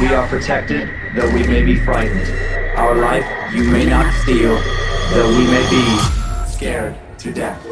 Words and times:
We 0.00 0.08
are 0.08 0.26
protected, 0.26 0.88
though 1.14 1.30
we 1.32 1.46
may 1.46 1.62
be 1.62 1.78
frightened. 1.78 2.26
Our 2.76 2.94
life 2.94 3.24
you 3.52 3.64
may 3.70 3.84
not 3.84 4.12
steal, 4.22 4.56
though 5.10 5.28
we 5.28 5.46
may 5.46 5.70
be 5.70 5.98
scared 6.48 6.96
to 7.18 7.32
death. 7.32 7.64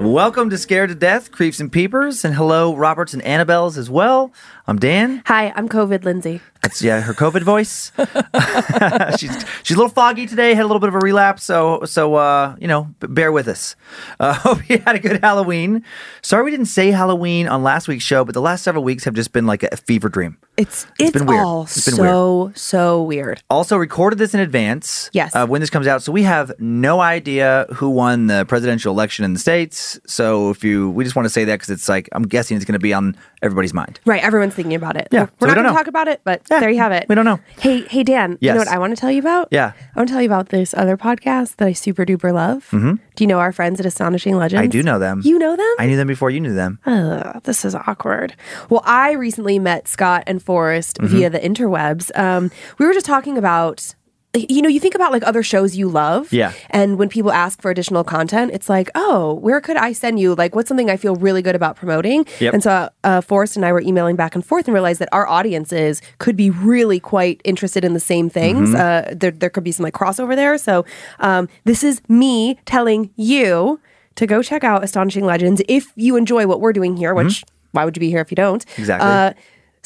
Welcome 0.00 0.50
to 0.50 0.58
Scared 0.58 0.90
to 0.90 0.94
Death, 0.94 1.30
Creeps 1.30 1.60
and 1.60 1.70
Peepers, 1.70 2.24
and 2.24 2.34
hello, 2.34 2.74
Roberts 2.74 3.14
and 3.14 3.22
Annabelles 3.22 3.76
as 3.76 3.90
well. 3.90 4.32
I'm 4.66 4.78
Dan. 4.78 5.22
Hi, 5.26 5.52
I'm 5.54 5.68
COVID 5.68 6.04
Lindsay. 6.04 6.40
That's 6.62 6.80
yeah, 6.80 7.02
her 7.02 7.12
COVID 7.12 7.42
voice. 7.42 7.92
she's 9.18 9.44
she's 9.62 9.76
a 9.76 9.78
little 9.78 9.90
foggy 9.90 10.26
today. 10.26 10.54
Had 10.54 10.62
a 10.62 10.66
little 10.66 10.80
bit 10.80 10.88
of 10.88 10.94
a 10.94 11.00
relapse, 11.00 11.44
so 11.44 11.84
so 11.84 12.14
uh, 12.14 12.56
you 12.58 12.66
know, 12.66 12.88
bear 13.00 13.30
with 13.30 13.46
us. 13.46 13.76
Uh, 14.18 14.32
hope 14.38 14.66
you 14.70 14.78
had 14.78 14.96
a 14.96 14.98
good 14.98 15.20
Halloween. 15.22 15.84
Sorry 16.22 16.42
we 16.42 16.50
didn't 16.50 16.66
say 16.66 16.90
Halloween 16.90 17.46
on 17.46 17.62
last 17.62 17.88
week's 17.88 18.04
show, 18.04 18.24
but 18.24 18.32
the 18.32 18.40
last 18.40 18.62
several 18.62 18.82
weeks 18.82 19.04
have 19.04 19.12
just 19.12 19.32
been 19.32 19.46
like 19.46 19.62
a 19.64 19.76
fever 19.76 20.08
dream. 20.08 20.38
It's 20.56 20.84
it's, 20.98 21.10
it's 21.10 21.18
been 21.18 21.26
weird. 21.26 21.44
all 21.44 21.64
It's 21.64 21.84
been 21.84 21.96
so 21.96 22.52
so 22.54 23.02
weird. 23.02 23.42
Also 23.50 23.76
recorded 23.76 24.18
this 24.18 24.32
in 24.32 24.40
advance. 24.40 25.10
Yes. 25.12 25.36
Uh, 25.36 25.46
when 25.46 25.60
this 25.60 25.68
comes 25.68 25.86
out, 25.86 26.02
so 26.02 26.10
we 26.10 26.22
have 26.22 26.50
no 26.58 27.00
idea 27.00 27.66
who 27.74 27.90
won 27.90 28.28
the 28.28 28.46
presidential 28.46 28.94
election 28.94 29.26
in 29.26 29.34
the 29.34 29.38
states. 29.38 30.00
So 30.06 30.48
if 30.48 30.64
you, 30.64 30.88
we 30.88 31.04
just 31.04 31.14
want 31.14 31.26
to 31.26 31.30
say 31.30 31.44
that 31.44 31.56
because 31.56 31.68
it's 31.68 31.90
like 31.90 32.08
I'm 32.12 32.22
guessing 32.22 32.56
it's 32.56 32.64
going 32.64 32.72
to 32.72 32.78
be 32.78 32.94
on 32.94 33.18
everybody's 33.42 33.74
mind. 33.74 34.00
Right, 34.06 34.24
everyone's 34.24 34.53
thinking 34.54 34.74
about 34.74 34.96
it. 34.96 35.08
Yeah, 35.10 35.22
we're 35.22 35.26
so 35.26 35.46
not 35.48 35.54
don't 35.54 35.64
going 35.64 35.74
to 35.74 35.78
talk 35.78 35.86
about 35.86 36.08
it, 36.08 36.20
but 36.24 36.42
Yeah, 36.50 36.60
there 36.60 36.70
you 36.70 36.78
have 36.78 36.92
it. 36.92 37.06
we 37.08 37.14
don't 37.14 37.24
know. 37.24 37.40
Hey, 37.58 37.82
hey, 37.82 38.02
Dan. 38.02 38.38
You 38.40 38.52
know 38.52 38.58
what 38.58 38.68
I 38.68 38.78
want 38.78 38.94
to 38.96 39.00
tell 39.00 39.10
you 39.10 39.18
about? 39.20 39.48
Yeah. 39.50 39.72
I 39.94 39.98
want 39.98 40.08
to 40.08 40.12
tell 40.12 40.22
you 40.22 40.28
about 40.28 40.48
this 40.48 40.72
other 40.74 40.96
podcast 40.96 41.56
that 41.56 41.68
I 41.68 41.72
super 41.72 42.04
duper 42.06 42.32
love. 42.32 42.68
Mm-hmm. 42.70 42.94
Do 43.16 43.24
you 43.24 43.28
know 43.28 43.38
our 43.40 43.52
friends 43.52 43.78
at 43.80 43.86
Astonishing 43.86 44.36
Legends? 44.36 44.62
I 44.62 44.66
do 44.66 44.82
know 44.82 44.98
them. 44.98 45.20
You 45.24 45.38
know 45.38 45.54
them? 45.56 45.74
I 45.78 45.86
knew 45.86 45.96
them 45.96 46.08
before 46.08 46.30
you 46.30 46.40
knew 46.40 46.54
them. 46.54 46.78
Ugh, 46.86 47.40
this 47.44 47.64
is 47.64 47.74
awkward. 47.74 48.34
Well, 48.70 48.82
I 48.84 49.12
recently 49.12 49.58
met 49.58 49.86
Scott 49.88 50.24
and 50.26 50.42
Forrest 50.42 50.98
Mm-hmm. 50.98 51.06
via 51.16 51.30
the 51.30 51.38
interwebs. 51.40 52.16
Um, 52.18 52.50
we 52.78 52.86
were 52.86 52.92
just 52.92 53.06
talking 53.06 53.36
about, 53.38 53.94
you 54.34 54.62
know, 54.62 54.68
you 54.68 54.80
think 54.80 54.94
about 54.94 55.12
like 55.12 55.22
other 55.22 55.42
shows 55.42 55.76
you 55.76 55.88
love. 55.88 56.32
Yeah. 56.32 56.52
And 56.70 56.98
when 56.98 57.08
people 57.08 57.30
ask 57.30 57.62
for 57.62 57.70
additional 57.70 58.02
content, 58.02 58.50
it's 58.52 58.68
like, 58.68 58.90
oh, 58.94 59.34
where 59.34 59.60
could 59.60 59.76
I 59.76 59.92
send 59.92 60.18
you? 60.18 60.34
Like, 60.34 60.54
what's 60.54 60.68
something 60.68 60.90
I 60.90 60.96
feel 60.96 61.14
really 61.16 61.40
good 61.40 61.54
about 61.54 61.76
promoting? 61.76 62.26
Yep. 62.40 62.54
And 62.54 62.62
so 62.62 62.90
uh, 63.04 63.20
Forrest 63.20 63.56
and 63.56 63.64
I 63.64 63.72
were 63.72 63.80
emailing 63.80 64.16
back 64.16 64.34
and 64.34 64.44
forth 64.44 64.66
and 64.66 64.74
realized 64.74 65.00
that 65.00 65.08
our 65.12 65.26
audiences 65.28 66.02
could 66.18 66.36
be 66.36 66.50
really 66.50 66.98
quite 66.98 67.40
interested 67.44 67.84
in 67.84 67.94
the 67.94 68.00
same 68.00 68.28
things. 68.28 68.70
Mm-hmm. 68.70 69.12
Uh, 69.12 69.14
there, 69.14 69.30
there 69.30 69.50
could 69.50 69.64
be 69.64 69.72
some 69.72 69.84
like 69.84 69.94
crossover 69.94 70.34
there. 70.34 70.58
So 70.58 70.84
um, 71.20 71.48
this 71.64 71.84
is 71.84 72.02
me 72.08 72.58
telling 72.64 73.10
you 73.16 73.80
to 74.16 74.26
go 74.26 74.42
check 74.42 74.64
out 74.64 74.82
Astonishing 74.82 75.24
Legends 75.24 75.62
if 75.68 75.92
you 75.96 76.16
enjoy 76.16 76.46
what 76.46 76.60
we're 76.60 76.72
doing 76.72 76.96
here, 76.96 77.14
which 77.14 77.44
why 77.72 77.84
would 77.84 77.96
you 77.96 78.00
be 78.00 78.08
here 78.08 78.20
if 78.20 78.30
you 78.30 78.36
don't? 78.36 78.64
Mm-hmm. 78.66 78.82
Exactly. 78.82 79.08
Uh, 79.08 79.32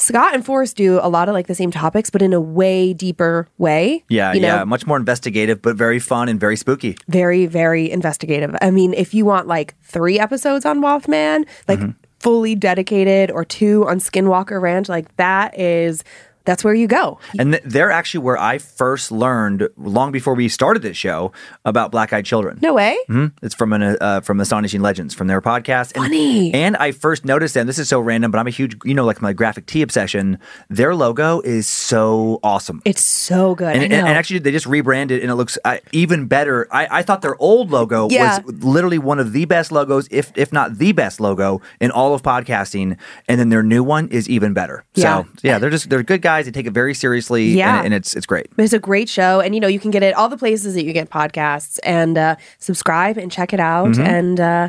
Scott 0.00 0.32
and 0.34 0.44
Forrest 0.46 0.76
do 0.76 1.00
a 1.02 1.08
lot 1.08 1.28
of 1.28 1.34
like 1.34 1.48
the 1.48 1.54
same 1.54 1.70
topics, 1.70 2.08
but 2.08 2.22
in 2.22 2.32
a 2.32 2.40
way 2.40 2.94
deeper 2.94 3.48
way. 3.58 4.04
Yeah, 4.08 4.32
you 4.32 4.40
know, 4.40 4.54
yeah, 4.54 4.64
much 4.64 4.86
more 4.86 4.96
investigative, 4.96 5.60
but 5.60 5.76
very 5.76 5.98
fun 5.98 6.28
and 6.28 6.38
very 6.40 6.56
spooky. 6.56 6.96
very, 7.08 7.46
very 7.46 7.90
investigative. 7.90 8.54
I 8.62 8.70
mean, 8.70 8.94
if 8.94 9.12
you 9.12 9.24
want 9.24 9.48
like 9.48 9.74
three 9.82 10.18
episodes 10.18 10.64
on 10.64 10.80
Mothman, 10.80 11.46
like 11.66 11.80
Mm-hmm. 11.80 11.90
fully 12.20 12.54
dedicated, 12.54 13.30
or 13.30 13.44
two 13.44 13.86
on 13.88 13.98
Skinwalker 13.98 14.60
Ranch, 14.60 14.88
like 14.88 15.14
that 15.16 15.58
is 15.58 16.02
that's 16.48 16.64
where 16.64 16.72
you 16.74 16.86
go. 16.88 17.18
And 17.38 17.52
th- 17.52 17.62
they're 17.66 17.90
actually 17.90 18.20
where 18.24 18.38
I 18.38 18.56
first 18.56 19.12
learned, 19.12 19.68
long 19.76 20.12
before 20.12 20.32
we 20.34 20.48
started 20.48 20.80
this 20.82 20.96
show, 20.96 21.30
about 21.66 21.92
Black 21.92 22.12
Eyed 22.14 22.24
Children. 22.24 22.58
No 22.62 22.72
way. 22.72 22.96
Mhm. 23.10 23.32
It's 23.42 23.54
from 23.54 23.74
an 23.74 23.82
uh, 24.00 24.20
from 24.22 24.40
Astonishing 24.40 24.80
Legends 24.80 25.12
from 25.14 25.26
their 25.26 25.42
podcast. 25.42 25.92
And, 25.94 26.04
Funny. 26.04 26.54
And 26.54 26.74
I 26.78 26.92
first 26.92 27.24
noticed 27.26 27.52
them. 27.54 27.66
This 27.66 27.78
is 27.78 27.88
so 27.88 28.00
random, 28.00 28.30
but 28.30 28.38
I'm 28.38 28.46
a 28.46 28.50
huge, 28.50 28.76
you 28.84 28.94
know, 28.94 29.04
like 29.04 29.20
my 29.20 29.34
graphic 29.34 29.66
tee 29.66 29.82
obsession. 29.82 30.38
Their 30.70 30.94
logo 30.94 31.40
is 31.42 31.66
so 31.66 32.40
awesome. 32.42 32.80
It's 32.86 33.02
so 33.02 33.54
good. 33.54 33.74
and, 33.74 33.82
and, 33.84 33.92
and 33.92 34.08
actually, 34.08 34.38
they 34.40 34.50
just 34.52 34.66
rebranded, 34.66 35.20
and 35.20 35.30
it 35.30 35.34
looks 35.34 35.58
uh, 35.66 35.76
even 35.92 36.26
better. 36.26 36.66
I, 36.72 36.88
I 36.98 37.02
thought 37.02 37.20
their 37.20 37.36
old 37.40 37.70
logo 37.70 38.08
Yeah. 38.10 38.38
was 38.40 38.64
literally 38.64 38.98
one 38.98 39.18
of 39.18 39.32
the 39.32 39.44
best 39.44 39.70
logos, 39.72 40.08
if 40.10 40.32
if 40.36 40.52
not 40.52 40.78
the 40.78 40.92
best 40.92 41.20
logo 41.20 41.60
in 41.80 41.90
all 41.90 42.14
of 42.14 42.22
podcasting. 42.22 42.96
And 43.28 43.38
then 43.40 43.48
their 43.50 43.62
new 43.62 43.82
one 43.84 44.08
is 44.08 44.28
even 44.30 44.54
better. 44.54 44.84
Yeah. 44.94 45.22
So 45.24 45.28
yeah, 45.42 45.58
they're 45.58 45.70
just 45.70 45.90
they're 45.90 46.02
good 46.02 46.22
guys. 46.22 46.37
They 46.46 46.52
take 46.52 46.66
it 46.66 46.72
very 46.72 46.94
seriously. 46.94 47.46
Yeah. 47.48 47.76
and, 47.78 47.86
and 47.86 47.94
it's 47.94 48.14
it's 48.16 48.26
great. 48.26 48.46
It's 48.58 48.72
a 48.72 48.78
great 48.78 49.08
show, 49.08 49.40
and 49.40 49.54
you 49.54 49.60
know 49.60 49.68
you 49.68 49.80
can 49.80 49.90
get 49.90 50.02
it 50.02 50.14
all 50.14 50.28
the 50.28 50.36
places 50.38 50.74
that 50.74 50.84
you 50.84 50.92
get 50.92 51.10
podcasts, 51.10 51.78
and 51.82 52.16
uh, 52.18 52.36
subscribe 52.58 53.16
and 53.18 53.30
check 53.30 53.52
it 53.52 53.60
out, 53.60 53.88
Mm-hmm. 53.88 54.00
and 54.02 54.40
uh, 54.40 54.68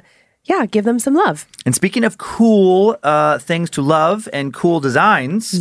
yeah, 0.49 0.65
give 0.65 0.83
them 0.83 0.97
some 0.97 1.13
love. 1.13 1.47
And 1.63 1.75
speaking 1.75 2.03
of 2.03 2.17
cool 2.17 2.97
uh, 3.03 3.37
things 3.37 3.69
to 3.71 3.83
love 3.83 4.27
and 4.33 4.51
cool 4.51 4.79
designs, 4.79 5.53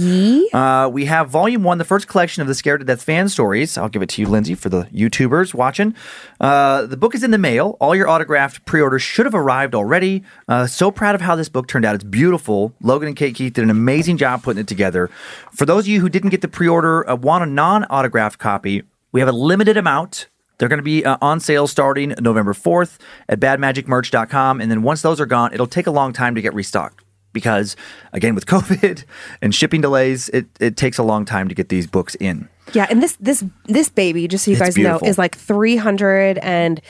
uh, 0.55 0.89
we 0.91 1.05
have 1.05 1.29
Volume 1.29 1.63
One, 1.63 1.77
the 1.77 1.85
first 1.85 2.09
collection 2.09 2.41
of 2.41 2.49
the 2.49 2.55
Scared 2.55 2.81
to 2.81 2.87
Death 2.87 3.03
fan 3.03 3.29
stories. 3.29 3.77
I'll 3.77 3.91
give 3.91 4.01
it 4.01 4.09
to 4.11 4.23
you, 4.23 4.29
Lindsay, 4.29 4.55
for 4.55 4.71
the 4.71 4.85
YouTubers 4.85 5.53
watching. 5.53 5.95
Uh, 6.41 6.87
the 6.87 6.97
book 6.97 7.15
is 7.15 7.23
in 7.23 7.33
the 7.33 7.39
mail. 7.39 7.77
All 7.81 7.95
your 7.95 8.09
autographed 8.09 8.65
pre-orders 8.65 9.03
should 9.03 9.27
have 9.27 9.35
arrived 9.35 9.75
already. 9.75 10.25
Uh, 10.49 10.67
so 10.67 10.91
proud 10.91 11.15
of 11.15 11.21
how 11.21 11.37
this 11.37 11.51
book 11.51 11.69
turned 11.69 11.85
out. 11.85 11.95
It's 11.95 12.05
beautiful. 12.05 12.73
Logan 12.81 13.09
and 13.09 13.17
Kate 13.17 13.35
Keith 13.35 13.53
did 13.53 13.65
an 13.65 13.71
amazing 13.71 14.17
job 14.17 14.43
putting 14.43 14.61
it 14.61 14.69
together. 14.69 15.11
For 15.53 15.67
those 15.67 15.85
of 15.85 15.89
you 15.89 16.01
who 16.01 16.09
didn't 16.09 16.31
get 16.31 16.41
the 16.41 16.49
pre-order, 16.49 17.09
uh, 17.09 17.15
want 17.15 17.45
a 17.45 17.47
non-autographed 17.47 18.39
copy, 18.39 18.85
we 19.13 19.21
have 19.21 19.29
a 19.29 19.33
limited 19.33 19.77
amount. 19.77 20.29
They're 20.59 20.69
going 20.69 20.79
to 20.79 20.83
be 20.85 21.05
uh, 21.05 21.17
on 21.23 21.41
sale 21.41 21.67
starting 21.67 22.15
November 22.21 22.53
4th 22.53 22.99
at 23.29 23.41
badmagicmerch.com. 23.41 24.61
And 24.61 24.71
then 24.71 24.83
once 24.83 25.03
those 25.03 25.21
are 25.21 25.27
gone, 25.27 25.53
it'll 25.55 25.67
take 25.67 25.87
a 25.87 25.91
long 25.93 26.13
time 26.13 26.35
to 26.35 26.43
get 26.43 26.53
restocked 26.55 27.05
because, 27.33 27.77
again, 28.13 28.35
with 28.35 28.47
COVID 28.55 29.05
and 29.41 29.55
shipping 29.55 29.81
delays, 29.81 30.29
it, 30.31 30.47
it 30.61 30.77
takes 30.77 30.99
a 30.99 31.03
long 31.03 31.25
time 31.25 31.49
to 31.49 31.55
get 31.55 31.69
these 31.69 31.87
books 31.87 32.15
in. 32.17 32.49
Yeah, 32.75 32.87
and 32.91 33.03
this 33.03 33.17
this 33.19 33.43
this 33.65 33.89
baby, 33.89 34.29
just 34.29 34.45
so 34.45 34.51
you 34.51 34.57
It's 34.57 34.63
guys 34.63 34.75
beautiful. 34.75 35.07
know, 35.07 35.11
is 35.11 35.17
like 35.17 35.35
three 35.35 35.77
hundred 35.77 36.37
and 36.39 36.83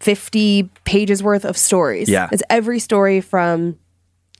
fifty 0.00 0.68
pages 0.84 1.22
worth 1.22 1.46
of 1.46 1.56
stories. 1.56 2.10
Yeah. 2.10 2.28
it's 2.30 2.42
every 2.50 2.78
story 2.78 3.22
from 3.22 3.78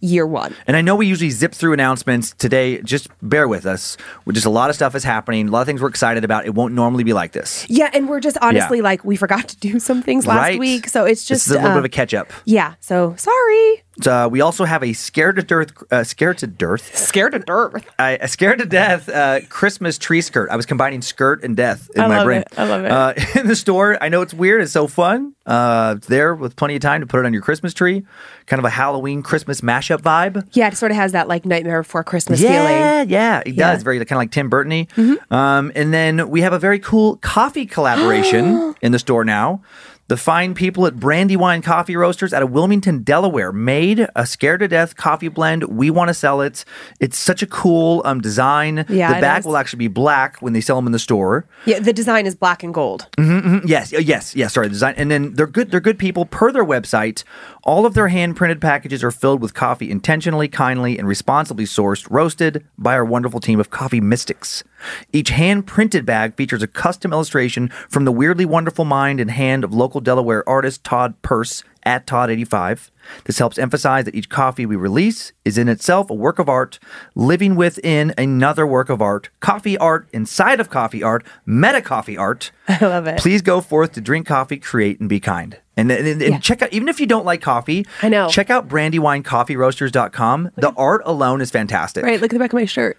year 0.01 0.27
one. 0.27 0.55
And 0.67 0.77
I 0.77 0.81
know 0.81 0.97
we 0.97 1.07
usually 1.07 1.31
zip 1.31 1.53
through 1.55 1.73
announcements 1.73 2.33
today. 2.39 2.81
Just 2.83 3.09
bear 3.23 3.49
with 3.49 3.67
us. 3.67 3.97
We're 4.25 4.33
just 4.33 4.47
a 4.47 4.51
lot 4.51 4.71
of 4.71 4.77
stuff 4.77 4.95
is 4.95 5.05
happening, 5.05 5.49
a 5.49 5.51
lot 5.51 5.61
of 5.63 5.67
things 5.67 5.81
we're 5.83 5.89
excited 5.89 6.25
about. 6.25 6.47
It 6.47 6.55
won't 6.55 6.75
normally 6.75 7.05
be 7.05 7.13
like 7.13 7.33
this. 7.33 7.67
Yeah, 7.69 7.91
and 7.93 8.09
we're 8.09 8.21
just 8.21 8.39
honestly 8.41 8.79
Yeah. 8.79 8.85
like 8.85 9.05
we 9.05 9.17
forgot 9.17 9.49
to 9.49 9.57
do 9.57 9.79
some 9.81 10.03
things 10.03 10.27
last 10.27 10.39
Right. 10.39 10.59
week, 10.59 10.89
so 10.89 11.05
it's 11.05 11.25
just 11.25 11.47
is 11.47 11.53
a 11.53 11.55
little 11.57 11.71
uh, 11.71 11.75
bit 11.75 11.79
of 11.79 11.85
a 11.85 11.89
catch 11.89 12.15
up. 12.15 12.31
yeah. 12.45 12.75
So 12.81 13.15
sorry, 13.17 13.83
Uh, 14.07 14.29
we 14.31 14.41
also 14.41 14.65
have 14.65 14.83
a 14.85 14.93
scared 14.93 15.37
to 15.37 15.43
death, 15.43 15.73
uh, 15.93 16.05
scared 16.05 16.39
to 16.39 16.47
death, 16.47 16.97
scared 16.97 17.33
to 17.33 17.41
death. 17.41 17.85
I, 17.99 18.11
a 18.21 18.29
scared 18.29 18.59
to 18.61 18.67
death 18.67 19.09
uh, 19.09 19.41
Christmas 19.49 19.99
tree 19.99 20.21
skirt. 20.21 20.51
I 20.51 20.57
was 20.57 20.67
combining 20.67 21.03
skirt 21.03 21.43
and 21.43 21.57
death 21.57 21.91
in 21.95 22.03
I 22.03 22.07
my 22.09 22.17
love 22.19 22.25
brain. 22.27 22.41
it. 22.43 22.49
I 22.57 22.65
love 22.65 22.85
it. 22.85 22.91
Uh, 22.93 23.15
in 23.41 23.47
the 23.49 23.57
store, 23.57 23.99
I 24.01 24.09
know 24.09 24.23
it's 24.23 24.33
weird. 24.35 24.63
It's 24.63 24.73
so 24.73 24.87
fun. 24.87 25.35
Uh, 25.47 25.95
it's 25.97 26.07
there 26.07 26.35
with 26.35 26.55
plenty 26.57 26.77
of 26.77 26.83
time 26.83 27.01
to 27.01 27.07
put 27.07 27.21
it 27.21 27.27
on 27.27 27.33
your 27.33 27.43
Christmas 27.43 27.75
tree. 27.75 28.05
Kind 28.47 28.59
of 28.59 28.65
a 28.65 28.71
Halloween 28.71 29.23
Christmas 29.23 29.63
mashup 29.63 30.03
vibe. 30.03 30.47
Yeah, 30.53 30.69
it 30.69 30.77
sort 30.77 30.91
of 30.93 30.97
has 30.97 31.13
that 31.13 31.27
like 31.27 31.45
Nightmare 31.45 31.83
Before 31.83 32.05
Christmas 32.05 32.41
Yeah, 32.41 32.51
feeling. 32.51 33.11
yeah, 33.11 33.41
it 33.41 33.49
Yeah. 33.49 33.53
Mm-hmm. 33.53 33.59
does. 33.59 33.83
Very 33.83 33.99
kind 33.99 34.13
of 34.13 34.17
like 34.19 34.31
Tim 34.31 34.49
Burton-y. 34.49 34.87
Um, 35.31 35.73
and 35.75 35.93
then 35.93 36.29
we 36.31 36.43
have 36.43 36.53
a 36.53 36.59
very 36.59 36.79
cool 36.79 37.17
coffee 37.17 37.67
collaboration 37.67 38.75
in 38.83 38.93
the 38.93 38.99
store 38.99 39.25
now. 39.25 39.63
The 40.09 40.17
fine 40.17 40.55
people 40.55 40.87
at 40.87 40.97
Brandywine 40.97 41.61
Coffee 41.61 41.95
Roasters 41.95 42.33
out 42.33 42.43
of 42.43 42.51
Wilmington, 42.51 43.03
Delaware, 43.03 43.53
made 43.53 44.09
a 44.17 44.25
scared 44.25 44.61
to 44.61 44.69
death 44.69 44.97
coffee 44.97 45.29
blend. 45.29 45.65
We 45.65 45.91
want 45.91 46.09
to 46.09 46.15
sell 46.15 46.41
it. 46.41 46.65
It's 46.99 47.19
such 47.19 47.43
a 47.43 47.47
cool 47.47 48.01
um, 48.07 48.23
design. 48.23 48.87
Yeah, 48.89 49.13
the 49.13 49.21
bag 49.21 49.41
is. 49.41 49.45
will 49.45 49.59
actually 49.59 49.81
be 49.81 49.89
black 49.89 50.39
when 50.39 50.55
they 50.55 50.63
sell 50.63 50.77
them 50.77 50.87
in 50.87 50.93
the 50.93 50.99
store. 50.99 51.45
Yeah, 51.67 51.81
the 51.81 51.93
design 51.93 52.25
is 52.25 52.35
black 52.35 52.63
and 52.63 52.73
gold. 52.73 53.07
Yes, 53.19 53.93
uh, 53.93 53.99
yes, 53.99 54.35
yes. 54.35 54.55
Sorry, 54.55 54.69
the 54.69 54.73
design. 54.73 54.95
And 54.97 55.11
then 55.11 55.35
they're 55.35 55.47
good. 55.47 55.71
They're 55.71 55.79
good 55.79 55.99
people. 55.99 56.25
Per 56.25 56.53
their 56.53 56.65
website, 56.65 57.23
all 57.63 57.85
of 57.85 57.93
their 57.93 58.09
hand 58.09 58.35
printed 58.35 58.63
packages 58.63 59.05
are 59.05 59.11
filled 59.11 59.43
with 59.43 59.53
coffee 59.53 59.91
intentionally, 59.91 60.49
kindly, 60.49 60.99
and 60.99 61.07
responsibly 61.07 61.67
sourced, 61.67 62.07
roasted 62.09 62.65
by 62.79 62.95
our 62.95 63.05
wonderful 63.05 63.41
team 63.41 63.61
of 63.61 63.69
coffee 63.69 64.01
mystics. 64.01 64.65
Each 65.13 65.31
hand 65.31 65.67
printed 65.67 66.05
bag 66.07 66.35
features 66.37 66.63
a 66.63 66.67
custom 66.67 67.13
illustration 67.13 67.69
from 67.89 68.05
the 68.05 68.13
weirdly 68.13 68.45
wonderful 68.45 68.85
mind 68.85 69.21
and 69.21 69.31
hand 69.31 69.65
of 69.65 69.73
local 69.75 70.01
Delaware 70.01 70.49
artist 70.49 70.85
Todd 70.85 71.15
Purse 71.23 71.63
at 71.85 72.07
Todd85. 72.07 72.91
This 73.25 73.39
helps 73.39 73.57
emphasize 73.59 74.05
that 74.05 74.15
each 74.15 74.29
coffee 74.29 74.67
we 74.67 74.77
release 74.77 75.33
is 75.45 75.57
in 75.57 75.69
itself 75.69 76.11
a 76.11 76.15
work 76.15 76.39
of 76.39 76.49
art, 76.49 76.79
living 77.15 77.55
within 77.57 78.13
another 78.19 78.67
work 78.67 78.91
of 78.91 79.01
art, 79.01 79.31
coffee 79.41 79.79
art 79.79 80.07
inside 80.13 80.61
of 80.61 80.69
coffee 80.69 81.03
art, 81.03 81.25
meta 81.47 81.81
coffee 81.81 82.19
art. 82.19 82.51
I 82.69 82.79
love 82.85 83.07
it. 83.07 83.19
Please 83.21 83.41
go 83.41 83.63
forth 83.63 83.93
to 83.93 84.03
drink 84.03 84.27
coffee, 84.27 84.59
create, 84.59 85.01
and 85.01 85.09
be 85.09 85.19
kind. 85.21 85.57
And, 85.79 85.91
and, 85.91 86.07
and 86.07 86.21
Yeah. 86.21 86.39
check 86.41 86.61
out, 86.61 86.73
even 86.73 86.89
if 86.89 87.01
you 87.01 87.07
don't 87.07 87.25
like 87.25 87.41
coffee, 87.41 87.87
I 88.03 88.11
know. 88.11 88.29
check 88.29 88.51
out 88.51 88.69
brandywinecoffeeroasters.com. 88.69 90.51
The 90.57 90.73
art 90.73 91.03
alone 91.07 91.41
is 91.41 91.51
fantastic. 91.51 92.05
Right, 92.05 92.21
look 92.21 92.31
at 92.33 92.35
the 92.35 92.39
back 92.39 92.53
of 92.53 92.59
my 92.59 92.65
shirt. 92.67 92.99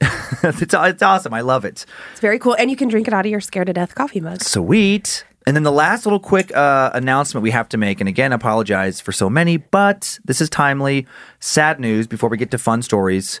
it's, 0.42 0.74
it's 0.74 1.02
awesome. 1.02 1.34
I 1.34 1.42
love 1.42 1.64
it. 1.64 1.84
It's 2.12 2.20
very 2.20 2.38
cool. 2.38 2.54
And 2.54 2.70
you 2.70 2.76
can 2.76 2.88
drink 2.88 3.06
it 3.06 3.14
out 3.14 3.26
of 3.26 3.30
your 3.30 3.40
scared 3.40 3.66
to 3.66 3.72
death 3.72 3.94
coffee 3.94 4.20
mug. 4.20 4.42
Sweet. 4.42 5.24
And 5.46 5.56
then 5.56 5.62
the 5.62 5.72
last 5.72 6.04
little 6.04 6.20
quick 6.20 6.54
uh, 6.54 6.90
announcement 6.92 7.42
we 7.42 7.50
have 7.50 7.68
to 7.70 7.78
make, 7.78 8.00
and 8.00 8.08
again, 8.08 8.32
apologize 8.32 9.00
for 9.00 9.10
so 9.10 9.30
many, 9.30 9.56
but 9.56 10.18
this 10.24 10.40
is 10.40 10.50
timely. 10.50 11.06
Sad 11.40 11.80
news 11.80 12.06
before 12.06 12.28
we 12.28 12.36
get 12.36 12.50
to 12.50 12.58
fun 12.58 12.82
stories. 12.82 13.40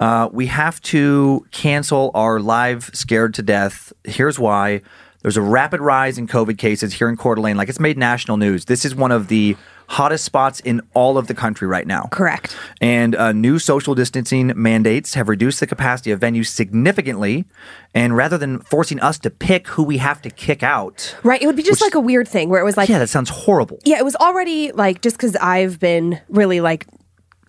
Uh, 0.00 0.28
we 0.32 0.46
have 0.46 0.80
to 0.82 1.46
cancel 1.50 2.10
our 2.14 2.40
live 2.40 2.90
Scared 2.94 3.34
to 3.34 3.42
Death. 3.42 3.92
Here's 4.04 4.38
why. 4.38 4.80
There's 5.24 5.38
a 5.38 5.42
rapid 5.42 5.80
rise 5.80 6.18
in 6.18 6.28
COVID 6.28 6.58
cases 6.58 6.92
here 6.92 7.08
in 7.08 7.16
Coeur 7.16 7.36
d'Alene. 7.36 7.56
Like 7.56 7.70
it's 7.70 7.80
made 7.80 7.96
national 7.96 8.36
news. 8.36 8.66
This 8.66 8.84
is 8.84 8.94
one 8.94 9.10
of 9.10 9.28
the 9.28 9.56
hottest 9.88 10.22
spots 10.22 10.60
in 10.60 10.82
all 10.92 11.16
of 11.16 11.28
the 11.28 11.34
country 11.34 11.66
right 11.66 11.86
now. 11.86 12.08
Correct. 12.10 12.54
And 12.82 13.16
uh, 13.16 13.32
new 13.32 13.58
social 13.58 13.94
distancing 13.94 14.52
mandates 14.54 15.14
have 15.14 15.30
reduced 15.30 15.60
the 15.60 15.66
capacity 15.66 16.10
of 16.10 16.20
venues 16.20 16.48
significantly. 16.48 17.46
And 17.94 18.14
rather 18.14 18.36
than 18.36 18.58
forcing 18.60 19.00
us 19.00 19.18
to 19.20 19.30
pick 19.30 19.66
who 19.68 19.82
we 19.82 19.96
have 19.96 20.20
to 20.22 20.30
kick 20.30 20.62
out, 20.62 21.16
Right. 21.22 21.40
It 21.40 21.46
would 21.46 21.56
be 21.56 21.62
just 21.62 21.80
like 21.80 21.94
a 21.94 22.00
weird 22.00 22.28
thing 22.28 22.50
where 22.50 22.60
it 22.60 22.64
was 22.64 22.76
like, 22.76 22.90
yeah, 22.90 22.98
that 22.98 23.08
sounds 23.08 23.30
horrible. 23.30 23.78
Yeah, 23.86 23.98
it 23.98 24.04
was 24.04 24.16
already 24.16 24.72
like 24.72 25.00
just 25.00 25.16
because 25.16 25.36
I've 25.36 25.80
been 25.80 26.20
really 26.28 26.60
like 26.60 26.86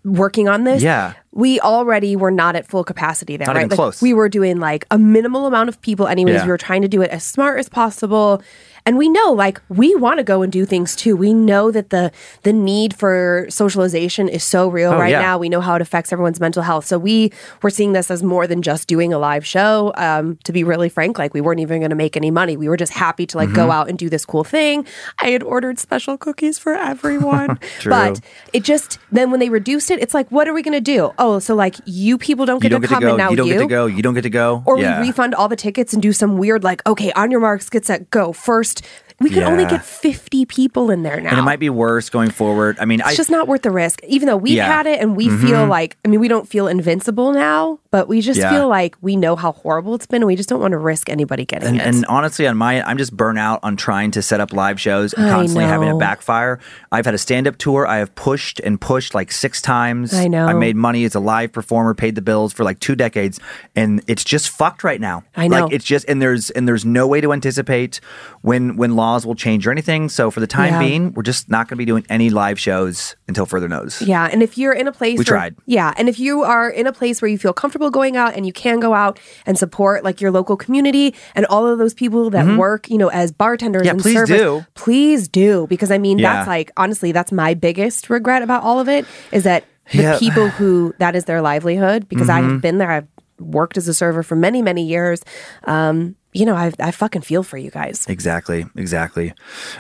working 0.06 0.48
on 0.48 0.64
this. 0.64 0.82
Yeah. 0.82 1.14
We 1.32 1.60
already 1.60 2.16
were 2.16 2.32
not 2.32 2.56
at 2.56 2.66
full 2.66 2.84
capacity 2.86 3.36
there, 3.36 3.48
Not 3.48 3.56
right? 3.56 3.62
even 3.66 3.70
like 3.72 3.76
close. 3.76 4.02
we 4.02 4.14
were 4.14 4.30
doing 4.30 4.60
like 4.60 4.86
a 4.92 4.98
minimal 4.98 5.48
amount 5.48 5.68
of 5.68 5.82
people 5.82 6.08
anyways. 6.08 6.36
Yeah. 6.36 6.46
We 6.46 6.50
were 6.52 6.58
trying 6.58 6.84
to 6.84 6.88
do 6.88 7.02
it 7.02 7.10
as 7.10 7.24
smart 7.26 7.60
as 7.60 7.68
possible. 7.68 8.42
And 8.86 8.98
we 8.98 9.10
know 9.10 9.32
like 9.34 9.60
we 9.70 9.96
want 9.96 10.20
to 10.20 10.24
go 10.24 10.42
and 10.44 10.52
do 10.52 10.64
things 10.66 10.96
too. 10.96 11.16
We 11.16 11.34
know 11.34 11.72
that 11.72 11.90
the 11.90 12.12
the 12.44 12.54
need 12.54 12.96
for 12.96 13.48
socialization 13.50 14.30
is 14.30 14.44
so 14.44 14.68
real 14.68 14.92
Oh, 14.94 14.98
right 15.00 15.10
yeah. 15.10 15.22
now. 15.22 15.38
We 15.40 15.50
know 15.50 15.60
how 15.62 15.76
it 15.76 15.82
affects 15.82 16.14
everyone's 16.14 16.40
mental 16.40 16.62
health. 16.62 16.86
So 16.86 17.00
we 17.00 17.32
were 17.64 17.72
seeing 17.72 17.94
this 17.94 18.12
as 18.12 18.22
more 18.22 18.46
than 18.46 18.62
just 18.62 18.88
doing 18.88 19.12
a 19.12 19.18
live 19.18 19.46
show. 19.46 19.92
Um, 19.98 20.38
to 20.44 20.52
be 20.54 20.64
really 20.64 20.90
frank, 20.90 21.18
like 21.18 21.34
we 21.34 21.42
weren't 21.42 21.62
even 21.62 21.80
going 21.80 21.90
to 21.90 21.96
make 21.96 22.16
any 22.16 22.30
money. 22.30 22.58
We 22.58 22.70
were 22.70 22.78
just 22.78 22.94
happy 22.94 23.26
to 23.28 23.38
like 23.38 23.46
Mm-hmm. 23.50 23.56
go 23.56 23.72
out 23.72 23.90
and 23.90 23.98
do 23.98 24.10
this 24.10 24.26
cool 24.26 24.44
thing. 24.44 24.86
I 25.20 25.30
had 25.30 25.42
ordered 25.44 25.78
special 25.80 26.18
cookies 26.18 26.58
for 26.60 26.74
everyone. 26.76 27.60
But 27.86 28.20
it 28.54 28.64
just 28.64 29.00
then 29.12 29.30
when 29.32 29.40
they 29.40 29.50
reduced 29.50 29.90
it, 29.92 30.00
it's 30.00 30.14
like, 30.14 30.30
what 30.32 30.48
are 30.48 30.54
we 30.54 30.62
going 30.62 30.74
to 30.74 30.82
do? 30.82 31.12
Oh, 31.20 31.40
so 31.40 31.56
like 31.56 31.76
you 31.86 32.18
people 32.18 32.46
don't 32.46 32.62
get 32.62 32.70
don't 32.70 32.82
to 32.82 32.88
get 32.88 32.90
to 32.90 32.94
come 32.96 33.02
go. 33.04 33.10
and 33.10 33.18
now 33.18 33.30
You 33.30 33.36
don't 33.38 33.48
get 33.48 33.60
to 33.60 33.68
go. 33.68 33.86
You 33.86 34.02
don't 34.02 34.14
get 34.14 34.22
to 34.24 34.30
go. 34.30 34.64
Or 34.66 34.78
yeah. 34.80 35.00
we 35.02 35.08
refund 35.08 35.34
all 35.36 35.48
the 35.48 35.56
tickets 35.56 35.94
and 35.94 36.02
do 36.02 36.12
some 36.14 36.38
weird 36.38 36.64
like, 36.64 36.86
okay, 36.88 37.12
on 37.14 37.32
your 37.32 37.40
marks, 37.40 37.70
get 37.70 37.86
set, 37.86 38.10
go 38.12 38.32
first 38.34 38.75
just 38.76 39.05
we 39.22 39.30
can 39.30 39.44
only 39.44 39.66
get 39.66 39.84
fifty 39.86 40.46
people 40.46 40.92
in 40.92 41.04
there 41.04 41.22
now. 41.22 41.30
and 41.30 41.40
it 41.40 41.44
might 41.44 41.60
be 41.60 41.70
worse 41.70 42.10
going 42.10 42.32
forward. 42.32 42.78
I 42.80 42.86
mean, 42.86 43.02
I 43.02 43.10
It's 43.10 43.18
just 43.18 43.30
not 43.32 43.48
worth 43.48 43.62
the 43.62 43.72
risk. 43.72 44.04
Even 44.04 44.28
though 44.28 44.36
we've 44.38 44.56
Yeah. 44.56 44.64
Mm-hmm. 44.66 44.72
had 44.74 44.88
it 44.88 45.00
and 45.02 45.16
we 45.16 45.30
feel 45.30 45.66
like, 45.68 45.96
I 46.04 46.10
mean, 46.10 46.20
we 46.20 46.28
don't 46.28 46.48
feel 46.48 46.68
invincible 46.68 47.32
now, 47.32 47.80
but 47.92 48.08
we 48.10 48.20
just 48.22 48.40
Yeah. 48.40 48.50
feel 48.52 48.68
like 48.68 48.96
we 49.02 49.16
know 49.16 49.36
how 49.38 49.54
horrible 49.54 49.96
it's 49.96 50.06
been 50.06 50.22
and 50.22 50.28
we 50.28 50.36
just 50.36 50.50
don't 50.50 50.60
want 50.60 50.74
to 50.74 50.78
risk 50.78 51.10
anybody 51.10 51.46
getting 51.46 51.70
And, 51.70 51.78
it. 51.78 51.84
and 51.88 52.06
honestly, 52.08 52.46
on 52.46 52.58
my, 52.58 52.82
I'm 52.86 52.98
just 52.98 53.16
burnt 53.16 53.40
out 53.40 53.62
on 53.64 53.78
trying 53.78 54.12
to 54.12 54.22
set 54.22 54.42
up 54.42 54.52
live 54.52 54.82
shows 54.82 55.14
and 55.14 55.26
I 55.28 55.30
constantly 55.32 55.64
having 55.66 55.88
it 55.88 55.98
backfire. 55.98 56.60
I've 56.92 57.06
had 57.06 57.14
a 57.14 57.18
stand 57.18 57.48
up 57.48 57.58
tour. 57.58 57.88
I 57.88 57.98
have 58.00 58.14
pushed 58.16 58.60
and 58.60 58.80
pushed 58.82 59.16
like 59.16 59.32
six 59.32 59.62
times. 59.62 60.14
I 60.14 60.28
know. 60.28 60.46
I 60.46 60.54
made 60.54 60.76
money 60.76 61.06
as 61.06 61.16
a 61.16 61.20
live 61.22 61.54
performer, 61.54 61.94
paid 61.94 62.16
the 62.16 62.22
bills 62.22 62.52
for 62.52 62.64
like 62.66 62.80
two 62.80 62.96
decades, 62.96 63.40
and 63.78 64.02
it's 64.08 64.24
just 64.26 64.50
fucked 64.50 64.84
right 64.84 65.00
now. 65.00 65.24
I 65.38 65.48
know. 65.48 65.64
Like 65.64 65.74
it's 65.74 65.86
just 65.86 66.06
and 66.10 66.22
there's 66.22 66.50
and 66.50 66.68
there's 66.68 66.84
no 66.84 67.08
way 67.08 67.22
to 67.22 67.32
anticipate 67.32 68.02
when 68.42 68.76
when 68.76 68.96
laws 69.06 69.26
will 69.28 69.36
change 69.46 69.68
or 69.68 69.72
anything. 69.72 70.10
So 70.10 70.32
for 70.32 70.40
the 70.40 70.48
time 70.60 70.74
Yeah. 70.74 70.80
being, 70.88 71.02
we're 71.14 71.24
just 71.34 71.50
not 71.50 71.68
going 71.68 71.76
to 71.78 71.82
be 71.86 71.90
doing 71.94 72.06
any 72.10 72.30
live 72.30 72.58
shows 72.60 73.16
until 73.28 73.46
further 73.46 73.68
notice. 73.68 74.02
Yeah, 74.02 74.30
and 74.32 74.42
if 74.42 74.58
you're 74.58 74.74
in 74.82 74.88
a 74.88 74.92
place 74.92 75.18
We 75.18 75.24
where, 75.24 75.38
tried. 75.38 75.56
Yeah, 75.78 75.94
and 75.98 76.10
if 76.10 76.18
you 76.20 76.42
are 76.44 76.70
in 76.70 76.88
a 76.88 76.92
place 77.00 77.22
where 77.22 77.30
you 77.34 77.38
feel 77.38 77.54
comfortable 77.54 77.90
going 77.92 78.18
out 78.18 78.32
and 78.36 78.46
you 78.50 78.54
can 78.54 78.80
go 78.80 78.94
out 78.94 79.20
and 79.46 79.58
support 79.58 80.04
like 80.04 80.22
your 80.24 80.32
local 80.32 80.58
community 80.58 81.14
and 81.36 81.46
all 81.48 81.68
of 81.68 81.78
those 81.78 81.94
people 81.94 82.30
that 82.32 82.46
work, 82.58 82.90
you 82.90 82.98
know, 82.98 83.10
as 83.10 83.32
bartenders 83.32 83.84
Mm-hmm. 83.84 83.86
Yeah, 83.86 83.92
and 83.92 84.02
please 84.02 84.14
servers, 84.16 84.40
do. 84.40 84.66
please 84.74 85.28
do 85.28 85.68
because 85.68 85.92
I 85.92 85.98
mean 85.98 86.18
Yeah. 86.18 86.34
that's 86.34 86.48
like 86.48 86.72
honestly 86.78 87.12
that's 87.12 87.32
my 87.32 87.54
biggest 87.54 88.10
regret 88.10 88.42
about 88.42 88.64
all 88.64 88.80
of 88.80 88.88
it 88.88 89.06
is 89.32 89.44
that 89.44 89.66
the 89.92 89.98
Yeah. 90.02 90.04
Mm-hmm. 90.14 90.20
people 90.26 90.48
who 90.58 90.94
that 91.00 91.14
is 91.16 91.26
their 91.26 91.42
livelihood 91.42 92.08
because 92.10 92.30
I 92.30 92.40
have 92.42 92.62
been 92.62 92.78
there 92.80 92.90
I've 92.98 93.08
worked 93.40 93.76
as 93.78 93.88
a 93.88 93.94
server 93.94 94.24
for 94.24 94.36
many 94.36 94.62
many 94.62 94.84
years 94.86 95.20
um 95.66 96.16
you 96.36 96.46
know 96.46 96.56
I 96.56 96.72
I 96.80 96.92
fucking 96.92 97.22
feel 97.24 97.44
for 97.44 97.58
you 97.58 97.72
guys 97.72 98.06
Exactly, 98.08 98.66
exactly. 98.76 99.34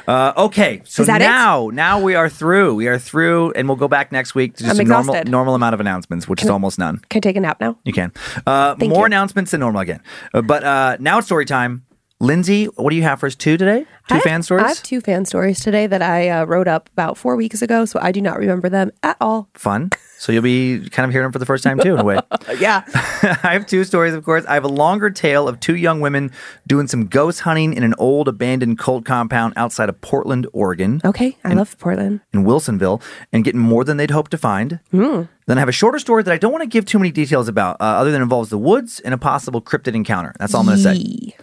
Uh, 0.07 0.33
okay, 0.37 0.81
so 0.85 1.03
that 1.03 1.21
it? 1.21 1.25
now, 1.25 1.69
now 1.73 2.01
we 2.01 2.15
are 2.15 2.29
through. 2.29 2.75
We 2.75 2.87
are 2.87 2.97
through, 2.97 3.51
and 3.55 3.67
we'll 3.67 3.75
go 3.77 3.87
back 3.87 4.11
next 4.11 4.33
week 4.35 4.55
to 4.57 4.63
just 4.63 4.79
I'm 4.79 4.85
a 4.85 4.89
normal, 4.89 5.13
exhausted. 5.15 5.31
normal 5.31 5.55
amount 5.55 5.73
of 5.73 5.79
announcements, 5.79 6.27
which 6.27 6.43
is 6.43 6.49
almost 6.49 6.79
none. 6.79 6.99
can 7.09 7.19
I 7.19 7.21
take 7.21 7.35
a 7.35 7.39
nap 7.39 7.59
now 7.61 7.77
You 7.83 7.93
can. 7.93 8.11
Uh, 8.47 8.75
more 8.79 8.99
you. 8.99 9.05
announcements 9.05 9.51
than 9.51 9.59
normal 9.59 9.81
again. 9.81 10.01
Uh, 10.33 10.41
but 10.41 10.63
uh, 10.63 10.97
now 10.99 11.17
it's 11.19 11.27
story 11.27 11.45
time. 11.45 11.84
Lindsay, 12.21 12.65
what 12.65 12.91
do 12.91 12.95
you 12.95 13.03
have 13.03 13.19
for 13.19 13.25
us 13.25 13.35
two 13.35 13.57
today? 13.57 13.83
Two 14.07 14.13
I 14.13 14.13
have- 14.15 14.23
fan 14.23 14.41
stories? 14.43 14.63
I 14.63 14.67
have 14.69 14.83
two 14.83 15.01
fan 15.01 15.25
stories 15.25 15.59
today 15.59 15.85
that 15.85 16.01
I 16.01 16.29
uh, 16.29 16.45
wrote 16.45 16.67
up 16.67 16.89
about 16.93 17.17
four 17.17 17.35
weeks 17.35 17.61
ago, 17.61 17.83
so 17.83 17.99
I 18.01 18.13
do 18.13 18.21
not 18.21 18.37
remember 18.39 18.69
them 18.69 18.91
at 19.03 19.17
all. 19.19 19.49
Fun. 19.53 19.89
So 20.17 20.31
you'll 20.31 20.41
be 20.41 20.89
kind 20.91 21.05
of 21.05 21.11
hearing 21.11 21.25
them 21.25 21.33
for 21.33 21.39
the 21.39 21.45
first 21.45 21.61
time 21.63 21.77
too, 21.77 21.93
in 21.93 21.99
a 21.99 22.03
way. 22.05 22.19
Yeah. 22.57 22.83
I 23.43 23.51
have 23.51 23.65
two 23.67 23.83
stories, 23.83 24.13
of 24.13 24.23
course. 24.23 24.45
I 24.45 24.53
have 24.53 24.63
a 24.63 24.69
longer 24.69 25.09
tale 25.09 25.45
of 25.47 25.59
two 25.59 25.75
young 25.75 25.99
women 25.99 26.31
doing 26.65 26.87
some 26.87 27.07
ghost 27.07 27.41
hunting 27.41 27.73
in 27.73 27.83
an 27.83 27.93
old 27.97 28.29
abandoned 28.29 28.79
cult 28.79 29.03
compound 29.03 29.53
outside 29.57 29.89
of 29.89 29.99
Portland, 29.99 30.47
Oregon. 30.53 31.01
Okay. 31.03 31.37
I 31.43 31.53
love 31.53 31.77
Portland. 31.79 32.21
in 32.33 32.45
Wilsonville 32.45 33.01
and 33.33 33.43
getting 33.43 33.59
more 33.59 33.83
than 33.83 33.97
they'd 33.97 34.11
hoped 34.11 34.31
to 34.31 34.37
find. 34.37 34.79
Hmm. 34.91 35.23
Then 35.47 35.57
I 35.57 35.59
have 35.59 35.69
a 35.69 35.73
shorter 35.73 35.99
story 35.99 36.23
that 36.23 36.31
I 36.31 36.37
don't 36.37 36.51
want 36.53 36.61
to 36.63 36.69
give 36.69 36.85
too 36.85 36.97
many 36.97 37.11
details 37.11 37.49
about, 37.49 37.75
uh, 37.81 37.83
other 37.83 38.11
than 38.11 38.21
involves 38.21 38.49
the 38.49 38.57
woods 38.57 39.01
and 39.01 39.13
a 39.13 39.17
possible 39.17 39.61
cryptid 39.61 39.95
encounter. 39.95 40.33
That's 40.39 40.53
all 40.53 40.61
I'm 40.61 40.67
going 40.67 40.77
to 40.77 40.83
say. 40.83 41.35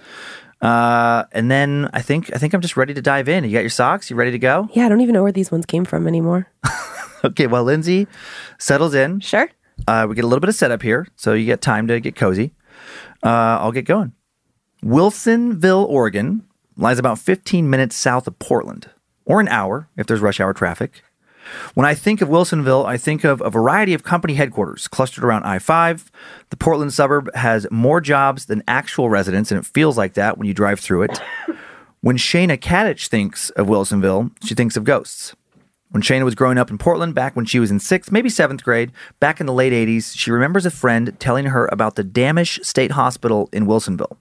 Uh, 0.62 1.24
and 1.32 1.50
then 1.50 1.90
I 1.92 2.00
think 2.02 2.30
I 2.34 2.38
think 2.38 2.54
I'm 2.54 2.60
just 2.60 2.76
ready 2.76 2.94
to 2.94 3.02
dive 3.02 3.28
in. 3.28 3.42
You 3.44 3.50
got 3.50 3.60
your 3.60 3.68
socks? 3.70 4.08
You 4.08 4.16
ready 4.16 4.30
to 4.30 4.38
go? 4.38 4.68
Yeah, 4.72 4.86
I 4.86 4.88
don't 4.88 5.00
even 5.00 5.12
know 5.12 5.22
where 5.24 5.32
these 5.32 5.50
ones 5.50 5.66
came 5.66 5.84
from 5.84 6.06
anymore. 6.06 6.48
Okay. 7.24 7.46
Well, 7.46 7.62
Lindsay 7.62 8.08
settles 8.58 8.94
in. 8.94 9.20
Sure. 9.20 9.48
Uh, 9.86 10.06
we 10.08 10.16
get 10.16 10.24
a 10.24 10.26
little 10.26 10.40
bit 10.40 10.48
of 10.48 10.56
setup 10.56 10.82
here, 10.82 11.06
so 11.14 11.34
you 11.34 11.46
get 11.46 11.60
time 11.60 11.86
to 11.86 12.00
get 12.00 12.16
cozy. 12.16 12.52
Uh, 13.22 13.58
I'll 13.60 13.70
get 13.70 13.84
going. 13.84 14.12
Wilsonville, 14.82 15.86
Oregon, 15.88 16.44
lies 16.76 16.98
about 16.98 17.18
15 17.20 17.70
minutes 17.70 17.94
south 17.94 18.26
of 18.26 18.38
Portland, 18.40 18.90
or 19.24 19.40
an 19.40 19.46
hour 19.46 19.88
if 19.96 20.08
there's 20.08 20.18
rush 20.20 20.40
hour 20.40 20.52
traffic. 20.52 21.04
When 21.74 21.86
I 21.86 21.94
think 21.94 22.20
of 22.20 22.28
Wilsonville, 22.28 22.86
I 22.86 22.96
think 22.96 23.24
of 23.24 23.40
a 23.40 23.50
variety 23.50 23.94
of 23.94 24.02
company 24.02 24.34
headquarters 24.34 24.88
clustered 24.88 25.24
around 25.24 25.44
I 25.44 25.58
5. 25.58 26.10
The 26.50 26.56
Portland 26.56 26.92
suburb 26.92 27.34
has 27.34 27.66
more 27.70 28.00
jobs 28.00 28.46
than 28.46 28.62
actual 28.68 29.10
residents, 29.10 29.50
and 29.50 29.58
it 29.58 29.66
feels 29.66 29.98
like 29.98 30.14
that 30.14 30.38
when 30.38 30.46
you 30.46 30.54
drive 30.54 30.80
through 30.80 31.02
it. 31.02 31.20
When 32.02 32.16
Shayna 32.16 32.58
Kadich 32.58 33.06
thinks 33.06 33.50
of 33.50 33.68
Wilsonville, 33.68 34.32
she 34.44 34.56
thinks 34.56 34.76
of 34.76 34.82
ghosts. 34.82 35.36
When 35.90 36.02
Shayna 36.02 36.24
was 36.24 36.34
growing 36.34 36.58
up 36.58 36.68
in 36.68 36.76
Portland 36.76 37.14
back 37.14 37.36
when 37.36 37.44
she 37.44 37.60
was 37.60 37.70
in 37.70 37.78
sixth, 37.78 38.10
maybe 38.10 38.28
seventh 38.28 38.64
grade, 38.64 38.90
back 39.20 39.38
in 39.38 39.46
the 39.46 39.52
late 39.52 39.72
80s, 39.72 40.12
she 40.16 40.32
remembers 40.32 40.66
a 40.66 40.70
friend 40.72 41.14
telling 41.20 41.44
her 41.44 41.68
about 41.70 41.94
the 41.94 42.02
Dammasch 42.02 42.64
State 42.64 42.90
Hospital 42.90 43.48
in 43.52 43.66
Wilsonville. 43.66 44.16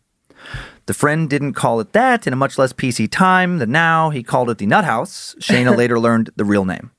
The 0.86 0.94
friend 0.94 1.28
didn't 1.28 1.54
call 1.54 1.80
it 1.80 1.94
that 1.94 2.28
in 2.28 2.34
a 2.34 2.36
much 2.36 2.60
less 2.60 2.72
PC 2.72 3.10
time 3.10 3.58
than 3.58 3.72
now. 3.72 4.12
He 4.12 4.22
called 4.22 4.52
it 4.52 4.60
the 4.60 4.68
Nut 4.68 4.86
House. 4.86 5.36
Shayna 5.40 5.76
later 5.78 6.00
learned 6.00 6.30
the 6.36 6.46
real 6.46 6.66
name. 6.66 6.92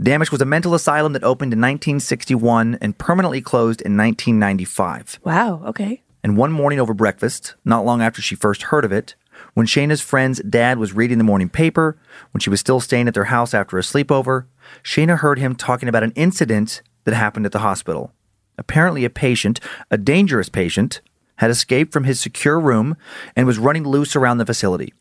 Dammasch 0.00 0.30
was 0.30 0.40
a 0.40 0.46
mental 0.46 0.74
asylum 0.74 1.12
that 1.12 1.24
opened 1.24 1.52
in 1.52 1.60
1961 1.60 2.78
and 2.80 2.98
permanently 2.98 3.40
closed 3.40 3.80
in 3.82 3.96
1995. 3.96 5.20
Wow. 5.24 5.62
Okay. 5.66 6.02
And 6.22 6.36
one 6.36 6.52
morning 6.52 6.80
over 6.80 6.94
breakfast, 6.94 7.54
not 7.64 7.84
long 7.84 8.00
after 8.00 8.22
she 8.22 8.34
first 8.34 8.62
heard 8.64 8.84
of 8.84 8.92
it, 8.92 9.14
When 9.54 9.66
Shayna's 9.66 10.00
friend's 10.00 10.40
dad 10.40 10.78
was 10.78 10.92
reading 10.92 11.18
the 11.18 11.24
morning 11.24 11.48
paper, 11.48 11.98
when 12.32 12.40
she 12.40 12.50
was 12.50 12.60
still 12.60 12.80
staying 12.80 13.08
at 13.08 13.14
their 13.14 13.24
house 13.24 13.54
after 13.54 13.78
a 13.78 13.82
sleepover, 13.82 14.46
Shayna 14.82 15.18
heard 15.18 15.38
him 15.38 15.54
talking 15.54 15.88
about 15.88 16.02
an 16.02 16.12
incident 16.16 16.82
that 17.04 17.14
happened 17.14 17.46
at 17.46 17.52
the 17.52 17.60
hospital. 17.60 18.12
Apparently, 18.56 19.04
a 19.04 19.10
patient, 19.10 19.60
a 19.90 19.98
dangerous 19.98 20.48
patient, 20.48 21.00
had 21.36 21.50
escaped 21.50 21.92
from 21.92 22.04
his 22.04 22.20
secure 22.20 22.60
room 22.60 22.96
and 23.34 23.46
was 23.46 23.58
running 23.58 23.84
loose 23.84 24.14
around 24.14 24.38
the 24.38 24.46
facility. 24.46 24.92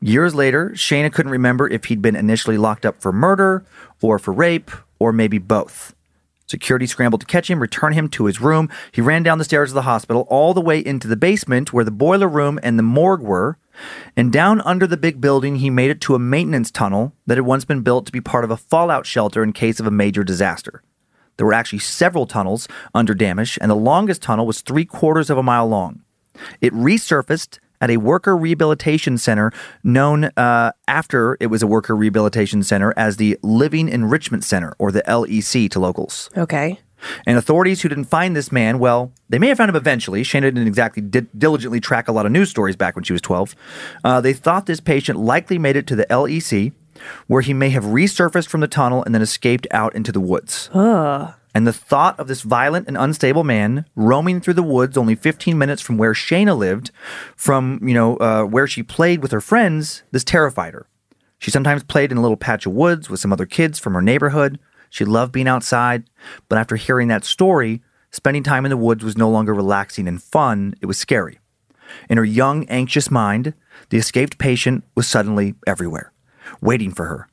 Years 0.00 0.34
later, 0.34 0.70
Shayna 0.70 1.12
couldn't 1.12 1.32
remember 1.32 1.68
if 1.68 1.86
he'd 1.86 2.02
been 2.02 2.16
initially 2.16 2.56
locked 2.56 2.86
up 2.86 3.00
for 3.00 3.12
murder 3.12 3.64
or 4.00 4.18
for 4.18 4.32
rape 4.32 4.70
or 4.98 5.12
maybe 5.12 5.38
both. 5.38 5.94
Security 6.46 6.86
scrambled 6.86 7.20
to 7.20 7.26
catch 7.26 7.50
him, 7.50 7.60
return 7.60 7.92
him 7.92 8.08
to 8.08 8.24
his 8.24 8.40
room. 8.40 8.70
He 8.90 9.02
ran 9.02 9.22
down 9.22 9.36
the 9.36 9.44
stairs 9.44 9.70
of 9.70 9.74
the 9.74 9.82
hospital 9.82 10.26
all 10.30 10.54
the 10.54 10.62
way 10.62 10.78
into 10.78 11.06
the 11.06 11.16
basement 11.16 11.72
where 11.72 11.84
the 11.84 11.90
boiler 11.90 12.28
room 12.28 12.58
and 12.62 12.78
the 12.78 12.82
morgue 12.82 13.20
were. 13.20 13.58
And 14.16 14.32
down 14.32 14.62
under 14.62 14.86
the 14.86 14.96
big 14.96 15.20
building, 15.20 15.56
he 15.56 15.68
made 15.68 15.90
it 15.90 16.00
to 16.02 16.14
a 16.14 16.18
maintenance 16.18 16.70
tunnel 16.70 17.12
that 17.26 17.36
had 17.36 17.44
once 17.44 17.66
been 17.66 17.82
built 17.82 18.06
to 18.06 18.12
be 18.12 18.20
part 18.20 18.44
of 18.44 18.50
a 18.50 18.56
fallout 18.56 19.04
shelter 19.04 19.42
in 19.42 19.52
case 19.52 19.78
of 19.78 19.86
a 19.86 19.90
major 19.90 20.24
disaster. 20.24 20.82
There 21.36 21.46
were 21.46 21.52
actually 21.52 21.80
several 21.80 22.26
tunnels 22.26 22.66
under 22.94 23.14
Dammasch, 23.14 23.58
and 23.60 23.70
the 23.70 23.76
longest 23.76 24.22
tunnel 24.22 24.46
was 24.46 24.60
three 24.60 24.84
quarters 24.84 25.30
of 25.30 25.38
a 25.38 25.42
mile 25.42 25.68
long. 25.68 26.02
It 26.60 26.72
resurfaced 26.72 27.58
at 27.80 27.90
a 27.90 27.96
worker 27.98 28.36
rehabilitation 28.36 29.18
center 29.18 29.52
known 29.82 30.24
uh, 30.36 30.72
after 30.86 31.36
it 31.40 31.46
was 31.46 31.62
a 31.62 31.66
worker 31.66 31.94
rehabilitation 31.94 32.62
center 32.62 32.92
as 32.96 33.16
the 33.16 33.38
Living 33.42 33.88
Enrichment 33.88 34.44
Center, 34.44 34.74
or 34.78 34.92
the 34.92 35.02
LEC 35.02 35.70
to 35.70 35.80
locals. 35.80 36.30
Okay. 36.36 36.80
And 37.26 37.38
authorities 37.38 37.82
who 37.82 37.88
didn't 37.88 38.06
find 38.06 38.34
this 38.34 38.50
man, 38.50 38.78
well, 38.78 39.12
they 39.28 39.38
may 39.38 39.48
have 39.48 39.58
found 39.58 39.70
him 39.70 39.76
eventually. 39.76 40.22
Shayna 40.22 40.42
didn't 40.42 40.66
exactly 40.66 41.02
di- 41.02 41.26
diligently 41.36 41.80
track 41.80 42.08
a 42.08 42.12
lot 42.12 42.26
of 42.26 42.32
news 42.32 42.50
stories 42.50 42.76
back 42.76 42.96
when 42.96 43.04
she 43.04 43.12
was 43.12 43.22
12. 43.22 43.54
Uh, 44.04 44.20
they 44.20 44.32
thought 44.32 44.66
this 44.66 44.80
patient 44.80 45.18
likely 45.18 45.58
made 45.58 45.76
it 45.76 45.86
to 45.86 45.96
the 45.96 46.06
LEC, 46.06 46.72
where 47.28 47.42
he 47.42 47.54
may 47.54 47.70
have 47.70 47.84
resurfaced 47.84 48.48
from 48.48 48.60
the 48.60 48.68
tunnel 48.68 49.04
and 49.04 49.14
then 49.14 49.22
escaped 49.22 49.66
out 49.70 49.94
into 49.94 50.10
the 50.10 50.20
woods. 50.20 50.68
And 51.58 51.66
the 51.66 51.72
thought 51.72 52.20
of 52.20 52.28
this 52.28 52.42
violent 52.42 52.86
and 52.86 52.96
unstable 52.96 53.42
man 53.42 53.84
roaming 53.96 54.40
through 54.40 54.54
the 54.54 54.62
woods 54.62 54.96
only 54.96 55.16
15 55.16 55.58
minutes 55.58 55.82
from 55.82 55.98
where 55.98 56.12
Shayna 56.12 56.56
lived, 56.56 56.92
from, 57.34 57.80
you 57.82 57.94
know, 57.94 58.16
uh, 58.18 58.44
where 58.44 58.68
she 58.68 58.84
played 58.84 59.22
with 59.22 59.32
her 59.32 59.40
friends, 59.40 60.04
this 60.12 60.22
terrified 60.22 60.72
her. 60.72 60.86
She 61.40 61.50
sometimes 61.50 61.82
played 61.82 62.12
in 62.12 62.16
a 62.16 62.22
little 62.22 62.36
patch 62.36 62.64
of 62.64 62.74
woods 62.74 63.10
with 63.10 63.18
some 63.18 63.32
other 63.32 63.44
kids 63.44 63.80
from 63.80 63.94
her 63.94 64.00
neighborhood. 64.00 64.60
She 64.88 65.04
loved 65.04 65.32
being 65.32 65.48
outside, 65.48 66.04
but 66.48 66.58
after 66.58 66.76
hearing 66.76 67.08
that 67.08 67.24
story, 67.24 67.82
spending 68.12 68.44
time 68.44 68.64
in 68.64 68.70
the 68.70 68.76
woods 68.76 69.02
was 69.02 69.18
no 69.18 69.28
longer 69.28 69.52
relaxing 69.52 70.06
and 70.06 70.22
fun, 70.22 70.76
it 70.80 70.86
was 70.86 70.96
scary. 70.96 71.40
In 72.08 72.18
her 72.18 72.24
young, 72.24 72.68
anxious 72.68 73.10
mind, 73.10 73.52
the 73.88 73.98
escaped 73.98 74.38
patient 74.38 74.84
was 74.94 75.08
suddenly 75.08 75.56
everywhere, 75.66 76.12
waiting 76.60 76.92
for 76.92 77.06
her. 77.06 77.27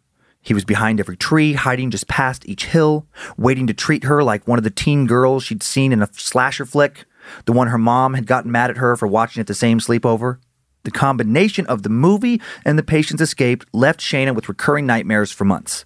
He 0.46 0.54
was 0.54 0.64
behind 0.64 1.00
every 1.00 1.18
tree, 1.18 1.54
hiding 1.54 1.90
just 1.90 2.08
past 2.08 2.48
each 2.48 2.68
hill, 2.68 3.08
waiting 3.36 3.66
to 3.66 3.74
treat 3.74 4.04
her 4.04 4.24
like 4.24 4.48
one 4.48 4.60
of 4.60 4.64
the 4.64 4.70
teen 4.70 5.08
girls 5.08 5.44
she'd 5.44 5.64
seen 5.64 5.92
in 5.92 6.04
a 6.04 6.10
slasher 6.14 6.66
flick, 6.66 7.06
the 7.46 7.52
one 7.52 7.70
her 7.70 7.80
mom 7.80 8.14
had 8.14 8.28
gotten 8.28 8.52
mad 8.52 8.70
at 8.70 8.78
her 8.78 8.96
for 8.96 9.08
watching 9.08 9.42
at 9.42 9.48
the 9.48 9.56
same 9.56 9.80
sleepover. 9.80 10.38
The 10.84 10.92
combination 10.92 11.66
of 11.66 11.82
the 11.82 11.90
movie 11.90 12.40
and 12.64 12.78
the 12.78 12.84
patient's 12.84 13.24
escape 13.24 13.64
left 13.74 14.00
Shayna 14.00 14.36
with 14.36 14.48
recurring 14.48 14.86
nightmares 14.86 15.32
for 15.32 15.46
months. 15.46 15.84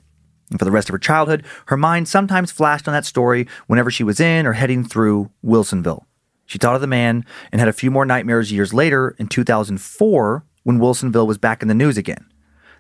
And 0.50 0.60
for 0.60 0.66
the 0.66 0.72
rest 0.72 0.90
of 0.90 0.94
her 0.94 1.00
childhood, 1.00 1.46
her 1.68 1.78
mind 1.78 2.10
sometimes 2.10 2.52
flashed 2.52 2.86
on 2.86 2.94
that 2.94 3.06
story 3.06 3.48
whenever 3.68 3.90
she 3.90 4.04
was 4.04 4.20
in 4.20 4.46
or 4.46 4.54
heading 4.54 4.84
through 4.84 5.32
Wilsonville. 5.42 6.04
She 6.46 6.58
thought 6.58 6.76
of 6.76 6.82
the 6.82 6.88
man 6.88 7.24
and 7.54 7.62
had 7.62 7.70
a 7.70 7.74
few 7.74 7.92
more 7.92 8.06
nightmares 8.06 8.52
years 8.52 8.74
later 8.74 9.16
in 9.20 9.28
2004 9.28 10.44
when 10.64 10.80
Wilsonville 10.80 11.28
was 11.28 11.38
back 11.38 11.62
in 11.62 11.70
the 11.70 11.74
news 11.74 11.98
again. 11.98 12.26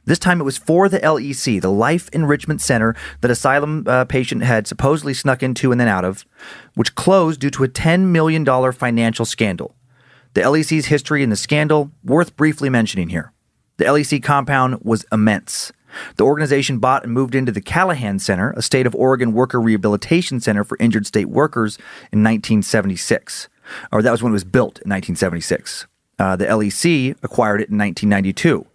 This 0.09 0.17
time 0.17 0.41
it 0.41 0.43
was 0.43 0.57
for 0.57 0.89
the 0.89 0.99
LEC, 1.01 1.61
the 1.61 1.69
Life 1.69 2.09
Enrichment 2.13 2.61
Center 2.61 2.95
that 3.21 3.29
asylum 3.29 3.83
uh, 3.85 4.05
patient 4.05 4.41
had 4.41 4.65
supposedly 4.65 5.13
snuck 5.13 5.43
into 5.43 5.71
and 5.71 5.79
then 5.79 5.87
out 5.87 6.03
of, 6.03 6.25
which 6.73 6.95
closed 6.95 7.39
due 7.39 7.51
to 7.51 7.63
a 7.63 7.67
$10 7.67 8.05
million 8.05 8.43
financial 8.71 9.23
scandal. 9.23 9.75
The 10.33 10.41
LEC's 10.41 10.87
history 10.87 11.21
in 11.21 11.29
the 11.29 11.35
scandal, 11.35 11.91
worth 12.03 12.35
briefly 12.35 12.71
mentioning 12.71 13.09
here. 13.09 13.33
The 13.77 13.85
LEC 13.85 14.23
compound 14.23 14.79
was 14.81 15.05
immense. 15.11 15.71
The 16.15 16.25
organization 16.25 16.79
bought 16.79 17.03
and 17.03 17.13
moved 17.13 17.35
into 17.35 17.51
the 17.51 17.61
Callahan 17.61 18.17
Center, 18.17 18.49
a 18.57 18.63
state 18.63 18.87
of 18.87 18.95
Oregon 18.95 19.31
worker 19.33 19.61
rehabilitation 19.61 20.39
center 20.39 20.63
for 20.63 20.75
injured 20.79 21.05
state 21.05 21.29
workers, 21.29 21.75
in 22.11 22.23
1976. 22.23 23.47
Or 23.91 24.01
that 24.01 24.09
was 24.09 24.23
when 24.23 24.31
it 24.31 24.33
was 24.33 24.43
built 24.43 24.79
in 24.79 24.89
1976. 24.89 25.85
Uh, 26.17 26.35
the 26.35 26.45
LEC 26.45 27.15
acquired 27.21 27.61
it 27.61 27.69
in 27.69 27.77
1992. 27.77 28.65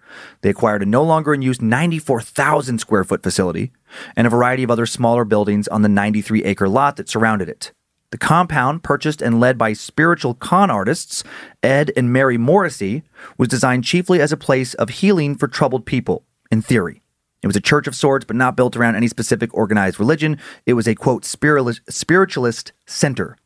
They 0.40 0.50
acquired 0.50 0.82
a 0.82 0.86
no 0.86 1.02
longer 1.02 1.34
in 1.34 1.42
use 1.42 1.60
94,000 1.60 2.78
square 2.78 3.04
foot 3.04 3.22
facility 3.22 3.72
and 4.16 4.26
a 4.26 4.30
variety 4.30 4.62
of 4.62 4.70
other 4.70 4.86
smaller 4.86 5.24
buildings 5.24 5.68
on 5.68 5.82
the 5.82 5.88
93 5.88 6.44
acre 6.44 6.68
lot 6.68 6.96
that 6.96 7.08
surrounded 7.08 7.48
it. 7.48 7.72
The 8.10 8.18
compound, 8.18 8.84
purchased 8.84 9.20
and 9.20 9.40
led 9.40 9.58
by 9.58 9.72
spiritual 9.72 10.34
con 10.34 10.70
artists 10.70 11.24
Ed 11.64 11.90
and 11.96 12.12
Mary 12.12 12.38
Morrissey, 12.38 13.02
was 13.38 13.48
designed 13.48 13.82
chiefly 13.82 14.20
as 14.20 14.30
a 14.30 14.36
place 14.36 14.74
of 14.74 14.88
healing 14.88 15.34
for 15.34 15.48
troubled 15.48 15.84
people, 15.84 16.24
in 16.50 16.62
theory. 16.62 17.02
It 17.42 17.48
was 17.48 17.56
a 17.56 17.60
church 17.60 17.86
of 17.86 17.94
sorts, 17.94 18.24
but 18.24 18.36
not 18.36 18.56
built 18.56 18.76
around 18.76 18.94
any 18.94 19.08
specific 19.08 19.52
organized 19.52 19.98
religion. 19.98 20.38
It 20.64 20.74
was 20.74 20.86
a 20.86 20.94
quote 20.94 21.24
spiritualist, 21.24 22.72
center, 22.86 23.36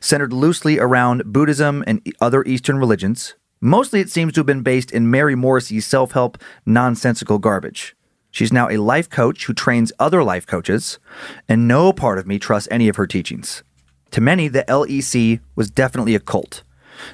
centered 0.00 0.32
loosely 0.32 0.78
around 0.78 1.24
Buddhism 1.26 1.84
and 1.86 2.00
other 2.20 2.42
Eastern 2.44 2.78
religions. 2.78 3.34
Mostly, 3.60 4.00
it 4.00 4.10
seems 4.10 4.32
to 4.34 4.40
have 4.40 4.46
been 4.46 4.62
based 4.62 4.90
in 4.90 5.10
Mary 5.10 5.34
Morrissey's 5.34 5.86
self 5.86 6.12
help, 6.12 6.38
nonsensical 6.66 7.38
garbage. 7.38 7.96
She's 8.30 8.52
now 8.52 8.68
a 8.68 8.78
life 8.78 9.08
coach 9.08 9.46
who 9.46 9.54
trains 9.54 9.92
other 9.98 10.24
life 10.24 10.46
coaches, 10.46 10.98
and 11.48 11.68
no 11.68 11.92
part 11.92 12.18
of 12.18 12.26
me 12.26 12.38
trusts 12.38 12.68
any 12.70 12.88
of 12.88 12.96
her 12.96 13.06
teachings. 13.06 13.62
To 14.10 14.20
many, 14.20 14.48
the 14.48 14.64
LEC 14.68 15.40
was 15.54 15.70
definitely 15.70 16.14
a 16.14 16.20
cult. 16.20 16.62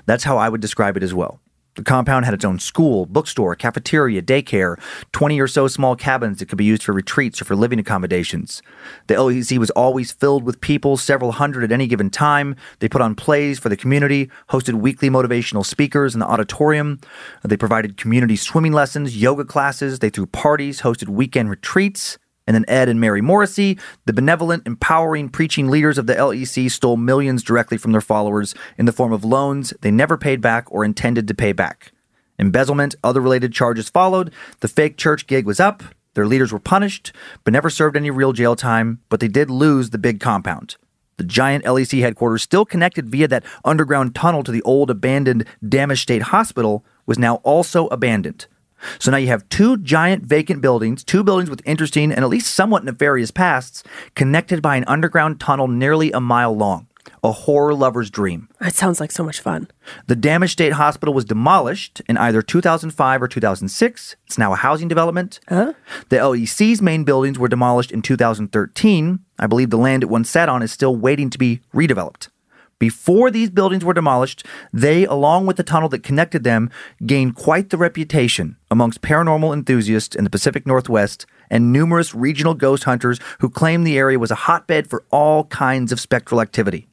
That's 0.06 0.24
how 0.24 0.38
I 0.38 0.48
would 0.48 0.60
describe 0.60 0.96
it 0.96 1.02
as 1.02 1.14
well. 1.14 1.40
The 1.76 1.84
compound 1.84 2.24
had 2.24 2.34
its 2.34 2.44
own 2.44 2.58
school, 2.58 3.06
bookstore, 3.06 3.54
cafeteria, 3.54 4.22
daycare, 4.22 4.78
20 5.12 5.40
or 5.40 5.46
so 5.46 5.68
small 5.68 5.94
cabins 5.94 6.38
that 6.38 6.48
could 6.48 6.58
be 6.58 6.64
used 6.64 6.82
for 6.82 6.92
retreats 6.92 7.40
or 7.40 7.44
for 7.44 7.54
living 7.54 7.78
accommodations. 7.78 8.60
The 9.06 9.14
LEC 9.14 9.56
was 9.58 9.70
always 9.70 10.10
filled 10.10 10.42
with 10.42 10.60
people, 10.60 10.96
several 10.96 11.32
hundred 11.32 11.64
at 11.64 11.72
any 11.72 11.86
given 11.86 12.10
time. 12.10 12.56
They 12.80 12.88
put 12.88 13.00
on 13.00 13.14
plays 13.14 13.58
for 13.58 13.68
the 13.68 13.76
community, 13.76 14.30
hosted 14.48 14.74
weekly 14.74 15.10
motivational 15.10 15.64
speakers 15.64 16.14
in 16.14 16.20
the 16.20 16.26
auditorium. 16.26 17.00
They 17.44 17.56
provided 17.56 17.96
community 17.96 18.36
swimming 18.36 18.72
lessons, 18.72 19.16
yoga 19.16 19.44
classes. 19.44 20.00
They 20.00 20.10
threw 20.10 20.26
parties, 20.26 20.80
hosted 20.80 21.08
weekend 21.08 21.50
retreats. 21.50 22.18
And 22.46 22.54
then 22.54 22.64
Ed 22.68 22.88
and 22.88 23.00
Mary 23.00 23.20
Morrissey, 23.20 23.78
the 24.06 24.12
benevolent, 24.12 24.66
empowering, 24.66 25.28
preaching 25.28 25.68
leaders 25.68 25.98
of 25.98 26.06
the 26.06 26.14
LEC, 26.14 26.70
stole 26.70 26.96
millions 26.96 27.42
directly 27.42 27.78
from 27.78 27.92
their 27.92 28.00
followers 28.00 28.54
in 28.76 28.86
the 28.86 28.92
form 28.92 29.12
of 29.12 29.24
loans 29.24 29.72
they 29.82 29.90
never 29.90 30.16
paid 30.16 30.40
back 30.40 30.70
or 30.72 30.84
intended 30.84 31.28
to 31.28 31.34
pay 31.34 31.52
back. 31.52 31.92
Embezzlement, 32.38 32.94
other 33.04 33.20
related 33.20 33.52
charges 33.52 33.90
followed. 33.90 34.32
The 34.60 34.68
fake 34.68 34.96
church 34.96 35.26
gig 35.26 35.44
was 35.44 35.60
up. 35.60 35.82
Their 36.14 36.26
leaders 36.26 36.52
were 36.52 36.58
punished, 36.58 37.12
but 37.44 37.52
never 37.52 37.70
served 37.70 37.96
any 37.96 38.10
real 38.10 38.32
jail 38.32 38.56
time, 38.56 39.00
but 39.08 39.20
they 39.20 39.28
did 39.28 39.50
lose 39.50 39.90
the 39.90 39.98
big 39.98 40.20
compound. 40.20 40.76
The 41.18 41.24
giant 41.24 41.64
LEC 41.64 42.00
headquarters, 42.00 42.42
still 42.42 42.64
connected 42.64 43.10
via 43.10 43.28
that 43.28 43.44
underground 43.62 44.14
tunnel 44.14 44.42
to 44.42 44.50
the 44.50 44.62
old 44.62 44.90
abandoned 44.90 45.44
Dammasch 45.62 45.98
State 45.98 46.22
Hospital, 46.22 46.82
was 47.04 47.18
now 47.18 47.36
also 47.36 47.88
abandoned. 47.88 48.46
So 48.98 49.10
now 49.10 49.16
you 49.18 49.28
have 49.28 49.48
two 49.48 49.76
giant 49.78 50.24
vacant 50.24 50.60
buildings, 50.60 51.04
two 51.04 51.22
buildings 51.22 51.50
with 51.50 51.62
interesting 51.64 52.12
and 52.12 52.24
at 52.24 52.28
least 52.30 52.54
somewhat 52.54 52.84
nefarious 52.84 53.30
pasts, 53.30 53.82
connected 54.14 54.62
by 54.62 54.76
an 54.76 54.84
underground 54.86 55.40
tunnel 55.40 55.68
nearly 55.68 56.12
a 56.12 56.20
mile 56.20 56.56
long. 56.56 56.86
A 57.22 57.32
horror 57.32 57.74
lover's 57.74 58.10
dream. 58.10 58.48
That 58.60 58.74
sounds 58.74 59.00
like 59.00 59.10
so 59.10 59.24
much 59.24 59.40
fun. 59.40 59.68
The 60.06 60.16
Dammasch 60.16 60.50
State 60.50 60.74
Hospital 60.74 61.12
was 61.12 61.24
demolished 61.24 62.00
in 62.08 62.16
either 62.16 62.40
2005 62.40 63.22
or 63.22 63.28
2006. 63.28 64.16
It's 64.26 64.38
now 64.38 64.52
a 64.52 64.56
housing 64.56 64.88
development. 64.88 65.40
The 66.08 66.26
LEC's 66.26 66.80
main 66.80 67.04
buildings 67.04 67.38
were 67.38 67.48
demolished 67.48 67.90
in 67.90 68.00
2013. 68.02 69.18
I 69.38 69.46
believe 69.46 69.70
the 69.70 69.76
land 69.76 70.02
it 70.02 70.08
once 70.10 70.30
sat 70.30 70.48
on 70.48 70.62
is 70.62 70.72
still 70.72 70.96
waiting 70.96 71.30
to 71.30 71.38
be 71.38 71.60
redeveloped. 71.74 72.28
Before 72.80 73.30
these 73.30 73.50
buildings 73.50 73.84
were 73.84 73.92
demolished, 73.92 74.46
they, 74.72 75.04
along 75.04 75.44
with 75.44 75.58
the 75.58 75.62
tunnel 75.62 75.90
that 75.90 76.02
connected 76.02 76.44
them, 76.44 76.70
gained 77.04 77.36
quite 77.36 77.68
the 77.68 77.76
reputation 77.76 78.56
amongst 78.70 79.02
paranormal 79.02 79.52
enthusiasts 79.52 80.16
in 80.16 80.24
the 80.24 80.30
Pacific 80.30 80.66
Northwest 80.66 81.26
and 81.50 81.74
numerous 81.74 82.14
regional 82.14 82.54
ghost 82.54 82.84
hunters 82.84 83.20
who 83.40 83.50
claimed 83.50 83.86
the 83.86 83.98
area 83.98 84.18
was 84.18 84.30
a 84.30 84.46
hotbed 84.46 84.88
for 84.88 85.04
all 85.10 85.44
kinds 85.44 85.92
of 85.92 86.00
spectral 86.00 86.40
activity. 86.40 86.88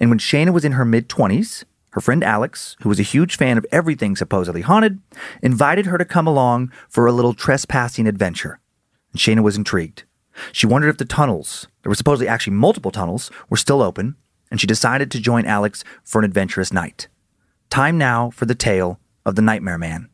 And 0.00 0.08
when 0.08 0.20
Shana 0.20 0.52
was 0.52 0.64
in 0.64 0.72
her 0.72 0.84
mid 0.84 1.08
20s, 1.08 1.64
her 1.90 2.00
friend 2.00 2.22
Alex, 2.22 2.76
who 2.82 2.88
was 2.88 3.00
a 3.00 3.04
huge 3.04 3.36
fan 3.36 3.58
of 3.58 3.66
everything 3.72 4.14
supposedly 4.14 4.60
haunted, 4.60 5.00
invited 5.42 5.86
her 5.86 5.98
to 5.98 6.04
come 6.04 6.28
along 6.28 6.70
for 6.88 7.06
a 7.06 7.12
little 7.12 7.34
trespassing 7.34 8.06
adventure. 8.06 8.60
And 9.12 9.20
Shayna 9.20 9.42
was 9.42 9.56
intrigued. 9.56 10.04
She 10.52 10.68
wondered 10.68 10.90
if 10.90 10.98
the 10.98 11.04
tunnels, 11.04 11.66
there 11.82 11.90
were 11.90 11.96
supposedly 11.96 12.28
actually 12.28 12.54
multiple 12.54 12.92
tunnels, 12.92 13.32
were 13.50 13.56
still 13.56 13.82
open, 13.82 14.14
and 14.54 14.60
she 14.60 14.68
decided 14.68 15.10
to 15.10 15.18
join 15.18 15.44
Alex 15.46 15.82
for 16.04 16.20
an 16.20 16.24
adventurous 16.24 16.72
night. 16.72 17.08
Time 17.70 17.98
now 17.98 18.30
for 18.30 18.46
the 18.46 18.54
tale 18.54 19.00
of 19.26 19.34
the 19.34 19.42
Nightmare 19.42 19.78
Man. 19.78 20.08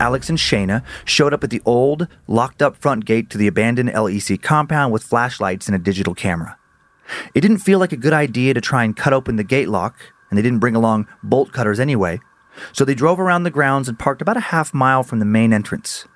Alex 0.00 0.28
and 0.28 0.36
Shayna 0.36 0.84
showed 1.04 1.32
up 1.32 1.44
at 1.44 1.50
the 1.50 1.62
old, 1.64 2.08
locked 2.26 2.60
up 2.60 2.76
front 2.76 3.04
gate 3.04 3.30
to 3.30 3.38
the 3.38 3.46
abandoned 3.46 3.90
LEC 3.90 4.42
compound 4.42 4.92
with 4.92 5.04
flashlights 5.04 5.68
and 5.68 5.76
a 5.76 5.78
digital 5.78 6.12
camera. 6.12 6.58
It 7.36 7.40
didn't 7.42 7.58
feel 7.58 7.78
like 7.78 7.92
a 7.92 7.96
good 7.96 8.12
idea 8.12 8.52
to 8.52 8.60
try 8.60 8.82
and 8.82 8.96
cut 8.96 9.12
open 9.12 9.36
the 9.36 9.44
gate 9.44 9.68
lock, 9.68 9.94
and 10.28 10.36
they 10.36 10.42
didn't 10.42 10.58
bring 10.58 10.74
along 10.74 11.06
bolt 11.22 11.52
cutters 11.52 11.78
anyway, 11.78 12.18
so 12.72 12.84
they 12.84 12.96
drove 12.96 13.20
around 13.20 13.44
the 13.44 13.50
grounds 13.52 13.88
and 13.88 13.96
parked 13.96 14.22
about 14.22 14.36
a 14.36 14.50
half 14.50 14.74
mile 14.74 15.04
from 15.04 15.20
the 15.20 15.24
main 15.24 15.52
entrance. 15.52 16.08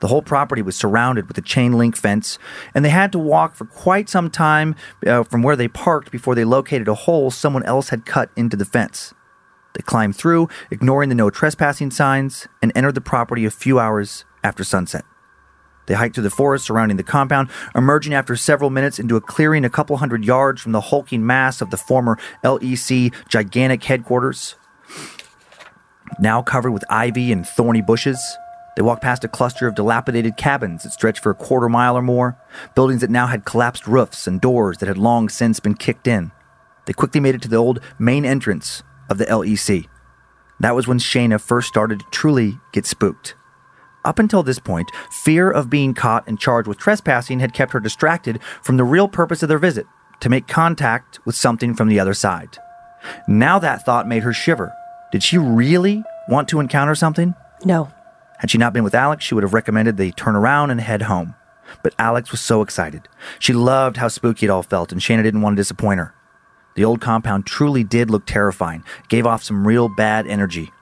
The 0.00 0.08
whole 0.08 0.22
property 0.22 0.62
was 0.62 0.76
surrounded 0.76 1.28
with 1.28 1.36
a 1.38 1.42
chain 1.42 1.74
link 1.74 1.96
fence, 1.96 2.38
and 2.74 2.84
they 2.84 2.90
had 2.90 3.12
to 3.12 3.18
walk 3.18 3.54
for 3.54 3.66
quite 3.66 4.08
some 4.08 4.30
time 4.30 4.74
uh, 5.06 5.22
from 5.24 5.42
where 5.42 5.56
they 5.56 5.68
parked 5.68 6.10
before 6.10 6.34
they 6.34 6.44
located 6.44 6.88
a 6.88 6.94
hole 6.94 7.30
someone 7.30 7.62
else 7.64 7.90
had 7.90 8.06
cut 8.06 8.30
into 8.34 8.56
the 8.56 8.64
fence. 8.64 9.14
They 9.74 9.82
climbed 9.82 10.16
through, 10.16 10.48
ignoring 10.70 11.10
the 11.10 11.14
no 11.14 11.30
trespassing 11.30 11.90
signs, 11.90 12.48
and 12.62 12.72
entered 12.74 12.94
the 12.94 13.00
property 13.00 13.44
a 13.44 13.50
few 13.50 13.78
hours 13.78 14.24
after 14.42 14.64
sunset. 14.64 15.04
They 15.86 15.94
hiked 15.94 16.14
through 16.14 16.24
the 16.24 16.30
forest 16.30 16.64
surrounding 16.64 16.96
the 16.96 17.02
compound, 17.02 17.50
emerging 17.74 18.14
after 18.14 18.36
several 18.36 18.70
minutes 18.70 18.98
into 18.98 19.16
a 19.16 19.20
clearing 19.20 19.64
a 19.64 19.70
couple 19.70 19.96
hundred 19.98 20.24
yards 20.24 20.62
from 20.62 20.72
the 20.72 20.80
hulking 20.80 21.26
mass 21.26 21.60
of 21.60 21.70
the 21.70 21.76
former 21.76 22.18
LEC 22.44 23.12
gigantic 23.28 23.84
headquarters. 23.84 24.54
Now 26.18 26.42
covered 26.42 26.72
with 26.72 26.84
ivy 26.88 27.32
and 27.32 27.46
thorny 27.46 27.82
bushes, 27.82 28.20
they 28.80 28.84
walked 28.84 29.02
past 29.02 29.24
a 29.24 29.28
cluster 29.28 29.68
of 29.68 29.74
dilapidated 29.74 30.38
cabins 30.38 30.84
that 30.84 30.94
stretched 30.94 31.22
for 31.22 31.28
a 31.28 31.34
quarter 31.34 31.68
mile 31.68 31.98
or 31.98 32.00
more, 32.00 32.38
buildings 32.74 33.02
that 33.02 33.10
now 33.10 33.26
had 33.26 33.44
collapsed 33.44 33.86
roofs 33.86 34.26
and 34.26 34.40
doors 34.40 34.78
that 34.78 34.88
had 34.88 34.96
long 34.96 35.28
since 35.28 35.60
been 35.60 35.74
kicked 35.74 36.06
in. 36.06 36.32
They 36.86 36.94
quickly 36.94 37.20
made 37.20 37.34
it 37.34 37.42
to 37.42 37.48
the 37.48 37.58
old 37.58 37.82
main 37.98 38.24
entrance 38.24 38.82
of 39.10 39.18
the 39.18 39.26
LEC. 39.26 39.86
That 40.60 40.74
was 40.74 40.88
when 40.88 40.98
Shayna 40.98 41.38
first 41.38 41.68
started 41.68 42.00
to 42.00 42.06
truly 42.10 42.58
get 42.72 42.86
spooked. 42.86 43.34
Up 44.02 44.18
until 44.18 44.42
this 44.42 44.58
point, 44.58 44.90
fear 45.10 45.50
of 45.50 45.68
being 45.68 45.92
caught 45.92 46.26
and 46.26 46.40
charged 46.40 46.66
with 46.66 46.78
trespassing 46.78 47.40
had 47.40 47.52
kept 47.52 47.74
her 47.74 47.80
distracted 47.80 48.40
from 48.62 48.78
the 48.78 48.84
real 48.84 49.08
purpose 49.08 49.42
of 49.42 49.50
their 49.50 49.58
visit 49.58 49.84
to 50.20 50.30
make 50.30 50.48
contact 50.48 51.20
with 51.26 51.36
something 51.36 51.74
from 51.74 51.88
the 51.88 52.00
other 52.00 52.14
side. 52.14 52.56
Now 53.28 53.58
that 53.58 53.84
thought 53.84 54.08
made 54.08 54.22
her 54.22 54.32
shiver. 54.32 54.72
Did 55.12 55.22
she 55.22 55.36
really 55.36 56.02
want 56.30 56.48
to 56.48 56.60
encounter 56.60 56.94
something? 56.94 57.34
No. 57.62 57.92
Had 58.40 58.50
she 58.50 58.56
not 58.56 58.72
been 58.72 58.84
with 58.84 58.94
Alex, 58.94 59.22
she 59.22 59.34
would 59.34 59.44
have 59.44 59.52
recommended 59.52 59.98
they 59.98 60.10
turn 60.10 60.34
around 60.34 60.70
and 60.70 60.80
head 60.80 61.02
home. 61.02 61.34
But 61.82 61.94
Alex 61.98 62.30
was 62.30 62.40
so 62.40 62.62
excited. 62.62 63.06
She 63.38 63.52
loved 63.52 63.98
how 63.98 64.08
spooky 64.08 64.46
it 64.46 64.50
all 64.50 64.62
felt, 64.62 64.92
and 64.92 65.00
Shayna 65.00 65.22
didn't 65.22 65.42
want 65.42 65.56
to 65.56 65.60
disappoint 65.60 66.00
her. 66.00 66.14
The 66.74 66.84
old 66.84 67.02
compound 67.02 67.44
truly 67.44 67.84
did 67.84 68.10
look 68.10 68.24
terrifying, 68.24 68.82
gave 69.08 69.26
off 69.26 69.42
some 69.42 69.66
real 69.66 69.88
bad 69.88 70.26
energy. 70.26 70.72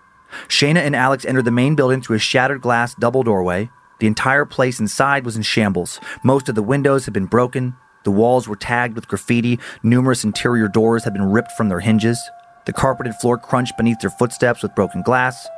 Shayna 0.47 0.79
and 0.79 0.95
Alex 0.95 1.25
entered 1.25 1.47
the 1.47 1.51
main 1.51 1.75
building 1.75 2.01
through 2.01 2.17
a 2.17 2.21
shattered 2.21 2.61
glass 2.61 2.95
double 2.95 3.25
doorway. 3.25 3.71
The 3.99 4.07
entire 4.07 4.45
place 4.45 4.79
inside 4.79 5.25
was 5.25 5.37
in 5.37 5.43
shambles. 5.43 5.99
Most 6.23 6.49
of 6.49 6.55
the 6.55 6.63
windows 6.63 7.07
had 7.07 7.15
been 7.15 7.27
broken. 7.27 7.75
The 8.05 8.13
walls 8.13 8.47
were 8.47 8.55
tagged 8.55 8.95
with 8.95 9.09
graffiti. 9.09 9.59
Numerous 9.83 10.23
interior 10.23 10.69
doors 10.69 11.03
had 11.03 11.13
been 11.13 11.33
ripped 11.33 11.53
from 11.53 11.69
their 11.69 11.81
hinges. 11.81 12.21
The 12.67 12.73
carpeted 12.73 13.17
floor 13.17 13.37
crunched 13.37 13.77
beneath 13.77 13.99
their 13.99 14.11
footsteps 14.11 14.63
with 14.63 14.77
broken 14.77 15.03
glass. 15.03 15.49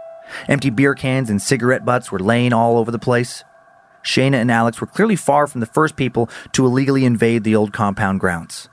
Empty 0.48 0.70
beer 0.70 0.94
cans 0.94 1.30
and 1.30 1.40
cigarette 1.40 1.84
butts 1.84 2.10
were 2.10 2.18
laying 2.18 2.52
all 2.52 2.78
over 2.78 2.90
the 2.90 2.98
place. 2.98 3.44
Shayna 4.02 4.34
and 4.34 4.50
Alex 4.50 4.80
were 4.80 4.86
clearly 4.86 5.16
far 5.16 5.46
from 5.46 5.60
the 5.60 5.66
first 5.66 5.96
people 5.96 6.28
to 6.52 6.64
illegally 6.64 7.04
invade 7.04 7.44
the 7.44 7.56
old 7.56 7.72
compound 7.72 8.20
grounds. 8.20 8.68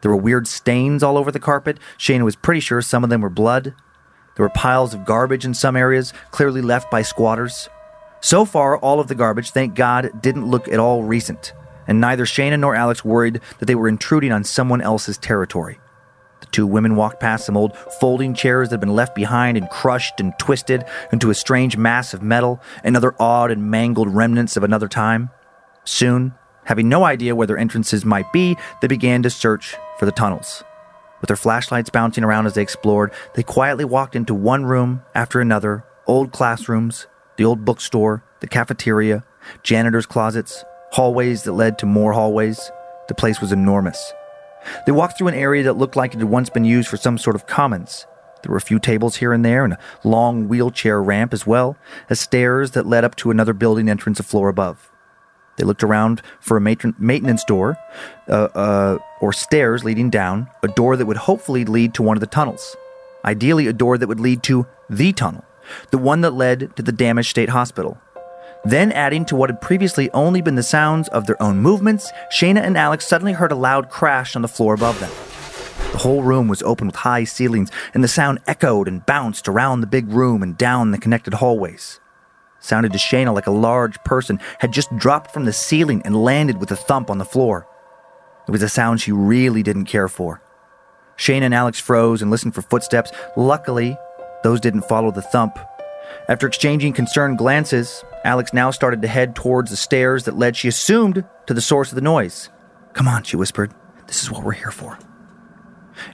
There 0.00 0.10
were 0.10 0.16
weird 0.16 0.46
stains 0.46 1.02
all 1.02 1.18
over 1.18 1.30
the 1.30 1.38
carpet. 1.38 1.78
Shayna 1.98 2.24
was 2.24 2.36
pretty 2.36 2.60
sure 2.60 2.80
some 2.80 3.04
of 3.04 3.10
them 3.10 3.20
were 3.20 3.30
blood. 3.30 3.74
There 4.36 4.46
were 4.46 4.50
piles 4.50 4.94
of 4.94 5.04
garbage 5.04 5.44
in 5.44 5.54
some 5.54 5.76
areas, 5.76 6.12
clearly 6.30 6.62
left 6.62 6.90
by 6.90 7.02
squatters. 7.02 7.68
So 8.20 8.44
far, 8.44 8.78
all 8.78 9.00
of 9.00 9.08
the 9.08 9.14
garbage, 9.14 9.50
thank 9.50 9.74
God, 9.74 10.22
didn't 10.22 10.46
look 10.46 10.68
at 10.68 10.78
all 10.78 11.02
recent, 11.02 11.52
and 11.86 12.00
neither 12.00 12.24
Shayna 12.24 12.58
nor 12.58 12.74
Alex 12.74 13.04
worried 13.04 13.40
that 13.58 13.66
they 13.66 13.74
were 13.74 13.88
intruding 13.88 14.32
on 14.32 14.44
someone 14.44 14.80
else's 14.80 15.18
territory. 15.18 15.80
Two 16.52 16.66
women 16.66 16.96
walked 16.96 17.20
past 17.20 17.46
some 17.46 17.56
old 17.56 17.76
folding 17.76 18.34
chairs 18.34 18.68
that 18.68 18.74
had 18.74 18.80
been 18.80 18.94
left 18.94 19.14
behind 19.14 19.56
and 19.56 19.70
crushed 19.70 20.20
and 20.20 20.32
twisted 20.38 20.84
into 21.12 21.30
a 21.30 21.34
strange 21.34 21.76
mass 21.76 22.12
of 22.12 22.22
metal 22.22 22.60
and 22.82 22.96
other 22.96 23.14
odd 23.20 23.50
and 23.50 23.70
mangled 23.70 24.14
remnants 24.14 24.56
of 24.56 24.64
another 24.64 24.88
time. 24.88 25.30
Soon, 25.84 26.34
having 26.64 26.88
no 26.88 27.04
idea 27.04 27.36
where 27.36 27.46
their 27.46 27.58
entrances 27.58 28.04
might 28.04 28.32
be, 28.32 28.56
they 28.80 28.88
began 28.88 29.22
to 29.22 29.30
search 29.30 29.76
for 29.98 30.06
the 30.06 30.12
tunnels. 30.12 30.64
With 31.20 31.28
their 31.28 31.36
flashlights 31.36 31.90
bouncing 31.90 32.24
around 32.24 32.46
as 32.46 32.54
they 32.54 32.62
explored, 32.62 33.12
they 33.34 33.42
quietly 33.42 33.84
walked 33.84 34.16
into 34.16 34.34
one 34.34 34.64
room 34.64 35.02
after 35.14 35.40
another 35.40 35.84
old 36.06 36.32
classrooms, 36.32 37.06
the 37.36 37.44
old 37.44 37.64
bookstore, 37.64 38.24
the 38.40 38.48
cafeteria, 38.48 39.24
janitor's 39.62 40.06
closets, 40.06 40.64
hallways 40.92 41.44
that 41.44 41.52
led 41.52 41.78
to 41.78 41.86
more 41.86 42.12
hallways. 42.12 42.70
The 43.08 43.14
place 43.14 43.40
was 43.40 43.52
enormous. 43.52 44.12
They 44.86 44.92
walked 44.92 45.18
through 45.18 45.28
an 45.28 45.34
area 45.34 45.62
that 45.64 45.78
looked 45.78 45.96
like 45.96 46.14
it 46.14 46.18
had 46.18 46.28
once 46.28 46.50
been 46.50 46.64
used 46.64 46.88
for 46.88 46.96
some 46.96 47.18
sort 47.18 47.36
of 47.36 47.46
commons. 47.46 48.06
There 48.42 48.50
were 48.50 48.56
a 48.56 48.62
few 48.62 48.78
tables 48.78 49.16
here 49.16 49.32
and 49.32 49.44
there 49.44 49.64
and 49.64 49.74
a 49.74 49.78
long 50.02 50.48
wheelchair 50.48 51.02
ramp 51.02 51.32
as 51.32 51.46
well 51.46 51.76
as 52.08 52.20
stairs 52.20 52.72
that 52.72 52.86
led 52.86 53.04
up 53.04 53.14
to 53.16 53.30
another 53.30 53.52
building 53.52 53.88
entrance 53.88 54.18
a 54.18 54.22
floor 54.22 54.48
above. 54.48 54.90
They 55.56 55.64
looked 55.64 55.82
around 55.82 56.22
for 56.40 56.56
a 56.56 56.60
matron- 56.60 56.94
maintenance 56.98 57.44
door 57.44 57.76
uh, 58.28 58.48
uh, 58.54 58.98
or 59.20 59.32
stairs 59.32 59.84
leading 59.84 60.08
down, 60.08 60.48
a 60.62 60.68
door 60.68 60.96
that 60.96 61.04
would 61.04 61.18
hopefully 61.18 61.66
lead 61.66 61.92
to 61.94 62.02
one 62.02 62.16
of 62.16 62.22
the 62.22 62.26
tunnels. 62.26 62.76
Ideally, 63.24 63.66
a 63.66 63.72
door 63.74 63.98
that 63.98 64.06
would 64.06 64.20
lead 64.20 64.42
to 64.44 64.66
the 64.88 65.12
tunnel, 65.12 65.44
the 65.90 65.98
one 65.98 66.22
that 66.22 66.30
led 66.30 66.74
to 66.76 66.82
the 66.82 66.92
Dammasch 66.92 67.26
state 67.26 67.50
hospital. 67.50 68.00
Then, 68.64 68.92
adding 68.92 69.24
to 69.26 69.36
what 69.36 69.48
had 69.48 69.60
previously 69.60 70.10
only 70.12 70.42
been 70.42 70.54
the 70.54 70.62
sounds 70.62 71.08
of 71.08 71.26
their 71.26 71.42
own 71.42 71.58
movements, 71.58 72.12
Shayna 72.30 72.60
and 72.60 72.76
Alex 72.76 73.06
suddenly 73.06 73.32
heard 73.32 73.52
a 73.52 73.56
loud 73.56 73.88
crash 73.88 74.36
on 74.36 74.42
the 74.42 74.48
floor 74.48 74.74
above 74.74 75.00
them. 75.00 75.10
The 75.92 75.98
whole 75.98 76.22
room 76.22 76.46
was 76.46 76.62
open 76.62 76.86
with 76.86 76.96
high 76.96 77.24
ceilings, 77.24 77.70
and 77.94 78.04
the 78.04 78.08
sound 78.08 78.40
echoed 78.46 78.86
and 78.86 79.04
bounced 79.04 79.48
around 79.48 79.80
the 79.80 79.86
big 79.86 80.08
room 80.08 80.42
and 80.42 80.56
down 80.56 80.90
the 80.90 80.98
connected 80.98 81.34
hallways. 81.34 82.00
Sounded 82.60 82.92
to 82.92 82.98
Shayna 82.98 83.34
like 83.34 83.46
a 83.46 83.50
large 83.50 83.98
person 84.04 84.38
had 84.58 84.72
just 84.72 84.94
dropped 84.96 85.32
from 85.32 85.46
the 85.46 85.52
ceiling 85.52 86.02
and 86.04 86.22
landed 86.22 86.58
with 86.58 86.70
a 86.70 86.76
thump 86.76 87.10
on 87.10 87.16
the 87.16 87.24
floor. 87.24 87.66
It 88.46 88.50
was 88.50 88.62
a 88.62 88.68
sound 88.68 89.00
she 89.00 89.12
really 89.12 89.62
didn't 89.62 89.86
care 89.86 90.08
for. 90.08 90.42
Shayna 91.16 91.42
and 91.42 91.54
Alex 91.54 91.80
froze 91.80 92.20
and 92.20 92.30
listened 92.30 92.54
for 92.54 92.62
footsteps. 92.62 93.10
Luckily, 93.36 93.96
those 94.42 94.60
didn't 94.60 94.82
follow 94.82 95.10
the 95.10 95.22
thump. 95.22 95.58
After 96.30 96.46
exchanging 96.46 96.92
concerned 96.92 97.38
glances, 97.38 98.04
Alex 98.24 98.52
now 98.52 98.70
started 98.70 99.02
to 99.02 99.08
head 99.08 99.34
towards 99.34 99.68
the 99.72 99.76
stairs 99.76 100.24
that 100.24 100.38
led, 100.38 100.56
she 100.56 100.68
assumed, 100.68 101.24
to 101.46 101.52
the 101.52 101.60
source 101.60 101.90
of 101.90 101.96
the 101.96 102.00
noise. 102.00 102.50
Come 102.92 103.08
on, 103.08 103.24
she 103.24 103.34
whispered. 103.34 103.74
This 104.06 104.22
is 104.22 104.30
what 104.30 104.44
we're 104.44 104.52
here 104.52 104.70
for. 104.70 104.96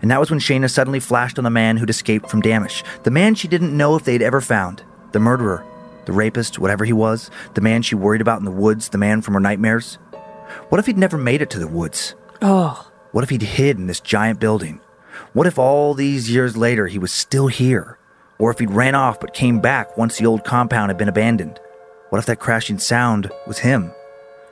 And 0.01 0.11
that 0.11 0.19
was 0.19 0.31
when 0.31 0.41
Shayna 0.41 0.71
suddenly 0.71 1.01
flashed 1.01 1.37
on 1.37 1.45
the 1.45 1.51
man 1.51 1.77
who'd 1.77 1.91
escaped 1.91 2.31
from 2.31 2.41
Dammasch. 2.41 2.83
The 3.03 3.11
man 3.11 3.35
she 3.35 3.47
didn't 3.47 3.77
know 3.77 3.95
if 3.95 4.05
they'd 4.05 4.23
ever 4.23 4.41
found. 4.41 4.83
The 5.13 5.21
murderer. 5.21 5.63
The 6.07 6.13
rapist, 6.13 6.59
whatever 6.59 6.87
he 6.87 6.95
was. 6.95 7.31
The 7.53 7.61
man 7.61 7.83
she 7.83 7.95
worried 7.95 8.23
about 8.23 8.39
in 8.39 8.47
the 8.47 8.51
woods. 8.51 8.89
The 8.89 8.99
man 8.99 9.21
from 9.21 9.35
her 9.35 9.41
nightmares. 9.41 9.99
What 10.71 10.79
if 10.79 10.87
he'd 10.87 10.97
never 10.97 11.19
made 11.19 11.43
it 11.43 11.51
to 11.51 11.59
the 11.59 11.69
woods? 11.69 12.15
Oh, 12.41 12.91
What 13.13 13.23
if 13.23 13.29
he'd 13.29 13.43
hid 13.43 13.77
in 13.77 13.87
this 13.87 14.01
giant 14.01 14.41
building? 14.41 14.81
What 15.35 15.47
if 15.47 15.59
all 15.59 15.93
these 15.93 16.31
years 16.31 16.57
later 16.57 16.87
he 16.87 16.99
was 16.99 17.13
still 17.13 17.49
here? 17.49 17.99
Or 18.39 18.51
if 18.51 18.59
he'd 18.59 18.71
ran 18.71 18.95
off 18.95 19.21
but 19.21 19.35
came 19.35 19.61
back 19.61 19.97
once 19.97 20.19
the 20.19 20.27
old 20.27 20.45
compound 20.45 20.91
had 20.91 20.99
been 20.99 21.09
abandoned? 21.09 21.59
What 22.11 22.19
if 22.19 22.27
that 22.27 22.41
crashing 22.41 22.79
sound 22.79 23.31
was 23.47 23.59
him? 23.59 23.91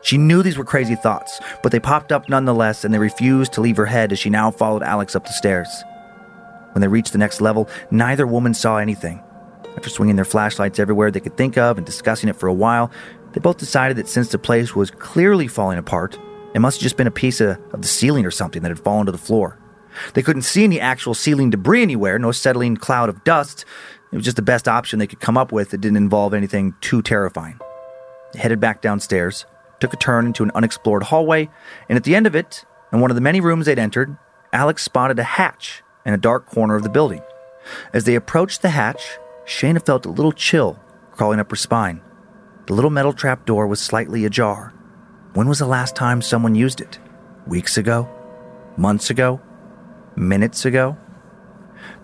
She 0.02 0.18
knew 0.18 0.42
these 0.42 0.58
were 0.58 0.64
crazy 0.64 0.96
thoughts, 0.96 1.40
but 1.62 1.72
they 1.72 1.80
popped 1.80 2.12
up 2.12 2.28
nonetheless 2.28 2.84
and 2.84 2.92
they 2.92 2.98
refused 2.98 3.52
to 3.54 3.60
leave 3.60 3.76
her 3.76 3.86
head 3.86 4.12
as 4.12 4.18
she 4.18 4.28
now 4.30 4.50
followed 4.50 4.82
Alex 4.82 5.16
up 5.16 5.24
the 5.24 5.32
stairs. 5.32 5.68
When 6.72 6.82
they 6.82 6.88
reached 6.88 7.12
the 7.12 7.18
next 7.18 7.40
level, 7.40 7.68
neither 7.90 8.26
woman 8.26 8.52
saw 8.52 8.78
anything. 8.78 9.22
After 9.76 9.88
swinging 9.88 10.16
their 10.16 10.24
flashlights 10.24 10.78
everywhere 10.78 11.10
they 11.10 11.20
could 11.20 11.36
think 11.36 11.56
of 11.56 11.78
and 11.78 11.86
discussing 11.86 12.28
it 12.28 12.36
for 12.36 12.48
a 12.48 12.54
while, 12.54 12.90
they 13.32 13.40
both 13.40 13.58
decided 13.58 13.96
that 13.96 14.08
since 14.08 14.28
the 14.28 14.38
place 14.38 14.74
was 14.74 14.90
clearly 14.90 15.48
falling 15.48 15.78
apart, 15.78 16.18
it 16.54 16.60
must 16.60 16.78
have 16.78 16.82
just 16.82 16.96
been 16.96 17.06
a 17.06 17.12
piece 17.12 17.40
of, 17.40 17.58
of 17.72 17.82
the 17.82 17.88
ceiling 17.88 18.26
or 18.26 18.30
something 18.30 18.62
that 18.62 18.68
had 18.70 18.78
fallen 18.78 19.06
to 19.06 19.12
the 19.12 19.18
floor. 19.18 19.58
They 20.14 20.22
couldn't 20.22 20.42
see 20.42 20.64
any 20.64 20.80
actual 20.80 21.14
ceiling 21.14 21.50
debris 21.50 21.82
anywhere, 21.82 22.18
no 22.18 22.32
settling 22.32 22.76
cloud 22.76 23.08
of 23.08 23.24
dust. 23.24 23.64
It 24.12 24.16
was 24.16 24.24
just 24.24 24.36
the 24.36 24.42
best 24.42 24.68
option 24.68 24.98
they 24.98 25.06
could 25.06 25.20
come 25.20 25.36
up 25.36 25.52
with 25.52 25.70
that 25.70 25.80
didn't 25.80 25.96
involve 25.96 26.34
anything 26.34 26.74
too 26.80 27.02
terrifying. 27.02 27.58
They 28.32 28.40
headed 28.40 28.60
back 28.60 28.80
downstairs, 28.80 29.46
took 29.80 29.92
a 29.92 29.96
turn 29.96 30.26
into 30.26 30.42
an 30.42 30.52
unexplored 30.54 31.04
hallway, 31.04 31.48
and 31.88 31.96
at 31.96 32.04
the 32.04 32.14
end 32.14 32.26
of 32.26 32.34
it, 32.34 32.64
in 32.92 33.00
one 33.00 33.10
of 33.10 33.14
the 33.14 33.20
many 33.20 33.40
rooms 33.40 33.66
they'd 33.66 33.78
entered, 33.78 34.16
Alex 34.52 34.82
spotted 34.84 35.18
a 35.18 35.24
hatch 35.24 35.82
in 36.06 36.14
a 36.14 36.18
dark 36.18 36.46
corner 36.46 36.76
of 36.76 36.82
the 36.82 36.88
building. 36.88 37.22
As 37.92 38.04
they 38.04 38.14
approached 38.14 38.62
the 38.62 38.70
hatch, 38.70 39.18
Shayna 39.46 39.84
felt 39.84 40.06
a 40.06 40.10
little 40.10 40.32
chill 40.32 40.78
crawling 41.12 41.40
up 41.40 41.50
her 41.50 41.56
spine. 41.56 42.00
The 42.66 42.74
little 42.74 42.90
metal 42.90 43.12
trap 43.12 43.46
door 43.46 43.66
was 43.66 43.80
slightly 43.80 44.24
ajar. 44.24 44.72
When 45.34 45.48
was 45.48 45.58
the 45.58 45.66
last 45.66 45.96
time 45.96 46.22
someone 46.22 46.54
used 46.54 46.80
it? 46.80 46.98
Weeks 47.46 47.76
ago? 47.76 48.08
Months 48.76 49.10
ago? 49.10 49.40
Minutes 50.16 50.64
ago? 50.64 50.96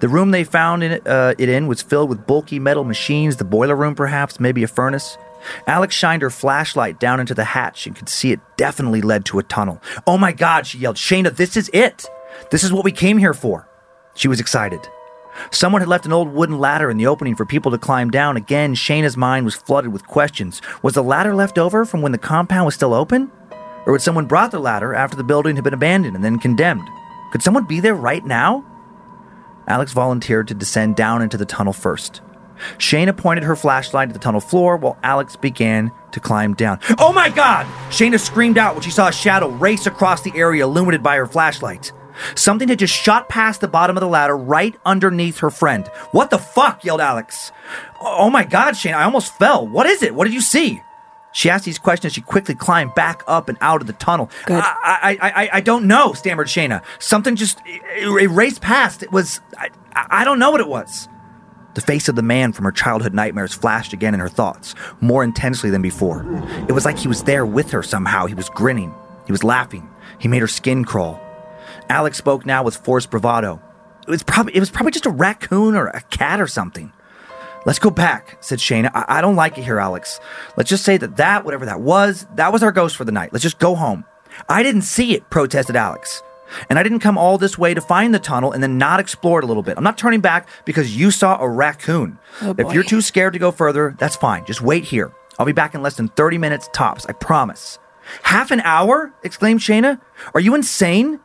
The 0.01 0.09
room 0.09 0.31
they 0.31 0.45
found 0.45 0.83
it, 0.83 1.07
uh, 1.07 1.35
it 1.39 1.49
in 1.49 1.67
was 1.67 1.83
filled 1.83 2.09
with 2.09 2.27
bulky 2.27 2.59
metal 2.59 2.85
machines, 2.85 3.37
the 3.37 3.45
boiler 3.45 3.77
room 3.77 3.95
perhaps, 3.95 4.41
maybe 4.41 4.63
a 4.63 4.69
furnace. 4.69 5.17
Alex 5.67 5.95
shined 5.95 6.23
her 6.23 6.31
flashlight 6.31 7.01
down 7.01 7.21
into 7.21 7.35
the 7.35 7.45
hatch 7.45 7.87
and 7.87 7.97
could 7.97 8.09
see 8.09 8.33
it 8.33 8.41
definitely 8.57 9.01
led 9.01 9.25
to 9.27 9.39
a 9.39 9.43
tunnel. 9.43 9.81
Oh 10.07 10.19
my 10.19 10.33
God, 10.33 10.67
she 10.67 10.79
yelled. 10.79 10.97
Shayna, 10.97 11.35
this 11.35 11.57
is 11.57 11.71
it. 11.73 12.07
This 12.51 12.65
is 12.65 12.73
what 12.73 12.85
we 12.85 12.93
came 12.93 13.19
here 13.19 13.35
for. 13.35 13.69
She 14.15 14.29
was 14.29 14.41
excited. 14.41 14.81
Someone 15.51 15.81
had 15.81 15.89
left 15.89 16.07
an 16.07 16.13
old 16.13 16.29
wooden 16.29 16.59
ladder 16.59 16.91
in 16.91 16.97
the 16.97 17.07
opening 17.07 17.37
for 17.37 17.47
people 17.47 17.71
to 17.71 17.79
climb 17.79 18.11
down. 18.11 18.37
Again, 18.37 18.75
Shayna's 18.75 19.17
mind 19.17 19.45
was 19.45 19.55
flooded 19.55 19.93
with 19.93 20.07
questions. 20.07 20.61
Was 20.83 20.95
the 20.95 21.03
ladder 21.03 21.35
left 21.35 21.59
over 21.59 21.85
from 21.85 22.03
when 22.03 22.13
the 22.13 22.19
compound 22.19 22.67
was 22.67 22.75
still 22.75 22.93
open? 22.93 23.31
Or 23.87 23.93
had 23.93 24.03
someone 24.03 24.27
brought 24.27 24.51
the 24.51 24.59
ladder 24.59 24.95
after 24.95 25.17
the 25.17 25.25
building 25.25 25.57
had 25.57 25.65
been 25.65 25.75
abandoned 25.75 26.15
and 26.15 26.25
then 26.25 26.39
condemned? 26.39 26.87
Could 27.31 27.43
someone 27.43 27.65
be 27.65 27.81
there 27.81 27.95
right 27.95 28.25
now? 28.25 28.65
Alex 29.67 29.93
volunteered 29.93 30.49
to 30.49 30.55
descend 30.55 30.97
down 30.97 31.23
into 31.23 31.37
the 31.37 31.45
tunnel 31.45 31.73
first. 31.73 32.23
Shayna 32.79 33.17
pointed 33.17 33.45
her 33.45 33.57
flashlight 33.57 34.09
at 34.09 34.13
the 34.13 34.21
tunnel 34.21 34.41
floor 34.41 34.77
while 34.77 34.99
Alex 35.03 35.37
began 35.37 35.93
to 36.13 36.21
climb 36.21 36.55
down. 36.55 36.79
Oh 36.99 37.13
my 37.13 37.29
god! 37.29 37.67
Shayna 37.91 38.19
screamed 38.19 38.59
out 38.59 38.75
when 38.75 38.83
she 38.83 38.91
saw 38.91 39.09
a 39.09 39.13
shadow 39.13 39.49
race 39.49 39.87
across 39.87 40.23
the 40.23 40.33
area 40.35 40.65
illuminated 40.65 41.03
by 41.03 41.17
her 41.17 41.27
flashlight. 41.27 41.93
Something 42.35 42.69
had 42.69 42.79
just 42.79 42.95
shot 42.95 43.29
past 43.29 43.61
the 43.61 43.69
bottom 43.69 43.97
of 43.97 44.03
the 44.03 44.09
ladder 44.09 44.37
right 44.37 44.77
underneath 44.85 45.39
her 45.39 45.51
friend. 45.51 45.89
What 46.11 46.31
the 46.31 46.39
fuck? 46.39 46.85
yelled 46.85 47.01
Alex. 47.01 47.53
Oh 48.01 48.29
my 48.29 48.45
god, 48.45 48.75
Shayna, 48.75 48.95
I 48.95 49.05
almost 49.05 49.35
fell. 49.39 49.67
What 49.67 49.87
is 49.87 50.03
it? 50.03 50.15
What 50.15 50.25
did 50.25 50.35
you 50.35 50.43
see? 50.43 50.83
She 51.33 51.49
asked 51.49 51.65
these 51.65 51.79
questions 51.79 52.13
she 52.13 52.21
quickly 52.21 52.55
climbed 52.55 52.95
back 52.95 53.23
up 53.27 53.49
and 53.49 53.57
out 53.61 53.81
of 53.81 53.87
the 53.87 53.93
tunnel. 53.95 54.31
Good. 54.47 54.63
I, 54.63 55.17
I, 55.21 55.31
I, 55.45 55.49
I 55.55 55.61
don't 55.61 55.87
know, 55.87 56.13
stammered 56.13 56.49
Shayna. 56.49 56.83
Something 56.99 57.37
just 57.37 57.61
erased 57.97 58.61
past. 58.61 59.03
It 59.03 59.13
was. 59.13 59.41
I, 59.57 59.69
I 59.95 60.25
don't 60.25 60.39
know 60.39 60.51
what 60.51 60.61
it 60.61 60.69
was. 60.69 61.09
The 61.75 61.81
face 61.81 62.09
of 62.09 62.17
the 62.17 62.23
man 62.23 62.53
from 62.53 62.65
her 62.65 62.73
childhood 62.73 63.15
nightmares 63.15 63.55
flashed 63.55 63.93
again 63.93 64.13
in 64.13 64.19
her 64.21 64.29
thoughts, 64.29 64.75
more 65.01 65.23
intensely 65.23 65.71
than 65.71 65.83
before. 65.83 66.27
It 66.69 66.73
was 66.73 66.85
like 66.85 66.99
he 66.99 67.07
was 67.07 67.23
there 67.23 67.47
with 67.47 67.71
her 67.71 67.83
somehow. 67.83 68.27
He 68.27 68.35
was 68.35 68.49
grinning. 68.49 68.93
He 69.27 69.33
was 69.33 69.45
laughing. 69.45 69.89
He 70.19 70.27
made 70.27 70.41
her 70.41 70.49
skin 70.49 70.85
crawl. 70.85 71.21
Alex 71.89 72.19
spoke 72.19 72.45
now 72.45 72.65
with 72.65 72.77
forced 72.77 73.11
bravado. 73.11 73.61
It 74.07 74.11
was 74.11 74.25
probably 74.25 74.57
it 74.57 74.61
was 74.61 74.71
probably 74.71 74.91
just 74.91 75.07
a 75.07 75.11
raccoon 75.11 75.77
or 75.77 75.87
a 75.87 76.01
cat 76.03 76.41
or 76.41 76.49
something. 76.49 76.93
Let's 77.67 77.79
go 77.79 77.91
back, 77.91 78.39
said 78.41 78.59
Shayna. 78.59 78.91
I, 78.95 79.19
I 79.19 79.21
don't 79.21 79.37
like 79.37 79.59
it 79.59 79.65
here, 79.65 79.79
Alex. 79.79 80.19
Let's 80.57 80.71
just 80.71 80.85
say 80.85 80.97
that 80.97 81.17
that, 81.17 81.45
whatever 81.45 81.67
that 81.67 81.81
was, 81.81 82.27
that 82.37 82.53
was 82.53 82.63
our 82.63 82.73
ghost 82.73 82.97
for 82.97 83.05
the 83.05 83.13
night. 83.13 83.33
Let's 83.33 83.43
just 83.43 83.59
go 83.59 83.75
home. 83.75 84.05
I 84.49 84.63
didn't 84.63 84.83
see 84.83 85.15
it, 85.15 85.29
protested 85.31 85.77
Alex. 85.77 86.23
And 86.69 86.79
I 86.79 86.83
didn't 86.83 87.01
come 87.01 87.17
all 87.17 87.39
this 87.39 87.59
way 87.59 87.75
to 87.75 87.81
find 87.81 88.15
the 88.15 88.19
tunnel 88.19 88.53
and 88.53 88.63
then 88.63 88.79
not 88.79 88.99
explore 88.99 89.39
it 89.39 89.45
a 89.45 89.47
little 89.47 89.63
bit. 89.63 89.77
I'm 89.77 89.85
not 89.85 89.99
turning 89.99 90.21
back 90.21 90.49
because 90.65 90.97
you 90.97 91.11
saw 91.11 91.39
a 91.41 91.49
raccoon. 91.49 92.19
Oh, 92.43 92.55
if 92.59 92.73
you're 92.73 92.83
too 92.83 93.01
scared 93.01 93.35
to 93.35 93.39
go 93.39 93.53
further, 93.53 93.95
that's 93.99 94.17
fine. 94.17 94.45
Just 94.47 94.63
wait 94.63 94.85
here. 94.85 95.13
I'll 95.39 95.47
be 95.47 95.53
back 95.53 95.75
in 95.75 95.83
less 95.83 95.97
than 95.97 96.09
30 96.09 96.39
minutes 96.39 96.69
tops, 96.73 97.07
I 97.07 97.13
promise. 97.13 97.79
Half 98.23 98.51
an 98.51 98.61
hour? 98.61 99.13
exclaimed 99.23 99.61
Shayna. 99.61 100.01
Are 100.35 100.41
you 100.41 100.55
insane? 100.55 101.21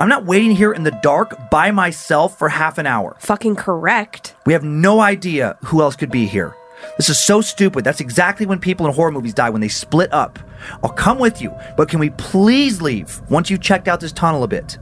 I'm 0.00 0.08
not 0.08 0.24
waiting 0.24 0.50
here 0.50 0.72
in 0.72 0.82
the 0.82 0.98
dark 1.02 1.50
by 1.50 1.70
myself 1.70 2.36
for 2.36 2.48
half 2.48 2.78
an 2.78 2.86
hour. 2.86 3.16
Fucking 3.20 3.54
correct. 3.54 4.34
We 4.44 4.52
have 4.52 4.64
no 4.64 5.00
idea 5.00 5.56
who 5.64 5.82
else 5.82 5.94
could 5.94 6.10
be 6.10 6.26
here. 6.26 6.56
This 6.96 7.08
is 7.08 7.18
so 7.18 7.40
stupid. 7.40 7.84
That's 7.84 8.00
exactly 8.00 8.44
when 8.44 8.58
people 8.58 8.86
in 8.86 8.92
horror 8.92 9.12
movies 9.12 9.34
die, 9.34 9.50
when 9.50 9.60
they 9.60 9.68
split 9.68 10.12
up. 10.12 10.38
I'll 10.82 10.90
come 10.90 11.18
with 11.18 11.40
you, 11.40 11.54
but 11.76 11.88
can 11.88 12.00
we 12.00 12.10
please 12.10 12.82
leave 12.82 13.22
once 13.30 13.50
you've 13.50 13.60
checked 13.60 13.86
out 13.86 14.00
this 14.00 14.12
tunnel 14.12 14.42
a 14.42 14.48
bit? 14.48 14.78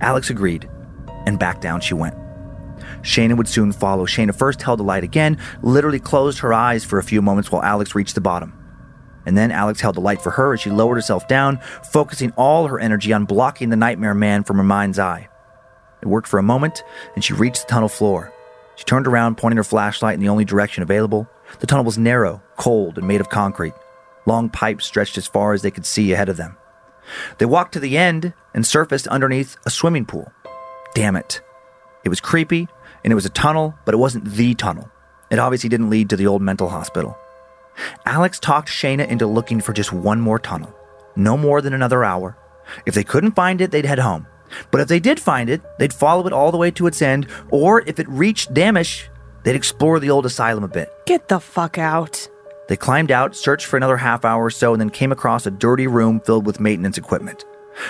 Alex 0.00 0.30
agreed, 0.30 0.68
and 1.26 1.38
back 1.38 1.60
down 1.60 1.80
she 1.80 1.92
went. 1.94 2.16
Shayna 3.02 3.36
would 3.36 3.48
soon 3.48 3.70
follow. 3.70 4.06
Shayna 4.06 4.34
first 4.34 4.62
held 4.62 4.78
the 4.78 4.84
light 4.84 5.04
again, 5.04 5.38
literally 5.62 6.00
closed 6.00 6.38
her 6.38 6.54
eyes 6.54 6.84
for 6.84 6.98
a 6.98 7.04
few 7.04 7.20
moments 7.20 7.52
while 7.52 7.62
Alex 7.62 7.94
reached 7.94 8.14
the 8.14 8.20
bottom. 8.22 8.57
And 9.26 9.36
then 9.36 9.50
Alex 9.50 9.80
held 9.80 9.96
the 9.96 10.00
light 10.00 10.22
for 10.22 10.30
her 10.30 10.54
as 10.54 10.60
she 10.60 10.70
lowered 10.70 10.96
herself 10.96 11.28
down, 11.28 11.58
focusing 11.82 12.32
all 12.32 12.66
her 12.66 12.80
energy 12.80 13.12
on 13.12 13.24
blocking 13.24 13.68
the 13.68 13.76
nightmare 13.76 14.14
man 14.14 14.44
from 14.44 14.56
her 14.56 14.64
mind's 14.64 14.98
eye. 14.98 15.28
It 16.00 16.08
worked 16.08 16.28
for 16.28 16.38
a 16.38 16.42
moment, 16.42 16.82
and 17.14 17.24
she 17.24 17.34
reached 17.34 17.62
the 17.62 17.70
tunnel 17.70 17.88
floor. 17.88 18.32
She 18.76 18.84
turned 18.84 19.06
around, 19.06 19.36
pointing 19.36 19.56
her 19.56 19.64
flashlight 19.64 20.14
in 20.14 20.20
the 20.20 20.28
only 20.28 20.44
direction 20.44 20.82
available. 20.82 21.28
The 21.58 21.66
tunnel 21.66 21.84
was 21.84 21.98
narrow, 21.98 22.42
cold, 22.56 22.96
and 22.96 23.08
made 23.08 23.20
of 23.20 23.28
concrete. 23.28 23.74
Long 24.24 24.48
pipes 24.48 24.86
stretched 24.86 25.18
as 25.18 25.26
far 25.26 25.52
as 25.52 25.62
they 25.62 25.70
could 25.70 25.86
see 25.86 26.12
ahead 26.12 26.28
of 26.28 26.36
them. 26.36 26.56
They 27.38 27.46
walked 27.46 27.72
to 27.72 27.80
the 27.80 27.96
end 27.98 28.34
and 28.54 28.66
surfaced 28.66 29.08
underneath 29.08 29.56
a 29.66 29.70
swimming 29.70 30.06
pool. 30.06 30.30
Damn 30.94 31.16
it. 31.16 31.40
It 32.04 32.08
was 32.08 32.20
creepy, 32.20 32.68
and 33.02 33.12
it 33.12 33.16
was 33.16 33.26
a 33.26 33.30
tunnel, 33.30 33.74
but 33.84 33.94
it 33.94 33.98
wasn't 33.98 34.26
the 34.26 34.54
tunnel. 34.54 34.90
It 35.30 35.38
obviously 35.38 35.68
didn't 35.68 35.90
lead 35.90 36.10
to 36.10 36.16
the 36.16 36.26
old 36.26 36.42
mental 36.42 36.68
hospital. 36.68 37.18
Alex 38.06 38.38
talked 38.38 38.68
Shayna 38.68 39.06
into 39.08 39.26
looking 39.26 39.60
for 39.60 39.72
just 39.72 39.92
one 39.92 40.20
more 40.20 40.38
tunnel. 40.38 40.74
No 41.16 41.36
more 41.36 41.60
than 41.60 41.72
another 41.72 42.04
hour. 42.04 42.36
If 42.86 42.94
they 42.94 43.04
couldn't 43.04 43.32
find 43.32 43.60
it, 43.60 43.70
they'd 43.70 43.84
head 43.84 43.98
home. 43.98 44.26
But 44.70 44.80
if 44.80 44.88
they 44.88 45.00
did 45.00 45.20
find 45.20 45.50
it, 45.50 45.62
they'd 45.78 45.92
follow 45.92 46.26
it 46.26 46.32
all 46.32 46.50
the 46.50 46.58
way 46.58 46.70
to 46.72 46.86
its 46.86 47.02
end, 47.02 47.26
or 47.50 47.82
if 47.86 47.98
it 47.98 48.08
reached 48.08 48.54
Dammasch, 48.54 49.08
they'd 49.44 49.54
explore 49.56 50.00
the 50.00 50.10
old 50.10 50.26
asylum 50.26 50.64
a 50.64 50.68
bit. 50.68 50.90
Get 51.06 51.28
the 51.28 51.40
fuck 51.40 51.78
out. 51.78 52.28
They 52.68 52.76
climbed 52.76 53.10
out, 53.10 53.34
searched 53.34 53.66
for 53.66 53.76
another 53.76 53.96
half 53.96 54.24
hour 54.24 54.44
or 54.44 54.50
so, 54.50 54.72
and 54.72 54.80
then 54.80 54.90
came 54.90 55.12
across 55.12 55.46
a 55.46 55.50
dirty 55.50 55.86
room 55.86 56.20
filled 56.20 56.46
with 56.46 56.60
maintenance 56.60 56.98
equipment. 56.98 57.44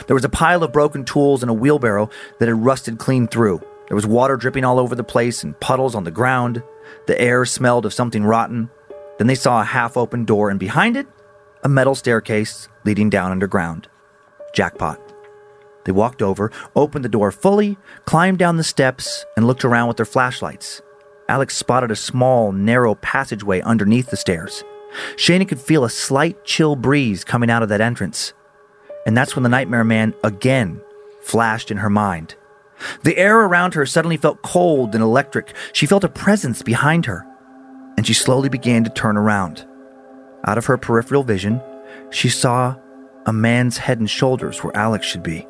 There 0.07 0.15
was 0.15 0.25
a 0.25 0.29
pile 0.29 0.63
of 0.63 0.73
broken 0.73 1.05
tools 1.05 1.43
and 1.43 1.51
a 1.51 1.55
wheelbarrow 1.55 2.11
that 2.39 2.49
had 2.49 2.65
rusted 2.65 2.99
clean 2.99 3.27
through. 3.27 3.61
There 3.89 3.95
was 3.95 4.07
water 4.07 4.37
dripping 4.37 4.65
all 4.65 4.79
over 4.79 4.95
the 4.95 5.05
place 5.05 5.43
and 5.43 5.59
puddles 5.61 5.95
on 5.95 6.05
the 6.05 6.11
ground. 6.11 6.63
The 7.07 7.21
air 7.21 7.45
smelled 7.45 7.87
of 7.87 7.95
something 7.95 8.25
rotten. 8.25 8.71
Then 9.19 9.27
they 9.27 9.35
saw 9.35 9.61
a 9.61 9.65
half 9.65 9.97
open 9.97 10.25
door, 10.25 10.49
and 10.51 10.59
behind 10.59 10.97
it, 10.97 11.07
a 11.63 11.69
metal 11.69 11.95
staircase 11.95 12.69
leading 12.85 13.11
down 13.11 13.33
underground. 13.33 13.89
Jackpot. 14.55 15.01
They 15.85 15.93
walked 15.93 16.23
over, 16.23 16.53
opened 16.77 17.05
the 17.05 17.09
door 17.09 17.33
fully, 17.33 17.79
climbed 18.05 18.39
down 18.39 18.57
the 18.57 18.65
steps, 18.65 19.25
and 19.37 19.47
looked 19.47 19.65
around 19.65 19.89
with 19.89 19.97
their 19.97 20.07
flashlights. 20.07 20.83
Alex 21.29 21.57
spotted 21.57 21.91
a 21.91 21.97
small, 21.97 22.53
narrow 22.53 22.95
passageway 22.95 23.61
underneath 23.63 24.11
the 24.11 24.17
stairs. 24.17 24.65
Shayna 25.17 25.47
could 25.47 25.61
feel 25.61 25.85
a 25.85 25.91
slight 25.91 26.45
chill 26.45 26.77
breeze 26.77 27.25
coming 27.25 27.51
out 27.51 27.63
of 27.63 27.69
that 27.69 27.81
entrance. 27.81 28.33
And 29.07 29.17
that's 29.17 29.35
when 29.35 29.43
the 29.43 29.49
Nightmare 29.49 29.85
Man 29.85 30.15
again 30.25 30.81
flashed 31.23 31.71
in 31.71 31.79
her 31.79 31.91
mind. 31.91 32.35
The 33.03 33.17
air 33.17 33.41
around 33.41 33.75
her 33.75 33.85
suddenly 33.85 34.17
felt 34.17 34.43
cold 34.43 34.95
and 34.95 35.03
electric. 35.03 35.55
She 35.73 35.87
felt 35.87 36.05
a 36.05 36.09
presence 36.09 36.63
behind 36.63 37.07
her, 37.07 37.27
and 37.99 38.07
she 38.07 38.15
slowly 38.15 38.49
began 38.49 38.85
to 38.85 38.91
turn 38.91 39.17
around. 39.17 39.67
Out 40.47 40.57
of 40.57 40.67
her 40.67 40.79
peripheral 40.79 41.25
vision, 41.25 41.61
she 42.11 42.29
saw 42.29 42.77
a 43.27 43.33
man's 43.33 43.77
head 43.77 43.99
and 43.99 44.09
shoulders 44.09 44.63
where 44.63 44.77
Alex 44.77 45.05
should 45.05 45.25
be. 45.25 45.49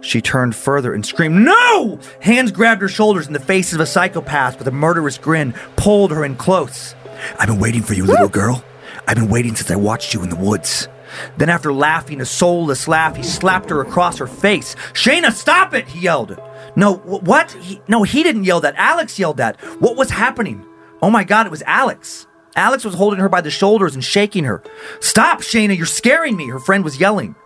She 0.00 0.20
turned 0.20 0.56
further 0.56 0.92
and 0.92 1.06
screamed, 1.06 1.44
No! 1.44 2.00
Hands 2.22 2.50
grabbed 2.50 2.82
her 2.82 2.88
shoulders, 2.88 3.28
and 3.28 3.36
the 3.36 3.40
face 3.40 3.72
of 3.72 3.78
a 3.78 3.86
psychopath 3.86 4.58
with 4.58 4.66
a 4.66 4.72
murderous 4.72 5.16
grin 5.16 5.54
pulled 5.76 6.10
her 6.10 6.24
in 6.24 6.34
close. 6.34 6.96
I've 7.38 7.46
been 7.46 7.60
waiting 7.60 7.82
for 7.82 7.94
you, 7.94 8.04
little 8.04 8.28
girl. 8.28 8.64
I've 9.06 9.16
been 9.16 9.30
waiting 9.30 9.54
since 9.54 9.70
I 9.70 9.76
watched 9.76 10.12
you 10.12 10.24
in 10.24 10.28
the 10.28 10.34
woods. 10.34 10.88
Then, 11.36 11.50
after 11.50 11.72
laughing 11.72 12.20
a 12.20 12.26
soulless 12.26 12.88
laugh, 12.88 13.14
he 13.14 13.22
slapped 13.22 13.70
her 13.70 13.80
across 13.80 14.18
her 14.18 14.26
face. 14.26 14.74
Shayna, 14.92 15.30
stop 15.30 15.72
it! 15.72 15.86
He 15.86 16.00
yelled. 16.00 16.36
No, 16.74 16.94
what? 16.96 17.52
He, 17.52 17.80
no, 17.86 18.02
he 18.02 18.24
didn't 18.24 18.42
yell 18.42 18.60
that. 18.62 18.74
Alex 18.76 19.20
yelled 19.20 19.36
that. 19.36 19.60
What 19.80 19.96
was 19.96 20.10
happening? 20.10 20.66
Oh 21.02 21.10
my 21.10 21.24
god, 21.24 21.46
it 21.46 21.50
was 21.50 21.62
Alex. 21.66 22.26
Alex 22.56 22.84
was 22.84 22.94
holding 22.94 23.20
her 23.20 23.28
by 23.28 23.40
the 23.40 23.50
shoulders 23.50 23.94
and 23.94 24.04
shaking 24.04 24.44
her. 24.44 24.62
Stop, 25.00 25.40
Shayna, 25.40 25.76
you're 25.76 25.86
scaring 25.86 26.36
me, 26.36 26.48
her 26.48 26.58
friend 26.58 26.84
was 26.84 27.00
yelling. 27.00 27.36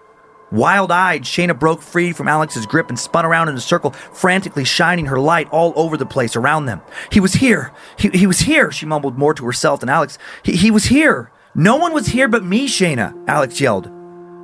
Wild 0.50 0.90
eyed, 0.90 1.22
Shayna 1.22 1.58
broke 1.58 1.82
free 1.82 2.12
from 2.12 2.28
Alex's 2.28 2.66
grip 2.66 2.88
and 2.88 2.98
spun 2.98 3.24
around 3.24 3.48
in 3.48 3.56
a 3.56 3.60
circle, 3.60 3.90
frantically 3.90 4.64
shining 4.64 5.06
her 5.06 5.18
light 5.18 5.48
all 5.50 5.72
over 5.76 5.96
the 5.96 6.06
place 6.06 6.36
around 6.36 6.66
them. 6.66 6.80
He 7.10 7.20
was 7.20 7.34
here. 7.34 7.72
He, 7.98 8.08
he 8.10 8.26
was 8.26 8.40
here, 8.40 8.70
she 8.70 8.86
mumbled 8.86 9.18
more 9.18 9.34
to 9.34 9.44
herself 9.44 9.80
than 9.80 9.88
Alex. 9.88 10.18
He, 10.42 10.56
he 10.56 10.70
was 10.70 10.84
here. 10.84 11.30
No 11.54 11.76
one 11.76 11.92
was 11.92 12.08
here 12.08 12.28
but 12.28 12.44
me, 12.44 12.66
Shayna, 12.66 13.14
Alex 13.28 13.60
yelled. 13.60 13.88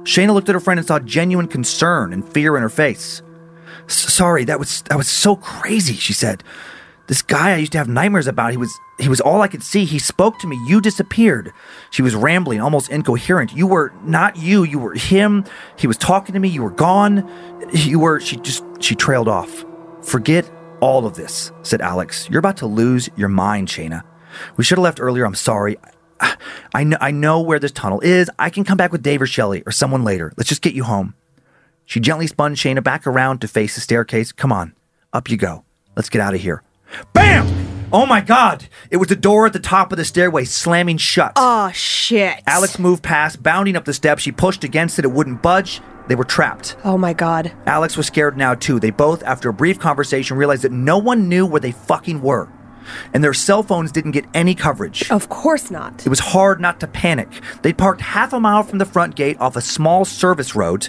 Shayna 0.04 0.32
looked 0.32 0.48
at 0.48 0.54
her 0.54 0.60
friend 0.60 0.78
and 0.78 0.86
saw 0.86 0.98
genuine 0.98 1.48
concern 1.48 2.12
and 2.12 2.28
fear 2.28 2.56
in 2.56 2.62
her 2.62 2.68
face. 2.68 3.22
Sorry, 3.86 4.44
that 4.44 4.58
was 4.58 4.82
that 4.82 4.96
was 4.96 5.08
so 5.08 5.36
crazy, 5.36 5.94
she 5.94 6.12
said. 6.12 6.44
This 7.06 7.22
guy 7.22 7.52
I 7.52 7.56
used 7.56 7.72
to 7.72 7.78
have 7.78 7.88
nightmares 7.88 8.28
about, 8.28 8.52
he 8.52 8.56
was 8.56 8.72
he 9.00 9.08
was 9.08 9.20
all 9.20 9.40
I 9.42 9.48
could 9.48 9.62
see. 9.62 9.84
He 9.84 9.98
spoke 9.98 10.38
to 10.40 10.46
me. 10.46 10.58
You 10.66 10.80
disappeared. 10.80 11.52
She 11.90 12.02
was 12.02 12.14
rambling, 12.14 12.60
almost 12.60 12.90
incoherent. 12.90 13.52
You 13.54 13.66
were 13.66 13.92
not 14.04 14.36
you, 14.36 14.62
you 14.62 14.78
were 14.78 14.94
him. 14.94 15.44
He 15.76 15.86
was 15.86 15.96
talking 15.96 16.32
to 16.34 16.38
me. 16.38 16.48
You 16.48 16.62
were 16.62 16.70
gone. 16.70 17.28
You 17.72 17.98
were 17.98 18.20
she 18.20 18.36
just 18.36 18.64
she 18.80 18.94
trailed 18.94 19.28
off. 19.28 19.64
Forget 20.02 20.50
all 20.80 21.06
of 21.06 21.14
this, 21.14 21.52
said 21.62 21.80
Alex. 21.80 22.28
You're 22.30 22.38
about 22.38 22.58
to 22.58 22.66
lose 22.66 23.08
your 23.16 23.28
mind, 23.28 23.68
Shayna. 23.68 24.02
We 24.56 24.64
should 24.64 24.78
have 24.78 24.84
left 24.84 25.00
earlier. 25.00 25.24
I'm 25.24 25.34
sorry. 25.34 25.76
I, 26.74 26.84
know 26.84 26.98
I 27.00 27.10
know 27.10 27.40
where 27.40 27.58
this 27.58 27.72
tunnel 27.72 28.00
is. 28.00 28.30
I 28.38 28.50
can 28.50 28.64
come 28.64 28.76
back 28.76 28.92
with 28.92 29.02
Dave 29.02 29.22
or 29.22 29.26
Shelley 29.26 29.62
or 29.64 29.72
someone 29.72 30.04
later. 30.04 30.32
Let's 30.36 30.48
just 30.48 30.62
get 30.62 30.74
you 30.74 30.84
home. 30.84 31.14
She 31.86 31.98
gently 31.98 32.26
spun 32.26 32.54
Shayna 32.54 32.84
back 32.84 33.06
around 33.06 33.40
to 33.40 33.48
face 33.48 33.74
the 33.74 33.80
staircase. 33.80 34.30
Come 34.30 34.52
on, 34.52 34.74
up 35.12 35.30
you 35.30 35.36
go. 35.36 35.64
Let's 35.96 36.08
get 36.08 36.20
out 36.20 36.34
of 36.34 36.40
here. 36.40 36.62
Bam! 37.12 37.79
Oh 37.92 38.06
my 38.06 38.20
God! 38.20 38.68
It 38.90 38.98
was 38.98 39.08
the 39.08 39.16
door 39.16 39.46
at 39.46 39.52
the 39.52 39.58
top 39.58 39.90
of 39.90 39.98
the 39.98 40.04
stairway 40.04 40.44
slamming 40.44 40.96
shut. 40.96 41.32
Oh 41.34 41.72
shit. 41.72 42.40
Alex 42.46 42.78
moved 42.78 43.02
past, 43.02 43.42
bounding 43.42 43.74
up 43.74 43.84
the 43.84 43.92
steps. 43.92 44.22
She 44.22 44.30
pushed 44.30 44.62
against 44.62 44.98
it, 45.00 45.04
it 45.04 45.08
wouldn't 45.08 45.42
budge. 45.42 45.80
They 46.06 46.14
were 46.14 46.24
trapped. 46.24 46.76
Oh 46.84 46.96
my 46.96 47.12
god. 47.12 47.52
Alex 47.66 47.96
was 47.96 48.06
scared 48.06 48.36
now 48.36 48.54
too. 48.54 48.78
They 48.78 48.90
both, 48.90 49.24
after 49.24 49.48
a 49.48 49.52
brief 49.52 49.80
conversation, 49.80 50.36
realized 50.36 50.62
that 50.62 50.72
no 50.72 50.98
one 50.98 51.28
knew 51.28 51.46
where 51.46 51.60
they 51.60 51.72
fucking 51.72 52.22
were. 52.22 52.48
And 53.12 53.22
their 53.24 53.34
cell 53.34 53.62
phones 53.62 53.92
didn't 53.92 54.12
get 54.12 54.24
any 54.34 54.54
coverage. 54.54 55.10
Of 55.10 55.28
course 55.28 55.70
not. 55.70 56.06
It 56.06 56.10
was 56.10 56.20
hard 56.20 56.60
not 56.60 56.80
to 56.80 56.86
panic. 56.86 57.28
They'd 57.62 57.78
parked 57.78 58.00
half 58.00 58.32
a 58.32 58.40
mile 58.40 58.62
from 58.62 58.78
the 58.78 58.86
front 58.86 59.16
gate 59.16 59.38
off 59.40 59.56
a 59.56 59.60
small 59.60 60.04
service 60.04 60.54
road. 60.54 60.88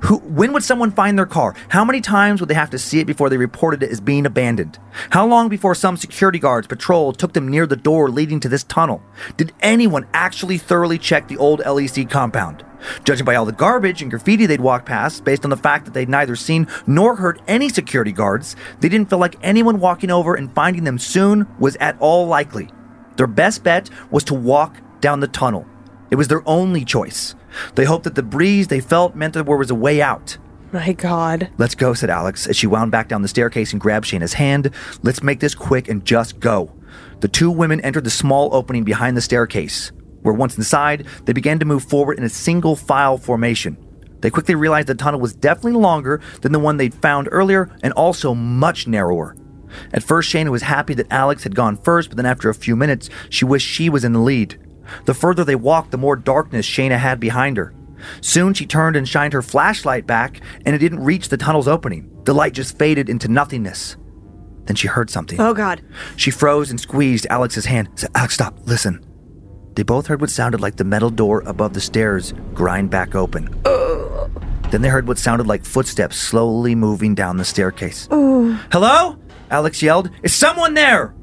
Who, 0.00 0.18
when 0.18 0.52
would 0.52 0.62
someone 0.62 0.90
find 0.90 1.18
their 1.18 1.26
car? 1.26 1.54
How 1.68 1.84
many 1.84 2.00
times 2.00 2.40
would 2.40 2.48
they 2.48 2.54
have 2.54 2.70
to 2.70 2.78
see 2.78 3.00
it 3.00 3.06
before 3.06 3.28
they 3.28 3.36
reported 3.36 3.82
it 3.82 3.90
as 3.90 4.00
being 4.00 4.26
abandoned? 4.26 4.78
How 5.10 5.26
long 5.26 5.48
before 5.48 5.74
some 5.74 5.96
security 5.96 6.38
guards 6.38 6.66
patrol 6.66 7.12
took 7.12 7.32
them 7.32 7.48
near 7.48 7.66
the 7.66 7.76
door 7.76 8.10
leading 8.10 8.40
to 8.40 8.48
this 8.48 8.64
tunnel? 8.64 9.02
Did 9.36 9.52
anyone 9.60 10.06
actually 10.12 10.58
thoroughly 10.58 10.98
check 10.98 11.28
the 11.28 11.36
old 11.36 11.60
LEC 11.60 12.08
compound? 12.10 12.64
Judging 13.04 13.26
by 13.26 13.34
all 13.34 13.44
the 13.44 13.52
garbage 13.52 14.02
and 14.02 14.10
graffiti 14.10 14.46
they'd 14.46 14.60
walked 14.60 14.86
past, 14.86 15.24
based 15.24 15.44
on 15.44 15.50
the 15.50 15.56
fact 15.56 15.84
that 15.84 15.94
they'd 15.94 16.08
neither 16.08 16.36
seen 16.36 16.66
nor 16.86 17.16
heard 17.16 17.42
any 17.46 17.68
security 17.68 18.12
guards, 18.12 18.56
they 18.80 18.88
didn't 18.88 19.10
feel 19.10 19.18
like 19.18 19.36
anyone 19.42 19.80
walking 19.80 20.10
over 20.10 20.34
and 20.34 20.54
finding 20.54 20.84
them 20.84 20.98
soon 20.98 21.46
was 21.58 21.76
at 21.76 21.96
all 22.00 22.26
likely. 22.26 22.70
Their 23.16 23.26
best 23.26 23.62
bet 23.62 23.90
was 24.10 24.24
to 24.24 24.34
walk 24.34 24.76
down 25.00 25.20
the 25.20 25.28
tunnel. 25.28 25.66
It 26.10 26.16
was 26.16 26.28
their 26.28 26.42
only 26.48 26.84
choice. 26.84 27.34
They 27.74 27.84
hoped 27.84 28.04
that 28.04 28.14
the 28.14 28.22
breeze 28.22 28.68
they 28.68 28.80
felt 28.80 29.14
meant 29.14 29.34
that 29.34 29.44
there 29.46 29.56
was 29.56 29.70
a 29.70 29.74
way 29.74 30.00
out. 30.02 30.38
My 30.72 30.92
god. 30.92 31.50
Let's 31.58 31.74
go, 31.74 31.94
said 31.94 32.10
Alex 32.10 32.46
as 32.46 32.56
she 32.56 32.68
wound 32.68 32.92
back 32.92 33.08
down 33.08 33.22
the 33.22 33.28
staircase 33.28 33.72
and 33.72 33.80
grabbed 33.80 34.06
Shayna's 34.06 34.34
hand. 34.34 34.70
Let's 35.02 35.22
make 35.22 35.40
this 35.40 35.54
quick 35.54 35.88
and 35.88 36.04
just 36.04 36.38
go. 36.38 36.72
The 37.20 37.28
two 37.28 37.50
women 37.50 37.80
entered 37.80 38.04
the 38.04 38.10
small 38.10 38.54
opening 38.54 38.84
behind 38.84 39.16
the 39.16 39.20
staircase, 39.20 39.90
where 40.22 40.34
once 40.34 40.56
inside, 40.56 41.06
they 41.24 41.32
began 41.32 41.58
to 41.58 41.64
move 41.64 41.82
forward 41.82 42.18
in 42.18 42.24
a 42.24 42.28
single 42.28 42.76
file 42.76 43.18
formation. 43.18 43.76
They 44.20 44.30
quickly 44.30 44.54
realized 44.54 44.86
the 44.86 44.94
tunnel 44.94 45.20
was 45.20 45.34
definitely 45.34 45.80
longer 45.80 46.20
than 46.42 46.52
the 46.52 46.58
one 46.58 46.76
they'd 46.76 46.94
found 46.94 47.28
earlier 47.32 47.70
and 47.82 47.92
also 47.94 48.34
much 48.34 48.86
narrower. 48.86 49.36
At 49.92 50.02
first, 50.02 50.32
Shayna 50.32 50.50
was 50.50 50.62
happy 50.62 50.94
that 50.94 51.10
Alex 51.10 51.42
had 51.42 51.54
gone 51.54 51.76
first, 51.76 52.10
but 52.10 52.16
then 52.16 52.26
after 52.26 52.48
a 52.48 52.54
few 52.54 52.76
minutes, 52.76 53.08
she 53.28 53.44
wished 53.44 53.66
she 53.66 53.88
was 53.88 54.04
in 54.04 54.12
the 54.12 54.20
lead. 54.20 54.58
The 55.04 55.14
further 55.14 55.44
they 55.44 55.54
walked, 55.54 55.90
the 55.90 55.98
more 55.98 56.16
darkness 56.16 56.66
Shayna 56.66 56.98
had 56.98 57.20
behind 57.20 57.56
her. 57.56 57.74
Soon 58.20 58.54
she 58.54 58.66
turned 58.66 58.96
and 58.96 59.08
shined 59.08 59.32
her 59.32 59.42
flashlight 59.42 60.06
back, 60.06 60.40
and 60.64 60.74
it 60.74 60.78
didn't 60.78 61.04
reach 61.04 61.28
the 61.28 61.36
tunnel's 61.36 61.68
opening. 61.68 62.10
The 62.24 62.34
light 62.34 62.54
just 62.54 62.78
faded 62.78 63.08
into 63.08 63.28
nothingness. 63.28 63.96
Then 64.64 64.76
she 64.76 64.88
heard 64.88 65.10
something. 65.10 65.40
Oh 65.40 65.54
god. 65.54 65.82
She 66.16 66.30
froze 66.30 66.70
and 66.70 66.80
squeezed 66.80 67.26
Alex's 67.28 67.66
hand. 67.66 67.88
Said, 67.96 68.10
Alex, 68.14 68.34
stop, 68.34 68.56
listen. 68.66 69.04
They 69.74 69.82
both 69.82 70.06
heard 70.06 70.20
what 70.20 70.30
sounded 70.30 70.60
like 70.60 70.76
the 70.76 70.84
metal 70.84 71.10
door 71.10 71.42
above 71.46 71.74
the 71.74 71.80
stairs 71.80 72.34
grind 72.54 72.90
back 72.90 73.14
open. 73.14 73.48
Then 74.70 74.82
they 74.82 74.88
heard 74.88 75.08
what 75.08 75.18
sounded 75.18 75.46
like 75.46 75.64
footsteps 75.64 76.16
slowly 76.16 76.74
moving 76.74 77.14
down 77.14 77.36
the 77.36 77.44
staircase. 77.44 78.06
Hello? 78.10 79.16
Alex 79.50 79.82
yelled. 79.82 80.10
Is 80.22 80.32
someone 80.32 80.74
there? 80.74 81.14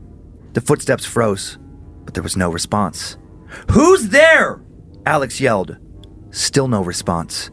The 0.53 0.61
footsteps 0.61 1.05
froze, 1.05 1.57
but 2.03 2.13
there 2.13 2.23
was 2.23 2.35
no 2.35 2.49
response. 2.49 3.17
Who's 3.71 4.09
there? 4.09 4.61
Alex 5.05 5.39
yelled. 5.39 5.77
Still 6.31 6.67
no 6.67 6.81
response. 6.83 7.49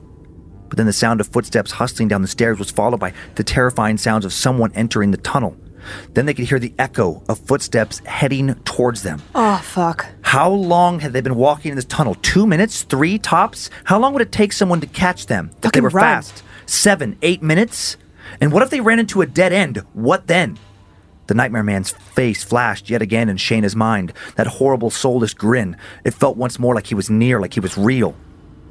But 0.68 0.78
then 0.78 0.86
the 0.86 0.92
sound 0.92 1.20
of 1.20 1.28
footsteps 1.28 1.70
hustling 1.72 2.08
down 2.08 2.22
the 2.22 2.28
stairs 2.28 2.58
was 2.58 2.70
followed 2.70 3.00
by 3.00 3.12
the 3.36 3.44
terrifying 3.44 3.96
sounds 3.96 4.24
of 4.24 4.32
someone 4.32 4.72
entering 4.74 5.10
the 5.10 5.16
tunnel. 5.18 5.56
Then 6.14 6.26
they 6.26 6.34
could 6.34 6.46
hear 6.46 6.58
the 6.58 6.74
echo 6.78 7.22
of 7.28 7.38
footsteps 7.38 8.00
heading 8.00 8.54
towards 8.64 9.02
them. 9.02 9.22
Oh 9.34 9.58
fuck. 9.58 10.06
How 10.22 10.50
long 10.50 11.00
had 11.00 11.12
they 11.12 11.20
been 11.20 11.36
walking 11.36 11.70
in 11.70 11.76
this 11.76 11.84
tunnel? 11.84 12.16
Two 12.16 12.46
minutes? 12.46 12.82
Three 12.82 13.18
tops? 13.18 13.70
How 13.84 13.98
long 13.98 14.12
would 14.14 14.22
it 14.22 14.32
take 14.32 14.52
someone 14.52 14.80
to 14.80 14.86
catch 14.86 15.26
them 15.26 15.50
if 15.62 15.72
they 15.72 15.80
were 15.80 15.90
run. 15.90 16.02
fast? 16.02 16.42
Seven, 16.66 17.16
eight 17.22 17.42
minutes? 17.42 17.96
And 18.40 18.50
what 18.50 18.62
if 18.62 18.70
they 18.70 18.80
ran 18.80 18.98
into 18.98 19.22
a 19.22 19.26
dead 19.26 19.52
end? 19.52 19.84
What 19.92 20.26
then? 20.26 20.58
The 21.26 21.34
Nightmare 21.34 21.62
Man's 21.62 21.90
face 21.90 22.44
flashed 22.44 22.90
yet 22.90 23.02
again 23.02 23.28
in 23.28 23.36
Shayna's 23.36 23.74
mind. 23.74 24.12
That 24.36 24.46
horrible, 24.46 24.90
soulless 24.90 25.34
grin. 25.34 25.76
It 26.04 26.12
felt 26.12 26.36
once 26.36 26.58
more 26.58 26.74
like 26.74 26.86
he 26.86 26.94
was 26.94 27.08
near, 27.08 27.40
like 27.40 27.54
he 27.54 27.60
was 27.60 27.78
real. 27.78 28.14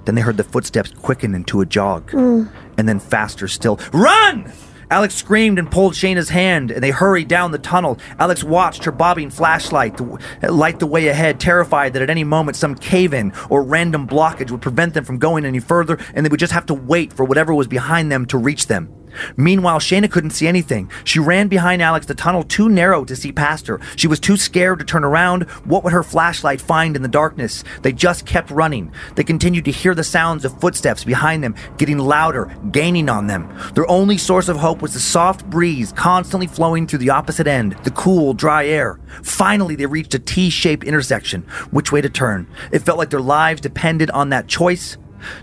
Then 0.05 0.15
they 0.15 0.21
heard 0.21 0.37
the 0.37 0.43
footsteps 0.43 0.91
quicken 0.91 1.33
into 1.33 1.61
a 1.61 1.65
jog. 1.65 2.11
Mm. 2.11 2.51
And 2.77 2.87
then 2.87 2.99
faster 2.99 3.47
still. 3.47 3.79
Run! 3.91 4.51
Alex 4.91 5.15
screamed 5.15 5.57
and 5.57 5.71
pulled 5.71 5.93
Shayna's 5.93 6.29
hand, 6.29 6.69
and 6.69 6.83
they 6.83 6.91
hurried 6.91 7.27
down 7.27 7.51
the 7.51 7.57
tunnel. 7.57 7.97
Alex 8.19 8.43
watched 8.43 8.83
her 8.83 8.91
bobbing 8.91 9.31
flashlight 9.31 9.99
light 10.43 10.79
the 10.79 10.85
way 10.85 11.07
ahead, 11.07 11.39
terrified 11.39 11.93
that 11.93 12.03
at 12.03 12.11
any 12.11 12.23
moment 12.23 12.57
some 12.57 12.75
cave 12.75 13.11
in 13.11 13.33
or 13.49 13.63
random 13.63 14.07
blockage 14.07 14.51
would 14.51 14.61
prevent 14.61 14.93
them 14.93 15.03
from 15.03 15.17
going 15.17 15.45
any 15.45 15.59
further, 15.59 15.97
and 16.13 16.23
they 16.23 16.29
would 16.29 16.39
just 16.39 16.53
have 16.53 16.67
to 16.67 16.75
wait 16.75 17.11
for 17.11 17.23
whatever 17.23 17.55
was 17.55 17.67
behind 17.67 18.11
them 18.11 18.27
to 18.27 18.37
reach 18.37 18.67
them. 18.67 18.93
Meanwhile, 19.37 19.79
Shayna 19.79 20.09
couldn't 20.09 20.31
see 20.31 20.47
anything. 20.47 20.89
She 21.03 21.19
ran 21.19 21.47
behind 21.47 21.81
Alex, 21.81 22.05
the 22.05 22.15
tunnel 22.15 22.43
too 22.43 22.69
narrow 22.69 23.05
to 23.05 23.15
see 23.15 23.31
past 23.31 23.67
her. 23.67 23.79
She 23.95 24.07
was 24.07 24.19
too 24.19 24.37
scared 24.37 24.79
to 24.79 24.85
turn 24.85 25.03
around. 25.03 25.43
What 25.65 25.83
would 25.83 25.93
her 25.93 26.03
flashlight 26.03 26.61
find 26.61 26.95
in 26.95 27.01
the 27.01 27.07
darkness? 27.07 27.63
They 27.81 27.91
just 27.91 28.25
kept 28.25 28.51
running. 28.51 28.91
They 29.15 29.23
continued 29.23 29.65
to 29.65 29.71
hear 29.71 29.95
the 29.95 30.03
sounds 30.03 30.45
of 30.45 30.59
footsteps 30.59 31.03
behind 31.03 31.43
them, 31.43 31.55
getting 31.77 31.97
louder, 31.97 32.55
gaining 32.71 33.09
on 33.09 33.27
them. 33.27 33.53
Their 33.73 33.89
only 33.89 34.17
source 34.17 34.49
of 34.49 34.57
hope 34.57 34.81
was 34.81 34.93
the 34.93 34.99
soft 34.99 35.49
breeze 35.49 35.91
constantly 35.91 36.47
flowing 36.47 36.87
through 36.87 36.99
the 36.99 37.09
opposite 37.09 37.47
end, 37.47 37.73
the 37.83 37.91
cool, 37.91 38.33
dry 38.33 38.65
air. 38.65 38.99
Finally, 39.23 39.75
they 39.75 39.85
reached 39.85 40.13
a 40.13 40.19
T 40.19 40.49
shaped 40.49 40.83
intersection. 40.83 41.43
Which 41.71 41.91
way 41.91 42.01
to 42.01 42.09
turn? 42.09 42.47
It 42.71 42.79
felt 42.79 42.97
like 42.97 43.09
their 43.09 43.21
lives 43.21 43.61
depended 43.61 44.09
on 44.11 44.29
that 44.29 44.47
choice. 44.47 44.97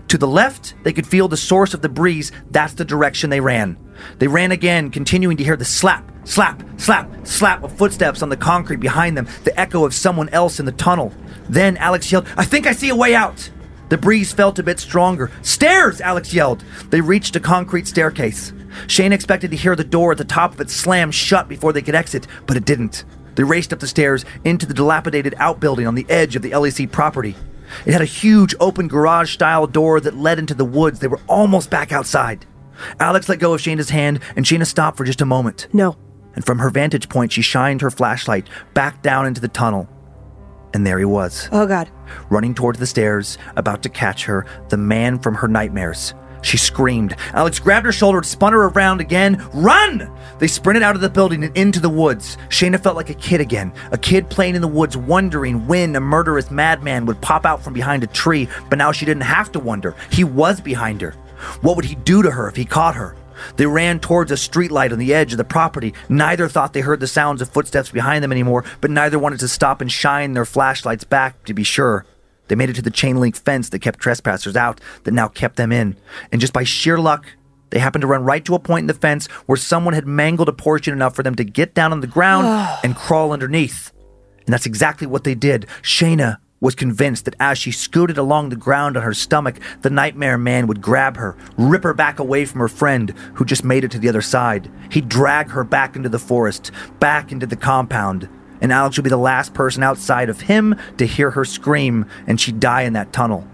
To 0.09 0.17
the 0.17 0.27
left, 0.27 0.75
they 0.83 0.93
could 0.93 1.07
feel 1.07 1.27
the 1.27 1.37
source 1.37 1.73
of 1.73 1.81
the 1.81 1.89
breeze. 1.89 2.31
That's 2.49 2.73
the 2.73 2.85
direction 2.85 3.29
they 3.29 3.39
ran. 3.39 3.77
They 4.19 4.27
ran 4.27 4.51
again, 4.51 4.91
continuing 4.91 5.37
to 5.37 5.43
hear 5.43 5.57
the 5.57 5.65
slap, 5.65 6.09
slap, 6.23 6.63
slap, 6.77 7.09
slap 7.25 7.63
of 7.63 7.71
footsteps 7.77 8.21
on 8.21 8.29
the 8.29 8.37
concrete 8.37 8.79
behind 8.79 9.17
them, 9.17 9.27
the 9.43 9.59
echo 9.59 9.85
of 9.85 9.93
someone 9.93 10.29
else 10.29 10.59
in 10.59 10.65
the 10.65 10.71
tunnel. 10.71 11.13
Then 11.49 11.77
Alex 11.77 12.11
yelled, 12.11 12.27
I 12.37 12.45
think 12.45 12.67
I 12.67 12.73
see 12.73 12.89
a 12.89 12.95
way 12.95 13.15
out. 13.15 13.49
The 13.89 13.97
breeze 13.97 14.31
felt 14.31 14.57
a 14.57 14.63
bit 14.63 14.79
stronger. 14.79 15.29
Stairs! 15.41 15.99
Alex 15.99 16.33
yelled. 16.33 16.63
They 16.89 17.01
reached 17.01 17.35
a 17.35 17.41
concrete 17.41 17.87
staircase. 17.87 18.53
Shane 18.87 19.11
expected 19.11 19.51
to 19.51 19.57
hear 19.57 19.75
the 19.75 19.83
door 19.83 20.13
at 20.13 20.17
the 20.17 20.23
top 20.23 20.53
of 20.53 20.61
it 20.61 20.69
slam 20.69 21.11
shut 21.11 21.49
before 21.49 21.73
they 21.73 21.81
could 21.81 21.95
exit, 21.95 22.25
but 22.47 22.55
it 22.55 22.63
didn't. 22.63 23.03
They 23.35 23.43
raced 23.43 23.73
up 23.73 23.79
the 23.79 23.87
stairs 23.87 24.23
into 24.45 24.65
the 24.65 24.73
dilapidated 24.73 25.35
outbuilding 25.37 25.87
on 25.87 25.95
the 25.95 26.05
edge 26.09 26.35
of 26.35 26.41
the 26.41 26.51
LEC 26.51 26.91
property. 26.91 27.35
It 27.85 27.93
had 27.93 28.01
a 28.01 28.05
huge 28.05 28.55
open 28.59 28.87
garage 28.87 29.33
style 29.33 29.67
door 29.67 29.99
that 30.01 30.17
led 30.17 30.39
into 30.39 30.53
the 30.53 30.65
woods. 30.65 30.99
They 30.99 31.07
were 31.07 31.19
almost 31.27 31.69
back 31.69 31.91
outside. 31.91 32.45
Alex 32.99 33.29
let 33.29 33.39
go 33.39 33.53
of 33.53 33.61
Shayna's 33.61 33.89
hand, 33.89 34.19
and 34.35 34.45
Shayna 34.45 34.65
stopped 34.65 34.97
for 34.97 35.03
just 35.05 35.21
a 35.21 35.25
moment. 35.25 35.67
No. 35.73 35.97
And 36.35 36.45
from 36.45 36.59
her 36.59 36.69
vantage 36.69 37.09
point, 37.09 37.31
she 37.31 37.41
shined 37.41 37.81
her 37.81 37.91
flashlight 37.91 38.47
back 38.73 39.01
down 39.01 39.25
into 39.27 39.41
the 39.41 39.47
tunnel. 39.47 39.89
And 40.73 40.87
there 40.87 40.97
he 40.97 41.05
was, 41.05 41.49
Oh 41.51 41.67
god. 41.67 41.89
running 42.29 42.53
towards 42.55 42.79
the 42.79 42.87
stairs, 42.87 43.37
about 43.57 43.83
to 43.83 43.89
catch 43.89 44.23
her, 44.25 44.45
the 44.69 44.77
man 44.77 45.19
from 45.19 45.35
her 45.35 45.47
nightmares. 45.49 46.13
She 46.41 46.57
screamed. 46.57 47.15
Alex 47.33 47.59
grabbed 47.59 47.85
her 47.85 47.91
shoulder, 47.91 48.19
and 48.19 48.25
spun 48.25 48.53
her 48.53 48.67
around 48.67 49.01
again. 49.01 49.45
Run! 49.53 50.11
They 50.39 50.47
sprinted 50.47 50.83
out 50.83 50.95
of 50.95 51.01
the 51.01 51.09
building 51.09 51.43
and 51.43 51.55
into 51.55 51.79
the 51.79 51.89
woods. 51.89 52.37
Shayna 52.49 52.81
felt 52.81 52.95
like 52.95 53.09
a 53.09 53.15
kid 53.15 53.41
again, 53.41 53.71
a 53.91 53.97
kid 53.97 54.29
playing 54.29 54.55
in 54.55 54.61
the 54.61 54.67
woods, 54.67 54.97
wondering 54.97 55.67
when 55.67 55.95
a 55.95 55.99
murderous 55.99 56.49
madman 56.49 57.05
would 57.05 57.21
pop 57.21 57.45
out 57.45 57.63
from 57.63 57.73
behind 57.73 58.03
a 58.03 58.07
tree. 58.07 58.49
But 58.69 58.79
now 58.79 58.91
she 58.91 59.05
didn't 59.05 59.23
have 59.23 59.51
to 59.51 59.59
wonder. 59.59 59.95
He 60.11 60.23
was 60.23 60.59
behind 60.59 61.01
her. 61.01 61.11
What 61.61 61.75
would 61.75 61.85
he 61.85 61.95
do 61.95 62.21
to 62.21 62.31
her 62.31 62.47
if 62.47 62.55
he 62.55 62.65
caught 62.65 62.95
her? 62.95 63.15
They 63.55 63.65
ran 63.65 63.99
towards 63.99 64.31
a 64.31 64.35
streetlight 64.35 64.91
on 64.91 64.99
the 64.99 65.13
edge 65.13 65.31
of 65.31 65.37
the 65.37 65.43
property. 65.43 65.93
Neither 66.09 66.47
thought 66.47 66.73
they 66.73 66.81
heard 66.81 66.99
the 66.99 67.07
sounds 67.07 67.41
of 67.41 67.49
footsteps 67.49 67.89
behind 67.89 68.23
them 68.23 68.31
anymore, 68.31 68.63
but 68.81 68.91
neither 68.91 69.17
wanted 69.17 69.39
to 69.39 69.47
stop 69.47 69.81
and 69.81 69.91
shine 69.91 70.33
their 70.33 70.45
flashlights 70.45 71.03
back 71.03 71.43
to 71.45 71.53
be 71.53 71.63
sure. 71.63 72.05
They 72.51 72.55
made 72.55 72.69
it 72.69 72.75
to 72.75 72.81
the 72.81 72.91
chain 72.91 73.15
link 73.15 73.37
fence 73.37 73.69
that 73.69 73.79
kept 73.79 73.99
trespassers 73.99 74.57
out, 74.57 74.81
that 75.05 75.13
now 75.13 75.29
kept 75.29 75.55
them 75.55 75.71
in. 75.71 75.95
And 76.33 76.41
just 76.41 76.51
by 76.51 76.65
sheer 76.65 76.99
luck, 76.99 77.25
they 77.69 77.79
happened 77.79 78.01
to 78.01 78.07
run 78.07 78.25
right 78.25 78.43
to 78.43 78.55
a 78.55 78.59
point 78.59 78.83
in 78.83 78.87
the 78.87 78.93
fence 78.93 79.27
where 79.45 79.55
someone 79.55 79.93
had 79.93 80.05
mangled 80.05 80.49
a 80.49 80.51
portion 80.51 80.93
enough 80.93 81.15
for 81.15 81.23
them 81.23 81.35
to 81.35 81.45
get 81.45 81.73
down 81.73 81.93
on 81.93 82.01
the 82.01 82.07
ground 82.07 82.47
and 82.83 82.93
crawl 82.93 83.31
underneath. 83.31 83.93
And 84.45 84.53
that's 84.53 84.65
exactly 84.65 85.07
what 85.07 85.23
they 85.23 85.33
did. 85.33 85.65
Shayna 85.81 86.39
was 86.59 86.75
convinced 86.75 87.23
that 87.23 87.37
as 87.39 87.57
she 87.57 87.71
scooted 87.71 88.17
along 88.17 88.49
the 88.49 88.57
ground 88.57 88.97
on 88.97 89.03
her 89.03 89.13
stomach, 89.13 89.57
the 89.81 89.89
nightmare 89.89 90.37
man 90.37 90.67
would 90.67 90.81
grab 90.81 91.15
her, 91.15 91.37
rip 91.57 91.83
her 91.83 91.93
back 91.93 92.19
away 92.19 92.43
from 92.43 92.59
her 92.59 92.67
friend 92.67 93.11
who 93.35 93.45
just 93.45 93.63
made 93.63 93.85
it 93.85 93.91
to 93.91 93.97
the 93.97 94.09
other 94.09 94.21
side. 94.21 94.69
He'd 94.91 95.07
drag 95.07 95.51
her 95.51 95.63
back 95.63 95.95
into 95.95 96.09
the 96.09 96.19
forest, 96.19 96.71
back 96.99 97.31
into 97.31 97.45
the 97.45 97.55
compound. 97.55 98.27
And 98.61 98.71
Alex 98.71 98.97
would 98.97 99.03
be 99.03 99.09
the 99.09 99.17
last 99.17 99.53
person 99.53 99.83
outside 99.83 100.29
of 100.29 100.41
him 100.41 100.75
to 100.97 101.05
hear 101.05 101.31
her 101.31 101.45
scream, 101.45 102.05
and 102.27 102.39
she'd 102.39 102.59
die 102.59 102.83
in 102.83 102.93
that 102.93 103.11
tunnel. 103.11 103.47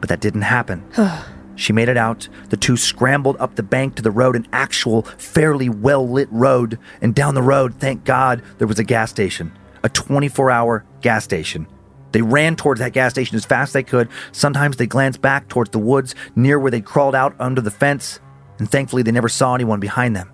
But 0.00 0.08
that 0.08 0.20
didn't 0.20 0.42
happen. 0.42 0.84
She 1.54 1.74
made 1.74 1.90
it 1.90 1.98
out. 1.98 2.28
The 2.48 2.56
two 2.56 2.78
scrambled 2.78 3.36
up 3.38 3.54
the 3.54 3.62
bank 3.62 3.96
to 3.96 4.02
the 4.02 4.10
road, 4.10 4.36
an 4.36 4.48
actual, 4.54 5.02
fairly 5.02 5.68
well 5.68 6.08
lit 6.08 6.28
road. 6.32 6.78
And 7.02 7.14
down 7.14 7.34
the 7.34 7.42
road, 7.42 7.74
thank 7.74 8.04
God, 8.04 8.42
there 8.56 8.66
was 8.66 8.78
a 8.78 8.84
gas 8.84 9.10
station, 9.10 9.52
a 9.84 9.90
24 9.90 10.50
hour 10.50 10.84
gas 11.02 11.24
station. 11.24 11.66
They 12.12 12.22
ran 12.22 12.56
towards 12.56 12.80
that 12.80 12.92
gas 12.94 13.12
station 13.12 13.36
as 13.36 13.44
fast 13.44 13.68
as 13.68 13.72
they 13.74 13.82
could. 13.82 14.08
Sometimes 14.32 14.76
they 14.76 14.86
glanced 14.86 15.22
back 15.22 15.48
towards 15.48 15.70
the 15.70 15.78
woods 15.78 16.14
near 16.34 16.58
where 16.58 16.70
they 16.70 16.80
crawled 16.80 17.14
out 17.14 17.36
under 17.38 17.60
the 17.60 17.70
fence, 17.70 18.18
and 18.58 18.68
thankfully 18.68 19.02
they 19.02 19.12
never 19.12 19.28
saw 19.28 19.54
anyone 19.54 19.78
behind 19.78 20.16
them. 20.16 20.31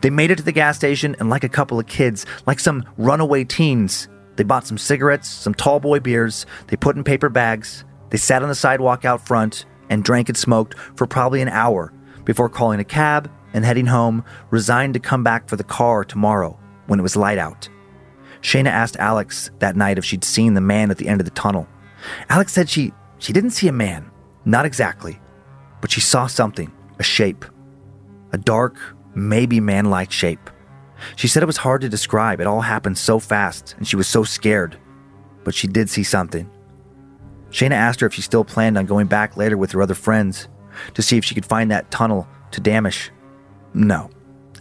They 0.00 0.10
made 0.10 0.30
it 0.30 0.36
to 0.36 0.42
the 0.42 0.52
gas 0.52 0.76
station, 0.76 1.16
and 1.18 1.30
like 1.30 1.44
a 1.44 1.48
couple 1.48 1.78
of 1.78 1.86
kids, 1.86 2.26
like 2.46 2.60
some 2.60 2.84
runaway 2.96 3.44
teens, 3.44 4.08
they 4.36 4.44
bought 4.44 4.66
some 4.66 4.78
cigarettes, 4.78 5.28
some 5.28 5.54
tall 5.54 5.80
boy 5.80 6.00
beers, 6.00 6.46
they 6.68 6.76
put 6.76 6.96
in 6.96 7.04
paper 7.04 7.28
bags, 7.28 7.84
they 8.10 8.18
sat 8.18 8.42
on 8.42 8.48
the 8.48 8.54
sidewalk 8.54 9.04
out 9.04 9.26
front 9.26 9.66
and 9.88 10.04
drank 10.04 10.28
and 10.28 10.38
smoked 10.38 10.78
for 10.96 11.06
probably 11.06 11.42
an 11.42 11.48
hour 11.48 11.92
before 12.24 12.48
calling 12.48 12.80
a 12.80 12.84
cab 12.84 13.30
and 13.52 13.64
heading 13.64 13.86
home, 13.86 14.24
resigned 14.50 14.94
to 14.94 15.00
come 15.00 15.24
back 15.24 15.48
for 15.48 15.56
the 15.56 15.64
car 15.64 16.04
tomorrow 16.04 16.58
when 16.86 16.98
it 16.98 17.02
was 17.02 17.16
light 17.16 17.38
out. 17.38 17.68
Shayna 18.42 18.68
asked 18.68 18.96
Alex 18.96 19.50
that 19.58 19.76
night 19.76 19.98
if 19.98 20.04
she'd 20.04 20.24
seen 20.24 20.54
the 20.54 20.60
man 20.60 20.90
at 20.90 20.98
the 20.98 21.08
end 21.08 21.20
of 21.20 21.24
the 21.24 21.32
tunnel. 21.32 21.66
Alex 22.28 22.52
said 22.52 22.68
she 22.68 22.92
she 23.18 23.32
didn't 23.32 23.50
see 23.50 23.68
a 23.68 23.72
man, 23.72 24.10
not 24.44 24.64
exactly, 24.64 25.20
but 25.80 25.90
she 25.90 26.00
saw 26.00 26.26
something, 26.26 26.72
a 26.98 27.02
shape, 27.02 27.44
a 28.32 28.38
dark, 28.38 28.78
maybe 29.14 29.60
man-like 29.60 30.12
shape. 30.12 30.50
She 31.16 31.28
said 31.28 31.42
it 31.42 31.46
was 31.46 31.56
hard 31.56 31.80
to 31.80 31.88
describe. 31.88 32.40
It 32.40 32.46
all 32.46 32.60
happened 32.60 32.98
so 32.98 33.18
fast, 33.18 33.74
and 33.78 33.86
she 33.86 33.96
was 33.96 34.06
so 34.06 34.24
scared. 34.24 34.76
But 35.44 35.54
she 35.54 35.66
did 35.66 35.88
see 35.88 36.04
something. 36.04 36.50
Shayna 37.50 37.72
asked 37.72 38.00
her 38.00 38.06
if 38.06 38.14
she 38.14 38.22
still 38.22 38.44
planned 38.44 38.78
on 38.78 38.86
going 38.86 39.06
back 39.06 39.36
later 39.36 39.56
with 39.56 39.72
her 39.72 39.82
other 39.82 39.94
friends 39.94 40.48
to 40.94 41.02
see 41.02 41.16
if 41.16 41.24
she 41.24 41.34
could 41.34 41.46
find 41.46 41.70
that 41.70 41.90
tunnel 41.90 42.28
to 42.52 42.60
Dammasch. 42.60 43.10
No, 43.74 44.10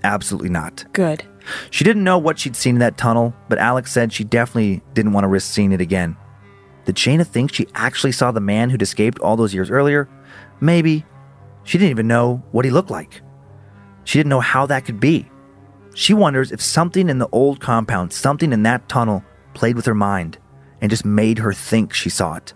absolutely 0.03 0.49
not. 0.49 0.85
Good. 0.93 1.23
She 1.71 1.83
didn't 1.83 2.03
know 2.03 2.17
what 2.17 2.39
she'd 2.39 2.55
seen 2.55 2.75
in 2.75 2.79
that 2.79 2.97
tunnel, 2.97 3.33
but 3.47 3.59
Alex 3.59 3.91
said 3.91 4.13
she 4.13 4.23
definitely 4.23 4.81
didn't 4.93 5.13
want 5.13 5.23
to 5.23 5.29
risk 5.29 5.51
seeing 5.53 5.71
it 5.71 5.81
again. 5.81 6.15
Did 6.85 6.95
Shayna 6.95 7.25
think 7.25 7.53
she 7.53 7.67
actually 7.75 8.11
saw 8.11 8.31
the 8.31 8.39
man 8.39 8.69
who'd 8.69 8.81
escaped 8.81 9.19
all 9.19 9.35
those 9.35 9.53
years 9.53 9.69
earlier? 9.69 10.09
Maybe. 10.59 11.05
She 11.63 11.77
didn't 11.77 11.91
even 11.91 12.07
know 12.07 12.43
what 12.51 12.65
he 12.65 12.71
looked 12.71 12.89
like. 12.89 13.21
She 14.03 14.17
didn't 14.19 14.29
know 14.29 14.39
how 14.39 14.65
that 14.67 14.85
could 14.85 14.99
be. 14.99 15.29
She 15.95 16.13
wonders 16.13 16.51
if 16.51 16.61
something 16.61 17.09
in 17.09 17.17
the 17.19 17.29
old 17.31 17.59
compound, 17.59 18.13
something 18.13 18.53
in 18.53 18.63
that 18.63 18.87
tunnel, 18.89 19.23
played 19.53 19.75
with 19.75 19.85
her 19.85 19.95
mind 19.95 20.37
and 20.81 20.89
just 20.89 21.05
made 21.05 21.39
her 21.39 21.51
think 21.53 21.93
she 21.93 22.09
saw 22.09 22.35
it. 22.35 22.53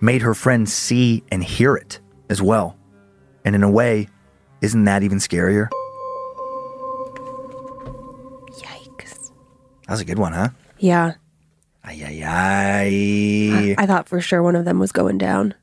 Made 0.00 0.22
her 0.22 0.34
friends 0.34 0.72
see 0.72 1.22
and 1.30 1.44
hear 1.44 1.76
it 1.76 2.00
as 2.28 2.42
well. 2.42 2.76
And 3.44 3.54
in 3.54 3.62
a 3.62 3.70
way, 3.70 4.08
isn't 4.62 4.84
that 4.84 5.02
even 5.02 5.18
scarier? 5.18 5.68
Yikes. 8.58 9.30
That 9.86 9.90
was 9.90 10.00
a 10.00 10.04
good 10.04 10.18
one, 10.18 10.32
huh? 10.32 10.48
Yeah. 10.78 11.14
Ay, 11.84 12.02
ay, 12.04 12.22
ay. 12.26 13.74
I 13.78 13.86
thought 13.86 14.08
for 14.08 14.20
sure 14.20 14.42
one 14.42 14.56
of 14.56 14.64
them 14.64 14.78
was 14.80 14.92
going 14.92 15.18
down. 15.18 15.54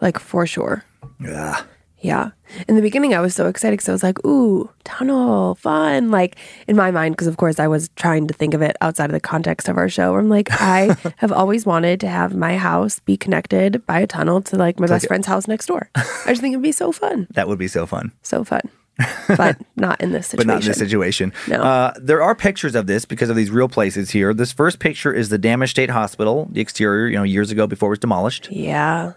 Like 0.00 0.18
for 0.18 0.46
sure. 0.46 0.84
Yeah. 1.20 1.62
Yeah. 1.98 2.30
In 2.68 2.76
the 2.76 2.82
beginning, 2.82 3.14
I 3.14 3.20
was 3.20 3.34
so 3.34 3.48
excited 3.48 3.74
because 3.74 3.88
I 3.88 3.92
was 3.92 4.02
like, 4.02 4.24
ooh, 4.24 4.70
tunnel, 4.84 5.54
fun. 5.56 6.10
Like 6.10 6.36
in 6.66 6.76
my 6.76 6.90
mind, 6.90 7.14
because 7.14 7.26
of 7.26 7.36
course 7.36 7.58
I 7.58 7.68
was 7.68 7.88
trying 7.96 8.26
to 8.28 8.34
think 8.34 8.54
of 8.54 8.62
it 8.62 8.76
outside 8.80 9.06
of 9.06 9.12
the 9.12 9.20
context 9.20 9.68
of 9.68 9.76
our 9.76 9.88
show. 9.88 10.16
I'm 10.16 10.28
like, 10.28 10.48
I 10.60 10.96
have 11.16 11.32
always 11.32 11.66
wanted 11.66 12.00
to 12.00 12.08
have 12.08 12.34
my 12.34 12.56
house 12.56 13.00
be 13.00 13.16
connected 13.16 13.84
by 13.86 14.00
a 14.00 14.06
tunnel 14.06 14.40
to 14.42 14.56
like 14.56 14.78
my 14.80 14.86
best 14.86 15.06
friend's 15.06 15.26
house 15.26 15.48
next 15.48 15.66
door. 15.66 15.90
I 15.94 16.28
just 16.28 16.40
think 16.40 16.52
it'd 16.52 16.62
be 16.62 16.72
so 16.72 16.92
fun. 16.92 17.26
That 17.36 17.48
would 17.48 17.58
be 17.58 17.68
so 17.68 17.84
fun. 17.86 18.12
So 18.22 18.44
fun. 18.44 18.62
But 19.36 19.58
not 19.76 20.00
in 20.00 20.12
this 20.12 20.28
situation. 20.28 20.46
But 20.46 20.52
not 20.54 20.62
in 20.62 20.68
this 20.68 20.78
situation. 20.78 21.32
No. 21.48 21.62
Uh, 21.62 21.92
there 22.00 22.22
are 22.22 22.34
pictures 22.34 22.74
of 22.74 22.86
this 22.86 23.04
because 23.04 23.28
of 23.28 23.36
these 23.36 23.50
real 23.50 23.68
places 23.68 24.10
here. 24.10 24.32
This 24.32 24.52
first 24.52 24.78
picture 24.78 25.12
is 25.12 25.28
the 25.28 25.38
Dammasch 25.38 25.70
State 25.70 25.90
Hospital, 25.90 26.48
the 26.50 26.62
exterior, 26.62 27.08
you 27.08 27.16
know, 27.16 27.24
years 27.24 27.50
ago 27.50 27.66
before 27.66 27.88
it 27.88 27.90
was 27.90 27.98
demolished. 27.98 28.48
Yeah. 28.50 29.12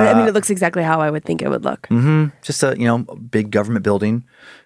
I 0.00 0.12
Uh, 0.12 0.16
mean, 0.18 0.28
it 0.28 0.34
looks 0.34 0.50
exactly 0.50 0.82
how 0.82 1.00
I 1.00 1.10
would 1.10 1.24
think 1.24 1.42
it 1.42 1.48
would 1.48 1.64
look. 1.64 1.86
Just 2.42 2.62
a, 2.62 2.74
you 2.78 2.86
know, 2.86 2.98
big 2.98 3.50
government 3.50 3.84
building. 3.84 4.24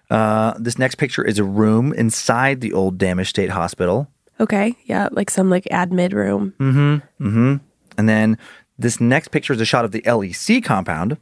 Uh, 0.09 0.53
this 0.59 0.77
next 0.79 0.95
picture 0.95 1.23
is 1.23 1.37
a 1.39 1.43
room 1.43 1.93
inside 1.93 2.61
the 2.61 2.73
old 2.73 2.97
Dammasch 2.97 3.27
State 3.27 3.49
Hospital. 3.51 4.07
Okay. 4.39 4.75
Yeah. 4.85 5.09
Like 5.11 5.29
some 5.29 5.49
like 5.49 5.67
admit 5.71 6.13
room. 6.13 6.53
Mm-hmm. 6.59 7.25
Mm-hmm. 7.27 7.55
And 7.97 8.09
then 8.09 8.37
this 8.77 8.99
next 9.01 9.27
picture 9.29 9.53
is 9.53 9.61
a 9.61 9.65
shot 9.65 9.85
of 9.85 9.91
the 9.91 10.01
LEC 10.01 10.63
compound. 10.63 11.17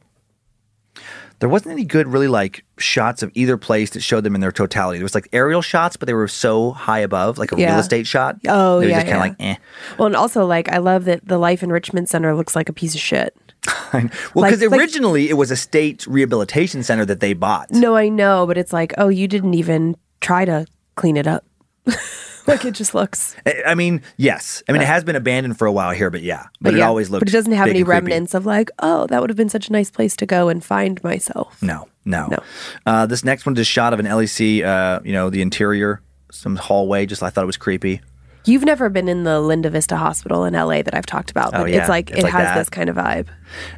There 1.40 1.48
wasn't 1.48 1.72
any 1.72 1.84
good, 1.84 2.08
really, 2.08 2.26
like 2.26 2.64
shots 2.78 3.22
of 3.22 3.30
either 3.34 3.56
place 3.56 3.90
that 3.90 4.00
showed 4.00 4.24
them 4.24 4.34
in 4.34 4.40
their 4.40 4.50
totality. 4.50 4.98
There 4.98 5.04
was 5.04 5.14
like 5.14 5.28
aerial 5.32 5.62
shots, 5.62 5.96
but 5.96 6.06
they 6.08 6.14
were 6.14 6.26
so 6.26 6.72
high 6.72 6.98
above, 6.98 7.38
like 7.38 7.52
a 7.52 7.56
real 7.56 7.78
estate 7.78 8.08
shot. 8.08 8.38
Oh, 8.48 8.80
they 8.80 8.86
were 8.86 8.90
yeah, 8.90 9.02
just 9.02 9.12
kind 9.12 9.32
of 9.32 9.36
yeah. 9.40 9.48
like, 9.50 9.56
eh. 9.58 9.62
Well, 9.98 10.06
and 10.06 10.16
also 10.16 10.44
like 10.46 10.68
I 10.72 10.78
love 10.78 11.04
that 11.04 11.26
the 11.28 11.38
Life 11.38 11.62
Enrichment 11.62 12.08
Center 12.08 12.34
looks 12.34 12.56
like 12.56 12.68
a 12.68 12.72
piece 12.72 12.94
of 12.96 13.00
shit. 13.00 13.36
well, 13.92 14.50
because 14.50 14.62
like- 14.62 14.78
originally 14.78 15.28
it 15.28 15.34
was 15.34 15.50
a 15.50 15.56
state 15.56 16.06
rehabilitation 16.06 16.82
center 16.82 17.04
that 17.04 17.20
they 17.20 17.32
bought. 17.32 17.70
No, 17.70 17.96
I 17.96 18.08
know, 18.08 18.46
but 18.46 18.58
it's 18.58 18.72
like, 18.72 18.94
oh, 18.98 19.08
you 19.08 19.28
didn't 19.28 19.54
even 19.54 19.96
try 20.20 20.44
to 20.44 20.66
clean 20.96 21.16
it 21.16 21.26
up. 21.26 21.44
like 22.46 22.64
it 22.64 22.72
just 22.72 22.94
looks. 22.94 23.36
I- 23.66 23.74
mean, 23.74 24.02
yes. 24.16 24.62
I 24.68 24.72
mean, 24.72 24.82
it 24.82 24.86
has 24.86 25.04
been 25.04 25.16
abandoned 25.16 25.58
for 25.58 25.66
a 25.66 25.72
while 25.72 25.92
here, 25.92 26.10
but 26.10 26.22
yeah. 26.22 26.46
But, 26.60 26.74
it 26.74 26.78
yeah, 26.78 26.88
always 26.88 27.10
looks. 27.10 27.20
But 27.20 27.28
it 27.28 27.32
doesn't 27.32 27.52
have 27.52 27.68
any 27.68 27.80
creepy. 27.80 27.90
remnants 27.90 28.34
of 28.34 28.46
like, 28.46 28.70
oh, 28.80 29.06
that 29.06 29.20
would 29.20 29.30
have 29.30 29.36
been 29.36 29.48
such 29.48 29.68
a 29.68 29.72
nice 29.72 29.90
place 29.90 30.16
to 30.16 30.26
go 30.26 30.48
and 30.48 30.64
find 30.64 31.02
myself. 31.02 31.62
No, 31.62 31.88
no. 32.04 32.26
No. 32.28 32.38
Uh, 32.86 33.06
this 33.06 33.24
next 33.24 33.46
one 33.46 33.54
is 33.54 33.60
a 33.60 33.64
shot 33.64 33.92
of 33.92 34.00
an 34.00 34.06
LEC. 34.06 34.64
Uh, 34.64 35.00
you 35.04 35.12
know, 35.12 35.30
the 35.30 35.42
interior, 35.42 36.02
some 36.30 36.56
hallway. 36.56 37.06
Just 37.06 37.22
I 37.22 37.30
thought 37.30 37.44
it 37.44 37.46
was 37.46 37.56
creepy. 37.56 38.00
You've 38.48 38.64
never 38.64 38.88
been 38.88 39.08
in 39.08 39.24
the 39.24 39.40
Linda 39.40 39.68
Vista 39.70 39.96
Hospital 39.96 40.44
in 40.44 40.54
LA 40.54 40.82
that 40.82 40.94
I've 40.94 41.06
talked 41.06 41.30
about, 41.30 41.54
Oh, 41.54 41.64
yeah. 41.66 41.80
it's 41.80 41.88
like 41.88 42.10
It's 42.10 42.20
it 42.20 42.22
like 42.24 42.32
has 42.32 42.44
that. 42.48 42.58
this 42.58 42.68
kind 42.70 42.88
of 42.88 42.96
vibe. 42.96 43.28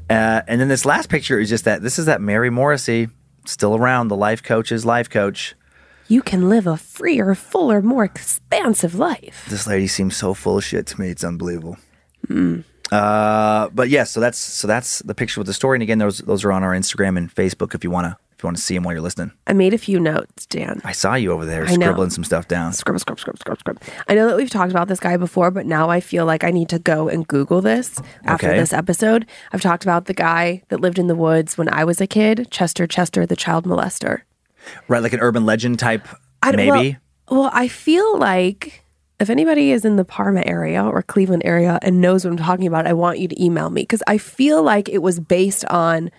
Uh, 0.08 0.42
and 0.46 0.60
then 0.60 0.68
this 0.68 0.84
last 0.84 1.08
picture 1.08 1.38
is 1.40 1.48
just 1.48 1.64
that. 1.64 1.82
This 1.82 1.98
is 1.98 2.06
that 2.06 2.20
Mary 2.20 2.50
Morrissey 2.50 3.08
still 3.46 3.74
around. 3.76 4.08
The 4.08 4.16
life 4.16 4.42
coach's 4.42 4.84
life 4.86 5.10
coach. 5.10 5.54
You 6.08 6.22
can 6.22 6.48
live 6.48 6.66
a 6.66 6.76
freer, 6.76 7.34
fuller, 7.34 7.82
more 7.82 8.04
expansive 8.04 8.94
life. 8.94 9.46
This 9.48 9.66
lady 9.66 9.86
seems 9.86 10.16
so 10.16 10.34
full 10.34 10.58
of 10.58 10.64
shit 10.64 10.86
to 10.88 11.00
me. 11.00 11.10
It's 11.10 11.24
unbelievable. 11.24 11.76
Hmm. 12.28 12.60
Uh, 12.92 13.68
but 13.70 13.88
yes, 13.88 14.10
so 14.10 14.18
that's 14.20 14.38
so 14.38 14.66
that's 14.66 14.98
the 15.00 15.14
picture 15.14 15.40
with 15.40 15.46
the 15.46 15.54
story. 15.54 15.76
And 15.76 15.82
again, 15.82 15.98
those 15.98 16.18
those 16.18 16.44
are 16.44 16.50
on 16.52 16.64
our 16.64 16.72
Instagram 16.72 17.16
and 17.16 17.32
Facebook 17.32 17.74
if 17.74 17.84
you 17.84 17.90
wanna 17.90 18.18
if 18.40 18.44
you 18.44 18.46
want 18.48 18.56
to 18.56 18.62
see 18.62 18.72
them 18.74 18.84
while 18.84 18.94
you're 18.94 19.02
listening. 19.02 19.32
I 19.46 19.52
made 19.52 19.74
a 19.74 19.78
few 19.78 20.00
notes, 20.00 20.46
Dan. 20.46 20.80
I 20.82 20.92
saw 20.92 21.14
you 21.14 21.30
over 21.30 21.44
there 21.44 21.66
I 21.66 21.76
know. 21.76 21.84
scribbling 21.86 22.08
some 22.08 22.24
stuff 22.24 22.48
down. 22.48 22.72
Scrub, 22.72 22.98
scrub, 22.98 23.20
scrub, 23.20 23.38
scrub, 23.38 23.58
scrub. 23.58 23.78
I 24.08 24.14
know 24.14 24.26
that 24.28 24.36
we've 24.38 24.48
talked 24.48 24.70
about 24.70 24.88
this 24.88 24.98
guy 24.98 25.18
before, 25.18 25.50
but 25.50 25.66
now 25.66 25.90
I 25.90 26.00
feel 26.00 26.24
like 26.24 26.42
I 26.42 26.50
need 26.50 26.70
to 26.70 26.78
go 26.78 27.06
and 27.10 27.28
Google 27.28 27.60
this 27.60 28.00
after 28.24 28.48
Okay. 28.48 28.58
this 28.58 28.72
episode. 28.72 29.26
I've 29.52 29.60
talked 29.60 29.82
about 29.84 30.06
the 30.06 30.14
guy 30.14 30.62
that 30.70 30.80
lived 30.80 30.98
in 30.98 31.06
the 31.06 31.14
woods 31.14 31.58
when 31.58 31.68
I 31.68 31.84
was 31.84 32.00
a 32.00 32.06
kid, 32.06 32.48
Chester 32.50 32.86
Chester, 32.86 33.26
the 33.26 33.36
child 33.36 33.66
molester. 33.66 34.22
Right, 34.88 35.02
like 35.02 35.12
an 35.12 35.20
urban 35.20 35.44
legend 35.44 35.78
type, 35.78 36.08
I- 36.42 36.52
maybe. 36.52 36.96
Well, 37.30 37.40
well, 37.42 37.50
I 37.52 37.68
feel 37.68 38.18
like 38.18 38.82
if 39.18 39.28
anybody 39.28 39.70
is 39.70 39.84
in 39.84 39.96
the 39.96 40.04
Parma 40.06 40.42
area 40.46 40.82
or 40.82 41.02
Cleveland 41.02 41.42
area 41.44 41.78
and 41.82 42.00
knows 42.00 42.24
what 42.24 42.30
I'm 42.30 42.38
talking 42.38 42.66
about, 42.66 42.86
I 42.86 42.94
want 42.94 43.18
you 43.18 43.28
to 43.28 43.44
email 43.44 43.68
me 43.68 43.82
because 43.82 44.02
I 44.06 44.16
feel 44.16 44.62
like 44.62 44.88
it 44.88 45.02
was 45.02 45.20
based 45.20 45.66
on 45.66 46.10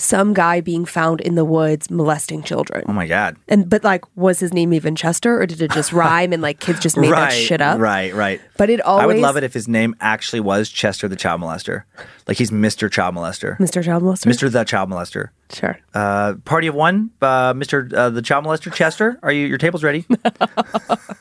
some 0.00 0.32
guy 0.32 0.60
being 0.60 0.84
found 0.84 1.20
in 1.20 1.34
the 1.34 1.44
woods 1.44 1.90
molesting 1.90 2.42
children. 2.42 2.82
oh 2.88 2.92
my 2.92 3.06
god. 3.06 3.36
And 3.48 3.68
but 3.68 3.84
like, 3.84 4.04
was 4.16 4.40
his 4.40 4.52
name 4.52 4.72
even 4.72 4.96
Chester, 4.96 5.40
or 5.40 5.46
did 5.46 5.60
it 5.60 5.70
just 5.72 5.92
rhyme 5.92 6.32
and 6.32 6.40
like 6.42 6.58
kids 6.58 6.80
just 6.80 6.96
made 6.96 7.12
that 7.12 7.32
shit 7.32 7.60
up? 7.60 7.78
Right, 7.78 8.14
right. 8.14 8.40
But 8.56 8.70
it 8.70 8.80
always. 8.80 9.02
I 9.02 9.06
would 9.06 9.18
love 9.18 9.36
it 9.36 9.44
if 9.44 9.52
his 9.52 9.68
name 9.68 9.94
actually 10.00 10.40
was 10.40 10.70
Chester 10.70 11.06
the 11.06 11.16
Child 11.16 11.42
Molester. 11.42 11.82
Like 12.26 12.38
he's 12.38 12.50
Mr. 12.50 12.90
Child 12.90 13.14
Molester. 13.16 13.58
Mr. 13.58 13.84
Child 13.84 14.02
Molester. 14.02 14.26
Mr. 14.26 14.50
the 14.50 14.64
Child 14.64 14.90
Molester. 14.90 15.28
Sure. 15.52 15.78
Uh, 15.94 16.34
party 16.44 16.68
of 16.68 16.74
one, 16.76 17.10
uh, 17.20 17.52
Mr. 17.54 17.92
Uh, 17.92 18.08
the 18.10 18.22
Child 18.22 18.44
Molester 18.44 18.72
Chester. 18.72 19.18
Are 19.22 19.32
you 19.32 19.46
your 19.46 19.58
table's 19.58 19.84
ready? 19.84 20.06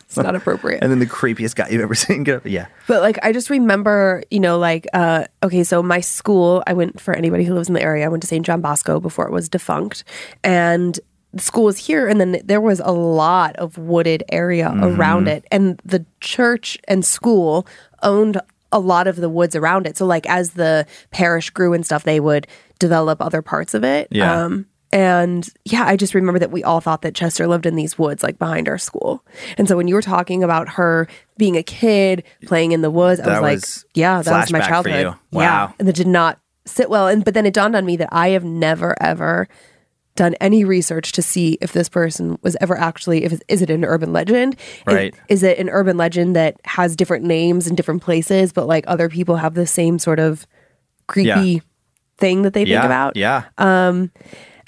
It's 0.09 0.17
not 0.17 0.33
appropriate. 0.35 0.81
and 0.81 0.91
then 0.91 0.97
the 0.97 1.05
creepiest 1.05 1.55
guy 1.55 1.69
you've 1.69 1.81
ever 1.83 1.93
seen. 1.93 2.25
Yeah. 2.43 2.65
But 2.87 3.03
like 3.03 3.19
I 3.23 3.31
just 3.31 3.51
remember, 3.51 4.23
you 4.31 4.39
know, 4.39 4.57
like 4.57 4.87
uh 4.91 5.25
okay, 5.43 5.63
so 5.63 5.83
my 5.83 5.99
school, 6.01 6.63
I 6.65 6.73
went 6.73 6.99
for 6.99 7.13
anybody 7.13 7.43
who 7.43 7.53
lives 7.53 7.67
in 7.67 7.75
the 7.75 7.81
area, 7.83 8.05
I 8.05 8.07
went 8.07 8.23
to 8.23 8.27
St. 8.27 8.43
John 8.43 8.59
Before 8.99 9.25
it 9.27 9.31
was 9.31 9.49
defunct. 9.49 10.03
And 10.43 10.99
the 11.33 11.41
school 11.41 11.65
was 11.65 11.77
here 11.77 12.07
and 12.07 12.19
then 12.19 12.41
there 12.43 12.61
was 12.61 12.79
a 12.79 12.91
lot 12.91 13.55
of 13.57 13.77
wooded 13.77 14.23
area 14.29 14.71
around 14.81 15.27
it. 15.27 15.45
And 15.51 15.79
the 15.85 16.03
church 16.21 16.77
and 16.87 17.05
school 17.05 17.67
owned 18.01 18.41
a 18.71 18.79
lot 18.79 19.05
of 19.07 19.15
the 19.15 19.29
woods 19.29 19.55
around 19.55 19.85
it. 19.85 19.95
So 19.97 20.05
like 20.07 20.27
as 20.27 20.51
the 20.51 20.87
parish 21.11 21.49
grew 21.51 21.73
and 21.73 21.85
stuff, 21.85 22.03
they 22.03 22.19
would 22.19 22.47
develop 22.79 23.21
other 23.21 23.41
parts 23.41 23.73
of 23.75 23.83
it. 23.83 24.07
Yeah. 24.11 24.43
Um 24.45 24.65
and 24.91 25.47
yeah, 25.65 25.85
I 25.85 25.95
just 25.95 26.15
remember 26.15 26.39
that 26.39 26.49
we 26.49 26.63
all 26.63 26.81
thought 26.81 27.03
that 27.03 27.13
Chester 27.13 27.47
lived 27.47 27.67
in 27.67 27.75
these 27.75 27.99
woods, 27.99 28.23
like 28.23 28.39
behind 28.39 28.67
our 28.67 28.79
school. 28.79 29.23
And 29.55 29.67
so 29.67 29.77
when 29.77 29.87
you 29.87 29.93
were 29.93 30.01
talking 30.01 30.43
about 30.43 30.67
her 30.69 31.07
being 31.37 31.57
a 31.57 31.61
kid 31.63 32.23
playing 32.47 32.71
in 32.71 32.81
the 32.81 32.89
woods, 32.89 33.21
I 33.21 33.27
was 33.27 33.35
That 33.35 33.41
like, 33.43 33.59
yeah, 33.95 34.21
that 34.23 34.39
was 34.39 34.51
my 34.51 34.61
childhood. 34.61 34.93
you. 34.95 34.99
Yeah. 35.01 35.15
Wow. 35.31 35.73
And 35.77 35.87
that 35.87 35.95
did 35.95 36.07
not 36.07 36.39
sit 36.65 36.89
well. 36.89 37.07
And 37.07 37.23
but 37.25 37.33
then 37.33 37.45
it 37.45 37.53
dawned 37.53 37.75
on 37.75 37.85
me 37.85 37.97
that 37.97 38.09
I 38.11 38.29
have 38.29 38.43
never 38.43 38.95
ever 39.01 39.47
done 40.15 40.33
any 40.41 40.65
research 40.65 41.13
to 41.13 41.21
see 41.21 41.57
if 41.61 41.71
this 41.71 41.87
person 41.87 42.37
was 42.41 42.57
ever 42.59 42.77
actually 42.77 43.23
if 43.23 43.39
is 43.47 43.61
it 43.61 43.69
an 43.69 43.85
urban 43.85 44.11
legend 44.11 44.55
Is- 44.59 44.93
Right. 44.93 45.15
is, 45.29 45.43
it 45.43 45.57
an 45.59 45.69
urban 45.69 45.95
legend 45.95 46.35
that 46.35 46.57
has 46.65 46.95
different 46.97 47.23
names 47.23 47.67
in 47.67 47.75
different 47.75 48.01
places 48.01 48.51
but 48.51 48.67
like 48.67 48.83
other 48.87 49.07
people 49.07 49.37
have 49.37 49.53
the 49.53 49.65
same 49.67 49.97
sort 49.97 50.19
of 50.19 50.45
creepy 51.07 51.29
Yeah. 51.29 51.59
thing 52.17 52.41
that 52.41 52.53
they 52.53 52.65
yeah, 52.65 52.81
think 52.81 52.85
about 52.85 53.15
Yeah. 53.15 53.43
Um 53.57 54.11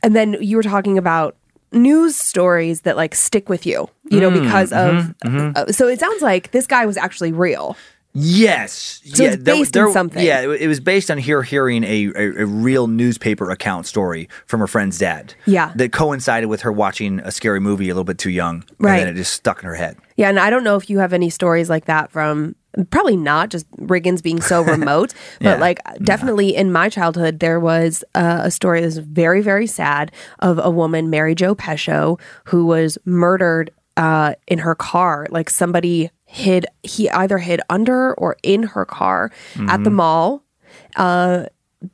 and 0.04 0.16
then 0.16 0.38
you 0.40 0.56
were 0.56 0.64
talking 0.64 0.98
about 0.98 1.36
news 1.74 2.16
stories 2.16 2.82
that 2.82 2.96
like 2.96 3.14
stick 3.14 3.50
with 3.50 3.66
you 3.66 3.90
you 4.10 4.22
know 4.22 4.32
Mm, 4.32 4.42
because 4.44 4.72
mm-hmm, 4.72 5.50
of 5.50 5.58
uh, 5.58 5.72
so 5.72 5.88
it 5.90 6.00
sounds 6.00 6.22
like 6.22 6.52
this 6.52 6.66
guy 6.68 6.86
was 6.86 6.96
actually 6.96 7.34
real 7.34 7.76
Yes. 8.14 9.02
So 9.06 9.24
it's 9.24 9.38
based 9.38 9.76
in 9.76 9.92
something. 9.94 10.24
Yeah, 10.24 10.42
it 10.42 10.62
it 10.62 10.68
was 10.68 10.80
based 10.80 11.10
on 11.10 11.18
her 11.18 11.44
hearing 11.44 11.84
a, 11.84 12.08
a, 12.16 12.44
a 12.44 12.46
real 12.46 12.88
newspaper 12.88 13.50
account 13.50 13.86
story 13.86 14.28
from 14.46 14.60
her 14.60 14.68
friend's 14.68 14.98
dad. 14.98 15.34
Yeah. 15.46 15.72
That 15.76 15.92
coincided 15.94 16.48
with 16.48 16.62
her 16.62 16.72
watching 16.72 17.20
a 17.20 17.32
scary 17.32 17.60
movie 17.60 17.90
a 17.90 17.94
little 17.94 18.04
bit 18.04 18.18
too 18.18 18.30
young. 18.30 18.64
Right. 18.80 18.94
And 18.94 19.02
then 19.02 19.08
it 19.14 19.18
just 19.18 19.34
stuck 19.34 19.64
in 19.64 19.68
her 19.68 19.76
head. 19.76 19.98
Yeah, 20.18 20.30
and 20.30 20.40
I 20.40 20.50
don't 20.50 20.64
know 20.64 20.76
if 20.76 20.90
you 20.90 21.00
have 21.00 21.14
any 21.14 21.30
stories 21.30 21.70
like 21.70 21.86
that 21.86 22.12
from 22.12 22.56
probably 22.90 23.18
not 23.18 23.50
just 23.50 23.70
Riggins 23.72 24.22
being 24.22 24.42
so 24.42 24.62
remote, 24.64 25.14
but 25.40 25.60
like 25.60 25.80
definitely 26.04 26.56
in 26.56 26.72
my 26.72 26.90
childhood 26.90 27.40
there 27.40 27.60
was 27.60 28.04
uh, 28.16 28.42
a 28.44 28.52
story 28.52 28.82
that 28.82 28.88
was 28.88 28.98
very 28.98 29.42
very 29.42 29.68
sad 29.68 30.12
of 30.40 30.60
a 30.60 30.70
woman 30.70 31.10
Mary 31.10 31.36
Jo 31.36 31.56
Pesho 31.56 32.20
who 32.46 32.66
was 32.66 32.98
murdered 33.06 33.72
uh, 33.98 34.34
in 34.48 34.60
her 34.60 34.76
car. 34.76 35.28
Like 35.30 35.50
somebody 35.50 36.12
hid 36.32 36.66
he 36.84 37.10
either 37.12 37.38
hid 37.38 37.62
under 37.70 38.14
or 38.16 38.38
in 38.42 38.64
her 38.64 38.86
car 38.86 39.32
at 39.68 39.84
the 39.84 39.90
mall. 39.92 40.44
Uh, 40.96 41.46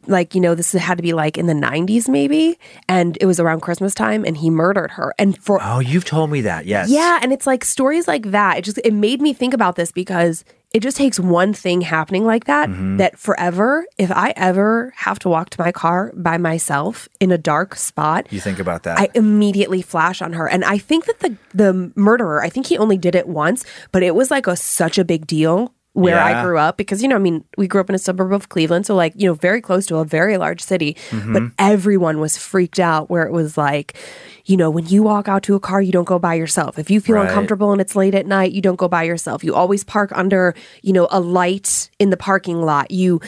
like 0.05 0.35
you 0.35 0.41
know 0.41 0.53
this 0.53 0.73
had 0.73 0.97
to 0.97 1.01
be 1.01 1.13
like 1.13 1.37
in 1.37 1.45
the 1.47 1.53
90s 1.53 2.09
maybe 2.09 2.59
and 2.89 3.17
it 3.21 3.25
was 3.25 3.39
around 3.39 3.61
christmas 3.61 3.95
time 3.95 4.25
and 4.25 4.35
he 4.35 4.49
murdered 4.49 4.91
her 4.91 5.13
and 5.17 5.41
for 5.41 5.59
Oh, 5.63 5.79
you've 5.79 6.03
told 6.03 6.29
me 6.29 6.41
that. 6.41 6.65
Yes. 6.65 6.89
yeah, 6.89 7.19
and 7.21 7.31
it's 7.31 7.47
like 7.47 7.63
stories 7.63 8.05
like 8.05 8.31
that. 8.31 8.57
It 8.57 8.63
just 8.65 8.79
it 8.83 8.93
made 8.93 9.21
me 9.21 9.31
think 9.33 9.53
about 9.53 9.77
this 9.77 9.93
because 9.93 10.43
it 10.73 10.81
just 10.81 10.97
takes 10.97 11.19
one 11.19 11.53
thing 11.53 11.81
happening 11.81 12.25
like 12.25 12.45
that 12.45 12.69
Mm-hmm. 12.69 12.97
that 12.97 13.17
forever 13.17 13.85
if 13.97 14.11
I 14.11 14.33
ever 14.35 14.93
have 14.97 15.17
to 15.19 15.29
walk 15.29 15.49
to 15.51 15.61
my 15.61 15.71
car 15.71 16.11
by 16.15 16.37
myself 16.37 17.07
in 17.19 17.31
a 17.31 17.37
dark 17.37 17.75
spot, 17.75 18.27
You 18.31 18.39
think 18.41 18.59
about 18.59 18.83
that. 18.83 18.99
I 18.99 19.09
immediately 19.15 19.81
flash 19.81 20.21
on 20.21 20.33
her. 20.33 20.47
And 20.49 20.65
I 20.65 20.77
think 20.77 21.05
that 21.05 21.19
the 21.19 21.35
the 21.53 21.91
murderer, 21.95 22.43
I 22.43 22.49
think 22.49 22.67
he 22.67 22.77
only 22.77 22.97
did 22.97 23.15
it 23.15 23.27
once, 23.27 23.65
but 23.91 24.03
it 24.03 24.13
was 24.15 24.29
like 24.29 24.47
a 24.47 24.55
such 24.55 24.97
a 24.97 25.05
big 25.05 25.25
deal 25.25 25.73
where 26.01 26.19
I 26.19 26.43
grew 26.43 26.57
up 26.59 26.77
because 26.77 27.01
you 27.01 27.07
know, 27.07 27.15
I 27.15 27.19
mean, 27.19 27.43
we 27.57 27.67
grew 27.67 27.81
up 27.81 27.89
in 27.89 27.95
a 27.95 27.99
suburb 27.99 28.31
of 28.31 28.49
Cleveland, 28.49 28.85
so 28.85 28.93
like, 28.95 29.13
you 29.15 29.25
know, 29.27 29.33
very 29.33 29.61
close 29.61 29.85
to 29.87 29.97
a 29.97 30.05
very 30.05 30.37
large 30.37 30.61
city, 30.61 30.95
Mm-hmm. 31.09 31.33
but 31.33 31.43
everyone 31.57 32.19
was 32.19 32.37
freaked 32.37 32.79
out 32.79 33.09
where 33.09 33.23
it 33.25 33.31
was 33.31 33.57
like, 33.57 33.97
you 34.45 34.55
know, 34.57 34.69
when 34.69 34.85
you 34.87 35.01
walk 35.03 35.27
out 35.27 35.41
to 35.43 35.55
a 35.55 35.59
car, 35.59 35.81
you 35.81 35.91
don't 35.91 36.05
go 36.07 36.19
by 36.19 36.35
yourself. 36.35 36.77
If 36.77 36.91
you 36.91 37.01
feel 37.01 37.15
Right. 37.15 37.27
uncomfortable 37.27 37.71
and 37.71 37.81
it's 37.81 37.95
late 37.95 38.13
at 38.15 38.25
night, 38.27 38.51
you 38.51 38.61
don't 38.61 38.75
go 38.75 38.87
by 38.87 39.03
yourself. 39.03 39.43
You 39.43 39.55
always 39.55 39.83
park 39.83 40.11
under, 40.13 40.53
you 40.83 40.93
know, 40.93 41.07
a 41.11 41.19
light 41.19 41.89
in 41.99 42.11
the 42.11 42.17
parking 42.17 42.61
lot. 42.61 42.91
You 42.91 43.19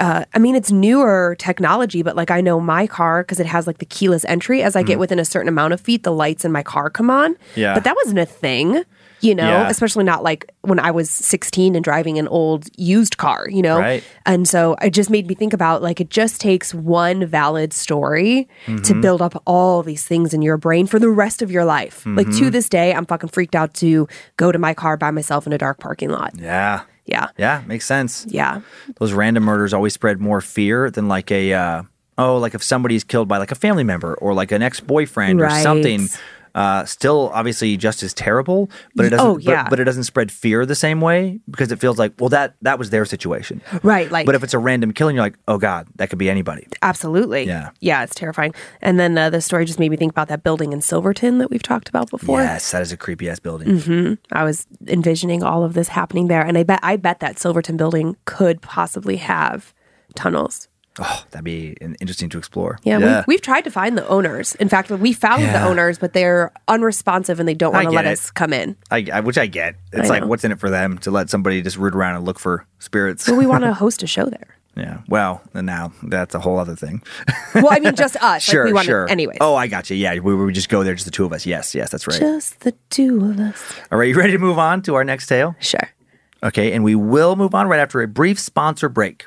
uh, 0.00 0.24
I 0.32 0.38
mean, 0.38 0.54
it's 0.54 0.70
newer 0.70 1.34
technology, 1.40 2.02
but 2.02 2.14
like 2.14 2.30
I 2.30 2.40
know 2.40 2.60
my 2.60 2.86
car 2.86 3.22
because 3.24 3.40
it 3.40 3.46
has 3.46 3.66
like 3.66 3.78
the 3.78 3.84
keyless 3.86 4.24
entry. 4.26 4.62
As 4.62 4.76
I 4.76 4.82
get 4.84 4.98
within 5.00 5.18
a 5.18 5.24
certain 5.24 5.48
amount 5.48 5.72
of 5.72 5.80
feet, 5.80 6.04
the 6.04 6.12
lights 6.12 6.44
in 6.44 6.52
my 6.52 6.62
car 6.62 6.88
come 6.90 7.10
on. 7.10 7.34
Mm-hmm. 7.34 7.60
Yeah. 7.60 7.74
But 7.74 7.82
that 7.84 7.96
wasn't 7.96 8.20
a 8.20 8.26
thing, 8.26 8.84
you 9.20 9.34
know, 9.34 9.48
Yeah. 9.48 9.68
especially 9.68 10.04
not 10.04 10.22
like 10.22 10.50
when 10.62 10.78
I 10.78 10.90
was 10.90 11.10
16 11.10 11.74
and 11.74 11.84
driving 11.84 12.18
an 12.18 12.28
old 12.28 12.66
used 12.76 13.16
car, 13.16 13.46
you 13.50 13.62
know? 13.62 13.78
Right. 13.78 14.04
And 14.26 14.46
so 14.48 14.74
it 14.82 14.90
just 14.90 15.10
made 15.10 15.26
me 15.26 15.34
think 15.34 15.52
about 15.52 15.82
like 15.82 16.00
it 16.00 16.10
just 16.10 16.40
takes 16.40 16.72
one 16.74 17.26
valid 17.26 17.72
story 17.72 18.48
to 18.66 18.72
Mm-hmm. 18.72 19.00
build 19.00 19.22
up 19.22 19.42
all 19.46 19.82
these 19.82 20.04
things 20.04 20.32
in 20.34 20.42
your 20.42 20.56
brain 20.56 20.86
for 20.86 20.98
the 20.98 21.10
rest 21.10 21.42
of 21.42 21.50
your 21.50 21.64
life. 21.64 22.04
Like 22.06 22.26
Mm-hmm. 22.28 22.38
to 22.44 22.50
this 22.50 22.68
day, 22.68 22.92
I'm 22.94 23.06
fucking 23.06 23.30
freaked 23.30 23.54
out 23.54 23.74
to 23.74 24.06
go 24.36 24.52
to 24.52 24.58
my 24.58 24.74
car 24.74 24.96
by 24.96 25.10
myself 25.10 25.46
in 25.46 25.52
a 25.52 25.58
dark 25.58 25.78
parking 25.80 26.10
lot. 26.10 26.32
yeah. 26.38 26.82
Yeah. 27.06 27.28
Yeah. 27.38 27.62
Makes 27.66 27.86
sense. 27.86 28.26
Yeah. 28.28 28.60
Those 28.98 29.14
random 29.14 29.42
murders 29.44 29.72
always 29.72 29.94
spread 29.94 30.20
more 30.20 30.42
fear 30.42 30.90
than 30.90 31.08
like 31.08 31.30
a, 31.30 31.54
uh, 31.54 31.82
oh, 32.18 32.36
like 32.36 32.52
if 32.54 32.62
somebody's 32.62 33.02
killed 33.02 33.28
by 33.28 33.38
like 33.38 33.50
a 33.50 33.54
family 33.54 33.82
member 33.82 34.12
or 34.16 34.34
like 34.34 34.52
an 34.52 34.60
ex 34.60 34.78
boyfriend 34.80 35.40
or 35.40 35.44
Right. 35.44 35.62
something. 35.62 36.08
Uh, 36.58 36.84
still, 36.84 37.30
obviously, 37.34 37.76
just 37.76 38.02
as 38.02 38.12
terrible, 38.12 38.68
but 38.96 39.06
it 39.06 39.10
doesn't. 39.10 39.24
Oh, 39.24 39.34
but- 39.34 39.44
yeah. 39.44 39.68
but, 39.68 39.78
it 39.78 39.84
doesn't 39.84 40.02
spread 40.02 40.32
fear 40.32 40.66
the 40.66 40.74
same 40.74 41.00
way 41.00 41.38
because 41.48 41.70
it 41.70 41.78
feels 41.78 42.00
like, 42.00 42.12
well, 42.18 42.30
that 42.30 42.56
that 42.62 42.80
was 42.80 42.90
their 42.90 43.04
situation. 43.04 43.62
Right. 43.84 44.10
Like 44.10 44.26
But 44.26 44.34
if 44.34 44.42
it's 44.42 44.54
a 44.54 44.58
random 44.58 44.92
killing, 44.92 45.14
you're 45.14 45.24
like, 45.24 45.38
oh 45.46 45.56
god, 45.58 45.86
that 45.96 46.10
could 46.10 46.18
be 46.18 46.28
anybody. 46.28 46.66
Absolutely. 46.82 47.44
Yeah. 47.44 47.70
Yeah, 47.78 48.02
it's 48.02 48.14
terrifying. 48.14 48.54
And 48.82 48.98
then 48.98 49.16
uh, 49.16 49.30
the 49.30 49.40
story 49.40 49.66
just 49.66 49.78
made 49.78 49.92
me 49.92 49.96
think 49.96 50.10
about 50.10 50.26
that 50.28 50.42
building 50.42 50.72
in 50.72 50.80
Silverton 50.80 51.38
that 51.38 51.48
we've 51.48 51.62
talked 51.62 51.88
about 51.88 52.10
before. 52.10 52.40
Yes, 52.40 52.72
that 52.72 52.82
is 52.82 52.90
a 52.90 52.96
creepy 52.96 53.30
ass 53.30 53.38
building. 53.38 53.68
Mm-hmm. 53.68 54.14
I 54.32 54.42
was 54.42 54.66
envisioning 54.88 55.44
all 55.44 55.62
of 55.62 55.74
this 55.74 55.88
happening 55.88 56.26
there, 56.26 56.44
and 56.44 56.58
I 56.58 56.64
bet 56.64 56.80
I 56.82 56.96
bet 56.96 57.20
that 57.20 57.38
Silverton 57.38 57.76
building 57.76 58.16
could 58.24 58.60
possibly 58.62 59.18
have 59.18 59.72
tunnels. 60.16 60.66
Oh, 61.00 61.24
that'd 61.30 61.44
be 61.44 61.76
interesting 61.80 62.28
to 62.30 62.38
explore. 62.38 62.78
Yeah, 62.82 62.98
We, 63.26 63.34
we've 63.34 63.40
tried 63.42 63.62
to 63.62 63.70
find 63.70 63.96
the 63.96 64.06
owners. 64.08 64.54
In 64.56 64.68
fact, 64.68 64.90
we 64.90 65.12
found 65.12 65.44
the 65.44 65.62
owners, 65.62 65.98
but 65.98 66.12
they're 66.12 66.52
unresponsive 66.66 67.38
and 67.38 67.48
they 67.48 67.54
don't 67.54 67.72
want 67.72 67.84
to 67.84 67.90
let 67.90 68.04
it. 68.06 68.12
us 68.12 68.30
come 68.30 68.52
in. 68.52 68.76
I, 68.90 69.06
I, 69.12 69.20
which 69.20 69.38
I 69.38 69.46
get. 69.46 69.76
It's 69.92 70.08
I 70.08 70.14
like, 70.14 70.22
know. 70.22 70.26
what's 70.28 70.44
in 70.44 70.52
it 70.52 70.58
for 70.60 70.70
them 70.70 70.98
to 70.98 71.10
let 71.10 71.30
somebody 71.30 71.62
just 71.62 71.76
root 71.76 71.94
around 71.94 72.16
and 72.16 72.24
look 72.24 72.38
for 72.38 72.66
spirits? 72.78 73.26
But 73.26 73.36
we 73.36 73.46
want 73.46 73.64
to 73.64 73.72
host 73.84 74.02
a 74.02 74.06
show 74.06 74.26
there. 74.26 74.56
yeah. 74.76 75.02
Well, 75.08 75.40
and 75.54 75.66
now 75.66 75.92
that's 76.02 76.34
a 76.34 76.40
whole 76.40 76.58
other 76.58 76.74
thing. 76.76 77.02
Well, 77.54 77.68
I 77.70 77.78
mean, 77.80 77.94
just 77.94 78.16
us. 78.22 78.42
sure, 78.42 78.64
like 78.64 78.70
we 78.70 78.74
want 78.74 78.86
sure. 78.86 79.08
Anyways. 79.08 79.38
Oh, 79.40 79.54
I 79.54 79.66
got 79.68 79.90
you. 79.90 79.96
Yeah, 79.96 80.18
we 80.18 80.34
would 80.34 80.54
just 80.54 80.68
go 80.68 80.82
there, 80.84 80.94
just 80.94 81.04
the 81.04 81.10
two 81.10 81.24
of 81.24 81.32
us. 81.32 81.46
Yes, 81.46 81.74
yes, 81.74 81.90
that's 81.90 82.06
right. 82.06 82.18
just 82.18 82.60
the 82.60 82.72
two 82.90 83.24
of 83.24 83.38
us. 83.40 83.74
All 83.92 83.98
right, 83.98 84.08
you 84.08 84.14
ready 84.16 84.32
to 84.32 84.38
move 84.38 84.58
on 84.58 84.82
to 84.82 84.94
our 84.96 85.04
next 85.04 85.26
tale? 85.26 85.54
Sure. 85.60 85.88
Okay, 86.42 86.72
and 86.72 86.84
we 86.84 86.94
will 86.94 87.34
move 87.36 87.54
on 87.54 87.68
right 87.68 87.80
after 87.80 88.00
a 88.02 88.06
brief 88.08 88.38
sponsor 88.38 88.88
break. 88.88 89.26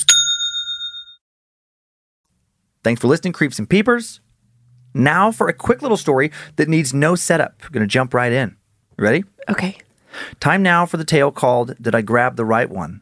Thanks 2.83 2.99
for 2.99 3.07
listening, 3.07 3.33
Creeps 3.33 3.59
and 3.59 3.69
Peepers. 3.69 4.21
Now 4.93 5.31
for 5.31 5.47
a 5.47 5.53
quick 5.53 5.81
little 5.81 5.97
story 5.97 6.31
that 6.55 6.67
needs 6.67 6.93
no 6.93 7.15
setup. 7.15 7.61
I'm 7.63 7.71
Going 7.71 7.81
to 7.81 7.87
jump 7.87 8.13
right 8.13 8.31
in. 8.31 8.57
Ready? 8.97 9.23
Okay. 9.47 9.77
Time 10.39 10.63
now 10.63 10.85
for 10.85 10.97
the 10.97 11.05
tale 11.05 11.31
called 11.31 11.75
Did 11.81 11.95
I 11.95 12.01
Grab 12.01 12.35
the 12.35 12.45
Right 12.45 12.69
One? 12.69 13.01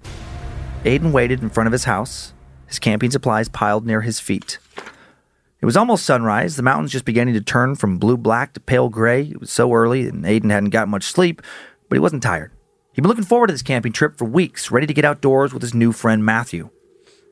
Aiden 0.83 1.11
waited 1.11 1.41
in 1.41 1.49
front 1.49 1.67
of 1.67 1.71
his 1.71 1.85
house, 1.85 2.33
his 2.67 2.79
camping 2.79 3.11
supplies 3.11 3.49
piled 3.49 3.85
near 3.85 4.01
his 4.01 4.19
feet. 4.19 4.59
It 5.61 5.65
was 5.65 5.75
almost 5.75 6.05
sunrise, 6.05 6.55
the 6.55 6.63
mountains 6.63 6.91
just 6.91 7.03
beginning 7.03 7.33
to 7.33 7.41
turn 7.41 7.75
from 7.75 7.97
blue 7.97 8.15
black 8.15 8.53
to 8.53 8.59
pale 8.59 8.87
gray. 8.87 9.23
It 9.23 9.39
was 9.41 9.51
so 9.51 9.73
early, 9.73 10.07
and 10.07 10.23
Aiden 10.23 10.51
hadn't 10.51 10.69
got 10.69 10.87
much 10.87 11.03
sleep, 11.03 11.41
but 11.89 11.95
he 11.95 11.99
wasn't 11.99 12.23
tired. 12.23 12.51
He'd 12.93 13.01
been 13.01 13.09
looking 13.09 13.25
forward 13.25 13.47
to 13.47 13.53
this 13.53 13.61
camping 13.61 13.91
trip 13.91 14.17
for 14.17 14.25
weeks, 14.25 14.71
ready 14.71 14.87
to 14.87 14.93
get 14.93 15.03
outdoors 15.03 15.53
with 15.53 15.61
his 15.61 15.73
new 15.73 15.91
friend 15.91 16.23
Matthew. 16.23 16.69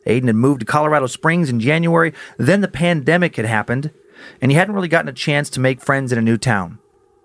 Aiden 0.08 0.28
had 0.28 0.36
moved 0.36 0.62
to 0.62 0.66
Colorado 0.66 1.08
Springs 1.08 1.50
in 1.50 1.60
January, 1.60 2.14
then 2.38 2.62
the 2.62 2.68
pandemic 2.68 3.36
had 3.36 3.46
happened, 3.46 3.92
and 4.42 4.52
he 4.52 4.58
hadn't 4.58 4.74
really 4.74 4.88
gotten 4.88 5.10
a 5.10 5.14
chance 5.14 5.50
to 5.52 5.60
make 5.60 5.82
friends 5.82 6.12
in 6.12 6.18
a 6.18 6.22
new 6.22 6.38
town. 6.38 6.80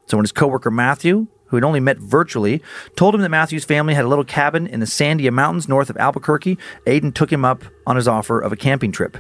So 0.07 0.17
when 0.17 0.25
his 0.25 0.33
coworker 0.33 0.71
Matthew, 0.71 1.29
who 1.47 1.57
had 1.57 1.65
only 1.65 1.81
met 1.81 1.99
virtually, 1.99 2.63
told 2.97 3.15
him 3.15 3.21
that 3.21 3.29
Matthew's 3.29 3.65
family 3.65 3.95
had 3.95 4.05
a 4.05 4.09
little 4.09 4.25
cabin 4.25 4.67
in 4.67 4.81
the 4.81 4.87
Sandia 4.87 5.31
Mountains 5.33 5.69
north 5.69 5.91
of 5.91 5.97
Albuquerque, 5.97 6.59
Aiden 6.87 7.15
took 7.15 7.33
him 7.33 7.45
up 7.45 7.63
on 7.87 7.97
his 7.97 8.09
offer 8.09 8.41
of 8.41 8.53
a 8.53 8.57
camping 8.57 8.91
trip. 8.91 9.17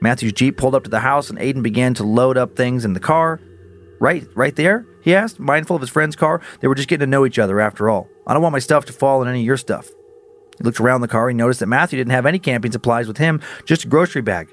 Matthew's 0.00 0.32
Jeep 0.32 0.56
pulled 0.56 0.74
up 0.74 0.84
to 0.84 0.90
the 0.90 1.00
house 1.00 1.30
and 1.30 1.38
Aiden 1.38 1.62
began 1.62 1.94
to 1.94 2.04
load 2.04 2.36
up 2.36 2.54
things 2.54 2.84
in 2.84 2.92
the 2.92 3.00
car. 3.00 3.40
Right, 3.98 4.26
right 4.34 4.54
there? 4.54 4.86
He 5.02 5.14
asked, 5.14 5.40
mindful 5.40 5.76
of 5.76 5.82
his 5.82 5.90
friend's 5.90 6.16
car. 6.16 6.40
They 6.60 6.68
were 6.68 6.74
just 6.74 6.88
getting 6.88 7.06
to 7.06 7.10
know 7.10 7.26
each 7.26 7.38
other 7.38 7.60
after 7.60 7.88
all. 7.88 8.08
I 8.26 8.32
don't 8.32 8.42
want 8.42 8.52
my 8.52 8.58
stuff 8.58 8.84
to 8.86 8.92
fall 8.92 9.22
in 9.22 9.28
any 9.28 9.40
of 9.40 9.46
your 9.46 9.56
stuff. 9.56 9.88
He 10.58 10.64
looked 10.64 10.80
around 10.80 11.00
the 11.00 11.08
car. 11.08 11.28
He 11.28 11.34
noticed 11.34 11.60
that 11.60 11.66
Matthew 11.66 11.98
didn't 11.98 12.12
have 12.12 12.26
any 12.26 12.38
camping 12.38 12.72
supplies 12.72 13.08
with 13.08 13.18
him, 13.18 13.40
just 13.64 13.84
a 13.84 13.88
grocery 13.88 14.22
bag. 14.22 14.48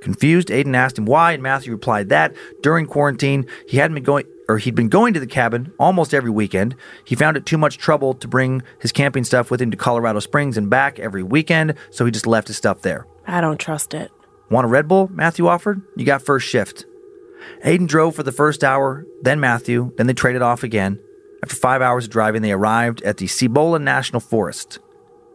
Confused, 0.00 0.48
Aiden 0.48 0.76
asked 0.76 0.98
him 0.98 1.06
why, 1.06 1.32
and 1.32 1.42
Matthew 1.42 1.72
replied 1.72 2.08
that 2.08 2.34
during 2.62 2.86
quarantine 2.86 3.46
he 3.66 3.78
hadn't 3.78 3.94
been 3.94 4.04
going 4.04 4.26
or 4.48 4.56
he'd 4.58 4.74
been 4.74 4.88
going 4.88 5.12
to 5.12 5.20
the 5.20 5.26
cabin 5.26 5.72
almost 5.78 6.14
every 6.14 6.30
weekend. 6.30 6.74
He 7.04 7.14
found 7.14 7.36
it 7.36 7.44
too 7.44 7.58
much 7.58 7.76
trouble 7.76 8.14
to 8.14 8.26
bring 8.26 8.62
his 8.78 8.92
camping 8.92 9.24
stuff 9.24 9.50
with 9.50 9.60
him 9.60 9.70
to 9.70 9.76
Colorado 9.76 10.20
Springs 10.20 10.56
and 10.56 10.70
back 10.70 10.98
every 10.98 11.22
weekend, 11.22 11.74
so 11.90 12.06
he 12.06 12.10
just 12.10 12.26
left 12.26 12.48
his 12.48 12.56
stuff 12.56 12.80
there. 12.80 13.06
I 13.26 13.42
don't 13.42 13.58
trust 13.58 13.92
it. 13.92 14.10
Want 14.50 14.64
a 14.64 14.68
Red 14.68 14.88
Bull? 14.88 15.10
Matthew 15.12 15.46
offered. 15.46 15.82
You 15.96 16.06
got 16.06 16.22
first 16.22 16.48
shift. 16.48 16.86
Aiden 17.64 17.86
drove 17.86 18.14
for 18.14 18.22
the 18.22 18.32
first 18.32 18.64
hour, 18.64 19.04
then 19.20 19.38
Matthew, 19.38 19.92
then 19.96 20.06
they 20.06 20.14
traded 20.14 20.40
off 20.40 20.62
again. 20.62 20.98
After 21.42 21.54
five 21.54 21.82
hours 21.82 22.04
of 22.04 22.10
driving, 22.10 22.42
they 22.42 22.52
arrived 22.52 23.02
at 23.02 23.18
the 23.18 23.26
Cibola 23.26 23.78
National 23.78 24.20
Forest. 24.20 24.78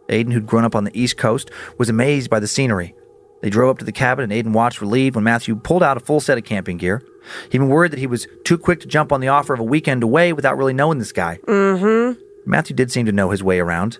Aiden, 0.08 0.32
who'd 0.32 0.46
grown 0.46 0.64
up 0.64 0.74
on 0.74 0.84
the 0.84 0.98
East 0.98 1.16
Coast, 1.16 1.50
was 1.78 1.88
amazed 1.88 2.30
by 2.30 2.40
the 2.40 2.48
scenery. 2.48 2.94
They 3.42 3.50
drove 3.50 3.70
up 3.70 3.78
to 3.78 3.84
the 3.84 3.92
cabin, 3.92 4.30
and 4.30 4.32
Aiden 4.32 4.52
watched 4.52 4.80
relieved 4.80 5.16
when 5.16 5.24
Matthew 5.24 5.56
pulled 5.56 5.82
out 5.82 5.96
a 5.96 6.00
full 6.00 6.20
set 6.20 6.38
of 6.38 6.44
camping 6.44 6.78
gear. 6.78 7.02
He'd 7.50 7.58
been 7.58 7.68
worried 7.68 7.92
that 7.92 7.98
he 7.98 8.06
was 8.06 8.26
too 8.44 8.56
quick 8.56 8.80
to 8.80 8.86
jump 8.86 9.12
on 9.12 9.20
the 9.20 9.28
offer 9.28 9.52
of 9.52 9.60
a 9.60 9.64
weekend 9.64 10.02
away 10.02 10.32
without 10.32 10.56
really 10.56 10.72
knowing 10.72 10.98
this 10.98 11.12
guy. 11.12 11.38
Mm-hmm. 11.46 12.20
Matthew 12.46 12.74
did 12.76 12.90
seem 12.90 13.06
to 13.06 13.12
know 13.12 13.30
his 13.30 13.42
way 13.42 13.58
around. 13.58 13.98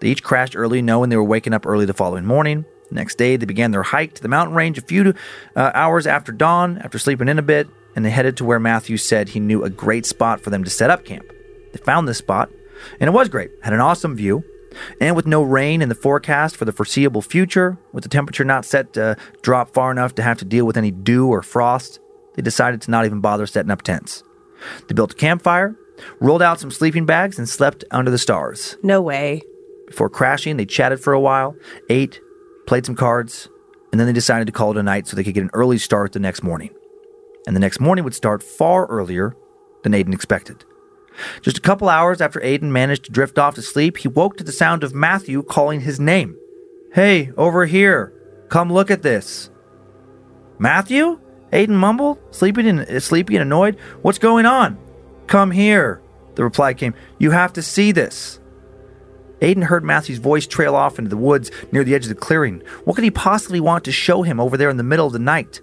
They 0.00 0.08
each 0.08 0.22
crashed 0.22 0.56
early, 0.56 0.82
knowing 0.82 1.10
they 1.10 1.16
were 1.16 1.24
waking 1.24 1.54
up 1.54 1.66
early 1.66 1.86
the 1.86 1.94
following 1.94 2.24
morning. 2.24 2.64
The 2.88 2.94
next 2.94 3.18
day, 3.18 3.36
they 3.36 3.46
began 3.46 3.70
their 3.70 3.82
hike 3.82 4.14
to 4.14 4.22
the 4.22 4.28
mountain 4.28 4.54
range 4.54 4.78
a 4.78 4.82
few 4.82 5.12
uh, 5.56 5.70
hours 5.74 6.06
after 6.06 6.32
dawn, 6.32 6.78
after 6.78 6.98
sleeping 6.98 7.28
in 7.28 7.38
a 7.38 7.42
bit, 7.42 7.68
and 7.94 8.04
they 8.04 8.10
headed 8.10 8.36
to 8.36 8.44
where 8.44 8.60
Matthew 8.60 8.96
said 8.96 9.30
he 9.30 9.40
knew 9.40 9.64
a 9.64 9.70
great 9.70 10.06
spot 10.06 10.40
for 10.40 10.50
them 10.50 10.64
to 10.64 10.70
set 10.70 10.90
up 10.90 11.04
camp. 11.04 11.26
They 11.72 11.78
found 11.78 12.08
this 12.08 12.18
spot, 12.18 12.50
and 13.00 13.08
it 13.08 13.12
was 13.12 13.28
great. 13.28 13.50
Had 13.62 13.72
an 13.72 13.80
awesome 13.80 14.14
view. 14.14 14.44
And 15.00 15.16
with 15.16 15.26
no 15.26 15.42
rain 15.42 15.82
in 15.82 15.88
the 15.88 15.94
forecast 15.94 16.56
for 16.56 16.64
the 16.64 16.72
foreseeable 16.72 17.22
future, 17.22 17.78
with 17.92 18.02
the 18.02 18.08
temperature 18.08 18.44
not 18.44 18.64
set 18.64 18.92
to 18.94 19.16
drop 19.42 19.72
far 19.72 19.90
enough 19.90 20.14
to 20.16 20.22
have 20.22 20.38
to 20.38 20.44
deal 20.44 20.66
with 20.66 20.76
any 20.76 20.90
dew 20.90 21.28
or 21.28 21.42
frost, 21.42 22.00
they 22.34 22.42
decided 22.42 22.80
to 22.82 22.90
not 22.90 23.04
even 23.04 23.20
bother 23.20 23.46
setting 23.46 23.70
up 23.70 23.82
tents. 23.82 24.22
They 24.86 24.94
built 24.94 25.12
a 25.12 25.16
campfire, 25.16 25.76
rolled 26.20 26.42
out 26.42 26.60
some 26.60 26.70
sleeping 26.70 27.06
bags, 27.06 27.38
and 27.38 27.48
slept 27.48 27.84
under 27.90 28.10
the 28.10 28.18
stars. 28.18 28.76
No 28.82 29.00
way. 29.00 29.42
Before 29.86 30.10
crashing, 30.10 30.56
they 30.56 30.66
chatted 30.66 31.00
for 31.00 31.12
a 31.12 31.20
while, 31.20 31.56
ate, 31.88 32.20
played 32.66 32.84
some 32.84 32.94
cards, 32.94 33.48
and 33.90 33.98
then 33.98 34.06
they 34.06 34.12
decided 34.12 34.46
to 34.46 34.52
call 34.52 34.70
it 34.70 34.76
a 34.76 34.82
night 34.82 35.06
so 35.06 35.16
they 35.16 35.24
could 35.24 35.34
get 35.34 35.42
an 35.42 35.50
early 35.54 35.78
start 35.78 36.12
the 36.12 36.20
next 36.20 36.42
morning. 36.42 36.70
And 37.46 37.56
the 37.56 37.60
next 37.60 37.80
morning 37.80 38.04
would 38.04 38.14
start 38.14 38.42
far 38.42 38.86
earlier 38.86 39.34
than 39.82 39.92
Aiden 39.92 40.12
expected. 40.12 40.64
Just 41.42 41.58
a 41.58 41.62
couple 41.62 41.88
hours 41.88 42.20
after 42.20 42.40
Aiden 42.40 42.70
managed 42.70 43.04
to 43.04 43.12
drift 43.12 43.38
off 43.38 43.54
to 43.56 43.62
sleep, 43.62 43.98
he 43.98 44.08
woke 44.08 44.36
to 44.36 44.44
the 44.44 44.52
sound 44.52 44.84
of 44.84 44.94
Matthew 44.94 45.42
calling 45.42 45.80
his 45.80 45.98
name. 46.00 46.36
Hey, 46.92 47.32
over 47.36 47.66
here. 47.66 48.12
Come 48.48 48.72
look 48.72 48.90
at 48.90 49.02
this. 49.02 49.50
Matthew? 50.58 51.20
Aiden 51.52 51.70
mumbled, 51.70 52.18
sleepy 52.30 52.68
and, 52.68 52.80
uh, 52.80 53.00
sleepy 53.00 53.36
and 53.36 53.42
annoyed. 53.42 53.78
What's 54.02 54.18
going 54.18 54.46
on? 54.46 54.78
Come 55.26 55.50
here. 55.50 56.02
The 56.34 56.44
reply 56.44 56.74
came, 56.74 56.94
You 57.18 57.30
have 57.30 57.52
to 57.54 57.62
see 57.62 57.92
this. 57.92 58.40
Aiden 59.40 59.64
heard 59.64 59.84
Matthew's 59.84 60.18
voice 60.18 60.46
trail 60.46 60.74
off 60.74 60.98
into 60.98 61.08
the 61.08 61.16
woods 61.16 61.50
near 61.70 61.84
the 61.84 61.94
edge 61.94 62.04
of 62.04 62.08
the 62.08 62.14
clearing. 62.14 62.62
What 62.84 62.94
could 62.94 63.04
he 63.04 63.10
possibly 63.10 63.60
want 63.60 63.84
to 63.84 63.92
show 63.92 64.22
him 64.22 64.40
over 64.40 64.56
there 64.56 64.70
in 64.70 64.76
the 64.76 64.82
middle 64.82 65.06
of 65.06 65.12
the 65.12 65.18
night? 65.18 65.60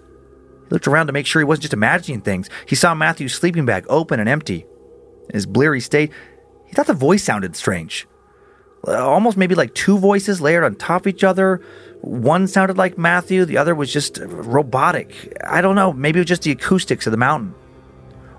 He 0.64 0.70
looked 0.70 0.86
around 0.88 1.08
to 1.08 1.12
make 1.12 1.26
sure 1.26 1.40
he 1.40 1.44
wasn't 1.44 1.62
just 1.62 1.74
imagining 1.74 2.20
things. 2.20 2.48
He 2.66 2.74
saw 2.74 2.94
Matthew's 2.94 3.34
sleeping 3.34 3.66
bag 3.66 3.84
open 3.88 4.18
and 4.18 4.28
empty. 4.28 4.66
In 5.28 5.34
his 5.34 5.46
bleary 5.46 5.80
state, 5.80 6.12
he 6.66 6.74
thought 6.74 6.86
the 6.86 6.94
voice 6.94 7.22
sounded 7.22 7.56
strange. 7.56 8.06
Uh, 8.86 9.04
almost 9.04 9.36
maybe 9.36 9.54
like 9.54 9.74
two 9.74 9.98
voices 9.98 10.40
layered 10.40 10.64
on 10.64 10.74
top 10.74 11.02
of 11.02 11.06
each 11.08 11.24
other. 11.24 11.60
One 12.02 12.46
sounded 12.46 12.78
like 12.78 12.98
Matthew, 12.98 13.44
the 13.44 13.58
other 13.58 13.74
was 13.74 13.92
just 13.92 14.18
robotic. 14.22 15.36
I 15.44 15.60
don't 15.60 15.74
know, 15.74 15.92
maybe 15.92 16.20
it 16.20 16.22
was 16.22 16.28
just 16.28 16.42
the 16.42 16.52
acoustics 16.52 17.06
of 17.06 17.10
the 17.10 17.16
mountain. 17.16 17.54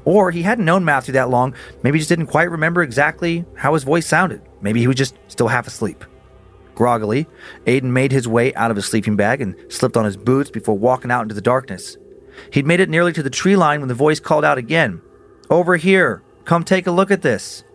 Or 0.06 0.32
he 0.32 0.42
hadn't 0.44 0.64
known 0.64 0.86
Matthew 0.86 1.12
that 1.14 1.30
long, 1.30 1.54
maybe 1.84 1.98
he 1.98 2.00
just 2.00 2.10
didn't 2.10 2.28
quite 2.28 2.50
remember 2.50 2.82
exactly 2.82 3.46
how 3.56 3.74
his 3.74 3.84
voice 3.84 4.06
sounded. 4.06 4.42
Maybe 4.62 4.80
he 4.80 4.88
was 4.88 4.96
just 4.96 5.16
still 5.28 5.50
half 5.50 5.68
asleep. 5.68 6.06
Groggily, 6.76 7.28
Aiden 7.66 7.84
made 7.92 8.12
his 8.12 8.28
way 8.28 8.54
out 8.54 8.72
of 8.72 8.78
his 8.78 8.86
sleeping 8.86 9.16
bag 9.16 9.42
and 9.42 9.56
slipped 9.68 9.98
on 9.98 10.06
his 10.06 10.16
boots 10.16 10.50
before 10.50 10.78
walking 10.78 11.12
out 11.12 11.24
into 11.24 11.36
the 11.36 11.42
darkness. 11.42 11.98
He'd 12.54 12.68
made 12.68 12.80
it 12.80 12.90
nearly 12.90 13.12
to 13.14 13.24
the 13.24 13.30
tree 13.30 13.56
line 13.56 13.80
when 13.80 13.90
the 13.90 13.96
voice 13.96 14.20
called 14.20 14.46
out 14.46 14.58
again 14.58 15.02
Over 15.50 15.76
here! 15.76 16.24
Come 16.48 16.64
take 16.64 16.88
a 16.88 16.91
look 16.91 17.12
at 17.12 17.24
this. 17.24 17.66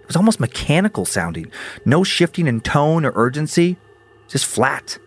It 0.00 0.06
was 0.06 0.16
almost 0.16 0.40
mechanical 0.40 1.04
sounding, 1.04 1.52
no 1.84 2.02
shifting 2.02 2.46
in 2.46 2.62
tone 2.62 3.04
or 3.04 3.12
urgency, 3.14 3.76
just 4.26 4.46
flat. 4.46 4.98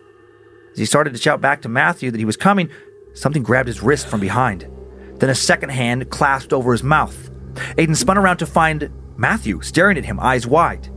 As 0.72 0.78
he 0.78 0.84
started 0.84 1.12
to 1.12 1.18
shout 1.18 1.40
back 1.40 1.60
to 1.62 1.68
Matthew 1.68 2.12
that 2.12 2.20
he 2.20 2.24
was 2.24 2.36
coming, 2.36 2.70
something 3.14 3.42
grabbed 3.42 3.66
his 3.66 3.82
wrist 3.82 4.06
from 4.06 4.20
behind. 4.20 4.68
Then 5.16 5.28
a 5.28 5.34
second 5.34 5.70
hand 5.70 6.08
clasped 6.10 6.52
over 6.52 6.70
his 6.70 6.84
mouth. 6.84 7.32
Aiden 7.76 7.96
spun 7.96 8.16
around 8.16 8.36
to 8.36 8.46
find 8.46 8.90
Matthew 9.16 9.60
staring 9.60 9.98
at 9.98 10.04
him, 10.04 10.20
eyes 10.20 10.46
wide. 10.46 10.88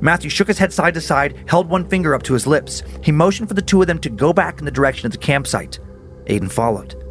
Matthew 0.00 0.30
shook 0.30 0.46
his 0.46 0.58
head 0.58 0.72
side 0.72 0.94
to 0.94 1.00
side, 1.00 1.36
held 1.48 1.68
one 1.68 1.88
finger 1.88 2.14
up 2.14 2.22
to 2.22 2.34
his 2.34 2.46
lips. 2.46 2.84
He 3.02 3.10
motioned 3.10 3.48
for 3.48 3.54
the 3.54 3.62
two 3.62 3.80
of 3.80 3.88
them 3.88 3.98
to 3.98 4.08
go 4.08 4.32
back 4.32 4.60
in 4.60 4.66
the 4.66 4.70
direction 4.70 5.06
of 5.06 5.12
the 5.12 5.18
campsite. 5.18 5.80
Aiden 6.26 6.48
followed. 6.48 7.03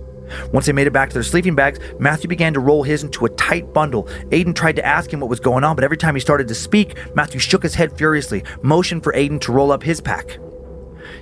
Once 0.52 0.66
they 0.66 0.74
made 0.74 0.88
it 0.88 0.94
back 0.94 1.10
to 1.10 1.14
their 1.14 1.24
sleeping 1.24 1.56
bags, 1.56 1.80
Matthew 2.00 2.28
began 2.28 2.54
to 2.54 2.60
roll 2.60 2.84
his 2.84 3.04
into 3.04 3.26
a 3.26 3.30
tight 3.30 3.74
bundle. 3.74 4.04
Aiden 4.32 4.56
tried 4.56 4.76
to 4.76 4.86
ask 4.86 5.12
him 5.12 5.20
what 5.20 5.30
was 5.30 5.40
going 5.40 5.64
on, 5.64 5.76
but 5.76 5.84
every 5.84 5.98
time 5.98 6.16
he 6.16 6.22
started 6.22 6.48
to 6.48 6.56
speak, 6.56 6.98
Matthew 7.16 7.40
shook 7.40 7.64
his 7.64 7.76
head 7.76 7.98
furiously, 7.98 8.44
motioned 8.62 9.04
for 9.04 9.14
Aiden 9.14 9.40
to 9.42 9.52
roll 9.52 9.72
up 9.72 9.84
his 9.84 10.02
pack. 10.02 10.40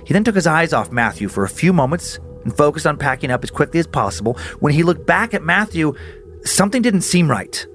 He 0.04 0.12
then 0.12 0.24
took 0.24 0.34
his 0.34 0.46
eyes 0.46 0.72
off 0.72 0.92
Matthew 0.92 1.28
for 1.28 1.44
a 1.44 1.48
few 1.48 1.72
moments 1.72 2.18
and 2.44 2.56
focused 2.56 2.86
on 2.86 2.96
packing 2.96 3.30
up 3.30 3.44
as 3.44 3.50
quickly 3.50 3.80
as 3.80 3.86
possible. 3.86 4.36
When 4.60 4.72
he 4.72 4.82
looked 4.82 5.06
back 5.06 5.34
at 5.34 5.42
Matthew, 5.42 5.94
something 6.44 6.82
didn't 6.82 7.02
seem 7.02 7.30
right. 7.30 7.66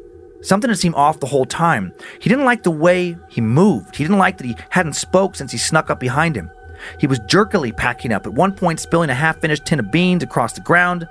Something 0.42 0.70
had 0.70 0.78
seemed 0.78 0.96
off 0.96 1.20
the 1.20 1.26
whole 1.26 1.46
time. 1.46 1.94
He 2.20 2.30
didn't 2.30 2.46
like 2.46 2.64
the 2.64 2.72
way 2.72 3.18
he 3.30 3.42
moved. 3.42 3.96
He 3.96 4.04
didn't 4.04 4.20
like 4.20 4.38
that 4.38 4.46
he 4.46 4.56
hadn't 4.70 4.94
spoke 4.94 5.36
since 5.36 5.52
he 5.52 5.58
snuck 5.58 5.90
up 5.90 6.00
behind 6.00 6.36
him. 6.36 6.52
He 7.00 7.08
was 7.08 7.20
jerkily 7.28 7.72
packing 7.72 8.12
up, 8.12 8.28
at 8.28 8.34
one 8.34 8.54
point 8.54 8.80
spilling 8.80 9.10
a 9.10 9.16
half-finished 9.16 9.66
tin 9.66 9.80
of 9.80 9.92
beans 9.92 10.22
across 10.22 10.54
the 10.54 10.62
ground. 10.62 11.08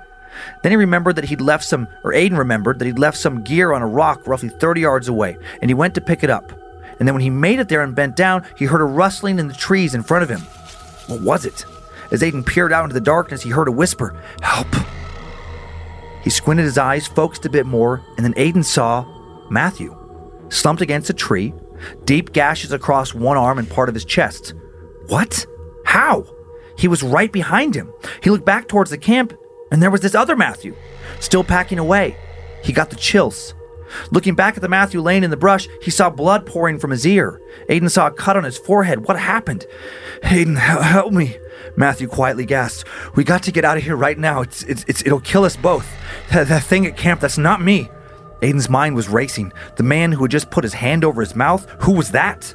Then 0.63 0.71
he 0.71 0.75
remembered 0.75 1.15
that 1.15 1.25
he'd 1.25 1.41
left 1.41 1.63
some, 1.63 1.87
or 2.03 2.13
Aiden 2.13 2.37
remembered 2.37 2.79
that 2.79 2.85
he'd 2.85 2.99
left 2.99 3.17
some 3.17 3.43
gear 3.43 3.73
on 3.73 3.81
a 3.81 3.87
rock 3.87 4.27
roughly 4.27 4.49
30 4.49 4.81
yards 4.81 5.07
away, 5.07 5.37
and 5.61 5.69
he 5.69 5.75
went 5.75 5.95
to 5.95 6.01
pick 6.01 6.23
it 6.23 6.29
up. 6.29 6.51
And 6.99 7.07
then 7.07 7.13
when 7.13 7.21
he 7.21 7.29
made 7.29 7.59
it 7.59 7.69
there 7.69 7.83
and 7.83 7.95
bent 7.95 8.15
down, 8.15 8.45
he 8.57 8.65
heard 8.65 8.81
a 8.81 8.85
rustling 8.85 9.39
in 9.39 9.47
the 9.47 9.53
trees 9.53 9.93
in 9.93 10.03
front 10.03 10.23
of 10.23 10.29
him. 10.29 10.41
What 11.07 11.21
was 11.21 11.45
it? 11.45 11.65
As 12.11 12.21
Aiden 12.21 12.45
peered 12.45 12.73
out 12.73 12.83
into 12.83 12.93
the 12.93 13.01
darkness, 13.01 13.43
he 13.43 13.49
heard 13.49 13.67
a 13.67 13.71
whisper 13.71 14.15
Help! 14.41 14.67
He 16.23 16.29
squinted 16.29 16.65
his 16.65 16.77
eyes, 16.77 17.07
focused 17.07 17.45
a 17.45 17.49
bit 17.49 17.65
more, 17.65 18.03
and 18.17 18.25
then 18.25 18.33
Aiden 18.33 18.65
saw 18.65 19.05
Matthew, 19.49 19.95
slumped 20.49 20.81
against 20.81 21.09
a 21.09 21.13
tree, 21.13 21.53
deep 22.03 22.33
gashes 22.33 22.71
across 22.71 23.13
one 23.13 23.37
arm 23.37 23.59
and 23.59 23.69
part 23.69 23.89
of 23.89 23.95
his 23.95 24.05
chest. 24.05 24.53
What? 25.07 25.45
How? 25.85 26.25
He 26.77 26.87
was 26.87 27.01
right 27.01 27.31
behind 27.31 27.75
him. 27.75 27.91
He 28.21 28.29
looked 28.29 28.45
back 28.45 28.67
towards 28.67 28.91
the 28.91 28.97
camp 28.97 29.33
and 29.71 29.81
there 29.81 29.91
was 29.91 30.01
this 30.01 30.15
other 30.15 30.35
Matthew, 30.35 30.75
still 31.19 31.43
packing 31.43 31.79
away. 31.79 32.17
He 32.63 32.73
got 32.73 32.89
the 32.89 32.95
chills. 32.95 33.53
Looking 34.11 34.35
back 34.35 34.55
at 34.55 34.61
the 34.61 34.69
Matthew 34.69 35.01
laying 35.01 35.23
in 35.23 35.29
the 35.29 35.37
brush, 35.37 35.67
he 35.81 35.91
saw 35.91 36.09
blood 36.09 36.45
pouring 36.45 36.79
from 36.79 36.91
his 36.91 37.05
ear. 37.05 37.41
Aiden 37.69 37.89
saw 37.89 38.07
a 38.07 38.11
cut 38.11 38.35
on 38.35 38.43
his 38.43 38.57
forehead. 38.57 39.07
What 39.07 39.17
happened? 39.17 39.65
Aiden, 40.23 40.57
help 40.57 41.13
me. 41.13 41.37
Matthew 41.75 42.07
quietly 42.07 42.45
gasped. 42.45 42.87
We 43.15 43.23
got 43.23 43.43
to 43.43 43.51
get 43.51 43.65
out 43.65 43.77
of 43.77 43.83
here 43.83 43.95
right 43.95 44.17
now. 44.17 44.41
It's, 44.41 44.63
it's, 44.63 44.83
it's 44.87 45.01
it'll 45.05 45.21
kill 45.21 45.45
us 45.45 45.55
both. 45.55 45.87
That, 46.31 46.47
that 46.47 46.63
thing 46.63 46.85
at 46.85 46.97
camp, 46.97 47.21
that's 47.21 47.37
not 47.37 47.61
me. 47.61 47.89
Aiden's 48.41 48.69
mind 48.69 48.95
was 48.95 49.09
racing. 49.09 49.51
The 49.77 49.83
man 49.83 50.11
who 50.11 50.23
had 50.23 50.31
just 50.31 50.51
put 50.51 50.63
his 50.63 50.73
hand 50.73 51.03
over 51.03 51.21
his 51.21 51.35
mouth, 51.35 51.67
who 51.81 51.93
was 51.93 52.11
that? 52.11 52.53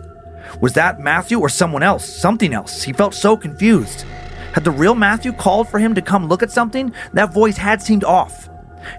Was 0.61 0.75
that 0.75 1.01
Matthew 1.01 1.41
or 1.41 1.49
someone 1.49 1.83
else? 1.83 2.21
Something 2.21 2.53
else? 2.53 2.83
He 2.83 2.93
felt 2.93 3.15
so 3.15 3.37
confused. 3.37 4.05
Had 4.53 4.65
the 4.65 4.71
real 4.71 4.95
Matthew 4.95 5.33
called 5.33 5.69
for 5.69 5.79
him 5.79 5.95
to 5.95 6.03
come 6.03 6.29
look 6.29 6.43
at 6.43 6.51
something? 6.51 6.93
That 7.15 7.33
voice 7.33 7.57
had 7.57 7.81
seemed 7.81 8.05
off. 8.05 8.49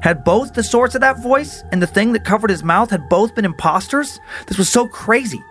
Had 0.01 0.23
both 0.23 0.53
the 0.53 0.63
source 0.63 0.95
of 0.95 1.01
that 1.01 1.21
voice 1.21 1.63
and 1.71 1.81
the 1.81 1.87
thing 1.87 2.13
that 2.13 2.25
covered 2.25 2.49
his 2.49 2.63
mouth 2.63 2.89
had 2.89 3.09
both 3.09 3.35
been 3.35 3.45
imposters? 3.45 4.19
This 4.47 4.57
was 4.57 4.69
so 4.69 4.87
crazy. 4.87 5.41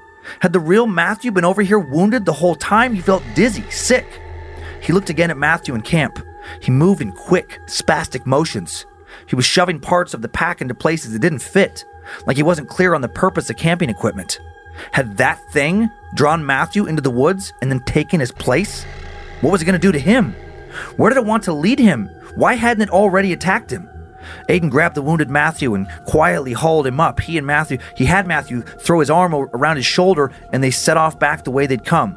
Had 0.41 0.53
the 0.53 0.61
real 0.61 0.87
Matthew 0.87 1.31
been 1.31 1.45
over 1.45 1.63
here 1.63 1.79
wounded 1.79 2.25
the 2.25 2.33
whole 2.33 2.55
time? 2.55 2.95
He 2.95 3.01
felt 3.01 3.23
dizzy, 3.35 3.69
sick. 3.71 4.07
He 4.81 4.93
looked 4.93 5.11
again 5.11 5.31
at 5.31 5.37
Matthew 5.37 5.75
in 5.75 5.83
camp. 5.83 6.25
He 6.61 6.71
moved 6.71 7.03
in 7.03 7.13
quick, 7.13 7.61
spastic 7.67 8.27
motions. 8.27 8.87
He 9.27 9.37
was 9.37 9.45
shoving 9.45 9.79
parts 9.79 10.15
of 10.15 10.23
the 10.23 10.29
pack 10.29 10.61
into 10.61 10.75
places 10.75 11.13
that 11.13 11.21
didn't 11.21 11.41
fit, 11.41 11.85
like 12.27 12.37
he 12.37 12.43
wasn't 12.43 12.69
clear 12.69 12.95
on 12.95 13.01
the 13.01 13.09
purpose 13.09 13.51
of 13.51 13.57
camping 13.57 13.91
equipment. 13.91 14.41
Had 14.93 15.19
that 15.19 15.39
thing 15.53 15.91
drawn 16.15 16.45
Matthew 16.45 16.87
into 16.87 17.03
the 17.03 17.11
woods 17.11 17.53
and 17.61 17.71
then 17.71 17.81
taken 17.81 18.21
his 18.21 18.33
place? 18.33 18.85
What 19.43 19.51
was 19.51 19.61
it 19.61 19.64
going 19.64 19.78
to 19.78 19.86
do 19.86 19.93
to 19.93 19.99
him? 19.99 20.34
Where 20.97 21.11
did 21.11 21.18
it 21.18 21.26
want 21.26 21.43
to 21.45 21.53
lead 21.53 21.80
him? 21.80 22.09
Why 22.36 22.55
hadn't 22.55 22.84
it 22.84 22.90
already 22.90 23.32
attacked 23.32 23.70
him? 23.70 23.88
Aiden 24.49 24.70
grabbed 24.70 24.95
the 24.95 25.03
wounded 25.03 25.30
Matthew 25.30 25.74
and 25.74 25.88
quietly 26.07 26.53
hauled 26.53 26.86
him 26.86 27.01
up. 27.01 27.18
He 27.18 27.36
and 27.36 27.47
Matthew, 27.47 27.78
he 27.97 28.05
had 28.05 28.26
Matthew 28.26 28.62
throw 28.62 29.01
his 29.01 29.11
arm 29.11 29.34
around 29.34 29.76
his 29.76 29.84
shoulder 29.84 30.30
and 30.53 30.62
they 30.62 30.70
set 30.70 30.97
off 30.97 31.18
back 31.18 31.43
the 31.43 31.51
way 31.51 31.66
they'd 31.66 31.84
come. 31.84 32.16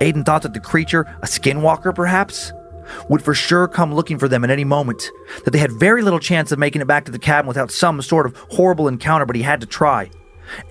Aiden 0.00 0.24
thought 0.24 0.42
that 0.42 0.54
the 0.54 0.60
creature, 0.60 1.02
a 1.22 1.26
skinwalker 1.26 1.94
perhaps, 1.94 2.54
would 3.10 3.22
for 3.22 3.34
sure 3.34 3.68
come 3.68 3.94
looking 3.94 4.18
for 4.18 4.26
them 4.26 4.42
at 4.42 4.50
any 4.50 4.64
moment, 4.64 5.10
that 5.44 5.50
they 5.50 5.58
had 5.58 5.72
very 5.72 6.02
little 6.02 6.18
chance 6.18 6.52
of 6.52 6.58
making 6.58 6.80
it 6.80 6.88
back 6.88 7.04
to 7.04 7.12
the 7.12 7.18
cabin 7.18 7.46
without 7.46 7.70
some 7.70 8.00
sort 8.00 8.26
of 8.26 8.34
horrible 8.50 8.88
encounter, 8.88 9.26
but 9.26 9.36
he 9.36 9.42
had 9.42 9.60
to 9.60 9.66
try. 9.66 10.10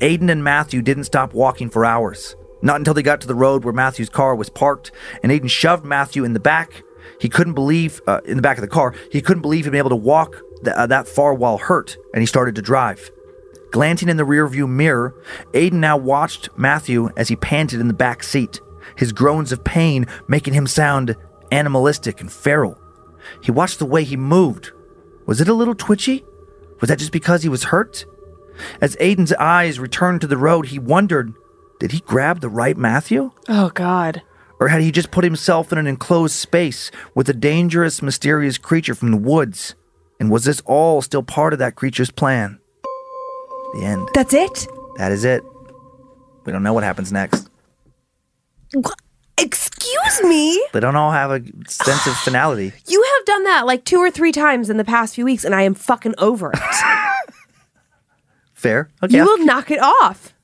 Aiden 0.01 0.31
and 0.31 0.43
Matthew 0.43 0.81
didn't 0.81 1.05
stop 1.05 1.33
walking 1.33 1.69
for 1.69 1.85
hours. 1.85 2.35
Not 2.61 2.77
until 2.77 2.93
they 2.93 3.03
got 3.03 3.21
to 3.21 3.27
the 3.27 3.35
road 3.35 3.63
where 3.63 3.73
Matthew's 3.73 4.09
car 4.09 4.35
was 4.35 4.49
parked, 4.49 4.91
and 5.23 5.31
Aiden 5.31 5.49
shoved 5.49 5.83
Matthew 5.83 6.23
in 6.23 6.33
the 6.33 6.39
back. 6.39 6.83
He 7.19 7.29
couldn't 7.29 7.53
believe, 7.53 8.01
uh, 8.07 8.21
in 8.25 8.35
the 8.35 8.41
back 8.41 8.57
of 8.57 8.61
the 8.61 8.67
car, 8.67 8.93
he 9.11 9.21
couldn't 9.21 9.41
believe 9.41 9.65
he'd 9.65 9.71
been 9.71 9.79
able 9.79 9.89
to 9.89 9.95
walk 9.95 10.35
th- 10.63 10.75
uh, 10.75 10.87
that 10.87 11.07
far 11.07 11.33
while 11.33 11.57
hurt, 11.57 11.97
and 12.13 12.21
he 12.21 12.27
started 12.27 12.55
to 12.55 12.61
drive. 12.61 13.09
Glancing 13.71 14.09
in 14.09 14.17
the 14.17 14.25
rearview 14.25 14.67
mirror, 14.67 15.15
Aiden 15.53 15.73
now 15.73 15.97
watched 15.97 16.49
Matthew 16.57 17.09
as 17.15 17.29
he 17.29 17.35
panted 17.35 17.79
in 17.79 17.87
the 17.87 17.93
back 17.93 18.21
seat, 18.21 18.59
his 18.95 19.13
groans 19.13 19.51
of 19.51 19.63
pain 19.63 20.05
making 20.27 20.53
him 20.53 20.67
sound 20.67 21.15
animalistic 21.51 22.21
and 22.21 22.31
feral. 22.31 22.77
He 23.41 23.51
watched 23.51 23.79
the 23.79 23.85
way 23.85 24.03
he 24.03 24.17
moved. 24.17 24.71
Was 25.25 25.39
it 25.39 25.47
a 25.47 25.53
little 25.53 25.75
twitchy? 25.75 26.25
Was 26.81 26.89
that 26.89 26.99
just 26.99 27.11
because 27.11 27.43
he 27.43 27.49
was 27.49 27.65
hurt? 27.65 28.05
As 28.81 28.95
Aiden's 28.97 29.33
eyes 29.33 29.79
returned 29.79 30.21
to 30.21 30.27
the 30.27 30.37
road, 30.37 30.67
he 30.67 30.79
wondered 30.79 31.33
did 31.81 31.93
he 31.93 31.99
grab 32.01 32.41
the 32.41 32.47
right 32.49 32.77
Matthew? 32.77 33.31
Oh 33.49 33.71
God. 33.73 34.21
Or 34.59 34.67
had 34.67 34.81
he 34.81 34.91
just 34.91 35.09
put 35.09 35.23
himself 35.23 35.71
in 35.71 35.79
an 35.79 35.87
enclosed 35.87 36.35
space 36.35 36.91
with 37.15 37.27
a 37.27 37.33
dangerous, 37.33 38.03
mysterious 38.03 38.59
creature 38.59 38.93
from 38.93 39.09
the 39.09 39.17
woods? 39.17 39.73
And 40.19 40.29
was 40.29 40.43
this 40.43 40.61
all 40.67 41.01
still 41.01 41.23
part 41.23 41.53
of 41.53 41.59
that 41.59 41.73
creature's 41.73 42.11
plan? 42.11 42.59
The 43.73 43.83
end. 43.83 44.07
That's 44.13 44.31
it. 44.31 44.67
That 44.97 45.11
is 45.11 45.25
it. 45.25 45.41
We 46.45 46.51
don't 46.51 46.61
know 46.61 46.73
what 46.73 46.83
happens 46.83 47.11
next. 47.11 47.49
Excuse 49.39 50.21
me. 50.21 50.63
They 50.73 50.81
don't 50.81 50.95
all 50.95 51.11
have 51.11 51.31
a 51.31 51.41
sense 51.67 52.05
of 52.05 52.15
finality. 52.17 52.73
You 52.87 53.03
have 53.15 53.25
done 53.25 53.43
that 53.45 53.65
like 53.65 53.85
two 53.85 53.97
or 53.97 54.11
three 54.11 54.31
times 54.31 54.69
in 54.69 54.77
the 54.77 54.85
past 54.85 55.15
few 55.15 55.25
weeks, 55.25 55.43
and 55.43 55.55
I 55.55 55.63
am 55.63 55.73
fucking 55.73 56.13
over 56.19 56.51
it. 56.53 56.59
Fair. 58.53 58.89
Okay. 59.01 59.17
you 59.17 59.25
will 59.25 59.43
knock 59.43 59.71
it 59.71 59.79
off. 59.81 60.35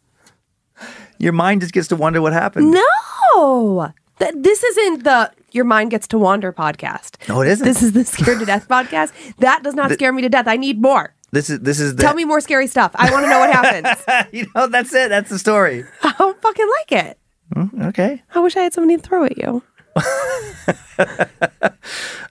Your 1.20 1.34
mind 1.34 1.62
just 1.62 1.74
gets 1.74 1.88
to 1.90 1.96
wonder 1.96 2.22
what 2.22 2.34
happened. 2.34 2.72
No. 2.72 3.92
Th- 4.20 4.34
This 4.36 4.64
isn't 4.64 5.04
the 5.04 5.32
Your 5.52 5.66
Mind 5.66 5.92
Gets 5.92 6.08
to 6.10 6.18
Wander 6.18 6.52
podcast. 6.54 7.28
No, 7.30 7.42
it 7.42 7.48
isn't. 7.48 7.66
This 7.66 7.84
is 7.84 7.92
the 7.92 8.04
Scared 8.06 8.40
to 8.40 8.46
Death 8.46 8.68
podcast. 8.70 9.12
That 9.38 9.64
does 9.64 9.76
not 9.76 9.92
scare 9.92 10.12
me 10.14 10.22
to 10.24 10.30
death. 10.30 10.48
I 10.48 10.58
need 10.58 10.82
more. 10.82 11.14
This 11.32 11.50
is 11.50 11.60
this 11.60 11.80
is 11.80 11.96
the 11.96 12.04
Tell 12.04 12.14
me 12.14 12.24
more 12.26 12.40
scary 12.40 12.68
stuff. 12.68 12.92
I 12.96 13.12
want 13.12 13.26
to 13.26 13.30
know 13.30 13.40
what 13.40 13.52
happens. 13.54 14.30
you 14.34 14.48
know 14.56 14.68
that's 14.68 14.94
it. 14.94 15.10
That's 15.10 15.30
the 15.30 15.38
story. 15.38 15.84
I 16.04 16.14
don't 16.18 16.42
fucking 16.42 16.68
like 16.80 16.92
it. 17.06 17.20
Hmm, 17.54 17.82
okay. 17.84 18.24
I 18.34 18.40
wish 18.40 18.56
I 18.56 18.62
had 18.62 18.74
somebody 18.74 18.96
to 18.98 19.04
throw 19.04 19.26
at 19.26 19.38
you. 19.38 19.62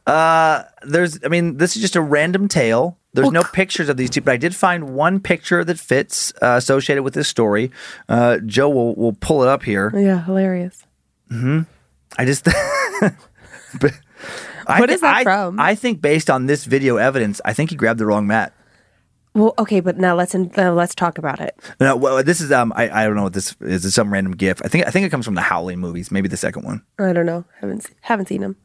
Uh, 0.07 0.63
there's 0.83 1.19
I 1.25 1.29
mean 1.29 1.57
this 1.57 1.75
is 1.77 1.83
just 1.83 1.97
a 1.97 2.01
random 2.01 2.49
tale. 2.49 2.97
There's 3.17 3.33
no 3.33 3.43
pictures 3.43 3.89
of 3.89 3.97
these 3.97 4.11
two, 4.11 4.21
but 4.21 4.33
I 4.33 4.37
did 4.37 4.55
find 4.55 4.91
one 4.95 5.21
picture 5.21 5.65
that 5.65 5.79
fits 5.79 6.33
uh, 6.43 6.55
associated 6.57 7.03
with 7.03 7.15
this 7.15 7.29
story. 7.29 7.71
Uh, 8.09 8.39
Joe 8.47 8.69
will 8.69 8.95
will 8.95 9.13
pull 9.15 9.43
it 9.43 9.49
up 9.49 9.63
here. 9.63 9.93
Yeah, 9.95 10.25
hilarious. 10.25 10.85
Hmm. 11.31 11.63
I 12.19 12.25
just. 12.25 12.45
but 13.81 13.93
I 14.67 14.81
What 14.81 14.91
is 14.91 15.01
that 15.01 15.17
I- 15.17 15.23
from? 15.25 15.61
I 15.61 15.75
think 15.75 16.01
based 16.01 16.31
on 16.31 16.47
this 16.47 16.65
video 16.65 16.97
evidence, 16.97 17.41
I 17.45 17.53
think 17.53 17.71
he 17.71 17.77
grabbed 17.77 17.99
the 18.01 18.07
wrong 18.07 18.27
mat. 18.27 18.53
Well, 19.35 19.53
okay, 19.59 19.81
but 19.81 19.99
now 19.99 20.15
let's 20.17 20.35
in, 20.35 20.51
uh, 20.57 20.73
let's 20.73 20.95
talk 20.95 21.19
about 21.19 21.41
it. 21.41 21.55
No, 21.79 21.95
well, 21.95 22.23
this 22.23 22.41
is 22.41 22.51
um, 22.51 22.73
I, 22.75 22.89
I 22.89 23.05
don't 23.05 23.17
know 23.17 23.25
what 23.25 23.35
this 23.35 23.55
is. 23.61 23.85
It's 23.85 23.95
some 23.95 24.11
random 24.11 24.33
gif. 24.35 24.63
I 24.65 24.69
think 24.69 24.87
I 24.87 24.91
think 24.91 25.07
it 25.07 25.11
comes 25.11 25.27
from 25.27 25.35
the 25.35 25.43
Howling 25.43 25.79
movies. 25.79 26.11
Maybe 26.11 26.27
the 26.27 26.39
second 26.39 26.65
one. 26.65 26.83
I 26.99 27.13
don't 27.13 27.27
know. 27.27 27.45
Haven't 27.61 27.87
haven't 28.01 28.29
seen 28.29 28.43
him. 28.43 28.57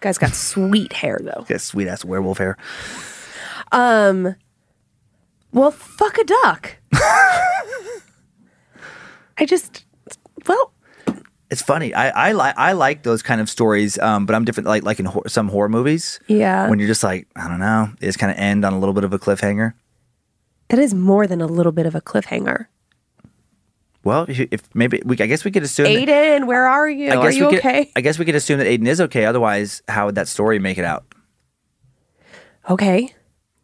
Guy's 0.00 0.18
got 0.18 0.30
sweet 0.34 0.92
hair 0.92 1.20
though. 1.22 1.46
Yeah, 1.48 1.58
sweet 1.58 1.86
ass 1.86 2.04
werewolf 2.04 2.38
hair. 2.38 2.56
Um. 3.72 4.34
Well, 5.52 5.70
fuck 5.70 6.18
a 6.18 6.24
duck. 6.24 6.76
I 9.38 9.44
just. 9.46 9.84
Well, 10.46 10.72
It's 11.50 11.62
funny. 11.62 11.94
I 11.94 12.28
I 12.28 12.32
like 12.32 12.54
I 12.58 12.72
like 12.72 13.02
those 13.02 13.22
kind 13.22 13.40
of 13.40 13.48
stories. 13.48 13.98
Um, 13.98 14.26
but 14.26 14.34
I'm 14.34 14.44
different. 14.44 14.66
Like 14.68 14.82
like 14.82 14.98
in 15.00 15.06
hor- 15.06 15.28
some 15.28 15.48
horror 15.48 15.68
movies. 15.68 16.20
Yeah. 16.26 16.68
When 16.68 16.78
you're 16.78 16.88
just 16.88 17.02
like 17.04 17.26
I 17.36 17.48
don't 17.48 17.60
know, 17.60 17.90
they 18.00 18.06
just 18.06 18.18
kind 18.18 18.32
of 18.32 18.38
end 18.38 18.64
on 18.64 18.72
a 18.72 18.78
little 18.78 18.94
bit 18.94 19.04
of 19.04 19.12
a 19.12 19.18
cliffhanger. 19.18 19.74
that 20.68 20.78
is 20.78 20.92
more 20.94 21.26
than 21.26 21.40
a 21.40 21.46
little 21.46 21.72
bit 21.72 21.86
of 21.86 21.94
a 21.94 22.00
cliffhanger. 22.00 22.66
Well, 24.04 24.26
if, 24.28 24.38
if 24.52 24.62
maybe 24.74 25.02
we, 25.04 25.16
I 25.18 25.26
guess 25.26 25.44
we 25.44 25.50
could 25.50 25.62
assume. 25.64 25.84
that- 25.84 26.08
Aiden, 26.08 26.46
where 26.46 26.66
are 26.66 26.88
you? 26.88 27.10
Are 27.12 27.30
you 27.30 27.46
we 27.46 27.50
could, 27.52 27.58
okay? 27.60 27.90
I 27.96 28.00
guess 28.00 28.18
we 28.18 28.24
could 28.24 28.34
assume 28.36 28.58
that 28.58 28.66
Aiden 28.66 28.86
is 28.86 29.00
okay. 29.02 29.24
Otherwise, 29.26 29.82
how 29.88 30.06
would 30.06 30.14
that 30.14 30.28
story 30.28 30.58
make 30.58 30.78
it 30.78 30.84
out? 30.84 31.04
Okay. 32.70 33.12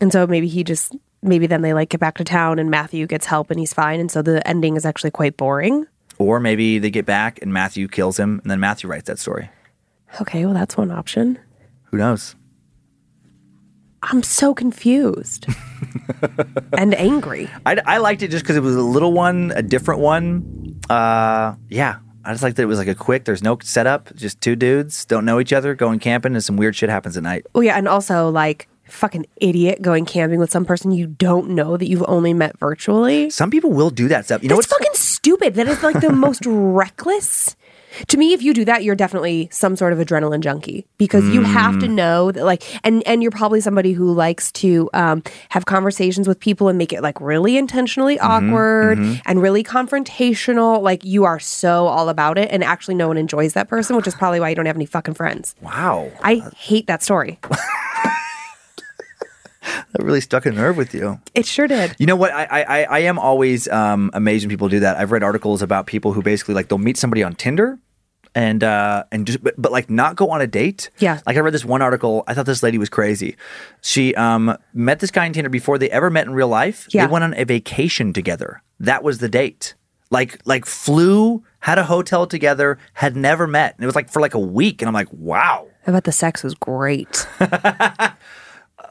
And 0.05 0.13
so 0.13 0.27
maybe 0.27 0.49
he 0.49 0.65
just 0.65 0.95
maybe 1.23 1.47
then 1.47 1.63
they 1.63 1.73
like 1.73 1.89
get 1.89 1.99
back 1.99 2.19
to 2.19 2.25
town 2.25 2.59
and 2.59 2.71
Matthew 2.71 3.07
gets 3.07 3.25
help 3.25 3.51
and 3.51 3.59
he's 3.59 3.73
fine 3.73 4.01
and 4.01 4.11
so 4.11 4.21
the 4.21 4.47
ending 4.47 4.77
is 4.77 4.85
actually 4.85 5.13
quite 5.13 5.39
boring. 5.39 5.87
Or 6.19 6.41
maybe 6.41 6.79
they 6.79 6.91
get 6.91 7.07
back 7.07 7.39
and 7.41 7.55
Matthew 7.55 7.89
kills 7.89 8.19
him, 8.19 8.39
and 8.43 8.51
then 8.51 8.61
Matthew 8.61 8.91
writes 8.91 9.07
that 9.07 9.19
story. 9.19 9.49
Okay, 10.21 10.45
well 10.45 10.53
that's 10.53 10.77
one 10.77 10.91
option. 10.91 11.39
Who 11.85 11.97
knows? 11.97 12.37
I'm 14.03 14.23
so 14.23 14.53
confused 14.53 15.47
and 16.77 16.95
angry. 16.97 17.49
I, 17.65 17.81
I 17.87 17.97
liked 17.97 18.23
it 18.23 18.31
just 18.31 18.45
because 18.45 18.57
it 18.57 18.63
was 18.63 18.77
a 18.77 18.83
little 18.83 19.15
one, 19.15 19.55
a 19.57 19.63
different 19.63 20.03
one. 20.03 20.79
Uh, 20.91 21.55
yeah, 21.71 22.01
I 22.27 22.33
just 22.33 22.43
liked 22.43 22.59
that 22.59 22.65
it 22.65 22.67
was 22.67 22.77
like 22.77 22.89
a 22.89 22.95
quick. 22.95 23.25
There's 23.25 23.43
no 23.43 23.57
setup, 23.63 24.15
just 24.15 24.43
two 24.43 24.55
dudes 24.55 25.07
don't 25.07 25.25
know 25.25 25.41
each 25.41 25.55
other, 25.55 25.75
going 25.75 25.99
camping, 25.99 26.35
and 26.35 26.45
some 26.45 26.59
weird 26.59 26.77
shit 26.77 26.91
happens 26.91 27.17
at 27.17 27.23
night. 27.23 27.47
Oh 27.55 27.63
yeah, 27.63 27.79
and 27.79 27.89
also 27.89 28.29
like 28.29 28.69
fucking 28.95 29.27
idiot 29.37 29.83
going 29.83 30.05
camping 30.07 30.39
with 30.39 30.51
some 30.51 30.65
person 30.65 30.93
you 30.93 31.07
don't 31.07 31.51
know 31.51 31.77
that 31.77 31.89
you've 31.89 32.05
only 32.09 32.33
met 32.35 32.59
virtually. 32.59 33.29
Some 33.31 33.51
people 33.51 33.71
will 33.73 33.91
do 33.91 34.09
that 34.09 34.25
stuff. 34.25 34.43
You 34.43 34.49
know 34.49 34.57
That's 34.57 34.71
what's 34.71 34.79
fucking 34.85 34.95
stupid. 34.95 35.55
That 35.55 35.67
is 35.69 35.83
like 35.83 36.01
the 36.01 36.11
most 36.13 36.43
reckless. 36.47 37.57
To 38.09 38.17
me, 38.17 38.33
if 38.33 38.43
you 38.43 38.53
do 38.55 38.65
that, 38.65 38.83
you're 38.83 38.97
definitely 38.97 39.49
some 39.53 39.77
sort 39.77 39.93
of 39.93 40.01
adrenaline 40.01 40.41
junkie 40.41 40.85
because 40.99 41.29
you 41.29 41.43
have 41.43 41.77
Mm. 41.77 41.81
to 41.81 41.89
know 41.89 42.33
that, 42.33 42.45
like, 42.45 42.65
and 42.85 43.07
and 43.07 43.23
you're 43.23 43.31
probably 43.31 43.61
somebody 43.61 43.93
who 43.93 44.13
likes 44.13 44.51
to 44.53 44.91
um, 44.95 45.23
have 45.51 45.67
conversations 45.67 46.27
with 46.27 46.41
people 46.41 46.67
and 46.69 46.77
make 46.77 46.93
it 46.93 47.03
like 47.03 47.21
really 47.21 47.57
intentionally 47.57 48.17
Mm-hmm, 48.17 48.27
awkward 48.51 48.99
and 49.27 49.41
really 49.41 49.63
confrontational. 49.63 50.83
Like, 50.83 51.05
you 51.05 51.23
are 51.23 51.39
so 51.39 51.87
all 51.87 52.09
about 52.09 52.37
it, 52.37 52.51
and 52.51 52.65
actually, 52.65 52.97
no 52.97 53.07
one 53.07 53.17
enjoys 53.17 53.53
that 53.53 53.69
person, 53.69 53.95
which 53.95 54.09
is 54.09 54.15
probably 54.17 54.41
why 54.41 54.49
you 54.49 54.57
don't 54.57 54.67
have 54.67 54.75
any 54.77 54.87
fucking 54.87 55.15
friends. 55.15 55.55
wow? 55.63 56.11
I 56.21 56.43
hate 56.57 56.89
that 56.89 57.01
story. 57.01 57.39
That 59.93 60.03
really 60.03 60.21
stuck 60.21 60.47
a 60.47 60.53
nerve 60.53 60.77
with 60.77 60.95
you. 60.95 61.21
It 61.35 61.47
sure 61.47 61.67
did. 61.67 61.95
You 61.99 62.07
know 62.07 62.17
what? 62.17 62.33
I 62.33 62.45
I, 62.45 62.83
I 62.85 62.99
am 63.01 63.19
always 63.19 63.69
um, 63.69 64.11
amazed 64.13 64.45
when 64.45 64.51
people 64.51 64.69
do 64.69 64.81
that. 64.81 64.97
I've 64.97 65.13
read 65.13 65.23
articles 65.23 65.63
about 65.63 65.87
people 65.87 66.13
who 66.13 66.23
basically 66.23 66.55
like 66.55 66.69
they'll 66.69 66.79
meet 66.79 66.97
somebody 66.97 67.23
on 67.23 67.35
Tinder. 67.35 67.79
And 68.37 68.65
uh 68.65 69.05
and 69.13 69.29
just 69.29 69.45
but, 69.45 69.55
but 69.57 69.71
like 69.71 69.89
not 69.89 70.17
go 70.17 70.31
on 70.31 70.41
a 70.41 70.49
date. 70.49 70.91
Yeah. 70.99 71.21
Like 71.25 71.37
I 71.37 71.41
read 71.41 71.55
this 71.55 71.65
one 71.65 71.83
article. 71.83 72.25
I 72.27 72.35
thought 72.35 72.47
this 72.47 72.65
lady 72.65 72.79
was 72.79 72.89
crazy. 72.89 73.37
She 73.81 74.13
um 74.17 74.57
met 74.73 74.99
this 74.99 75.13
guy 75.13 75.27
on 75.27 75.33
Tinder 75.33 75.49
before 75.51 75.79
they 75.79 75.89
ever 75.91 76.11
met 76.11 76.27
in 76.27 76.35
real 76.35 76.49
life. 76.49 76.89
Yeah. 76.91 77.07
They 77.07 77.13
went 77.13 77.23
on 77.23 77.35
a 77.35 77.45
vacation 77.45 78.13
together. 78.13 78.61
That 78.81 79.05
was 79.05 79.19
the 79.19 79.29
date. 79.29 79.77
Like 80.11 80.41
like 80.45 80.67
flew, 80.67 81.45
had 81.61 81.79
a 81.79 81.85
hotel 81.85 82.27
together, 82.27 82.77
had 82.95 83.15
never 83.15 83.47
met. 83.47 83.77
And 83.77 83.85
it 83.85 83.87
was 83.87 83.95
like 83.95 84.11
for 84.11 84.19
like 84.19 84.35
a 84.35 84.41
week. 84.41 84.83
And 84.83 84.89
I'm 84.89 84.95
like, 84.95 85.13
wow. 85.13 85.69
I 85.87 85.93
bet 85.93 86.03
the 86.03 86.11
sex 86.11 86.43
was 86.43 86.55
great. 86.55 87.29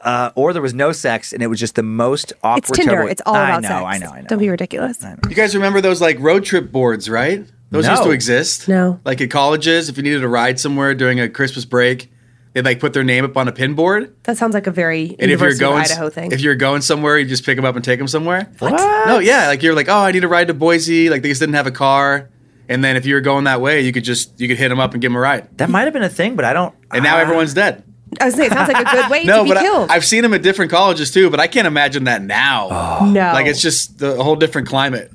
Uh, 0.04 0.30
or 0.34 0.52
there 0.52 0.60
was 0.62 0.74
no 0.74 0.92
sex 0.92 1.32
and 1.32 1.42
it 1.42 1.46
was 1.46 1.58
just 1.58 1.74
the 1.76 1.82
most 1.82 2.32
awkward. 2.42 2.58
It's 2.58 2.70
Tinder. 2.78 2.92
terrible- 2.92 3.10
It's 3.10 3.22
all 3.24 3.34
I 3.34 3.56
know, 3.56 3.68
sex. 3.68 3.72
I 3.72 3.98
know. 3.98 4.10
I 4.10 4.20
know. 4.20 4.26
Don't 4.28 4.38
be 4.38 4.50
ridiculous. 4.50 5.02
You 5.28 5.34
guys 5.34 5.54
remember 5.54 5.80
those 5.80 6.00
like 6.02 6.18
road 6.20 6.44
trip 6.44 6.70
boards, 6.70 7.08
right? 7.08 7.44
Those 7.70 7.88
used 7.88 8.02
to 8.04 8.10
exist. 8.10 8.68
No. 8.68 9.00
Like 9.04 9.20
at 9.22 9.30
colleges, 9.30 9.88
if 9.88 9.96
you 9.96 10.02
needed 10.02 10.20
to 10.20 10.28
ride 10.28 10.60
somewhere 10.60 10.94
during 10.94 11.18
a 11.20 11.28
Christmas 11.28 11.64
break, 11.64 12.12
they'd 12.52 12.64
like 12.64 12.78
put 12.80 12.92
their 12.92 13.02
name 13.02 13.24
up 13.24 13.36
on 13.36 13.48
a 13.48 13.52
pin 13.52 13.74
board. 13.74 14.14
That 14.24 14.36
sounds 14.36 14.52
like 14.54 14.66
a 14.66 14.70
very 14.70 15.16
And 15.18 15.30
if 15.30 15.40
you're 15.40 15.56
going, 15.56 15.82
Idaho 15.82 16.08
thing. 16.10 16.30
if 16.32 16.40
you're 16.42 16.54
going 16.54 16.82
somewhere, 16.82 17.18
you 17.18 17.24
just 17.26 17.44
pick 17.44 17.56
them 17.56 17.64
up 17.64 17.74
and 17.74 17.82
take 17.84 17.98
them 17.98 18.06
somewhere. 18.06 18.46
What? 18.58 18.72
No, 19.08 19.18
yeah, 19.18 19.48
like 19.48 19.62
you're 19.62 19.74
like, 19.74 19.88
oh, 19.88 19.98
I 20.00 20.12
need 20.12 20.20
to 20.20 20.28
ride 20.28 20.48
to 20.48 20.54
Boise. 20.54 21.08
Like 21.10 21.22
they 21.22 21.30
just 21.30 21.40
didn't 21.40 21.54
have 21.56 21.66
a 21.66 21.72
car, 21.72 22.28
and 22.68 22.84
then 22.84 22.96
if 22.96 23.06
you 23.06 23.14
were 23.14 23.20
going 23.22 23.44
that 23.44 23.60
way, 23.62 23.80
you 23.80 23.92
could 23.92 24.04
just 24.04 24.38
you 24.38 24.46
could 24.48 24.58
hit 24.58 24.68
them 24.68 24.78
up 24.78 24.92
and 24.92 25.00
give 25.00 25.10
them 25.10 25.16
a 25.16 25.20
ride. 25.20 25.48
That 25.56 25.70
might 25.70 25.84
have 25.84 25.94
been 25.94 26.02
a 26.04 26.08
thing, 26.10 26.36
but 26.36 26.44
I 26.44 26.52
don't. 26.52 26.74
And 26.92 27.02
now 27.02 27.16
Ah. 27.16 27.20
everyone's 27.20 27.54
dead. 27.54 27.82
I 28.20 28.26
was 28.26 28.34
saying, 28.34 28.50
it 28.50 28.54
sounds 28.54 28.72
like 28.72 28.86
a 28.86 28.90
good 28.90 29.10
way 29.10 29.24
No, 29.24 29.38
to 29.38 29.44
be 29.44 29.50
but 29.54 29.60
killed. 29.60 29.90
I, 29.90 29.94
have 29.94 30.04
seen 30.04 30.22
them 30.22 30.34
at 30.34 30.42
different 30.42 30.70
colleges 30.70 31.10
too. 31.10 31.30
But 31.30 31.40
I 31.40 31.46
can't 31.46 31.66
imagine 31.66 32.04
that 32.04 32.22
now. 32.22 33.00
no, 33.12 33.32
Like 33.32 33.46
it's 33.46 33.60
just 33.60 33.98
the, 33.98 34.18
a 34.18 34.22
whole 34.22 34.36
different 34.36 34.68
climate. 34.68 35.10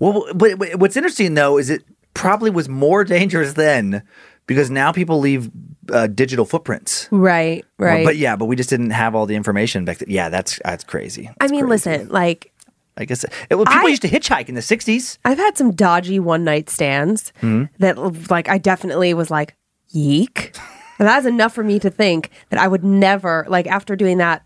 Well, 0.00 0.26
but 0.34 0.58
but 0.58 0.76
what's 0.76 0.96
interesting 0.96 1.34
though 1.34 1.58
is 1.58 1.70
it 1.70 1.84
probably 2.14 2.50
was 2.50 2.68
more 2.68 3.04
dangerous 3.18 3.52
then 3.54 4.02
because 4.46 4.70
now 4.70 4.90
people 4.92 5.18
leave 5.20 5.50
uh, 5.92 6.06
digital 6.08 6.44
footprints. 6.44 7.08
right, 7.10 7.64
right. 7.78 8.04
But 8.04 8.16
yeah, 8.16 8.36
but 8.36 8.46
we 8.46 8.56
just 8.56 8.70
didn't 8.70 8.90
have 8.90 9.14
all 9.14 9.26
the 9.26 9.34
information 9.36 9.84
back 9.84 9.98
then. 9.98 10.10
Yeah, 10.10 10.28
that's 10.28 10.60
that's 10.64 10.84
crazy. 10.84 11.30
I 11.40 11.46
mean, 11.48 11.66
crazy. 11.66 11.68
listen, 11.90 12.08
like 12.08 12.52
I 12.96 13.04
guess 13.04 13.24
it, 13.24 13.32
well, 13.50 13.64
people 13.64 13.86
I- 13.86 13.90
used 13.90 14.02
to 14.02 14.08
hitchhike 14.08 14.48
in 14.48 14.54
the 14.54 14.60
'60s. 14.60 15.18
I've 15.24 15.38
had 15.38 15.56
some 15.56 15.72
dodgy 15.72 16.18
one 16.18 16.44
night 16.44 16.68
stands 16.68 17.32
Hmm? 17.40 17.64
that, 17.78 17.96
like, 18.30 18.48
I 18.48 18.58
definitely 18.58 19.14
was 19.14 19.30
like, 19.30 19.54
yeek. 19.90 20.54
And 20.98 21.08
that's 21.08 21.26
enough 21.26 21.54
for 21.54 21.64
me 21.64 21.78
to 21.80 21.90
think 21.90 22.30
that 22.50 22.60
I 22.60 22.68
would 22.68 22.84
never, 22.84 23.46
like, 23.48 23.66
after 23.66 23.96
doing 23.96 24.18
that, 24.18 24.44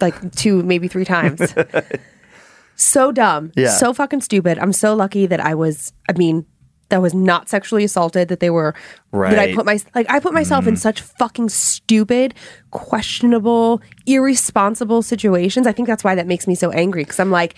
like 0.00 0.32
two, 0.32 0.62
maybe 0.62 0.88
three 0.88 1.04
times. 1.04 1.54
so 2.76 3.12
dumb, 3.12 3.52
Yeah. 3.56 3.68
so 3.70 3.92
fucking 3.94 4.20
stupid. 4.20 4.58
I'm 4.58 4.72
so 4.72 4.94
lucky 4.94 5.26
that 5.26 5.40
I 5.40 5.54
was. 5.54 5.92
I 6.08 6.12
mean, 6.12 6.44
that 6.90 7.00
was 7.00 7.14
not 7.14 7.48
sexually 7.48 7.84
assaulted, 7.84 8.28
that 8.28 8.40
they 8.40 8.50
were 8.50 8.74
that 9.12 9.38
I 9.38 9.46
Right. 9.46 9.54
Put 9.54 9.66
my 9.66 9.78
like 9.94 10.10
I 10.10 10.20
put 10.20 10.34
myself 10.34 10.66
in 10.66 10.74
mm. 10.74 10.78
such 10.78 11.00
fucking 11.00 11.48
stupid, 11.48 12.34
questionable, 12.70 13.80
irresponsible 14.06 15.02
situations. 15.02 15.66
I 15.66 15.72
think 15.72 15.88
that's 15.88 16.04
why 16.04 16.14
that 16.14 16.26
makes 16.26 16.46
me 16.46 16.54
so 16.54 16.70
angry 16.70 17.02
because 17.04 17.20
I'm 17.20 17.30
like, 17.30 17.54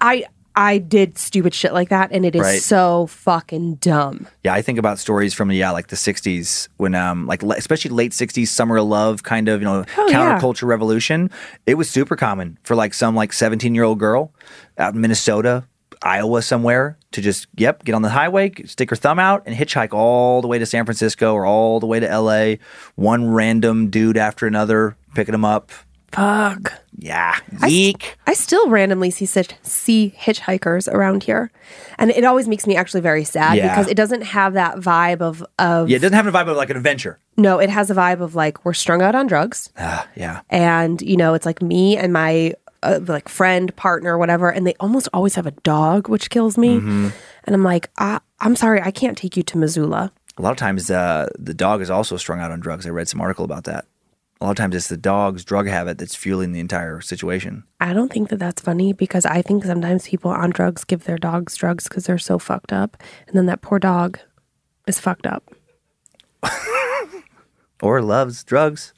I 0.00 0.24
I 0.54 0.78
did 0.78 1.16
stupid 1.18 1.54
shit 1.54 1.72
like 1.72 1.88
that, 1.88 2.10
and 2.12 2.24
it 2.26 2.34
is 2.34 2.42
Right. 2.42 2.60
so 2.60 3.06
fucking 3.06 3.76
dumb. 3.76 4.26
Yeah, 4.44 4.52
I 4.54 4.60
think 4.62 4.78
about 4.78 4.98
stories 4.98 5.32
from 5.34 5.50
yeah, 5.50 5.70
like 5.70 5.88
the 5.88 5.96
'60s 5.96 6.68
when, 6.76 6.94
um, 6.94 7.26
like 7.26 7.42
le- 7.42 7.56
especially 7.56 7.90
late 7.90 8.12
'60s, 8.12 8.48
summer 8.48 8.76
of 8.76 8.86
love, 8.86 9.22
kind 9.22 9.48
of 9.48 9.60
you 9.60 9.64
know 9.64 9.84
Oh, 9.96 10.08
yeah. 10.10 10.38
counterculture 10.38 10.66
revolution. 10.66 11.30
It 11.66 11.74
was 11.74 11.88
super 11.88 12.16
common 12.16 12.58
for 12.64 12.74
like 12.74 12.92
some 12.94 13.14
like 13.14 13.32
17 13.32 13.74
year 13.74 13.84
old 13.84 13.98
girl 13.98 14.32
out 14.78 14.94
in 14.94 15.00
Minnesota, 15.00 15.64
Iowa, 16.02 16.42
somewhere 16.42 16.98
to 17.12 17.20
just 17.22 17.46
yep 17.56 17.84
get 17.84 17.94
on 17.94 18.02
the 18.02 18.10
highway, 18.10 18.52
stick 18.66 18.90
her 18.90 18.96
thumb 18.96 19.18
out, 19.18 19.42
and 19.46 19.54
hitchhike 19.56 19.94
all 19.94 20.42
the 20.42 20.48
way 20.48 20.58
to 20.58 20.66
San 20.66 20.84
Francisco 20.84 21.32
or 21.32 21.46
all 21.46 21.80
the 21.80 21.86
way 21.86 22.00
to 22.00 22.08
L.A. 22.10 22.58
One 22.96 23.30
random 23.30 23.88
dude 23.88 24.16
after 24.18 24.46
another 24.46 24.96
picking 25.14 25.32
them 25.32 25.44
up. 25.44 25.70
Fuck. 26.12 26.72
Yeah, 26.98 27.36
I 27.60 27.68
st- 27.68 28.16
I 28.26 28.34
still 28.34 28.68
randomly 28.68 29.10
see 29.10 29.24
such 29.26 29.54
see 29.62 30.14
hitchhikers 30.18 30.92
around 30.92 31.24
here, 31.24 31.50
and 31.98 32.10
it 32.10 32.22
always 32.24 32.46
makes 32.46 32.66
me 32.66 32.76
actually 32.76 33.00
very 33.00 33.24
sad 33.24 33.56
Yeah. 33.56 33.68
because 33.74 33.90
it 33.90 33.96
doesn't 33.96 34.22
have 34.22 34.52
that 34.54 34.76
vibe 34.76 35.20
of 35.22 35.44
of 35.58 35.88
yeah, 35.88 35.96
it 35.96 36.00
doesn't 36.00 36.14
have 36.16 36.26
a 36.26 36.32
vibe 36.32 36.48
of 36.48 36.56
like 36.56 36.70
an 36.70 36.76
adventure. 36.76 37.18
no, 37.36 37.58
it 37.58 37.70
has 37.70 37.90
a 37.90 37.94
vibe 37.94 38.20
of 38.20 38.34
like 38.34 38.64
we're 38.64 38.74
strung 38.74 39.00
out 39.02 39.14
on 39.14 39.26
drugs, 39.26 39.70
Ah, 39.78 40.06
yeah. 40.14 40.42
and 40.50 41.00
you 41.02 41.16
know 41.16 41.34
it's 41.34 41.46
like 41.46 41.62
me 41.62 41.96
and 41.96 42.12
my 42.12 42.54
uh, 42.82 43.00
like 43.06 43.28
friend, 43.28 43.74
partner, 43.76 44.18
whatever, 44.18 44.50
and 44.50 44.66
they 44.66 44.74
almost 44.78 45.08
always 45.14 45.34
have 45.34 45.46
a 45.46 45.52
dog, 45.62 46.08
which 46.08 46.30
kills 46.30 46.58
me, 46.58 46.76
Mm-hmm. 46.76 47.08
and 47.44 47.54
I'm 47.54 47.64
like, 47.64 47.88
I, 47.98 48.20
I'm 48.40 48.54
sorry, 48.56 48.82
I 48.82 48.90
can't 48.90 49.16
take 49.16 49.36
you 49.36 49.42
to 49.44 49.56
Missoula. 49.58 50.12
A 50.36 50.42
lot 50.42 50.50
of 50.50 50.56
times, 50.56 50.90
uh, 50.90 51.28
the 51.38 51.54
dog 51.54 51.80
is 51.80 51.90
also 51.90 52.16
strung 52.16 52.40
out 52.40 52.50
on 52.50 52.60
drugs. 52.60 52.86
I 52.86 52.90
read 52.90 53.08
some 53.08 53.20
article 53.20 53.44
about 53.44 53.64
that. 53.64 53.84
A 54.42 54.46
lot 54.46 54.50
of 54.50 54.56
times, 54.56 54.74
it's 54.74 54.88
the 54.88 54.96
dog's 54.96 55.44
drug 55.44 55.68
habit 55.68 55.98
that's 55.98 56.16
fueling 56.16 56.50
the 56.50 56.58
entire 56.58 57.00
situation. 57.00 57.62
I 57.78 57.92
don't 57.92 58.12
think 58.12 58.28
that 58.30 58.40
that's 58.40 58.60
funny 58.60 58.92
because 58.92 59.24
I 59.24 59.40
think 59.40 59.64
sometimes 59.64 60.08
people 60.08 60.32
on 60.32 60.50
drugs 60.50 60.82
give 60.82 61.04
their 61.04 61.16
dogs 61.16 61.54
drugs 61.54 61.84
because 61.84 62.06
they're 62.06 62.18
so 62.18 62.40
fucked 62.40 62.72
up, 62.72 62.96
and 63.28 63.36
then 63.36 63.46
that 63.46 63.60
poor 63.62 63.78
dog 63.78 64.18
is 64.88 64.98
fucked 64.98 65.26
up. 65.28 65.48
Or 67.82 68.00
loves 68.00 68.42
drugs. 68.44 68.92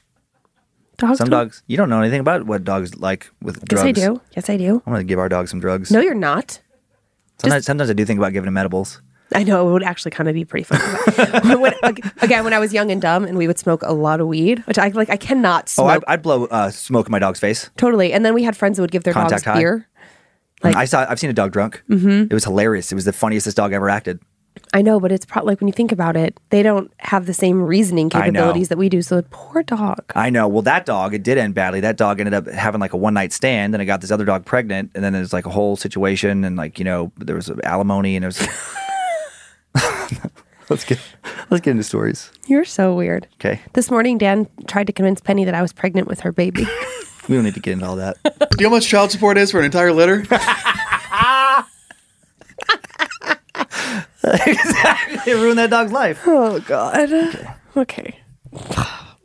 Dogs 0.97 1.17
Some 1.19 1.29
dogs, 1.29 1.63
you 1.67 1.75
don't 1.75 1.89
know 1.89 2.01
anything 2.01 2.19
about 2.21 2.45
what 2.45 2.63
dogs 2.63 2.95
like 2.95 3.29
with 3.41 3.57
Yes, 3.57 3.81
drugs. 3.81 3.99
Yes, 3.99 4.07
I 4.07 4.13
do. 4.13 4.21
Yes, 4.35 4.49
I 4.49 4.57
do. 4.57 4.81
I'm 4.85 4.93
going 4.93 5.05
to 5.05 5.09
give 5.09 5.19
our 5.19 5.27
dog 5.27 5.47
some 5.47 5.59
drugs. 5.59 5.91
No, 5.91 5.99
you're 5.99 6.13
not. 6.13 6.59
sometimes, 7.39 7.65
sometimes 7.65 7.89
I 7.89 7.93
do 7.93 8.05
think 8.05 8.19
about 8.19 8.33
giving 8.33 8.47
him 8.47 8.57
edibles. 8.57 9.01
I 9.33 9.43
know 9.43 9.67
it 9.67 9.71
would 9.71 9.83
actually 9.83 10.11
kind 10.11 10.29
of 10.29 10.35
be 10.35 10.45
pretty 10.45 10.63
fun. 10.63 10.79
when, 11.61 11.73
again, 12.21 12.43
when 12.43 12.53
I 12.53 12.59
was 12.59 12.73
young 12.73 12.91
and 12.91 13.01
dumb, 13.01 13.23
and 13.25 13.37
we 13.37 13.47
would 13.47 13.57
smoke 13.57 13.81
a 13.83 13.93
lot 13.93 14.21
of 14.21 14.27
weed, 14.27 14.59
which 14.67 14.77
I 14.77 14.89
like. 14.89 15.09
I 15.09 15.17
cannot 15.17 15.63
Oh, 15.77 15.83
smoke 15.87 16.03
I'd, 16.07 16.13
I'd 16.13 16.21
blow 16.21 16.45
uh, 16.45 16.69
smoke 16.69 17.07
in 17.07 17.11
my 17.11 17.19
dog's 17.19 17.39
face. 17.39 17.69
totally. 17.77 18.13
And 18.13 18.23
then 18.25 18.33
we 18.33 18.43
had 18.43 18.55
friends 18.55 18.77
that 18.77 18.83
would 18.83 18.91
give 18.91 19.03
their 19.03 19.13
Contact 19.13 19.43
dogs 19.43 19.43
high. 19.45 19.59
beer. 19.59 19.87
Like- 20.63 20.75
I 20.75 20.85
saw. 20.85 21.05
I've 21.09 21.19
seen 21.19 21.29
a 21.29 21.33
dog 21.33 21.51
drunk. 21.51 21.83
Mm-hmm. 21.89 22.23
It 22.29 22.33
was 22.33 22.43
hilarious. 22.43 22.91
It 22.91 22.95
was 22.95 23.05
the 23.05 23.13
funniest 23.13 23.45
this 23.45 23.53
dog 23.55 23.73
ever 23.73 23.89
acted. 23.89 24.19
I 24.73 24.81
know, 24.81 25.01
but 25.01 25.11
it's 25.11 25.25
probably 25.25 25.51
like 25.51 25.59
when 25.59 25.67
you 25.67 25.73
think 25.73 25.91
about 25.91 26.15
it, 26.15 26.39
they 26.49 26.63
don't 26.63 26.89
have 26.99 27.25
the 27.25 27.33
same 27.33 27.61
reasoning 27.61 28.09
capabilities 28.09 28.69
that 28.69 28.77
we 28.77 28.87
do. 28.87 29.01
So 29.01 29.21
poor 29.29 29.63
dog. 29.63 29.99
I 30.15 30.29
know. 30.29 30.47
Well, 30.47 30.61
that 30.61 30.85
dog, 30.85 31.13
it 31.13 31.23
did 31.23 31.37
end 31.37 31.55
badly. 31.55 31.81
That 31.81 31.97
dog 31.97 32.21
ended 32.21 32.33
up 32.33 32.47
having 32.47 32.79
like 32.79 32.93
a 32.93 32.97
one 32.97 33.13
night 33.13 33.33
stand, 33.33 33.75
and 33.75 33.81
it 33.81 33.85
got 33.85 33.99
this 33.99 34.11
other 34.11 34.23
dog 34.23 34.45
pregnant, 34.45 34.91
and 34.95 35.03
then 35.03 35.11
there's 35.11 35.33
like 35.33 35.45
a 35.45 35.49
whole 35.49 35.75
situation, 35.75 36.45
and 36.45 36.55
like 36.55 36.79
you 36.79 36.85
know, 36.85 37.11
there 37.17 37.35
was 37.35 37.49
alimony, 37.65 38.15
and 38.15 38.23
it 38.23 38.27
was. 38.27 38.47
Let's 40.69 40.83
get 40.85 40.99
let's 41.49 41.61
get 41.63 41.71
into 41.71 41.83
stories. 41.83 42.31
You're 42.47 42.65
so 42.65 42.93
weird. 42.95 43.27
Okay, 43.35 43.61
This 43.73 43.91
morning, 43.91 44.17
Dan 44.17 44.47
tried 44.67 44.87
to 44.87 44.93
convince 44.93 45.21
Penny 45.21 45.45
that 45.45 45.53
I 45.55 45.61
was 45.61 45.73
pregnant 45.73 46.07
with 46.07 46.21
her 46.21 46.31
baby. 46.31 46.65
we 47.29 47.35
don't 47.35 47.43
need 47.43 47.53
to 47.55 47.59
get 47.59 47.73
into 47.73 47.85
all 47.85 47.97
that. 47.97 48.17
Do 48.23 48.31
you 48.59 48.63
know 48.63 48.69
how 48.69 48.75
much 48.75 48.87
child 48.87 49.11
support 49.11 49.37
is 49.37 49.51
for 49.51 49.59
an 49.59 49.65
entire 49.65 49.91
litter? 49.91 50.25
exactly. 54.23 55.31
it 55.31 55.35
ruined 55.35 55.59
that 55.59 55.69
dog's 55.69 55.91
life. 55.91 56.21
oh 56.25 56.59
God. 56.61 57.47
Okay. 57.77 58.19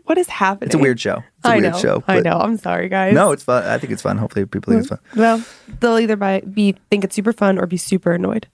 What 0.05 0.19
is 0.19 0.29
happening? 0.29 0.67
It's 0.67 0.75
a 0.75 0.79
weird 0.79 0.99
show. 0.99 1.23
It's 1.39 1.47
a 1.47 1.51
I 1.51 1.59
weird 1.59 1.73
know. 1.73 1.79
show. 1.79 2.05
I 2.09 2.19
know. 2.21 2.37
I'm 2.39 2.57
sorry, 2.57 2.89
guys. 2.89 3.15
No, 3.15 3.31
it's 3.31 3.45
fun. 3.45 3.63
I 3.65 3.79
think 3.79 3.93
it's 3.93 4.03
fun. 4.03 4.19
Hopefully, 4.19 4.45
people 4.45 4.73
think 4.73 4.81
it's 4.81 4.89
fun. 4.89 4.99
Well, 5.15 5.45
they'll 5.79 5.99
either 6.01 6.17
by, 6.17 6.41
be 6.41 6.75
think 6.91 7.05
it's 7.05 7.15
super 7.15 7.33
fun 7.33 7.59
or 7.61 7.67
be 7.67 7.77
super 7.77 8.11
annoyed. 8.13 8.49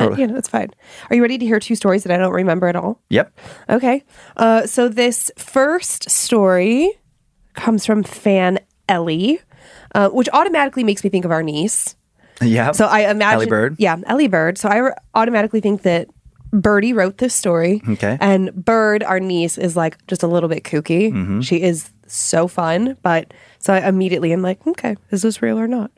But 0.00 0.08
Totally. 0.08 0.22
you 0.22 0.26
know, 0.28 0.36
it's 0.36 0.48
fine. 0.48 0.70
Are 1.10 1.16
you 1.16 1.22
ready 1.22 1.36
to 1.36 1.44
hear 1.44 1.60
two 1.60 1.74
stories 1.74 2.04
that 2.04 2.12
I 2.12 2.16
don't 2.16 2.32
remember 2.32 2.68
at 2.68 2.76
all? 2.76 3.00
Yep. 3.10 3.38
Okay. 3.68 4.02
Uh, 4.36 4.66
so 4.66 4.88
this 4.88 5.30
first 5.36 6.08
story 6.08 6.90
comes 7.54 7.84
from 7.84 8.02
fan 8.02 8.60
Ellie, 8.88 9.40
uh, 9.94 10.08
which 10.08 10.28
automatically 10.32 10.84
makes 10.84 11.04
me 11.04 11.10
think 11.10 11.24
of 11.24 11.30
our 11.30 11.42
niece. 11.42 11.96
Yeah. 12.40 12.72
So 12.72 12.86
I 12.86 13.10
imagine 13.10 13.40
Ellie 13.40 13.46
Bird. 13.46 13.76
Yeah, 13.78 13.98
Ellie 14.06 14.28
Bird. 14.28 14.56
So 14.56 14.68
I 14.70 14.76
re- 14.78 14.92
automatically 15.14 15.60
think 15.60 15.82
that 15.82 16.08
Birdie 16.52 16.92
wrote 16.94 17.18
this 17.18 17.34
story. 17.34 17.82
Okay. 17.86 18.16
And 18.20 18.52
Bird, 18.54 19.02
our 19.02 19.20
niece, 19.20 19.58
is 19.58 19.76
like 19.76 20.04
just 20.06 20.22
a 20.22 20.26
little 20.26 20.48
bit 20.48 20.64
kooky. 20.64 21.12
Mm-hmm. 21.12 21.40
She 21.42 21.60
is 21.62 21.90
so 22.06 22.48
fun, 22.48 22.96
but 23.02 23.32
so 23.58 23.74
I 23.74 23.86
immediately 23.86 24.32
am 24.32 24.42
like, 24.42 24.66
okay, 24.66 24.96
is 25.10 25.22
this 25.22 25.42
real 25.42 25.58
or 25.58 25.68
not? 25.68 25.90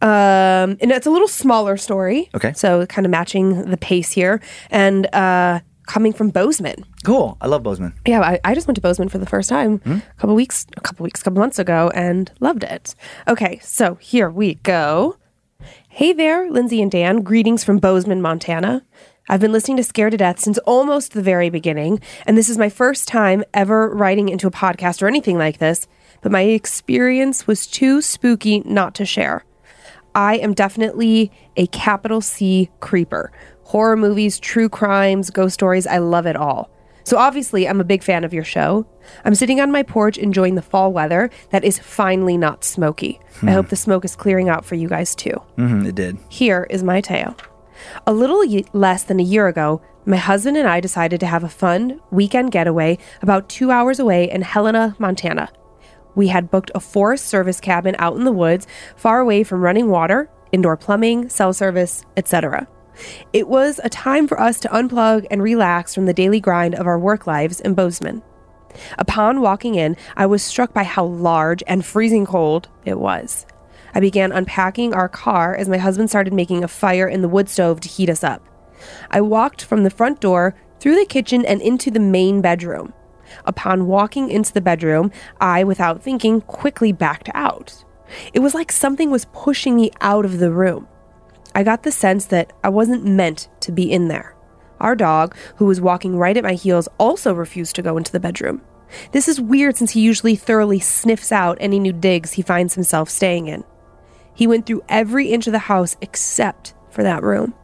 Um, 0.00 0.76
and 0.80 0.90
it's 0.92 1.06
a 1.06 1.10
little 1.10 1.28
smaller 1.28 1.76
story. 1.76 2.30
Okay. 2.34 2.52
So 2.54 2.86
kind 2.86 3.04
of 3.06 3.10
matching 3.10 3.70
the 3.70 3.76
pace 3.76 4.12
here, 4.12 4.40
and 4.70 5.12
uh, 5.14 5.60
coming 5.86 6.12
from 6.12 6.28
Bozeman. 6.30 6.84
Cool. 7.04 7.36
I 7.40 7.46
love 7.46 7.62
Bozeman. 7.62 7.94
Yeah, 8.06 8.20
I, 8.20 8.38
I 8.44 8.54
just 8.54 8.66
went 8.68 8.76
to 8.76 8.80
Bozeman 8.82 9.08
for 9.08 9.18
the 9.18 9.26
first 9.26 9.48
time 9.48 9.78
Hmm? 9.78 9.92
a 9.98 10.02
couple 10.18 10.36
weeks, 10.36 10.66
a 10.76 10.80
couple 10.80 11.04
weeks, 11.04 11.20
a 11.20 11.24
couple 11.24 11.40
months 11.40 11.58
ago, 11.58 11.90
and 11.94 12.30
loved 12.40 12.62
it. 12.62 12.94
Okay, 13.26 13.58
so 13.62 13.94
here 13.96 14.30
we 14.30 14.54
go. 14.56 15.16
Hey 15.88 16.12
there, 16.12 16.48
Lindsay 16.50 16.80
and 16.82 16.90
Dan. 16.90 17.22
Greetings 17.22 17.64
from 17.64 17.78
Bozeman, 17.78 18.22
Montana. 18.22 18.84
I've 19.28 19.40
been 19.40 19.52
listening 19.52 19.76
to 19.78 19.84
Scared 19.84 20.12
to 20.12 20.16
Death 20.16 20.38
since 20.38 20.58
almost 20.58 21.12
the 21.12 21.22
very 21.22 21.50
beginning, 21.50 22.00
and 22.24 22.36
this 22.38 22.48
is 22.48 22.56
my 22.56 22.68
first 22.68 23.08
time 23.08 23.42
ever 23.52 23.88
writing 23.90 24.28
into 24.28 24.46
a 24.46 24.50
podcast 24.50 25.02
or 25.02 25.08
anything 25.08 25.36
like 25.36 25.58
this, 25.58 25.86
but 26.22 26.30
my 26.32 26.42
experience 26.42 27.46
was 27.46 27.66
too 27.66 28.00
spooky 28.00 28.60
not 28.60 28.94
to 28.94 29.04
share. 29.04 29.44
I 30.18 30.34
am 30.38 30.52
definitely 30.52 31.30
a 31.56 31.68
capital 31.68 32.20
C 32.20 32.70
creeper. 32.80 33.30
Horror 33.62 33.96
movies, 33.96 34.40
true 34.40 34.68
crimes, 34.68 35.30
ghost 35.30 35.54
stories, 35.54 35.86
I 35.86 35.98
love 35.98 36.26
it 36.26 36.34
all. 36.34 36.70
So 37.04 37.16
obviously, 37.18 37.68
I'm 37.68 37.80
a 37.80 37.84
big 37.84 38.02
fan 38.02 38.24
of 38.24 38.34
your 38.34 38.42
show. 38.42 38.84
I'm 39.24 39.36
sitting 39.36 39.60
on 39.60 39.70
my 39.70 39.84
porch 39.84 40.18
enjoying 40.18 40.56
the 40.56 40.62
fall 40.62 40.92
weather 40.92 41.30
that 41.50 41.62
is 41.64 41.78
finally 41.78 42.36
not 42.36 42.64
smoky. 42.64 43.20
I 43.42 43.52
hope 43.52 43.68
the 43.68 43.76
smoke 43.76 44.04
is 44.04 44.16
clearing 44.16 44.48
out 44.48 44.64
for 44.64 44.74
you 44.74 44.88
guys 44.88 45.14
too. 45.14 45.34
hmm 45.54 45.86
it 45.86 45.94
did. 45.94 46.18
Here 46.28 46.66
is 46.68 46.82
my 46.82 47.00
tale. 47.00 47.36
A 48.06 48.12
little 48.12 48.44
ye- 48.44 48.66
less 48.72 49.04
than 49.04 49.20
a 49.20 49.22
year 49.22 49.46
ago, 49.46 49.80
my 50.04 50.16
husband 50.16 50.56
and 50.56 50.66
I 50.68 50.80
decided 50.80 51.20
to 51.20 51.26
have 51.26 51.44
a 51.44 51.48
fun 51.48 52.00
weekend 52.10 52.50
getaway 52.50 52.98
about 53.22 53.48
two 53.48 53.70
hours 53.70 54.00
away 54.00 54.28
in 54.28 54.42
Helena, 54.42 54.96
Montana. 54.98 55.48
We 56.18 56.26
had 56.26 56.50
booked 56.50 56.72
a 56.74 56.80
Forest 56.80 57.26
Service 57.26 57.60
cabin 57.60 57.94
out 58.00 58.16
in 58.16 58.24
the 58.24 58.32
woods, 58.32 58.66
far 58.96 59.20
away 59.20 59.44
from 59.44 59.60
running 59.60 59.88
water, 59.88 60.28
indoor 60.50 60.76
plumbing, 60.76 61.28
cell 61.28 61.52
service, 61.52 62.04
etc. 62.16 62.66
It 63.32 63.46
was 63.46 63.78
a 63.84 63.88
time 63.88 64.26
for 64.26 64.40
us 64.40 64.58
to 64.60 64.68
unplug 64.70 65.28
and 65.30 65.40
relax 65.40 65.94
from 65.94 66.06
the 66.06 66.12
daily 66.12 66.40
grind 66.40 66.74
of 66.74 66.88
our 66.88 66.98
work 66.98 67.28
lives 67.28 67.60
in 67.60 67.74
Bozeman. 67.74 68.22
Upon 68.98 69.40
walking 69.40 69.76
in, 69.76 69.96
I 70.16 70.26
was 70.26 70.42
struck 70.42 70.72
by 70.72 70.82
how 70.82 71.04
large 71.04 71.62
and 71.68 71.86
freezing 71.86 72.26
cold 72.26 72.66
it 72.84 72.98
was. 72.98 73.46
I 73.94 74.00
began 74.00 74.32
unpacking 74.32 74.94
our 74.94 75.08
car 75.08 75.54
as 75.54 75.68
my 75.68 75.78
husband 75.78 76.10
started 76.10 76.32
making 76.32 76.64
a 76.64 76.68
fire 76.68 77.06
in 77.06 77.22
the 77.22 77.28
wood 77.28 77.48
stove 77.48 77.78
to 77.82 77.88
heat 77.88 78.10
us 78.10 78.24
up. 78.24 78.44
I 79.08 79.20
walked 79.20 79.62
from 79.62 79.84
the 79.84 79.88
front 79.88 80.20
door 80.20 80.56
through 80.80 80.96
the 80.96 81.06
kitchen 81.06 81.46
and 81.46 81.62
into 81.62 81.92
the 81.92 82.00
main 82.00 82.40
bedroom. 82.40 82.92
Upon 83.44 83.86
walking 83.86 84.30
into 84.30 84.52
the 84.52 84.60
bedroom, 84.60 85.10
I, 85.40 85.64
without 85.64 86.02
thinking, 86.02 86.40
quickly 86.42 86.92
backed 86.92 87.30
out. 87.34 87.84
It 88.32 88.40
was 88.40 88.54
like 88.54 88.72
something 88.72 89.10
was 89.10 89.26
pushing 89.32 89.76
me 89.76 89.90
out 90.00 90.24
of 90.24 90.38
the 90.38 90.50
room. 90.50 90.88
I 91.54 91.62
got 91.62 91.82
the 91.82 91.92
sense 91.92 92.26
that 92.26 92.52
I 92.62 92.68
wasn't 92.68 93.04
meant 93.04 93.48
to 93.60 93.72
be 93.72 93.90
in 93.90 94.08
there. 94.08 94.34
Our 94.80 94.94
dog, 94.94 95.34
who 95.56 95.66
was 95.66 95.80
walking 95.80 96.16
right 96.16 96.36
at 96.36 96.44
my 96.44 96.54
heels, 96.54 96.88
also 96.98 97.34
refused 97.34 97.74
to 97.76 97.82
go 97.82 97.96
into 97.96 98.12
the 98.12 98.20
bedroom. 98.20 98.62
This 99.12 99.28
is 99.28 99.40
weird 99.40 99.76
since 99.76 99.90
he 99.90 100.00
usually 100.00 100.36
thoroughly 100.36 100.80
sniffs 100.80 101.32
out 101.32 101.58
any 101.60 101.78
new 101.78 101.92
digs 101.92 102.32
he 102.32 102.42
finds 102.42 102.74
himself 102.74 103.10
staying 103.10 103.48
in. 103.48 103.64
He 104.34 104.46
went 104.46 104.66
through 104.66 104.84
every 104.88 105.32
inch 105.32 105.46
of 105.46 105.52
the 105.52 105.58
house 105.58 105.96
except 106.00 106.74
for 106.90 107.02
that 107.02 107.22
room. 107.22 107.54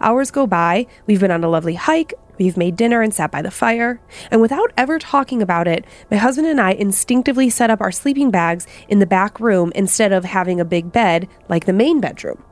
Hours 0.00 0.30
go 0.30 0.46
by, 0.46 0.86
we've 1.06 1.20
been 1.20 1.30
on 1.30 1.44
a 1.44 1.48
lovely 1.48 1.74
hike, 1.74 2.14
we've 2.38 2.56
made 2.56 2.76
dinner 2.76 3.02
and 3.02 3.12
sat 3.12 3.30
by 3.30 3.42
the 3.42 3.50
fire, 3.50 4.00
and 4.30 4.40
without 4.40 4.72
ever 4.76 4.98
talking 4.98 5.42
about 5.42 5.68
it, 5.68 5.84
my 6.10 6.16
husband 6.16 6.46
and 6.48 6.60
I 6.60 6.72
instinctively 6.72 7.50
set 7.50 7.70
up 7.70 7.80
our 7.80 7.92
sleeping 7.92 8.30
bags 8.30 8.66
in 8.88 8.98
the 8.98 9.06
back 9.06 9.40
room 9.40 9.72
instead 9.74 10.12
of 10.12 10.24
having 10.24 10.60
a 10.60 10.64
big 10.64 10.92
bed 10.92 11.28
like 11.48 11.66
the 11.66 11.72
main 11.72 12.00
bedroom. 12.00 12.42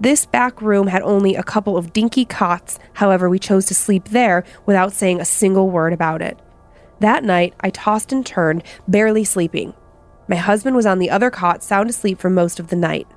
This 0.00 0.24
back 0.24 0.62
room 0.62 0.86
had 0.86 1.02
only 1.02 1.34
a 1.34 1.42
couple 1.42 1.76
of 1.76 1.92
dinky 1.92 2.24
cots, 2.24 2.78
however, 2.94 3.28
we 3.28 3.38
chose 3.38 3.66
to 3.66 3.74
sleep 3.74 4.08
there 4.08 4.44
without 4.64 4.92
saying 4.92 5.20
a 5.20 5.26
single 5.26 5.68
word 5.68 5.92
about 5.92 6.22
it. 6.22 6.38
That 7.00 7.22
night, 7.22 7.54
I 7.60 7.70
tossed 7.70 8.12
and 8.12 8.24
turned, 8.24 8.62
barely 8.88 9.24
sleeping. 9.24 9.74
My 10.26 10.36
husband 10.36 10.76
was 10.76 10.86
on 10.86 11.00
the 11.00 11.10
other 11.10 11.30
cot, 11.30 11.62
sound 11.62 11.90
asleep 11.90 12.18
for 12.18 12.30
most 12.30 12.60
of 12.60 12.68
the 12.68 12.76
night. 12.76 13.08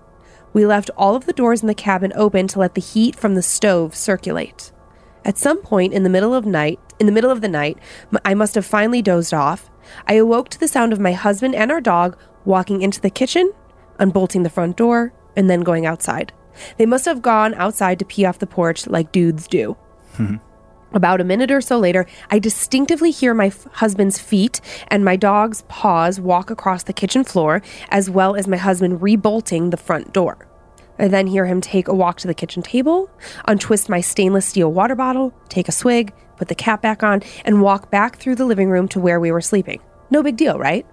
We 0.52 0.66
left 0.66 0.90
all 0.98 1.16
of 1.16 1.26
the 1.26 1.34
doors 1.34 1.62
in 1.62 1.68
the 1.68 1.74
cabin 1.74 2.12
open 2.16 2.48
to 2.50 2.60
let 2.60 2.76
the 2.76 2.82
heat 2.82 3.16
from 3.16 3.36
the 3.36 3.42
stove 3.42 3.96
circulate. 3.96 4.72
At 5.26 5.38
some 5.38 5.62
point 5.62 5.94
in 5.94 6.04
the 6.04 6.10
middle 6.10 6.34
of 6.34 6.46
night, 6.46 6.80
in 7.00 7.06
the 7.06 7.12
middle 7.12 7.32
of 7.32 7.42
the 7.42 7.48
night, 7.48 7.78
I 8.26 8.34
must 8.34 8.56
have 8.56 8.66
finally 8.66 9.02
dozed 9.02 9.34
off. 9.34 9.70
I 10.08 10.16
awoke 10.16 10.50
to 10.50 10.60
the 10.60 10.68
sound 10.68 10.94
of 10.94 11.00
my 11.00 11.14
husband 11.14 11.56
and 11.56 11.72
our 11.72 11.82
dog 11.82 12.18
walking 12.46 12.82
into 12.82 13.00
the 13.00 13.10
kitchen, 13.10 13.52
unbolting 14.00 14.44
the 14.44 14.50
front 14.50 14.78
door, 14.78 15.14
and 15.36 15.50
then 15.50 15.62
going 15.62 15.86
outside. 15.86 16.34
They 16.78 16.86
must 16.86 17.06
have 17.06 17.22
gone 17.22 17.54
outside 17.56 18.00
to 18.00 18.06
pee 18.06 18.26
off 18.26 18.40
the 18.40 18.48
porch 18.48 18.86
like 18.88 19.12
dudes 19.12 19.48
do. 19.48 19.78
Hmm. 20.16 20.36
About 20.94 21.22
a 21.22 21.24
minute 21.24 21.50
or 21.50 21.62
so 21.62 21.80
later, 21.80 22.06
I 22.30 22.38
distinctively 22.38 23.10
hear 23.10 23.34
my 23.34 23.48
f- 23.48 23.66
husband's 23.74 24.20
feet 24.20 24.62
and 24.90 25.04
my 25.04 25.16
dog's 25.16 25.64
paws 25.64 26.20
walk 26.20 26.52
across 26.52 26.84
the 26.84 26.94
kitchen 26.94 27.24
floor, 27.24 27.64
as 27.90 28.12
well 28.12 28.36
as 28.36 28.48
my 28.48 28.58
husband 28.58 29.02
rebolting 29.02 29.72
the 29.72 29.78
front 29.78 30.14
door. 30.14 30.48
I 31.00 31.08
then 31.08 31.28
hear 31.28 31.46
him 31.46 31.62
take 31.62 31.88
a 31.88 31.94
walk 31.94 32.18
to 32.20 32.28
the 32.28 32.34
kitchen 32.34 32.62
table, 32.62 33.10
untwist 33.46 33.90
my 33.90 34.02
stainless 34.02 34.46
steel 34.46 34.72
water 34.72 34.96
bottle, 34.96 35.34
take 35.50 35.68
a 35.68 35.72
swig, 35.72 36.14
put 36.38 36.48
the 36.48 36.56
cap 36.56 36.82
back 36.82 37.04
on, 37.04 37.22
and 37.46 37.62
walk 37.62 37.90
back 37.90 38.18
through 38.18 38.36
the 38.36 38.46
living 38.46 38.70
room 38.70 38.88
to 38.90 39.00
where 39.00 39.20
we 39.20 39.32
were 39.32 39.42
sleeping. 39.42 39.82
No 40.10 40.22
big 40.22 40.38
deal, 40.38 40.60
right? 40.60 40.86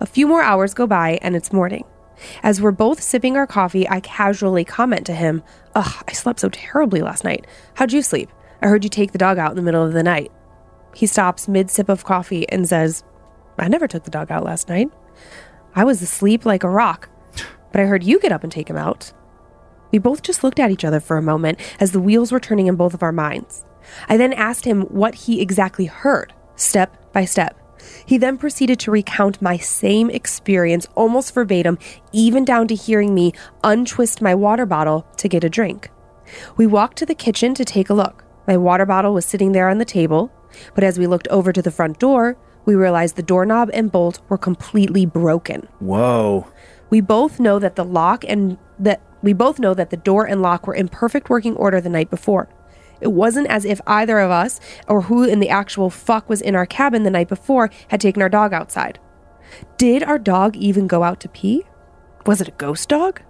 A 0.00 0.06
few 0.06 0.26
more 0.26 0.42
hours 0.42 0.74
go 0.74 0.86
by 0.86 1.18
and 1.22 1.34
it's 1.34 1.52
morning. 1.52 1.84
As 2.42 2.60
we're 2.60 2.72
both 2.72 3.02
sipping 3.02 3.36
our 3.36 3.46
coffee, 3.46 3.88
I 3.88 4.00
casually 4.00 4.64
comment 4.64 5.06
to 5.06 5.14
him, 5.14 5.42
Ugh, 5.74 6.04
I 6.06 6.12
slept 6.12 6.40
so 6.40 6.48
terribly 6.48 7.00
last 7.00 7.24
night. 7.24 7.46
How'd 7.74 7.92
you 7.92 8.02
sleep? 8.02 8.30
I 8.62 8.66
heard 8.66 8.84
you 8.84 8.90
take 8.90 9.12
the 9.12 9.18
dog 9.18 9.38
out 9.38 9.50
in 9.50 9.56
the 9.56 9.62
middle 9.62 9.84
of 9.84 9.92
the 9.92 10.02
night. 10.02 10.32
He 10.94 11.06
stops 11.06 11.48
mid 11.48 11.70
sip 11.70 11.88
of 11.88 12.04
coffee 12.04 12.48
and 12.48 12.68
says, 12.68 13.04
I 13.58 13.68
never 13.68 13.88
took 13.88 14.04
the 14.04 14.10
dog 14.10 14.30
out 14.30 14.44
last 14.44 14.68
night. 14.68 14.90
I 15.74 15.84
was 15.84 16.02
asleep 16.02 16.44
like 16.46 16.64
a 16.64 16.70
rock, 16.70 17.08
but 17.72 17.80
I 17.80 17.86
heard 17.86 18.04
you 18.04 18.18
get 18.18 18.32
up 18.32 18.42
and 18.42 18.52
take 18.52 18.68
him 18.68 18.76
out. 18.76 19.12
We 19.90 19.98
both 19.98 20.22
just 20.22 20.44
looked 20.44 20.60
at 20.60 20.70
each 20.70 20.84
other 20.84 21.00
for 21.00 21.16
a 21.16 21.22
moment 21.22 21.60
as 21.80 21.92
the 21.92 22.00
wheels 22.00 22.30
were 22.30 22.40
turning 22.40 22.66
in 22.66 22.76
both 22.76 22.94
of 22.94 23.02
our 23.02 23.12
minds. 23.12 23.64
I 24.08 24.16
then 24.16 24.32
asked 24.32 24.64
him 24.64 24.82
what 24.82 25.14
he 25.14 25.40
exactly 25.40 25.86
heard, 25.86 26.34
step 26.56 27.12
by 27.12 27.24
step. 27.24 27.56
He 28.04 28.18
then 28.18 28.38
proceeded 28.38 28.78
to 28.80 28.90
recount 28.90 29.40
my 29.40 29.56
same 29.56 30.10
experience 30.10 30.86
almost 30.94 31.32
verbatim, 31.32 31.78
even 32.12 32.44
down 32.44 32.68
to 32.68 32.74
hearing 32.74 33.14
me 33.14 33.32
untwist 33.64 34.20
my 34.20 34.34
water 34.34 34.66
bottle 34.66 35.06
to 35.16 35.28
get 35.28 35.44
a 35.44 35.48
drink. 35.48 35.90
We 36.56 36.66
walked 36.66 36.98
to 36.98 37.06
the 37.06 37.14
kitchen 37.14 37.54
to 37.54 37.64
take 37.64 37.88
a 37.88 37.94
look. 37.94 38.24
My 38.46 38.56
water 38.56 38.84
bottle 38.84 39.14
was 39.14 39.24
sitting 39.24 39.52
there 39.52 39.68
on 39.68 39.78
the 39.78 39.84
table, 39.84 40.30
but 40.74 40.84
as 40.84 40.98
we 40.98 41.06
looked 41.06 41.28
over 41.28 41.52
to 41.52 41.62
the 41.62 41.70
front 41.70 41.98
door, 41.98 42.36
we 42.64 42.74
realized 42.74 43.16
the 43.16 43.22
doorknob 43.22 43.70
and 43.72 43.90
bolt 43.90 44.20
were 44.28 44.36
completely 44.36 45.06
broken. 45.06 45.68
Whoa. 45.78 46.46
We 46.90 47.00
both 47.00 47.38
know 47.38 47.58
that 47.58 47.76
the 47.76 47.84
lock 47.84 48.24
and 48.26 48.58
that 48.78 49.00
we 49.22 49.32
both 49.32 49.58
know 49.58 49.74
that 49.74 49.90
the 49.90 49.96
door 49.96 50.26
and 50.26 50.40
lock 50.40 50.66
were 50.66 50.74
in 50.74 50.88
perfect 50.88 51.28
working 51.28 51.56
order 51.56 51.80
the 51.80 51.88
night 51.88 52.10
before. 52.10 52.48
It 53.00 53.12
wasn't 53.12 53.48
as 53.48 53.64
if 53.64 53.80
either 53.86 54.18
of 54.18 54.30
us 54.30 54.60
or 54.88 55.02
who 55.02 55.24
in 55.24 55.40
the 55.40 55.48
actual 55.48 55.90
fuck 55.90 56.28
was 56.28 56.40
in 56.40 56.54
our 56.54 56.66
cabin 56.66 57.02
the 57.02 57.10
night 57.10 57.28
before 57.28 57.70
had 57.88 58.00
taken 58.00 58.22
our 58.22 58.28
dog 58.28 58.52
outside. 58.52 58.98
Did 59.76 60.02
our 60.02 60.18
dog 60.18 60.56
even 60.56 60.86
go 60.86 61.02
out 61.02 61.20
to 61.20 61.28
pee? 61.28 61.64
Was 62.26 62.40
it 62.40 62.48
a 62.48 62.52
ghost 62.52 62.88
dog? 62.88 63.22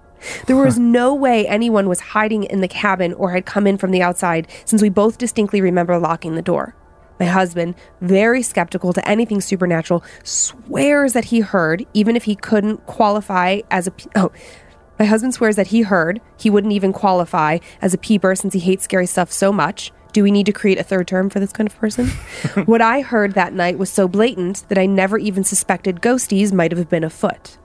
There 0.46 0.56
was 0.56 0.78
no 0.78 1.14
way 1.14 1.46
anyone 1.46 1.88
was 1.88 2.00
hiding 2.00 2.44
in 2.44 2.60
the 2.60 2.68
cabin 2.68 3.12
or 3.14 3.30
had 3.30 3.46
come 3.46 3.66
in 3.66 3.78
from 3.78 3.92
the 3.92 4.02
outside 4.02 4.48
since 4.64 4.82
we 4.82 4.88
both 4.88 5.18
distinctly 5.18 5.60
remember 5.60 5.98
locking 5.98 6.34
the 6.34 6.42
door. 6.42 6.74
My 7.18 7.26
husband, 7.26 7.74
very 8.00 8.42
skeptical 8.42 8.92
to 8.92 9.08
anything 9.08 9.40
supernatural, 9.40 10.04
swears 10.22 11.12
that 11.14 11.26
he 11.26 11.40
heard, 11.40 11.84
even 11.94 12.16
if 12.16 12.24
he 12.24 12.36
couldn't 12.36 12.86
qualify 12.86 13.60
as 13.70 13.88
a. 13.88 13.92
Oh, 14.14 14.30
my 14.98 15.04
husband 15.04 15.34
swears 15.34 15.56
that 15.56 15.68
he 15.68 15.82
heard, 15.82 16.20
he 16.36 16.50
wouldn't 16.50 16.72
even 16.72 16.92
qualify 16.92 17.58
as 17.80 17.94
a 17.94 17.98
peeper 17.98 18.34
since 18.34 18.54
he 18.54 18.60
hates 18.60 18.84
scary 18.84 19.06
stuff 19.06 19.30
so 19.30 19.52
much. 19.52 19.92
Do 20.12 20.22
we 20.22 20.30
need 20.30 20.46
to 20.46 20.52
create 20.52 20.78
a 20.78 20.82
third 20.82 21.06
term 21.06 21.30
for 21.30 21.38
this 21.38 21.52
kind 21.52 21.68
of 21.68 21.76
person? 21.76 22.06
what 22.64 22.80
I 22.80 23.02
heard 23.02 23.34
that 23.34 23.52
night 23.52 23.78
was 23.78 23.90
so 23.90 24.08
blatant 24.08 24.68
that 24.68 24.78
I 24.78 24.86
never 24.86 25.18
even 25.18 25.44
suspected 25.44 26.00
ghosties 26.00 26.52
might 26.52 26.72
have 26.72 26.88
been 26.88 27.04
afoot. 27.04 27.58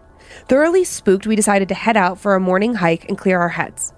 Thoroughly 0.48 0.84
spooked, 0.84 1.26
we 1.26 1.36
decided 1.36 1.70
to 1.70 1.76
head 1.76 1.98
out 1.98 2.20
for 2.20 2.36
a 2.36 2.40
morning 2.40 2.76
hike 2.76 3.08
and 3.08 3.18
clear 3.18 3.40
our 3.40 3.50
heads. 3.50 3.94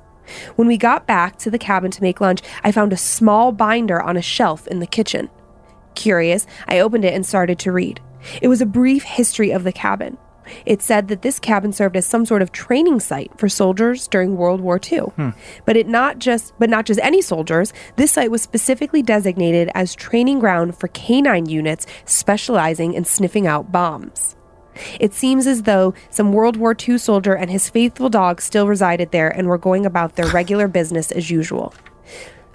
When 0.55 0.67
we 0.67 0.77
got 0.77 1.07
back 1.07 1.37
to 1.39 1.51
the 1.51 1.59
cabin 1.59 1.91
to 1.91 2.01
make 2.01 2.21
lunch, 2.21 2.41
I 2.63 2.71
found 2.71 2.93
a 2.93 2.97
small 2.97 3.51
binder 3.51 4.01
on 4.01 4.17
a 4.17 4.21
shelf 4.21 4.67
in 4.67 4.79
the 4.79 4.87
kitchen. 4.87 5.29
Curious, 5.95 6.45
I 6.67 6.79
opened 6.79 7.05
it 7.05 7.13
and 7.13 7.25
started 7.25 7.59
to 7.59 7.71
read. 7.71 7.99
It 8.41 8.47
was 8.47 8.61
a 8.61 8.65
brief 8.65 9.03
history 9.03 9.51
of 9.51 9.63
the 9.63 9.71
cabin. 9.71 10.17
It 10.65 10.81
said 10.81 11.07
that 11.07 11.21
this 11.21 11.39
cabin 11.39 11.73
served 11.73 11.97
as 11.97 12.05
some 12.05 12.25
sort 12.25 12.41
of 12.41 12.51
training 12.51 12.99
site 12.99 13.31
for 13.37 13.49
soldiers 13.49 14.07
during 14.07 14.37
World 14.37 14.61
War 14.61 14.79
II. 14.91 14.99
Hmm. 14.99 15.29
But 15.65 15.77
it 15.77 15.87
not 15.87 16.19
just 16.19 16.53
but 16.59 16.69
not 16.69 16.85
just 16.85 16.99
any 17.01 17.21
soldiers. 17.21 17.73
This 17.95 18.11
site 18.11 18.31
was 18.31 18.41
specifically 18.41 19.01
designated 19.01 19.71
as 19.73 19.95
training 19.95 20.39
ground 20.39 20.77
for 20.77 20.87
canine 20.89 21.47
units 21.47 21.87
specializing 22.05 22.93
in 22.93 23.05
sniffing 23.05 23.47
out 23.47 23.71
bombs. 23.71 24.35
It 24.99 25.13
seems 25.13 25.47
as 25.47 25.63
though 25.63 25.93
some 26.09 26.33
World 26.33 26.57
War 26.57 26.75
II 26.77 26.97
soldier 26.97 27.33
and 27.33 27.49
his 27.49 27.69
faithful 27.69 28.09
dog 28.09 28.41
still 28.41 28.67
resided 28.67 29.11
there 29.11 29.29
and 29.29 29.47
were 29.47 29.57
going 29.57 29.85
about 29.85 30.15
their 30.15 30.27
regular 30.33 30.67
business 30.67 31.11
as 31.11 31.31
usual. 31.31 31.73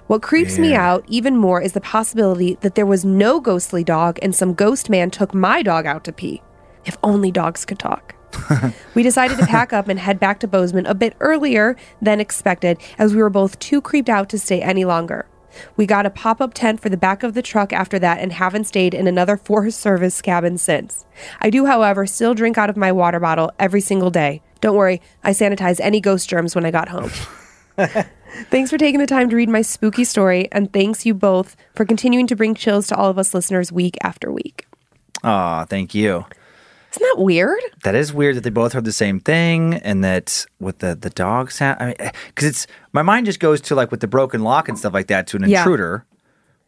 What 0.07 0.21
creeps 0.21 0.59
me 0.59 0.73
out 0.73 1.05
even 1.07 1.37
more 1.37 1.61
is 1.61 1.73
the 1.73 1.81
possibility 1.81 2.57
that 2.61 2.75
there 2.75 2.85
was 2.85 3.05
no 3.05 3.39
ghostly 3.39 3.83
dog 3.83 4.19
and 4.21 4.35
some 4.35 4.53
ghost 4.53 4.89
man 4.89 5.09
took 5.09 5.33
my 5.33 5.61
dog 5.61 5.85
out 5.85 6.03
to 6.03 6.11
pee. 6.11 6.41
If 6.85 6.97
only 7.01 7.31
dogs 7.31 7.63
could 7.63 7.79
talk. 7.79 8.15
we 8.95 9.03
decided 9.03 9.37
to 9.37 9.45
pack 9.45 9.71
up 9.73 9.87
and 9.87 9.99
head 9.99 10.19
back 10.19 10.39
to 10.39 10.47
Bozeman 10.47 10.85
a 10.85 10.95
bit 10.95 11.15
earlier 11.19 11.75
than 12.01 12.19
expected 12.19 12.77
as 12.97 13.13
we 13.13 13.21
were 13.21 13.29
both 13.29 13.59
too 13.59 13.81
creeped 13.81 14.09
out 14.09 14.29
to 14.29 14.39
stay 14.39 14.61
any 14.61 14.85
longer. 14.85 15.27
We 15.75 15.85
got 15.85 16.05
a 16.05 16.09
pop 16.09 16.41
up 16.41 16.53
tent 16.53 16.79
for 16.79 16.89
the 16.89 16.97
back 16.97 17.23
of 17.23 17.33
the 17.33 17.41
truck 17.41 17.73
after 17.73 17.99
that 17.99 18.19
and 18.19 18.33
haven't 18.33 18.65
stayed 18.65 18.93
in 18.93 19.07
another 19.07 19.37
Forest 19.37 19.79
Service 19.79 20.21
cabin 20.21 20.57
since. 20.57 21.05
I 21.41 21.49
do, 21.49 21.65
however, 21.65 22.05
still 22.05 22.33
drink 22.33 22.57
out 22.57 22.69
of 22.69 22.77
my 22.77 22.91
water 22.91 23.19
bottle 23.19 23.51
every 23.59 23.81
single 23.81 24.09
day. 24.11 24.41
Don't 24.61 24.75
worry, 24.75 25.01
I 25.23 25.31
sanitized 25.31 25.79
any 25.81 25.99
ghost 25.99 26.29
germs 26.29 26.55
when 26.55 26.65
I 26.65 26.71
got 26.71 26.89
home. 26.89 27.11
Thanks 28.49 28.69
for 28.69 28.77
taking 28.77 28.99
the 28.99 29.07
time 29.07 29.29
to 29.29 29.35
read 29.35 29.49
my 29.49 29.61
spooky 29.61 30.03
story, 30.03 30.47
and 30.51 30.71
thanks 30.71 31.05
you 31.05 31.13
both 31.13 31.55
for 31.75 31.85
continuing 31.85 32.27
to 32.27 32.35
bring 32.35 32.55
chills 32.55 32.87
to 32.87 32.95
all 32.95 33.09
of 33.09 33.17
us 33.19 33.33
listeners 33.33 33.71
week 33.71 33.97
after 34.03 34.31
week. 34.31 34.65
Aw, 35.23 35.65
thank 35.65 35.93
you. 35.93 36.25
Isn't 36.93 37.03
that 37.03 37.15
weird? 37.23 37.59
That 37.83 37.95
is 37.95 38.11
weird 38.13 38.35
that 38.35 38.43
they 38.43 38.49
both 38.49 38.73
heard 38.73 38.85
the 38.85 38.91
same 38.91 39.19
thing, 39.19 39.75
and 39.75 40.03
that 40.03 40.45
with 40.59 40.79
the 40.79 40.95
the 40.95 41.09
dog 41.09 41.51
sound. 41.51 41.77
I 41.79 41.85
mean, 41.87 41.95
eh, 41.99 42.11
because 42.27 42.47
it's 42.49 42.67
my 42.93 43.01
mind 43.01 43.25
just 43.27 43.39
goes 43.39 43.61
to 43.61 43.75
like 43.75 43.91
with 43.91 44.01
the 44.01 44.07
broken 44.07 44.43
lock 44.43 44.67
and 44.67 44.77
stuff 44.77 44.93
like 44.93 45.07
that 45.07 45.27
to 45.27 45.37
an 45.37 45.47
Yeah. 45.49 45.59
intruder. 45.59 46.05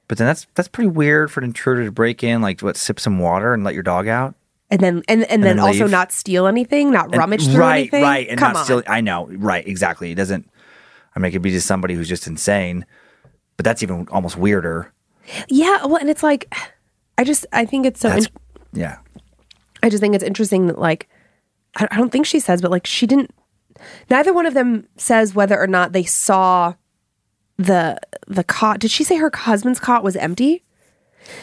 But 0.08 0.18
then 0.18 0.28
that's 0.28 0.48
that's 0.56 0.68
pretty 0.70 0.90
weird 0.90 1.32
for 1.32 1.40
an 1.42 1.46
intruder 1.46 1.84
to 1.86 1.92
break 1.92 2.24
in, 2.24 2.42
like 2.42 2.62
what, 2.62 2.78
sip 2.78 3.00
some 3.00 3.20
water 3.20 3.54
and 3.54 3.64
let 3.64 3.74
your 3.74 3.84
dog 3.84 4.08
out. 4.08 4.36
And 4.70 4.80
then 4.80 5.04
and, 5.08 5.24
and, 5.24 5.44
then, 5.44 5.58
then 5.58 5.60
also 5.60 5.88
not 5.88 6.12
steal 6.12 6.48
anything, 6.48 6.92
not 6.92 7.06
And- 7.08 7.18
rummage 7.18 7.46
through 7.48 7.60
right, 7.60 7.78
anything. 7.80 8.04
right, 8.04 8.28
and 8.30 8.40
Come 8.40 8.54
not 8.54 8.60
on. 8.60 8.66
steal. 8.66 8.84
I 8.88 9.02
know, 9.02 9.28
right, 9.30 9.68
exactly. 9.68 10.12
It 10.12 10.16
doesn't. 10.16 10.50
I 11.16 11.20
mean, 11.20 11.30
it 11.30 11.32
could 11.32 11.42
be 11.42 11.52
just 11.52 11.68
somebody 11.68 11.94
who's 11.94 12.10
just 12.10 12.28
insane, 12.28 12.86
but 13.58 13.64
that's 13.64 13.84
even 13.84 14.08
almost 14.12 14.38
weirder. 14.38 14.92
Yeah, 15.48 15.86
well, 15.86 15.98
and 15.98 16.10
it's 16.10 16.24
like, 16.24 16.54
I 17.18 17.24
just 17.24 17.46
I 17.54 17.66
think 17.66 17.86
it's 17.86 18.00
so. 18.00 18.10
In- 18.10 18.26
yeah, 18.74 18.98
I 19.82 19.90
just 19.90 20.02
think 20.02 20.16
it's 20.16 20.24
interesting 20.24 20.68
that 20.68 20.80
like, 20.80 21.08
I, 21.76 21.88
I 21.92 21.98
don't 21.98 22.12
think 22.12 22.26
she 22.26 22.40
says, 22.40 22.62
but 22.62 22.72
like 22.72 22.86
she 22.88 23.06
didn't. 23.08 23.32
Neither 24.10 24.34
one 24.34 24.46
of 24.46 24.54
them 24.54 24.88
says 24.98 25.36
whether 25.36 25.60
or 25.60 25.68
not 25.68 25.92
they 25.92 26.04
saw 26.04 26.74
the 27.58 28.00
the 28.28 28.44
cot. 28.44 28.80
Did 28.80 28.92
she 28.92 29.04
say 29.04 29.18
her 29.18 29.32
husband's 29.34 29.80
cot 29.80 30.04
was 30.04 30.16
empty 30.16 30.64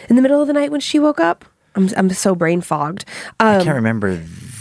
in 0.08 0.16
the 0.16 0.22
middle 0.22 0.40
of 0.40 0.46
the 0.46 0.52
night 0.52 0.70
when 0.70 0.80
she 0.80 0.98
woke 0.98 1.20
up? 1.20 1.44
I'm 1.76 1.88
I'm 1.96 2.10
so 2.10 2.34
brain 2.34 2.60
fogged. 2.60 3.04
I 3.38 3.56
Um, 3.56 3.64
can't 3.64 3.76
remember 3.76 4.16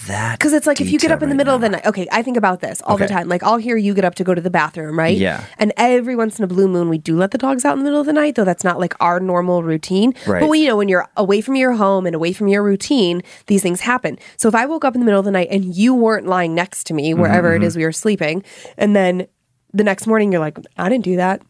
that 0.09 0.37
Because 0.37 0.53
it's 0.53 0.67
like 0.67 0.81
if 0.81 0.91
you 0.91 0.99
get 0.99 1.11
up 1.11 1.23
in 1.23 1.29
the 1.29 1.33
right 1.33 1.37
middle 1.37 1.55
of 1.55 1.61
the 1.61 1.69
night. 1.69 1.85
Okay, 1.85 2.05
I 2.11 2.21
think 2.21 2.35
about 2.37 2.59
this 2.59 2.81
all 2.83 2.97
the 2.97 3.07
time. 3.07 3.27
Like 3.29 3.41
I'll 3.43 3.57
hear 3.57 3.77
you 3.77 3.93
get 3.93 4.03
up 4.05 4.15
to 4.15 4.23
go 4.23 4.35
to 4.35 4.41
the 4.41 4.49
bathroom, 4.49 4.99
right? 4.99 5.17
Yeah. 5.17 5.45
And 5.57 5.71
every 5.77 6.15
once 6.15 6.37
in 6.37 6.43
a 6.43 6.47
blue 6.47 6.67
moon, 6.67 6.89
we 6.89 6.97
do 6.97 7.15
let 7.17 7.31
the 7.31 7.37
dogs 7.37 7.63
out 7.65 7.73
in 7.73 7.79
the 7.79 7.85
middle 7.85 7.99
of 8.01 8.05
the 8.05 8.13
night, 8.13 8.35
though 8.35 8.43
that's 8.43 8.63
not 8.63 8.79
like 8.79 8.93
our 8.99 9.19
normal 9.19 9.63
routine. 9.63 10.13
Right. 10.27 10.41
But 10.41 10.49
when, 10.49 10.59
you 10.61 10.67
know, 10.67 10.77
when 10.77 10.89
you're 10.89 11.07
away 11.17 11.41
from 11.41 11.55
your 11.55 11.71
home 11.73 12.05
and 12.05 12.15
away 12.15 12.33
from 12.33 12.47
your 12.49 12.61
routine, 12.63 13.21
these 13.47 13.61
things 13.63 13.81
happen. 13.81 14.19
So 14.37 14.47
if 14.49 14.55
I 14.55 14.65
woke 14.65 14.83
up 14.83 14.93
in 14.95 14.99
the 15.01 15.05
middle 15.05 15.19
of 15.19 15.25
the 15.25 15.31
night 15.31 15.47
and 15.49 15.73
you 15.73 15.95
weren't 15.95 16.27
lying 16.27 16.53
next 16.53 16.83
to 16.87 16.93
me, 16.93 17.13
wherever 17.13 17.49
Mm-hmm, 17.49 17.63
it 17.63 17.67
is 17.67 17.77
we 17.77 17.83
were 17.85 17.91
sleeping, 17.91 18.43
and 18.77 18.95
then 18.95 19.27
the 19.73 19.83
next 19.83 20.05
morning 20.07 20.31
you're 20.31 20.41
like, 20.41 20.57
I 20.77 20.89
didn't 20.89 21.05
do 21.05 21.15
that. 21.15 21.41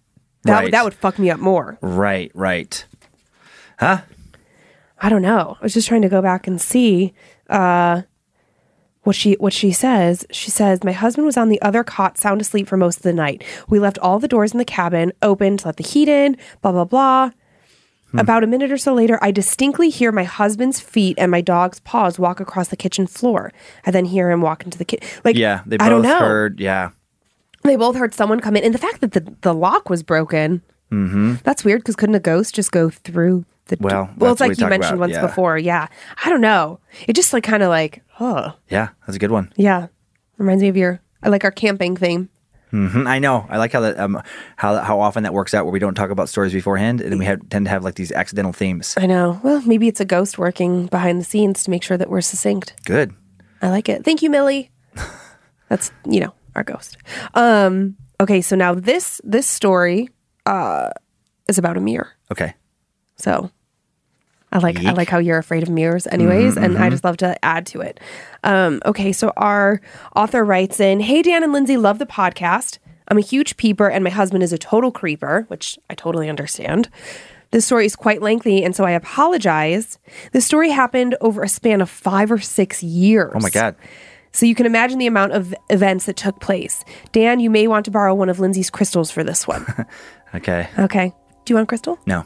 That 0.44 0.54
Right. 0.54 0.64
would 0.66 0.74
that 0.74 0.84
would 0.86 0.94
fuck 0.94 1.18
me 1.20 1.30
up 1.30 1.40
more. 1.40 1.78
Right, 1.82 2.32
right. 2.36 2.86
Huh? 3.80 4.02
I 5.02 5.10
don't 5.10 5.22
know. 5.22 5.58
I 5.60 5.64
was 5.64 5.74
just 5.74 5.88
trying 5.88 6.02
to 6.02 6.10
go 6.10 6.22
back 6.22 6.46
and 6.48 6.60
see 6.60 7.14
uh, 7.50 8.02
what 9.10 9.16
she 9.16 9.34
what 9.34 9.52
she 9.54 9.72
says 9.72 10.24
she 10.32 10.52
says 10.52 10.84
my 10.84 10.92
husband 10.92 11.26
was 11.26 11.36
on 11.36 11.50
the 11.50 11.60
other 11.64 11.84
cot 11.84 12.16
sound 12.18 12.40
asleep 12.40 12.68
for 12.68 12.78
most 12.78 12.98
of 12.98 13.02
the 13.04 13.12
night 13.26 13.44
we 13.68 13.80
left 13.80 13.98
all 13.98 14.20
the 14.20 14.28
doors 14.28 14.52
in 14.52 14.60
the 14.60 14.66
cabin 14.80 15.12
open 15.24 15.58
to 15.58 15.66
let 15.66 15.78
the 15.78 15.84
heat 15.84 16.08
in 16.08 16.38
blah 16.62 16.72
blah 16.72 16.86
blah 16.86 17.32
Hmm. 18.12 18.18
about 18.20 18.44
a 18.44 18.48
minute 18.48 18.72
or 18.72 18.78
so 18.78 18.94
later 18.96 19.20
i 19.22 19.30
distinctly 19.30 19.90
hear 19.92 20.12
my 20.12 20.24
husband's 20.24 20.80
feet 20.80 21.16
and 21.20 21.30
my 21.30 21.42
dog's 21.42 21.80
paws 21.82 22.18
walk 22.18 22.40
across 22.40 22.70
the 22.70 22.76
kitchen 22.76 23.06
floor 23.06 23.52
i 23.86 23.92
then 23.92 24.06
hear 24.06 24.32
him 24.32 24.42
walk 24.42 24.64
into 24.64 24.80
the 24.80 24.86
kitchen 24.86 25.08
like 25.24 25.36
Yeah, 25.36 25.62
they 25.68 25.78
i 25.80 25.90
don't 25.90 26.02
both 26.02 26.12
know 26.12 26.20
heard. 26.20 26.60
Yeah, 26.60 26.90
they 27.64 27.76
both 27.76 27.96
heard 27.96 28.16
someone 28.16 28.40
come 28.40 28.56
in 28.56 28.64
and 28.64 28.74
the 28.74 28.80
fact 28.80 29.02
that 29.02 29.12
the, 29.12 29.32
the 29.42 29.54
lock 29.54 29.92
was 29.92 30.02
broken 30.02 30.62
mm-hmm. 30.92 31.36
that's 31.44 31.64
weird 31.64 31.82
because 31.82 31.96
couldn't 31.96 32.16
a 32.16 32.20
ghost 32.20 32.56
just 32.56 32.72
go 32.72 32.90
through 32.90 33.46
the 33.70 33.78
Well, 33.80 34.10
well 34.18 34.34
it's 34.34 34.42
we 34.42 34.50
like 34.50 34.60
you 34.60 34.68
mentioned 34.68 34.96
about, 34.96 35.00
once 35.00 35.14
yeah. 35.14 35.26
before 35.26 35.58
yeah 35.58 35.88
i 36.24 36.30
don't 36.30 36.42
know 36.42 36.80
it 37.08 37.14
just 37.14 37.34
like 37.34 37.44
kind 37.44 37.64
of 37.64 37.70
like 37.70 38.04
oh. 38.20 38.54
yeah, 38.70 38.90
that's 39.08 39.16
a 39.16 39.20
good 39.20 39.32
one. 39.32 39.52
yeah 39.56 39.88
reminds 40.38 40.62
me 40.62 40.68
of 40.70 40.78
your 40.78 41.00
i 41.24 41.30
like 41.30 41.44
our 41.44 41.52
camping 41.52 41.96
theme 41.96 42.30
Mhm, 42.72 43.08
I 43.08 43.18
know. 43.20 43.48
I 43.50 43.58
like 43.58 43.72
how 43.72 43.80
that 43.82 44.00
um 44.00 44.22
how 44.56 44.78
how 44.78 45.00
often 45.00 45.24
that 45.24 45.34
works 45.34 45.54
out 45.54 45.66
where 45.66 45.72
we 45.72 45.80
don't 45.80 45.96
talk 45.96 46.12
about 46.12 46.30
stories 46.30 46.54
beforehand 46.54 47.02
and 47.02 47.12
then 47.12 47.18
we 47.18 47.26
have, 47.26 47.50
tend 47.50 47.66
to 47.66 47.70
have 47.72 47.84
like 47.84 47.96
these 47.96 48.12
accidental 48.12 48.54
themes. 48.54 48.94
I 48.98 49.08
know. 49.08 49.40
Well, 49.44 49.62
maybe 49.66 49.88
it's 49.88 50.00
a 50.00 50.06
ghost 50.06 50.38
working 50.38 50.86
behind 50.88 51.20
the 51.20 51.26
scenes 51.26 51.64
to 51.64 51.72
make 51.72 51.82
sure 51.84 51.98
that 51.98 52.10
we're 52.10 52.22
succinct. 52.22 52.76
Good. 52.86 53.14
I 53.62 53.70
like 53.70 53.90
it. 53.90 54.06
Thank 54.06 54.22
you, 54.22 54.30
Millie. 54.30 54.70
That's 55.70 55.92
you 56.06 56.20
know 56.20 56.34
our 56.56 56.64
ghost. 56.64 56.98
Um. 57.34 57.96
Okay. 58.22 58.42
So 58.42 58.56
now 58.56 58.76
this 58.76 59.20
this 59.24 59.48
story 59.48 60.10
uh 60.46 60.92
is 61.48 61.58
about 61.58 61.76
a 61.76 61.82
mirror. 61.82 62.12
Okay. 62.32 62.54
So 63.18 63.50
I 64.52 64.58
like 64.60 64.84
I 64.84 64.92
like 64.94 65.10
how 65.10 65.20
you're 65.20 65.38
afraid 65.38 65.64
of 65.64 65.70
mirrors, 65.70 66.08
anyways, 66.08 66.58
and 66.58 66.78
I 66.78 66.90
just 66.90 67.04
love 67.04 67.18
to 67.18 67.44
add 67.46 67.66
to 67.68 67.82
it. 67.82 68.00
Um, 68.44 68.82
okay, 68.86 69.12
so 69.12 69.32
our 69.38 69.80
author 70.16 70.44
writes 70.44 70.80
in, 70.80 71.00
"Hey 71.00 71.22
Dan 71.22 71.44
and 71.44 71.54
Lindsay, 71.54 71.78
love 71.78 72.00
the 72.00 72.06
podcast. 72.06 72.80
I'm 73.08 73.18
a 73.18 73.22
huge 73.22 73.58
peeper, 73.58 73.90
and 73.90 74.04
my 74.04 74.10
husband 74.10 74.44
is 74.44 74.54
a 74.54 74.58
total 74.58 74.92
creeper, 74.92 75.46
which 75.50 75.78
I 75.90 75.96
totally 75.96 76.30
understand." 76.30 76.90
This 77.52 77.66
story 77.66 77.86
is 77.86 77.96
quite 77.96 78.22
lengthy, 78.22 78.64
and 78.64 78.76
so 78.76 78.84
I 78.84 78.92
apologize. 78.92 79.98
This 80.34 80.46
story 80.46 80.70
happened 80.70 81.16
over 81.20 81.42
a 81.42 81.50
span 81.50 81.82
of 81.82 81.90
five 81.90 82.32
or 82.32 82.38
six 82.40 82.84
years. 82.84 83.32
Oh 83.36 83.40
my 83.40 83.50
god. 83.50 83.76
So 84.32 84.46
you 84.46 84.54
can 84.54 84.68
imagine 84.68 85.00
the 85.00 85.08
amount 85.08 85.34
of 85.34 85.56
events 85.72 86.06
that 86.06 86.16
took 86.16 86.40
place. 86.40 86.84
Dan, 87.12 87.40
you 87.40 87.50
may 87.50 87.68
want 87.68 87.86
to 87.86 87.92
borrow 87.92 88.14
one 88.14 88.30
of 88.30 88.40
Lindsay's 88.40 88.70
crystals 88.70 89.10
for 89.12 89.24
this 89.24 89.48
one. 89.48 89.66
Okay. 90.36 90.70
okay. 90.78 91.12
Do 91.46 91.52
you 91.52 91.56
want 91.56 91.70
crystal? 91.70 91.98
No. 92.06 92.24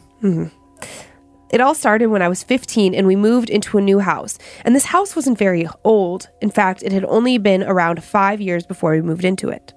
It 1.54 1.62
all 1.62 1.76
started 1.76 2.08
when 2.08 2.24
I 2.24 2.30
was 2.30 2.42
15 2.42 2.96
and 2.96 3.06
we 3.06 3.16
moved 3.16 3.52
into 3.52 3.78
a 3.78 3.82
new 3.82 4.00
house. 4.00 4.40
And 4.66 4.76
this 4.76 4.86
house 4.86 5.16
wasn't 5.16 5.38
very 5.38 5.68
old. 5.84 6.28
In 6.42 6.50
fact, 6.50 6.82
it 6.82 6.92
had 6.92 7.06
only 7.06 7.38
been 7.38 7.62
around 7.62 8.04
five 8.04 8.42
years 8.42 8.66
before 8.66 8.94
we 8.94 9.04
moved 9.04 9.24
into 9.24 9.50
it. 9.50 9.72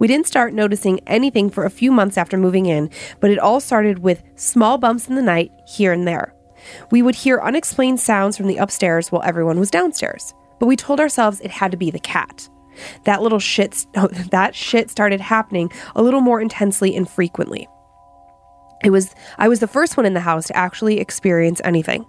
We 0.00 0.08
didn't 0.08 0.26
start 0.26 0.52
noticing 0.52 0.98
anything 1.06 1.48
for 1.48 1.64
a 1.64 1.70
few 1.70 1.92
months 1.92 2.18
after 2.18 2.36
moving 2.36 2.66
in, 2.66 2.90
but 3.20 3.30
it 3.30 3.38
all 3.38 3.60
started 3.60 4.00
with 4.00 4.24
small 4.34 4.78
bumps 4.78 5.06
in 5.06 5.14
the 5.14 5.22
night 5.22 5.52
here 5.64 5.92
and 5.92 6.08
there. 6.08 6.34
We 6.90 7.02
would 7.02 7.14
hear 7.14 7.40
unexplained 7.40 8.00
sounds 8.00 8.36
from 8.36 8.48
the 8.48 8.56
upstairs 8.56 9.12
while 9.12 9.22
everyone 9.22 9.60
was 9.60 9.70
downstairs, 9.70 10.34
but 10.58 10.66
we 10.66 10.74
told 10.74 10.98
ourselves 10.98 11.38
it 11.38 11.52
had 11.52 11.70
to 11.70 11.76
be 11.76 11.92
the 11.92 12.00
cat. 12.00 12.48
That 13.04 13.22
little 13.22 13.38
shit, 13.38 13.86
that 13.94 14.56
shit 14.56 14.90
started 14.90 15.20
happening 15.20 15.70
a 15.94 16.02
little 16.02 16.20
more 16.20 16.40
intensely 16.40 16.96
and 16.96 17.08
frequently. 17.08 17.68
It 18.82 18.90
was 18.90 19.14
I 19.38 19.48
was 19.48 19.60
the 19.60 19.66
first 19.66 19.96
one 19.96 20.06
in 20.06 20.14
the 20.14 20.20
house 20.20 20.46
to 20.48 20.56
actually 20.56 20.98
experience 21.00 21.60
anything. 21.64 22.04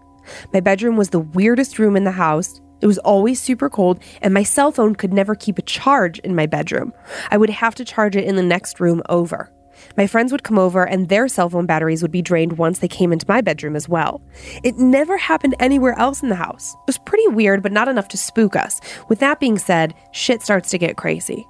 My 0.54 0.60
bedroom 0.60 0.96
was 0.96 1.10
the 1.10 1.20
weirdest 1.20 1.80
room 1.80 1.96
in 1.96 2.04
the 2.04 2.12
house. 2.12 2.62
It 2.82 2.88
was 2.88 2.98
always 3.00 3.40
super 3.40 3.70
cold, 3.70 4.00
and 4.22 4.34
my 4.34 4.44
cell 4.44 4.72
phone 4.72 4.96
could 4.96 5.14
never 5.14 5.36
keep 5.36 5.58
a 5.58 5.62
charge 5.62 6.20
in 6.20 6.36
my 6.36 6.46
bedroom. 6.46 6.92
I 7.32 7.38
would 7.38 7.50
have 7.50 7.76
to 7.76 7.86
charge 7.86 8.16
it 8.16 8.26
in 8.26 8.36
the 8.36 8.44
next 8.44 8.80
room 8.80 9.02
over. 9.08 9.52
My 9.98 10.08
friends 10.08 10.32
would 10.32 10.44
come 10.44 10.60
over, 10.60 10.84
and 10.84 11.10
their 11.10 11.28
cell 11.28 11.50
phone 11.50 11.66
batteries 11.66 12.02
would 12.02 12.12
be 12.12 12.22
drained 12.22 12.58
once 12.58 12.80
they 12.80 12.88
came 12.88 13.14
into 13.14 13.26
my 13.28 13.42
bedroom 13.42 13.76
as 13.76 13.88
well. 13.88 14.22
It 14.64 14.78
never 14.78 15.18
happened 15.18 15.56
anywhere 15.60 15.98
else 15.98 16.22
in 16.22 16.30
the 16.30 16.36
house. 16.36 16.74
It 16.74 16.88
was 16.88 16.98
pretty 16.98 17.28
weird, 17.28 17.64
but 17.64 17.72
not 17.72 17.88
enough 17.88 18.08
to 18.10 18.18
spook 18.18 18.56
us. 18.56 18.80
With 19.10 19.20
that 19.20 19.40
being 19.40 19.58
said, 19.58 19.94
shit 20.12 20.42
starts 20.42 20.70
to 20.72 20.78
get 20.78 20.98
crazy. 20.98 21.48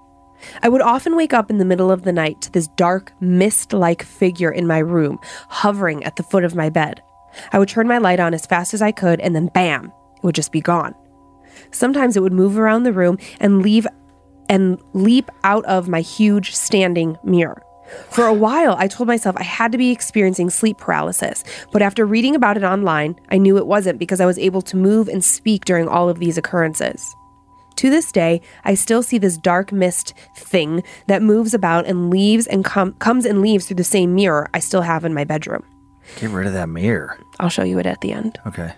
I 0.61 0.69
would 0.69 0.81
often 0.81 1.15
wake 1.15 1.33
up 1.33 1.49
in 1.49 1.57
the 1.57 1.65
middle 1.65 1.91
of 1.91 2.03
the 2.03 2.13
night 2.13 2.41
to 2.41 2.51
this 2.51 2.67
dark, 2.69 3.13
mist 3.19 3.73
like 3.73 4.03
figure 4.03 4.51
in 4.51 4.67
my 4.67 4.79
room, 4.79 5.19
hovering 5.49 6.03
at 6.03 6.15
the 6.15 6.23
foot 6.23 6.43
of 6.43 6.55
my 6.55 6.69
bed. 6.69 7.01
I 7.51 7.59
would 7.59 7.69
turn 7.69 7.87
my 7.87 7.97
light 7.97 8.19
on 8.19 8.33
as 8.33 8.45
fast 8.45 8.73
as 8.73 8.81
I 8.81 8.91
could, 8.91 9.19
and 9.19 9.35
then 9.35 9.47
bam, 9.47 9.85
it 10.17 10.23
would 10.23 10.35
just 10.35 10.51
be 10.51 10.61
gone. 10.61 10.95
Sometimes 11.71 12.15
it 12.15 12.21
would 12.21 12.33
move 12.33 12.57
around 12.57 12.83
the 12.83 12.93
room 12.93 13.17
and 13.39 13.61
leave 13.61 13.87
and 14.49 14.79
leap 14.93 15.29
out 15.43 15.65
of 15.65 15.87
my 15.87 16.01
huge 16.01 16.53
standing 16.53 17.17
mirror. 17.23 17.63
For 18.09 18.25
a 18.25 18.33
while, 18.33 18.75
I 18.77 18.87
told 18.87 19.07
myself 19.07 19.35
I 19.37 19.43
had 19.43 19.71
to 19.71 19.77
be 19.77 19.91
experiencing 19.91 20.49
sleep 20.49 20.77
paralysis, 20.77 21.43
but 21.71 21.81
after 21.81 22.05
reading 22.05 22.35
about 22.35 22.57
it 22.57 22.63
online, 22.63 23.19
I 23.29 23.37
knew 23.37 23.57
it 23.57 23.67
wasn't 23.67 23.99
because 23.99 24.21
I 24.21 24.25
was 24.25 24.39
able 24.39 24.61
to 24.63 24.77
move 24.77 25.07
and 25.07 25.23
speak 25.23 25.65
during 25.65 25.87
all 25.87 26.09
of 26.09 26.19
these 26.19 26.37
occurrences. 26.37 27.15
To 27.77 27.89
this 27.89 28.11
day, 28.11 28.41
I 28.63 28.75
still 28.75 29.03
see 29.03 29.17
this 29.17 29.37
dark 29.37 29.71
mist 29.71 30.13
thing 30.35 30.83
that 31.07 31.21
moves 31.21 31.53
about 31.53 31.85
and 31.85 32.09
leaves 32.09 32.47
and 32.47 32.63
com- 32.63 32.93
comes 32.93 33.25
and 33.25 33.41
leaves 33.41 33.67
through 33.67 33.77
the 33.77 33.83
same 33.83 34.15
mirror 34.15 34.49
I 34.53 34.59
still 34.59 34.81
have 34.81 35.05
in 35.05 35.13
my 35.13 35.23
bedroom. 35.23 35.63
Get 36.19 36.29
rid 36.29 36.47
of 36.47 36.53
that 36.53 36.69
mirror. 36.69 37.17
I'll 37.39 37.49
show 37.49 37.63
you 37.63 37.79
it 37.79 37.85
at 37.85 38.01
the 38.01 38.11
end. 38.11 38.39
Okay. 38.45 38.73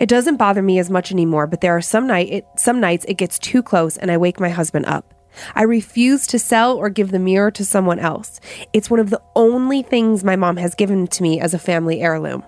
It 0.00 0.08
doesn't 0.08 0.36
bother 0.36 0.62
me 0.62 0.78
as 0.78 0.90
much 0.90 1.12
anymore, 1.12 1.46
but 1.46 1.60
there 1.60 1.76
are 1.76 1.80
some 1.80 2.06
night 2.06 2.28
it, 2.30 2.46
some 2.56 2.80
nights 2.80 3.04
it 3.08 3.14
gets 3.14 3.38
too 3.38 3.62
close 3.62 3.96
and 3.96 4.10
I 4.10 4.16
wake 4.16 4.40
my 4.40 4.48
husband 4.48 4.86
up. 4.86 5.14
I 5.54 5.62
refuse 5.62 6.26
to 6.28 6.38
sell 6.38 6.76
or 6.76 6.88
give 6.88 7.10
the 7.10 7.18
mirror 7.18 7.50
to 7.52 7.64
someone 7.64 7.98
else. 7.98 8.40
It's 8.72 8.90
one 8.90 9.00
of 9.00 9.10
the 9.10 9.22
only 9.34 9.82
things 9.82 10.24
my 10.24 10.36
mom 10.36 10.56
has 10.56 10.74
given 10.74 11.06
to 11.08 11.22
me 11.22 11.40
as 11.40 11.54
a 11.54 11.58
family 11.58 12.00
heirloom. 12.00 12.44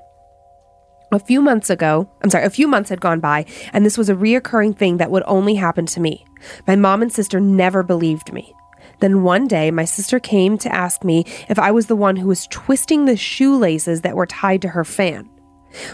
A 1.11 1.19
few 1.19 1.41
months 1.41 1.71
ago, 1.71 2.09
I'm 2.23 2.29
sorry, 2.29 2.45
a 2.45 2.51
few 2.51 2.69
months 2.69 2.91
had 2.91 3.01
gone 3.01 3.21
by, 3.21 3.47
and 3.73 3.85
this 3.85 3.97
was 3.97 4.11
a 4.11 4.15
reoccurring 4.15 4.77
thing 4.77 4.99
that 4.99 5.11
would 5.11 5.23
only 5.27 5.55
happen 5.55 5.87
to 5.87 6.01
me. 6.01 6.27
My 6.67 6.77
mom 6.77 7.01
and 7.01 7.13
sister 7.13 7.41
never 7.41 7.83
believed 7.83 8.33
me. 8.33 8.55
Then 9.01 9.23
one 9.23 9.47
day, 9.47 9.71
my 9.71 9.85
sister 9.85 10.19
came 10.19 10.59
to 10.59 10.75
ask 10.75 11.05
me 11.05 11.25
if 11.49 11.59
I 11.59 11.71
was 11.71 11.87
the 11.87 11.97
one 11.97 12.17
who 12.17 12.29
was 12.29 12.47
twisting 12.49 13.05
the 13.05 13.17
shoelaces 13.17 14.03
that 14.03 14.17
were 14.17 14.27
tied 14.27 14.61
to 14.63 14.69
her 14.69 14.85
fan. 14.85 15.31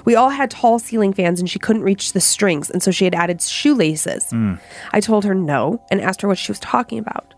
We 0.04 0.14
all 0.14 0.30
had 0.30 0.50
tall 0.50 0.78
ceiling 0.78 1.12
fans 1.12 1.40
and 1.40 1.50
she 1.50 1.58
couldn't 1.58 1.82
reach 1.82 2.12
the 2.12 2.20
strings, 2.20 2.70
and 2.70 2.82
so 2.82 2.90
she 2.90 3.04
had 3.04 3.14
added 3.14 3.42
shoelaces. 3.42 4.30
Hmm. 4.30 4.54
I 4.92 5.00
told 5.00 5.24
her 5.24 5.34
no 5.34 5.80
and 5.90 6.00
asked 6.00 6.22
her 6.22 6.28
what 6.28 6.38
she 6.38 6.50
was 6.50 6.60
talking 6.60 6.98
about. 6.98 7.33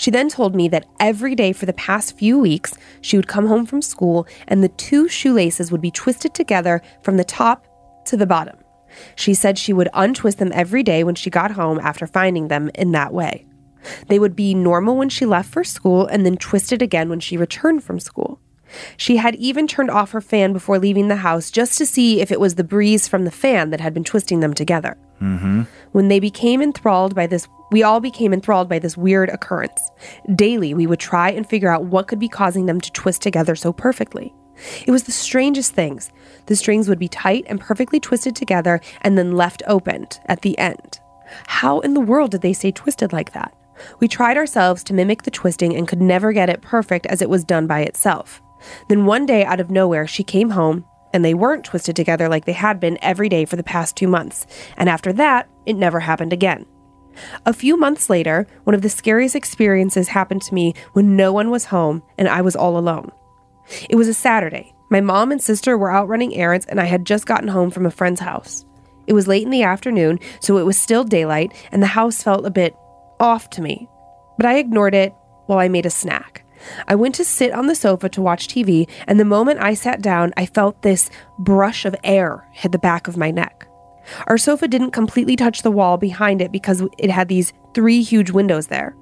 She 0.00 0.10
then 0.10 0.30
told 0.30 0.54
me 0.54 0.66
that 0.68 0.86
every 0.98 1.34
day 1.34 1.52
for 1.52 1.66
the 1.66 1.74
past 1.74 2.16
few 2.16 2.38
weeks, 2.38 2.72
she 3.02 3.18
would 3.18 3.28
come 3.28 3.46
home 3.46 3.66
from 3.66 3.82
school 3.82 4.26
and 4.48 4.64
the 4.64 4.70
two 4.70 5.08
shoelaces 5.08 5.70
would 5.70 5.82
be 5.82 5.90
twisted 5.90 6.32
together 6.32 6.80
from 7.02 7.18
the 7.18 7.24
top 7.24 7.66
to 8.06 8.16
the 8.16 8.26
bottom. 8.26 8.56
She 9.14 9.34
said 9.34 9.58
she 9.58 9.74
would 9.74 9.90
untwist 9.92 10.38
them 10.38 10.52
every 10.54 10.82
day 10.82 11.04
when 11.04 11.16
she 11.16 11.28
got 11.28 11.50
home 11.50 11.78
after 11.78 12.06
finding 12.06 12.48
them 12.48 12.70
in 12.74 12.92
that 12.92 13.12
way. 13.12 13.44
They 14.08 14.18
would 14.18 14.34
be 14.34 14.54
normal 14.54 14.96
when 14.96 15.10
she 15.10 15.26
left 15.26 15.52
for 15.52 15.64
school 15.64 16.06
and 16.06 16.24
then 16.24 16.38
twisted 16.38 16.80
again 16.80 17.10
when 17.10 17.20
she 17.20 17.36
returned 17.36 17.84
from 17.84 18.00
school. 18.00 18.40
She 18.96 19.18
had 19.18 19.34
even 19.34 19.66
turned 19.66 19.90
off 19.90 20.12
her 20.12 20.22
fan 20.22 20.54
before 20.54 20.78
leaving 20.78 21.08
the 21.08 21.16
house 21.16 21.50
just 21.50 21.76
to 21.76 21.84
see 21.84 22.22
if 22.22 22.32
it 22.32 22.40
was 22.40 22.54
the 22.54 22.64
breeze 22.64 23.06
from 23.06 23.26
the 23.26 23.30
fan 23.30 23.68
that 23.68 23.80
had 23.80 23.92
been 23.92 24.04
twisting 24.04 24.40
them 24.40 24.54
together. 24.54 24.96
Mm-hmm. 25.20 25.62
When 25.92 26.08
they 26.08 26.20
became 26.20 26.62
enthralled 26.62 27.14
by 27.14 27.26
this, 27.26 27.48
we 27.70 27.82
all 27.82 28.00
became 28.00 28.32
enthralled 28.32 28.68
by 28.68 28.78
this 28.78 28.96
weird 28.96 29.28
occurrence. 29.28 29.90
Daily, 30.34 30.74
we 30.74 30.86
would 30.86 31.00
try 31.00 31.30
and 31.30 31.48
figure 31.48 31.70
out 31.70 31.84
what 31.84 32.08
could 32.08 32.18
be 32.18 32.28
causing 32.28 32.66
them 32.66 32.80
to 32.80 32.92
twist 32.92 33.22
together 33.22 33.56
so 33.56 33.72
perfectly. 33.72 34.34
It 34.86 34.90
was 34.90 35.04
the 35.04 35.12
strangest 35.12 35.72
things. 35.72 36.12
The 36.46 36.56
strings 36.56 36.88
would 36.88 36.98
be 36.98 37.08
tight 37.08 37.44
and 37.48 37.60
perfectly 37.60 37.98
twisted 37.98 38.36
together 38.36 38.80
and 39.02 39.16
then 39.16 39.36
left 39.36 39.62
opened 39.66 40.20
at 40.26 40.42
the 40.42 40.58
end. 40.58 41.00
How 41.46 41.80
in 41.80 41.94
the 41.94 42.00
world 42.00 42.32
did 42.32 42.42
they 42.42 42.52
stay 42.52 42.72
twisted 42.72 43.12
like 43.12 43.32
that? 43.32 43.54
We 43.98 44.08
tried 44.08 44.36
ourselves 44.36 44.84
to 44.84 44.94
mimic 44.94 45.22
the 45.22 45.30
twisting 45.30 45.74
and 45.74 45.88
could 45.88 46.00
never 46.00 46.32
get 46.32 46.50
it 46.50 46.60
perfect 46.60 47.06
as 47.06 47.22
it 47.22 47.30
was 47.30 47.44
done 47.44 47.66
by 47.66 47.80
itself. 47.80 48.42
Then 48.88 49.06
one 49.06 49.24
day, 49.24 49.44
out 49.44 49.60
of 49.60 49.70
nowhere, 49.70 50.06
she 50.06 50.22
came 50.22 50.50
home 50.50 50.84
and 51.12 51.24
they 51.24 51.34
weren't 51.34 51.64
twisted 51.64 51.96
together 51.96 52.28
like 52.28 52.44
they 52.44 52.52
had 52.52 52.80
been 52.80 52.98
every 53.02 53.28
day 53.28 53.44
for 53.44 53.56
the 53.56 53.62
past 53.62 53.96
two 53.96 54.08
months. 54.08 54.46
And 54.76 54.88
after 54.88 55.12
that, 55.14 55.48
it 55.66 55.74
never 55.74 56.00
happened 56.00 56.32
again. 56.32 56.66
A 57.44 57.52
few 57.52 57.76
months 57.76 58.08
later, 58.08 58.46
one 58.64 58.74
of 58.74 58.82
the 58.82 58.88
scariest 58.88 59.34
experiences 59.34 60.08
happened 60.08 60.42
to 60.42 60.54
me 60.54 60.74
when 60.92 61.16
no 61.16 61.32
one 61.32 61.50
was 61.50 61.66
home 61.66 62.02
and 62.16 62.28
I 62.28 62.40
was 62.40 62.56
all 62.56 62.78
alone. 62.78 63.10
It 63.88 63.96
was 63.96 64.08
a 64.08 64.14
Saturday. 64.14 64.74
My 64.90 65.00
mom 65.00 65.30
and 65.30 65.40
sister 65.40 65.78
were 65.78 65.92
out 65.92 66.08
running 66.08 66.34
errands, 66.34 66.66
and 66.66 66.80
I 66.80 66.84
had 66.84 67.04
just 67.04 67.24
gotten 67.24 67.46
home 67.48 67.70
from 67.70 67.86
a 67.86 67.92
friend's 67.92 68.20
house. 68.20 68.64
It 69.06 69.12
was 69.12 69.28
late 69.28 69.44
in 69.44 69.50
the 69.50 69.62
afternoon, 69.62 70.18
so 70.40 70.58
it 70.58 70.66
was 70.66 70.76
still 70.76 71.04
daylight, 71.04 71.52
and 71.70 71.80
the 71.80 71.86
house 71.86 72.22
felt 72.22 72.44
a 72.44 72.50
bit 72.50 72.74
off 73.20 73.50
to 73.50 73.62
me. 73.62 73.88
But 74.36 74.46
I 74.46 74.58
ignored 74.58 74.94
it 74.94 75.14
while 75.46 75.60
I 75.60 75.68
made 75.68 75.86
a 75.86 75.90
snack. 75.90 76.39
I 76.86 76.94
went 76.94 77.14
to 77.16 77.24
sit 77.24 77.52
on 77.52 77.66
the 77.66 77.74
sofa 77.74 78.08
to 78.10 78.22
watch 78.22 78.48
TV, 78.48 78.88
and 79.06 79.18
the 79.18 79.24
moment 79.24 79.60
I 79.60 79.74
sat 79.74 80.02
down, 80.02 80.32
I 80.36 80.46
felt 80.46 80.82
this 80.82 81.10
brush 81.38 81.84
of 81.84 81.96
air 82.04 82.46
hit 82.52 82.72
the 82.72 82.78
back 82.78 83.08
of 83.08 83.16
my 83.16 83.30
neck. 83.30 83.66
Our 84.26 84.38
sofa 84.38 84.68
didn't 84.68 84.90
completely 84.90 85.36
touch 85.36 85.62
the 85.62 85.70
wall 85.70 85.96
behind 85.96 86.42
it 86.42 86.52
because 86.52 86.82
it 86.98 87.10
had 87.10 87.28
these 87.28 87.52
three 87.74 88.02
huge 88.02 88.30
windows 88.30 88.66
there. 88.66 88.96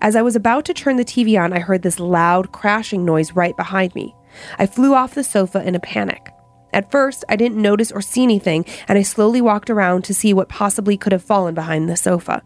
As 0.00 0.16
I 0.16 0.22
was 0.22 0.36
about 0.36 0.64
to 0.66 0.74
turn 0.74 0.96
the 0.96 1.04
TV 1.04 1.38
on, 1.38 1.52
I 1.52 1.58
heard 1.58 1.82
this 1.82 2.00
loud 2.00 2.52
crashing 2.52 3.04
noise 3.04 3.32
right 3.32 3.56
behind 3.56 3.94
me. 3.94 4.14
I 4.58 4.66
flew 4.66 4.94
off 4.94 5.14
the 5.14 5.24
sofa 5.24 5.62
in 5.62 5.74
a 5.74 5.80
panic. 5.80 6.32
At 6.72 6.90
first, 6.90 7.24
I 7.28 7.36
didn't 7.36 7.60
notice 7.60 7.90
or 7.90 8.00
see 8.00 8.22
anything, 8.22 8.64
and 8.88 8.98
I 8.98 9.02
slowly 9.02 9.40
walked 9.40 9.70
around 9.70 10.04
to 10.04 10.14
see 10.14 10.34
what 10.34 10.48
possibly 10.48 10.96
could 10.96 11.12
have 11.12 11.22
fallen 11.22 11.54
behind 11.54 11.88
the 11.88 11.96
sofa. 11.96 12.42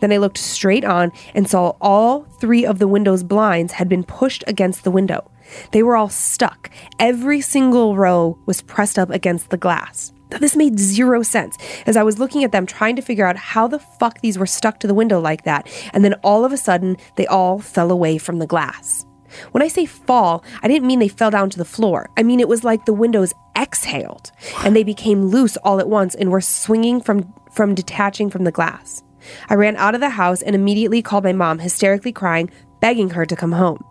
Then 0.00 0.12
I 0.12 0.18
looked 0.18 0.38
straight 0.38 0.84
on 0.84 1.12
and 1.34 1.48
saw 1.48 1.74
all 1.80 2.22
three 2.40 2.64
of 2.64 2.78
the 2.78 2.88
window's 2.88 3.22
blinds 3.22 3.74
had 3.74 3.88
been 3.88 4.04
pushed 4.04 4.44
against 4.46 4.84
the 4.84 4.90
window. 4.90 5.30
They 5.72 5.82
were 5.82 5.96
all 5.96 6.08
stuck. 6.08 6.70
Every 6.98 7.40
single 7.40 7.96
row 7.96 8.38
was 8.46 8.62
pressed 8.62 8.98
up 8.98 9.10
against 9.10 9.50
the 9.50 9.56
glass. 9.56 10.12
Now, 10.30 10.38
this 10.38 10.56
made 10.56 10.78
zero 10.78 11.22
sense 11.22 11.56
as 11.86 11.96
I 11.96 12.02
was 12.02 12.18
looking 12.18 12.44
at 12.44 12.52
them 12.52 12.66
trying 12.66 12.96
to 12.96 13.02
figure 13.02 13.26
out 13.26 13.36
how 13.36 13.68
the 13.68 13.78
fuck 13.78 14.20
these 14.20 14.38
were 14.38 14.46
stuck 14.46 14.80
to 14.80 14.86
the 14.86 14.94
window 14.94 15.20
like 15.20 15.44
that, 15.44 15.68
and 15.92 16.04
then 16.04 16.14
all 16.24 16.44
of 16.44 16.52
a 16.52 16.56
sudden, 16.56 16.96
they 17.16 17.26
all 17.26 17.58
fell 17.58 17.90
away 17.90 18.18
from 18.18 18.38
the 18.38 18.46
glass. 18.46 19.06
When 19.52 19.62
I 19.62 19.68
say 19.68 19.86
fall, 19.86 20.44
I 20.62 20.68
didn't 20.68 20.86
mean 20.86 20.98
they 20.98 21.08
fell 21.08 21.30
down 21.30 21.50
to 21.50 21.58
the 21.58 21.64
floor. 21.64 22.10
I 22.16 22.22
mean 22.22 22.40
it 22.40 22.48
was 22.48 22.64
like 22.64 22.84
the 22.84 22.92
windows 22.92 23.32
exhaled 23.56 24.30
and 24.64 24.74
they 24.74 24.84
became 24.84 25.26
loose 25.26 25.56
all 25.58 25.80
at 25.80 25.88
once 25.88 26.14
and 26.14 26.30
were 26.30 26.40
swinging 26.40 27.00
from 27.00 27.32
from 27.52 27.74
detaching 27.74 28.30
from 28.30 28.44
the 28.44 28.50
glass. 28.50 29.03
I 29.48 29.54
ran 29.54 29.76
out 29.76 29.94
of 29.94 30.00
the 30.00 30.10
house 30.10 30.42
and 30.42 30.54
immediately 30.54 31.02
called 31.02 31.24
my 31.24 31.32
mom, 31.32 31.58
hysterically 31.58 32.12
crying, 32.12 32.50
begging 32.80 33.10
her 33.10 33.26
to 33.26 33.36
come 33.36 33.52
home. 33.52 33.84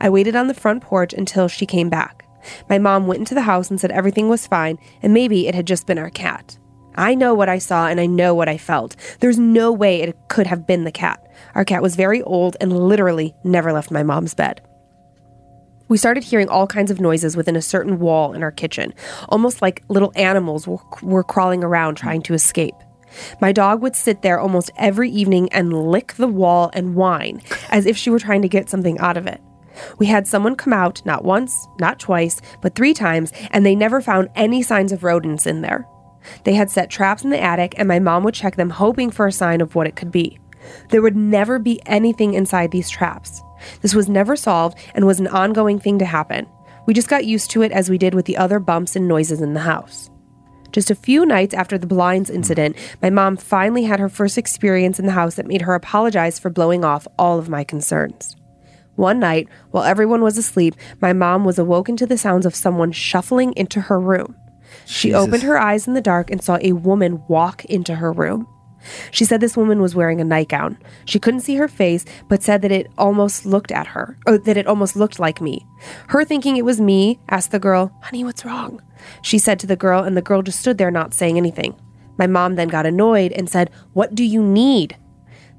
I 0.00 0.10
waited 0.10 0.36
on 0.36 0.48
the 0.48 0.54
front 0.54 0.82
porch 0.82 1.12
until 1.12 1.48
she 1.48 1.66
came 1.66 1.88
back. 1.88 2.26
My 2.68 2.78
mom 2.78 3.06
went 3.06 3.20
into 3.20 3.34
the 3.34 3.42
house 3.42 3.70
and 3.70 3.80
said 3.80 3.90
everything 3.90 4.28
was 4.28 4.46
fine 4.46 4.78
and 5.02 5.14
maybe 5.14 5.48
it 5.48 5.54
had 5.54 5.66
just 5.66 5.86
been 5.86 5.98
our 5.98 6.10
cat. 6.10 6.58
I 6.96 7.14
know 7.14 7.34
what 7.34 7.48
I 7.48 7.58
saw 7.58 7.88
and 7.88 8.00
I 8.00 8.06
know 8.06 8.34
what 8.34 8.48
I 8.48 8.58
felt. 8.58 8.96
There's 9.20 9.38
no 9.38 9.72
way 9.72 10.00
it 10.00 10.16
could 10.28 10.46
have 10.46 10.66
been 10.66 10.84
the 10.84 10.92
cat. 10.92 11.20
Our 11.54 11.64
cat 11.64 11.82
was 11.82 11.96
very 11.96 12.22
old 12.22 12.56
and 12.60 12.72
literally 12.88 13.34
never 13.42 13.72
left 13.72 13.90
my 13.90 14.02
mom's 14.02 14.34
bed. 14.34 14.60
We 15.88 15.98
started 15.98 16.24
hearing 16.24 16.48
all 16.48 16.66
kinds 16.66 16.90
of 16.90 17.00
noises 17.00 17.36
within 17.36 17.56
a 17.56 17.62
certain 17.62 17.98
wall 17.98 18.32
in 18.32 18.42
our 18.42 18.50
kitchen, 18.50 18.94
almost 19.28 19.60
like 19.60 19.82
little 19.88 20.12
animals 20.16 20.66
were, 20.66 20.78
were 21.02 21.24
crawling 21.24 21.62
around 21.62 21.96
trying 21.96 22.22
to 22.22 22.34
escape. 22.34 22.74
My 23.40 23.52
dog 23.52 23.82
would 23.82 23.96
sit 23.96 24.22
there 24.22 24.38
almost 24.38 24.70
every 24.76 25.10
evening 25.10 25.48
and 25.52 25.90
lick 25.90 26.14
the 26.14 26.28
wall 26.28 26.70
and 26.72 26.94
whine 26.94 27.42
as 27.70 27.86
if 27.86 27.96
she 27.96 28.10
were 28.10 28.18
trying 28.18 28.42
to 28.42 28.48
get 28.48 28.70
something 28.70 28.98
out 28.98 29.16
of 29.16 29.26
it. 29.26 29.40
We 29.98 30.06
had 30.06 30.26
someone 30.26 30.56
come 30.56 30.72
out 30.72 31.04
not 31.04 31.24
once, 31.24 31.66
not 31.80 31.98
twice, 31.98 32.40
but 32.60 32.74
three 32.74 32.94
times, 32.94 33.32
and 33.50 33.66
they 33.66 33.74
never 33.74 34.00
found 34.00 34.28
any 34.34 34.62
signs 34.62 34.92
of 34.92 35.02
rodents 35.02 35.46
in 35.46 35.62
there. 35.62 35.86
They 36.44 36.54
had 36.54 36.70
set 36.70 36.90
traps 36.90 37.24
in 37.24 37.30
the 37.30 37.42
attic, 37.42 37.74
and 37.76 37.88
my 37.88 37.98
mom 37.98 38.22
would 38.24 38.34
check 38.34 38.56
them, 38.56 38.70
hoping 38.70 39.10
for 39.10 39.26
a 39.26 39.32
sign 39.32 39.60
of 39.60 39.74
what 39.74 39.86
it 39.86 39.96
could 39.96 40.10
be. 40.10 40.38
There 40.90 41.02
would 41.02 41.16
never 41.16 41.58
be 41.58 41.80
anything 41.86 42.34
inside 42.34 42.70
these 42.70 42.88
traps. 42.88 43.42
This 43.82 43.94
was 43.94 44.08
never 44.08 44.36
solved 44.36 44.78
and 44.94 45.06
was 45.06 45.20
an 45.20 45.26
ongoing 45.28 45.78
thing 45.78 45.98
to 45.98 46.04
happen. 46.06 46.46
We 46.86 46.94
just 46.94 47.08
got 47.08 47.24
used 47.24 47.50
to 47.52 47.62
it 47.62 47.72
as 47.72 47.90
we 47.90 47.98
did 47.98 48.14
with 48.14 48.26
the 48.26 48.36
other 48.36 48.58
bumps 48.58 48.96
and 48.96 49.08
noises 49.08 49.40
in 49.40 49.54
the 49.54 49.60
house. 49.60 50.10
Just 50.74 50.90
a 50.90 50.96
few 50.96 51.24
nights 51.24 51.54
after 51.54 51.78
the 51.78 51.86
blinds 51.86 52.28
hmm. 52.28 52.34
incident, 52.34 52.76
my 53.00 53.08
mom 53.08 53.36
finally 53.36 53.84
had 53.84 54.00
her 54.00 54.08
first 54.08 54.36
experience 54.36 54.98
in 54.98 55.06
the 55.06 55.12
house 55.12 55.36
that 55.36 55.46
made 55.46 55.62
her 55.62 55.74
apologize 55.74 56.40
for 56.40 56.50
blowing 56.50 56.84
off 56.84 57.06
all 57.16 57.38
of 57.38 57.48
my 57.48 57.62
concerns. 57.62 58.34
One 58.96 59.20
night, 59.20 59.48
while 59.70 59.84
everyone 59.84 60.22
was 60.22 60.36
asleep, 60.36 60.74
my 61.00 61.12
mom 61.12 61.44
was 61.44 61.60
awoken 61.60 61.96
to 61.98 62.06
the 62.06 62.18
sounds 62.18 62.44
of 62.44 62.56
someone 62.56 62.90
shuffling 62.90 63.52
into 63.52 63.82
her 63.82 64.00
room. 64.00 64.34
She 64.84 65.08
Jesus. 65.08 65.20
opened 65.20 65.42
her 65.44 65.58
eyes 65.58 65.86
in 65.86 65.94
the 65.94 66.00
dark 66.00 66.28
and 66.30 66.42
saw 66.42 66.58
a 66.60 66.72
woman 66.72 67.22
walk 67.28 67.64
into 67.66 67.94
her 67.94 68.12
room. 68.12 68.48
She 69.10 69.24
said 69.24 69.40
this 69.40 69.56
woman 69.56 69.80
was 69.80 69.94
wearing 69.94 70.20
a 70.20 70.24
nightgown. 70.24 70.78
She 71.04 71.18
couldn't 71.18 71.40
see 71.40 71.56
her 71.56 71.68
face, 71.68 72.04
but 72.28 72.42
said 72.42 72.62
that 72.62 72.72
it 72.72 72.90
almost 72.98 73.46
looked 73.46 73.72
at 73.72 73.88
her, 73.88 74.18
or 74.26 74.38
that 74.38 74.56
it 74.56 74.66
almost 74.66 74.96
looked 74.96 75.18
like 75.18 75.40
me. 75.40 75.66
Her 76.08 76.24
thinking 76.24 76.56
it 76.56 76.64
was 76.64 76.80
me, 76.80 77.18
asked 77.28 77.50
the 77.50 77.58
girl, 77.58 77.92
Honey, 78.02 78.24
what's 78.24 78.44
wrong? 78.44 78.82
She 79.22 79.38
said 79.38 79.58
to 79.60 79.66
the 79.66 79.76
girl, 79.76 80.02
and 80.02 80.16
the 80.16 80.22
girl 80.22 80.42
just 80.42 80.60
stood 80.60 80.78
there 80.78 80.90
not 80.90 81.14
saying 81.14 81.36
anything. 81.36 81.74
My 82.16 82.26
mom 82.26 82.54
then 82.54 82.68
got 82.68 82.86
annoyed 82.86 83.32
and 83.32 83.48
said, 83.48 83.70
What 83.92 84.14
do 84.14 84.24
you 84.24 84.42
need? 84.42 84.96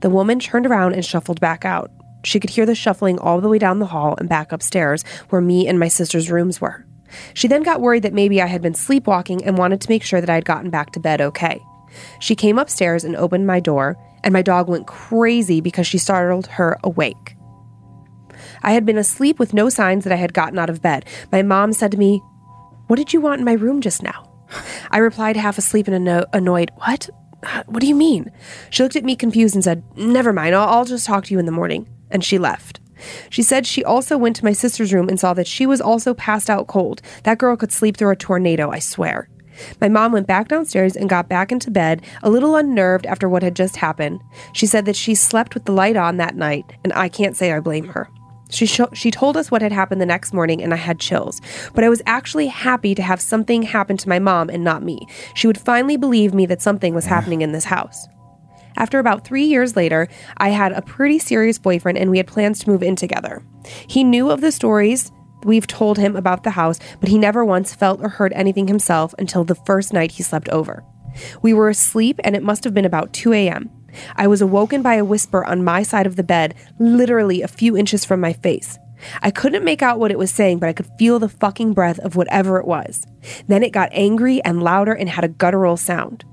The 0.02 0.10
woman 0.10 0.40
turned 0.40 0.66
around 0.66 0.94
and 0.94 1.06
shuffled 1.06 1.40
back 1.40 1.66
out. 1.66 1.92
She 2.24 2.40
could 2.40 2.50
hear 2.50 2.66
the 2.66 2.76
shuffling 2.76 3.20
all 3.20 3.40
the 3.40 3.50
way 3.50 3.60
down 3.60 3.80
the 3.80 3.86
hall 3.86 4.16
and 4.18 4.28
back 4.28 4.52
upstairs, 4.52 5.04
where 5.30 5.42
me 5.42 5.68
and 5.68 5.80
my 5.80 5.88
sister's 5.88 6.32
rooms 6.32 6.60
were. 6.60 6.86
She 7.34 7.48
then 7.48 7.64
got 7.64 7.82
worried 7.82 8.04
that 8.04 8.14
maybe 8.14 8.42
I 8.42 8.48
had 8.48 8.62
been 8.62 8.74
sleepwalking 8.74 9.44
and 9.44 9.58
wanted 9.58 9.82
to 9.82 9.90
make 9.90 10.04
sure 10.04 10.22
that 10.22 10.30
I 10.30 10.36
had 10.36 10.46
gotten 10.46 10.70
back 10.70 10.92
to 10.92 11.00
bed 11.00 11.22
okay. 11.22 11.62
She 12.20 12.36
came 12.36 12.58
upstairs 12.58 13.04
and 13.04 13.16
opened 13.16 13.48
my 13.48 13.60
door, 13.60 13.98
and 14.24 14.34
my 14.34 14.42
dog 14.42 14.68
went 14.68 14.88
crazy 14.88 15.62
because 15.62 15.88
she 15.88 15.98
startled 15.98 16.48
her 16.48 16.78
awake. 16.84 17.36
I 18.64 18.72
had 18.72 18.86
been 18.86 18.98
asleep 18.98 19.40
with 19.40 19.54
no 19.54 19.70
signs 19.70 20.04
that 20.04 20.14
I 20.14 20.18
had 20.18 20.34
gotten 20.34 20.60
out 20.60 20.70
of 20.70 20.82
bed. 20.82 21.06
My 21.32 21.42
mom 21.42 21.74
said 21.74 21.92
to 21.92 21.98
me, 21.98 22.22
What 22.88 22.98
did 22.98 23.14
you 23.14 23.22
want 23.22 23.40
in 23.40 23.46
my 23.46 23.54
room 23.54 23.82
just 23.82 24.04
now? 24.04 24.30
I 24.92 24.98
replied, 24.98 25.36
half 25.36 25.58
asleep 25.58 25.88
and 25.88 25.96
anno- 25.96 26.26
annoyed, 26.34 26.72
What? 26.78 27.10
What 27.68 27.82
do 27.82 27.88
you 27.88 27.96
mean? 27.96 28.32
She 28.72 28.82
looked 28.82 28.96
at 28.96 29.04
me 29.04 29.16
confused 29.16 29.54
and 29.54 29.64
said, 29.64 29.84
Never 29.96 30.34
mind, 30.34 30.56
I'll, 30.56 30.68
I'll 30.68 30.86
just 30.86 31.06
talk 31.06 31.26
to 31.26 31.34
you 31.34 31.40
in 31.40 31.46
the 31.46 31.52
morning. 31.52 31.88
And 32.10 32.24
she 32.24 32.38
left. 32.38 32.80
She 33.30 33.44
said 33.44 33.68
she 33.68 33.84
also 33.84 34.18
went 34.18 34.36
to 34.38 34.46
my 34.46 34.54
sister's 34.54 34.94
room 34.94 35.10
and 35.10 35.20
saw 35.20 35.34
that 35.34 35.48
she 35.48 35.66
was 35.66 35.82
also 35.82 36.14
passed 36.14 36.50
out 36.50 36.68
cold. 36.68 37.02
That 37.24 37.38
girl 37.38 37.56
could 37.56 37.72
sleep 37.72 37.98
through 37.98 38.12
a 38.12 38.16
tornado, 38.16 38.72
I 38.72 38.80
swear. 38.80 39.30
My 39.82 39.90
mom 39.90 40.12
went 40.12 40.28
back 40.28 40.48
downstairs 40.48 40.96
and 40.96 41.10
got 41.10 41.30
back 41.30 41.52
into 41.52 41.72
bed, 41.72 42.04
a 42.24 42.30
little 42.30 42.56
unnerved 42.56 43.06
after 43.06 43.30
what 43.30 43.44
had 43.44 43.56
just 43.56 43.78
happened. 43.78 44.22
She 44.54 44.66
said 44.66 44.86
that 44.86 44.96
she 44.96 45.16
slept 45.16 45.54
with 45.54 45.66
the 45.66 45.72
light 45.72 45.98
on 45.98 46.18
that 46.18 46.36
night, 46.36 46.66
and 46.84 46.94
I 46.94 47.10
can't 47.10 47.36
say 47.36 47.52
I 47.52 47.60
blame 47.60 47.88
her. 47.88 48.10
She, 48.50 48.66
sho- 48.66 48.90
she 48.94 49.12
told 49.12 49.38
us 49.38 49.50
what 49.50 49.62
had 49.62 49.72
happened 49.72 50.00
the 50.00 50.06
next 50.06 50.34
morning, 50.34 50.62
and 50.62 50.74
I 50.74 50.78
had 50.78 51.00
chills. 51.00 51.42
But 51.74 51.84
I 51.84 51.90
was 51.90 52.02
actually 52.06 52.48
happy 52.48 52.94
to 52.96 53.02
have 53.02 53.20
something 53.20 53.64
happen 53.64 53.98
to 53.98 54.10
my 54.10 54.20
mom 54.20 54.50
and 54.50 54.64
not 54.64 54.84
me. 54.84 55.08
She 55.34 55.48
would 55.48 55.58
finally 55.58 55.98
believe 55.98 56.34
me 56.34 56.46
that 56.46 56.62
something 56.62 56.94
was 56.94 57.06
happening 57.06 57.42
in 57.42 57.52
this 57.52 57.66
house. 57.66 58.08
After 58.78 59.00
about 59.00 59.26
three 59.26 59.46
years 59.46 59.76
later, 59.76 60.08
I 60.38 60.50
had 60.50 60.74
a 60.74 60.82
pretty 60.82 61.18
serious 61.18 61.58
boyfriend 61.58 61.98
and 61.98 62.12
we 62.12 62.18
had 62.18 62.28
plans 62.28 62.60
to 62.60 62.70
move 62.70 62.84
in 62.84 62.96
together. 62.96 63.42
He 63.88 64.04
knew 64.04 64.30
of 64.30 64.42
the 64.42 64.52
stories 64.52 65.12
we've 65.46 65.68
told 65.68 65.98
him 65.98 66.16
about 66.16 66.44
the 66.44 66.52
house, 66.52 66.80
but 67.00 67.10
he 67.10 67.18
never 67.18 67.46
once 67.46 67.74
felt 67.74 68.02
or 68.02 68.10
heard 68.10 68.34
anything 68.34 68.68
himself 68.68 69.14
until 69.18 69.44
the 69.44 69.56
first 69.56 69.94
night 69.94 70.12
he 70.12 70.24
slept 70.24 70.50
over. 70.50 70.84
We 71.42 71.54
were 71.54 71.70
asleep 71.70 72.20
and 72.24 72.36
it 72.36 72.44
must 72.44 72.64
have 72.64 72.74
been 72.74 72.86
about 72.86 73.14
2 73.14 73.34
a.m. 73.34 73.70
I 74.16 74.28
was 74.28 74.42
awoken 74.42 74.82
by 74.82 74.96
a 74.96 75.06
whisper 75.06 75.46
on 75.46 75.64
my 75.64 75.84
side 75.84 76.06
of 76.06 76.16
the 76.16 76.24
bed, 76.24 76.56
literally 76.80 77.42
a 77.42 77.48
few 77.48 77.78
inches 77.78 78.04
from 78.04 78.20
my 78.20 78.34
face. 78.34 78.78
I 79.22 79.32
couldn't 79.32 79.64
make 79.64 79.82
out 79.82 80.00
what 80.00 80.12
it 80.12 80.18
was 80.18 80.32
saying, 80.32 80.60
but 80.60 80.70
I 80.70 80.74
could 80.74 80.90
feel 80.98 81.20
the 81.20 81.30
fucking 81.30 81.74
breath 81.74 82.00
of 82.00 82.16
whatever 82.16 82.58
it 82.60 82.66
was. 82.66 83.06
Then 83.48 83.64
it 83.64 83.72
got 83.72 83.90
angry 83.92 84.44
and 84.44 84.64
louder 84.64 84.94
and 84.94 85.10
had 85.10 85.24
a 85.24 85.30
guttural 85.30 85.78
sound. 85.78 86.24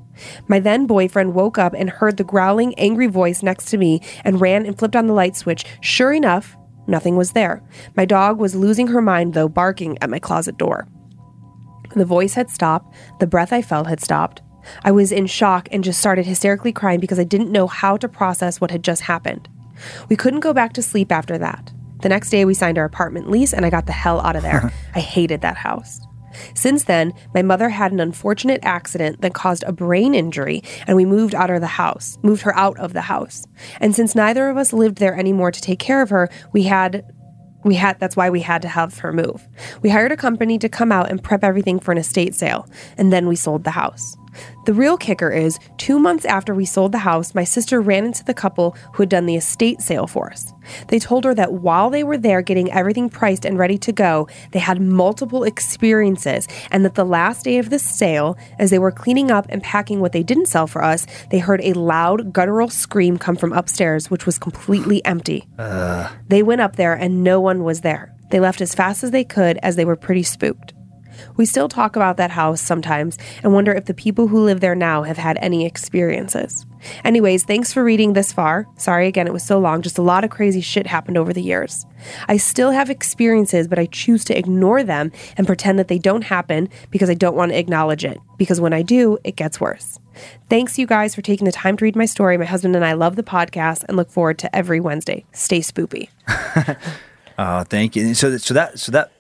My 0.46 0.60
then 0.60 0.86
boyfriend 0.86 1.34
woke 1.34 1.58
up 1.58 1.74
and 1.74 1.90
heard 1.90 2.16
the 2.16 2.24
growling, 2.24 2.74
angry 2.74 3.06
voice 3.06 3.42
next 3.42 3.66
to 3.66 3.78
me 3.78 4.00
and 4.24 4.40
ran 4.40 4.66
and 4.66 4.78
flipped 4.78 4.96
on 4.96 5.06
the 5.06 5.14
light 5.14 5.36
switch. 5.36 5.64
Sure 5.80 6.12
enough, 6.12 6.56
nothing 6.86 7.16
was 7.16 7.32
there. 7.32 7.62
My 7.96 8.04
dog 8.04 8.38
was 8.38 8.54
losing 8.54 8.88
her 8.88 9.02
mind, 9.02 9.34
though, 9.34 9.48
barking 9.48 9.98
at 10.00 10.10
my 10.10 10.18
closet 10.18 10.56
door. 10.56 10.86
The 11.94 12.04
voice 12.04 12.34
had 12.34 12.50
stopped, 12.50 12.94
the 13.20 13.26
breath 13.26 13.52
I 13.52 13.62
felt 13.62 13.86
had 13.86 14.00
stopped. 14.00 14.42
I 14.84 14.92
was 14.92 15.12
in 15.12 15.26
shock 15.26 15.68
and 15.70 15.84
just 15.84 16.00
started 16.00 16.26
hysterically 16.26 16.72
crying 16.72 17.00
because 17.00 17.18
I 17.18 17.24
didn't 17.24 17.52
know 17.52 17.66
how 17.66 17.96
to 17.96 18.08
process 18.08 18.60
what 18.60 18.70
had 18.70 18.84
just 18.84 19.02
happened. 19.02 19.48
We 20.08 20.16
couldn't 20.16 20.40
go 20.40 20.52
back 20.52 20.72
to 20.74 20.82
sleep 20.82 21.10
after 21.10 21.36
that. 21.38 21.72
The 22.02 22.08
next 22.08 22.30
day, 22.30 22.44
we 22.44 22.54
signed 22.54 22.78
our 22.78 22.84
apartment 22.84 23.30
lease 23.30 23.52
and 23.52 23.64
I 23.66 23.70
got 23.70 23.86
the 23.86 23.92
hell 23.92 24.20
out 24.20 24.36
of 24.36 24.42
there. 24.42 24.72
I 24.94 25.00
hated 25.00 25.40
that 25.42 25.56
house. 25.56 26.00
Since 26.54 26.84
then, 26.84 27.12
my 27.34 27.42
mother 27.42 27.68
had 27.68 27.92
an 27.92 28.00
unfortunate 28.00 28.60
accident 28.62 29.20
that 29.20 29.34
caused 29.34 29.64
a 29.64 29.72
brain 29.72 30.14
injury, 30.14 30.62
and 30.86 30.96
we 30.96 31.04
moved 31.04 31.34
out 31.34 31.50
of 31.50 31.60
the 31.60 31.66
house, 31.66 32.18
moved 32.22 32.42
her 32.42 32.56
out 32.56 32.78
of 32.78 32.92
the 32.92 33.02
house. 33.02 33.46
And 33.80 33.94
since 33.94 34.14
neither 34.14 34.48
of 34.48 34.56
us 34.56 34.72
lived 34.72 34.98
there 34.98 35.18
anymore 35.18 35.50
to 35.50 35.60
take 35.60 35.78
care 35.78 36.02
of 36.02 36.10
her, 36.10 36.28
we 36.52 36.64
had 36.64 37.04
we 37.64 37.76
had 37.76 38.00
that's 38.00 38.16
why 38.16 38.28
we 38.28 38.40
had 38.40 38.62
to 38.62 38.68
have 38.68 38.98
her 38.98 39.12
move. 39.12 39.46
We 39.82 39.90
hired 39.90 40.12
a 40.12 40.16
company 40.16 40.58
to 40.58 40.68
come 40.68 40.90
out 40.90 41.10
and 41.10 41.22
prep 41.22 41.44
everything 41.44 41.78
for 41.78 41.92
an 41.92 41.98
estate 41.98 42.34
sale, 42.34 42.68
and 42.96 43.12
then 43.12 43.28
we 43.28 43.36
sold 43.36 43.64
the 43.64 43.70
house. 43.70 44.16
The 44.64 44.74
real 44.74 44.96
kicker 44.96 45.30
is, 45.30 45.58
two 45.76 45.98
months 45.98 46.24
after 46.24 46.54
we 46.54 46.64
sold 46.64 46.92
the 46.92 46.98
house, 46.98 47.34
my 47.34 47.44
sister 47.44 47.80
ran 47.80 48.04
into 48.04 48.24
the 48.24 48.34
couple 48.34 48.76
who 48.92 49.02
had 49.02 49.08
done 49.08 49.26
the 49.26 49.36
estate 49.36 49.80
sale 49.80 50.06
for 50.06 50.30
us. 50.30 50.52
They 50.88 50.98
told 50.98 51.24
her 51.24 51.34
that 51.34 51.54
while 51.54 51.90
they 51.90 52.04
were 52.04 52.18
there 52.18 52.42
getting 52.42 52.70
everything 52.70 53.10
priced 53.10 53.44
and 53.44 53.58
ready 53.58 53.78
to 53.78 53.92
go, 53.92 54.28
they 54.52 54.58
had 54.60 54.80
multiple 54.80 55.44
experiences, 55.44 56.46
and 56.70 56.84
that 56.84 56.94
the 56.94 57.04
last 57.04 57.44
day 57.44 57.58
of 57.58 57.70
the 57.70 57.78
sale, 57.78 58.36
as 58.58 58.70
they 58.70 58.78
were 58.78 58.92
cleaning 58.92 59.30
up 59.30 59.46
and 59.48 59.62
packing 59.62 60.00
what 60.00 60.12
they 60.12 60.22
didn't 60.22 60.46
sell 60.46 60.66
for 60.66 60.82
us, 60.82 61.06
they 61.30 61.38
heard 61.38 61.60
a 61.62 61.72
loud, 61.72 62.32
guttural 62.32 62.68
scream 62.68 63.18
come 63.18 63.36
from 63.36 63.52
upstairs, 63.52 64.10
which 64.10 64.26
was 64.26 64.38
completely 64.38 65.04
empty. 65.04 65.48
Uh. 65.58 66.10
They 66.28 66.42
went 66.42 66.60
up 66.60 66.76
there 66.76 66.94
and 66.94 67.24
no 67.24 67.40
one 67.40 67.64
was 67.64 67.80
there. 67.80 68.14
They 68.30 68.40
left 68.40 68.60
as 68.60 68.74
fast 68.74 69.04
as 69.04 69.10
they 69.10 69.24
could 69.24 69.58
as 69.62 69.76
they 69.76 69.84
were 69.84 69.96
pretty 69.96 70.22
spooked. 70.22 70.72
We 71.36 71.46
still 71.46 71.68
talk 71.68 71.96
about 71.96 72.16
that 72.16 72.30
house 72.30 72.60
sometimes 72.60 73.18
and 73.42 73.52
wonder 73.52 73.72
if 73.72 73.86
the 73.86 73.94
people 73.94 74.28
who 74.28 74.44
live 74.44 74.60
there 74.60 74.74
now 74.74 75.02
have 75.02 75.18
had 75.18 75.38
any 75.40 75.66
experiences. 75.66 76.66
Anyways, 77.04 77.44
thanks 77.44 77.72
for 77.72 77.84
reading 77.84 78.12
this 78.12 78.32
far. 78.32 78.66
Sorry 78.76 79.06
again, 79.06 79.26
it 79.26 79.32
was 79.32 79.44
so 79.44 79.58
long. 79.58 79.82
Just 79.82 79.98
a 79.98 80.02
lot 80.02 80.24
of 80.24 80.30
crazy 80.30 80.60
shit 80.60 80.86
happened 80.86 81.16
over 81.16 81.32
the 81.32 81.42
years. 81.42 81.86
I 82.28 82.36
still 82.36 82.70
have 82.70 82.90
experiences, 82.90 83.68
but 83.68 83.78
I 83.78 83.86
choose 83.86 84.24
to 84.26 84.38
ignore 84.38 84.82
them 84.82 85.12
and 85.36 85.46
pretend 85.46 85.78
that 85.78 85.88
they 85.88 85.98
don't 85.98 86.22
happen 86.22 86.68
because 86.90 87.08
I 87.08 87.14
don't 87.14 87.36
want 87.36 87.52
to 87.52 87.58
acknowledge 87.58 88.04
it. 88.04 88.18
Because 88.36 88.60
when 88.60 88.72
I 88.72 88.82
do, 88.82 89.18
it 89.24 89.36
gets 89.36 89.60
worse. 89.60 89.98
Thanks, 90.48 90.78
you 90.78 90.86
guys, 90.86 91.14
for 91.14 91.22
taking 91.22 91.44
the 91.44 91.52
time 91.52 91.76
to 91.76 91.84
read 91.84 91.96
my 91.96 92.04
story. 92.04 92.36
My 92.36 92.44
husband 92.44 92.76
and 92.76 92.84
I 92.84 92.92
love 92.92 93.16
the 93.16 93.22
podcast 93.22 93.84
and 93.88 93.96
look 93.96 94.10
forward 94.10 94.38
to 94.40 94.54
every 94.54 94.80
Wednesday. 94.80 95.24
Stay 95.32 95.60
spoopy. 95.60 96.08
Oh, 97.38 97.62
thank 97.68 97.96
you. 97.96 98.14
So, 98.14 98.36
so 98.38 98.54
that, 98.54 98.78
so 98.78 98.92
that, 98.92 99.12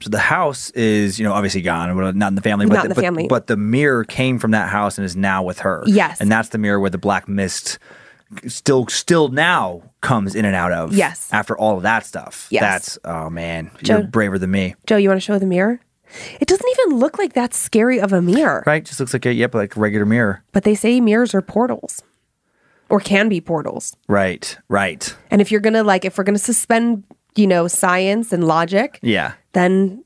so 0.00 0.10
the 0.10 0.18
house 0.18 0.70
is, 0.70 1.18
you 1.18 1.24
know, 1.24 1.32
obviously 1.32 1.62
gone, 1.62 1.96
not 2.18 2.28
in 2.28 2.34
the 2.34 2.42
family, 2.42 2.66
but 2.66 2.74
Not 2.74 2.84
in 2.86 2.88
the 2.90 2.94
but, 2.94 3.02
family. 3.04 3.26
but 3.28 3.46
the 3.46 3.56
mirror 3.56 4.04
came 4.04 4.38
from 4.38 4.50
that 4.50 4.68
house 4.68 4.98
and 4.98 5.04
is 5.04 5.16
now 5.16 5.42
with 5.42 5.60
her. 5.60 5.82
Yes. 5.86 6.20
and 6.20 6.30
that's 6.30 6.50
the 6.50 6.58
mirror 6.58 6.80
where 6.80 6.90
the 6.90 6.98
black 6.98 7.28
mist 7.28 7.78
still, 8.46 8.86
still 8.88 9.28
now 9.28 9.82
comes 10.00 10.34
in 10.34 10.44
and 10.44 10.54
out 10.54 10.72
of. 10.72 10.92
Yes. 10.94 11.28
after 11.32 11.56
all 11.56 11.76
of 11.76 11.82
that 11.84 12.04
stuff. 12.04 12.48
Yes. 12.50 12.60
that's 12.62 12.98
oh 13.04 13.30
man, 13.30 13.70
Joe- 13.82 13.98
you're 13.98 14.06
braver 14.06 14.38
than 14.38 14.50
me. 14.50 14.74
Joe, 14.86 14.96
you 14.96 15.08
want 15.08 15.20
to 15.20 15.24
show 15.24 15.38
the 15.38 15.46
mirror? 15.46 15.80
It 16.40 16.46
doesn't 16.46 16.68
even 16.68 16.98
look 16.98 17.18
like 17.18 17.32
that 17.32 17.54
scary 17.54 17.98
of 18.00 18.12
a 18.12 18.22
mirror. 18.22 18.62
Right, 18.66 18.84
just 18.84 19.00
looks 19.00 19.12
like 19.12 19.26
a 19.26 19.32
yep, 19.32 19.54
like 19.54 19.74
a 19.76 19.80
regular 19.80 20.06
mirror. 20.06 20.44
But 20.52 20.62
they 20.64 20.74
say 20.74 21.00
mirrors 21.00 21.34
are 21.34 21.42
portals 21.42 22.02
or 22.88 23.00
can 23.00 23.28
be 23.28 23.40
portals. 23.40 23.96
Right, 24.06 24.56
right. 24.68 25.14
And 25.30 25.40
if 25.40 25.50
you're 25.50 25.60
going 25.60 25.72
to 25.74 25.82
like, 25.82 26.04
if 26.04 26.16
we're 26.18 26.24
going 26.24 26.36
to 26.36 26.42
suspend, 26.42 27.02
you 27.36 27.46
know, 27.46 27.66
science 27.68 28.32
and 28.32 28.44
logic, 28.46 28.98
Yeah. 29.02 29.32
then 29.52 30.04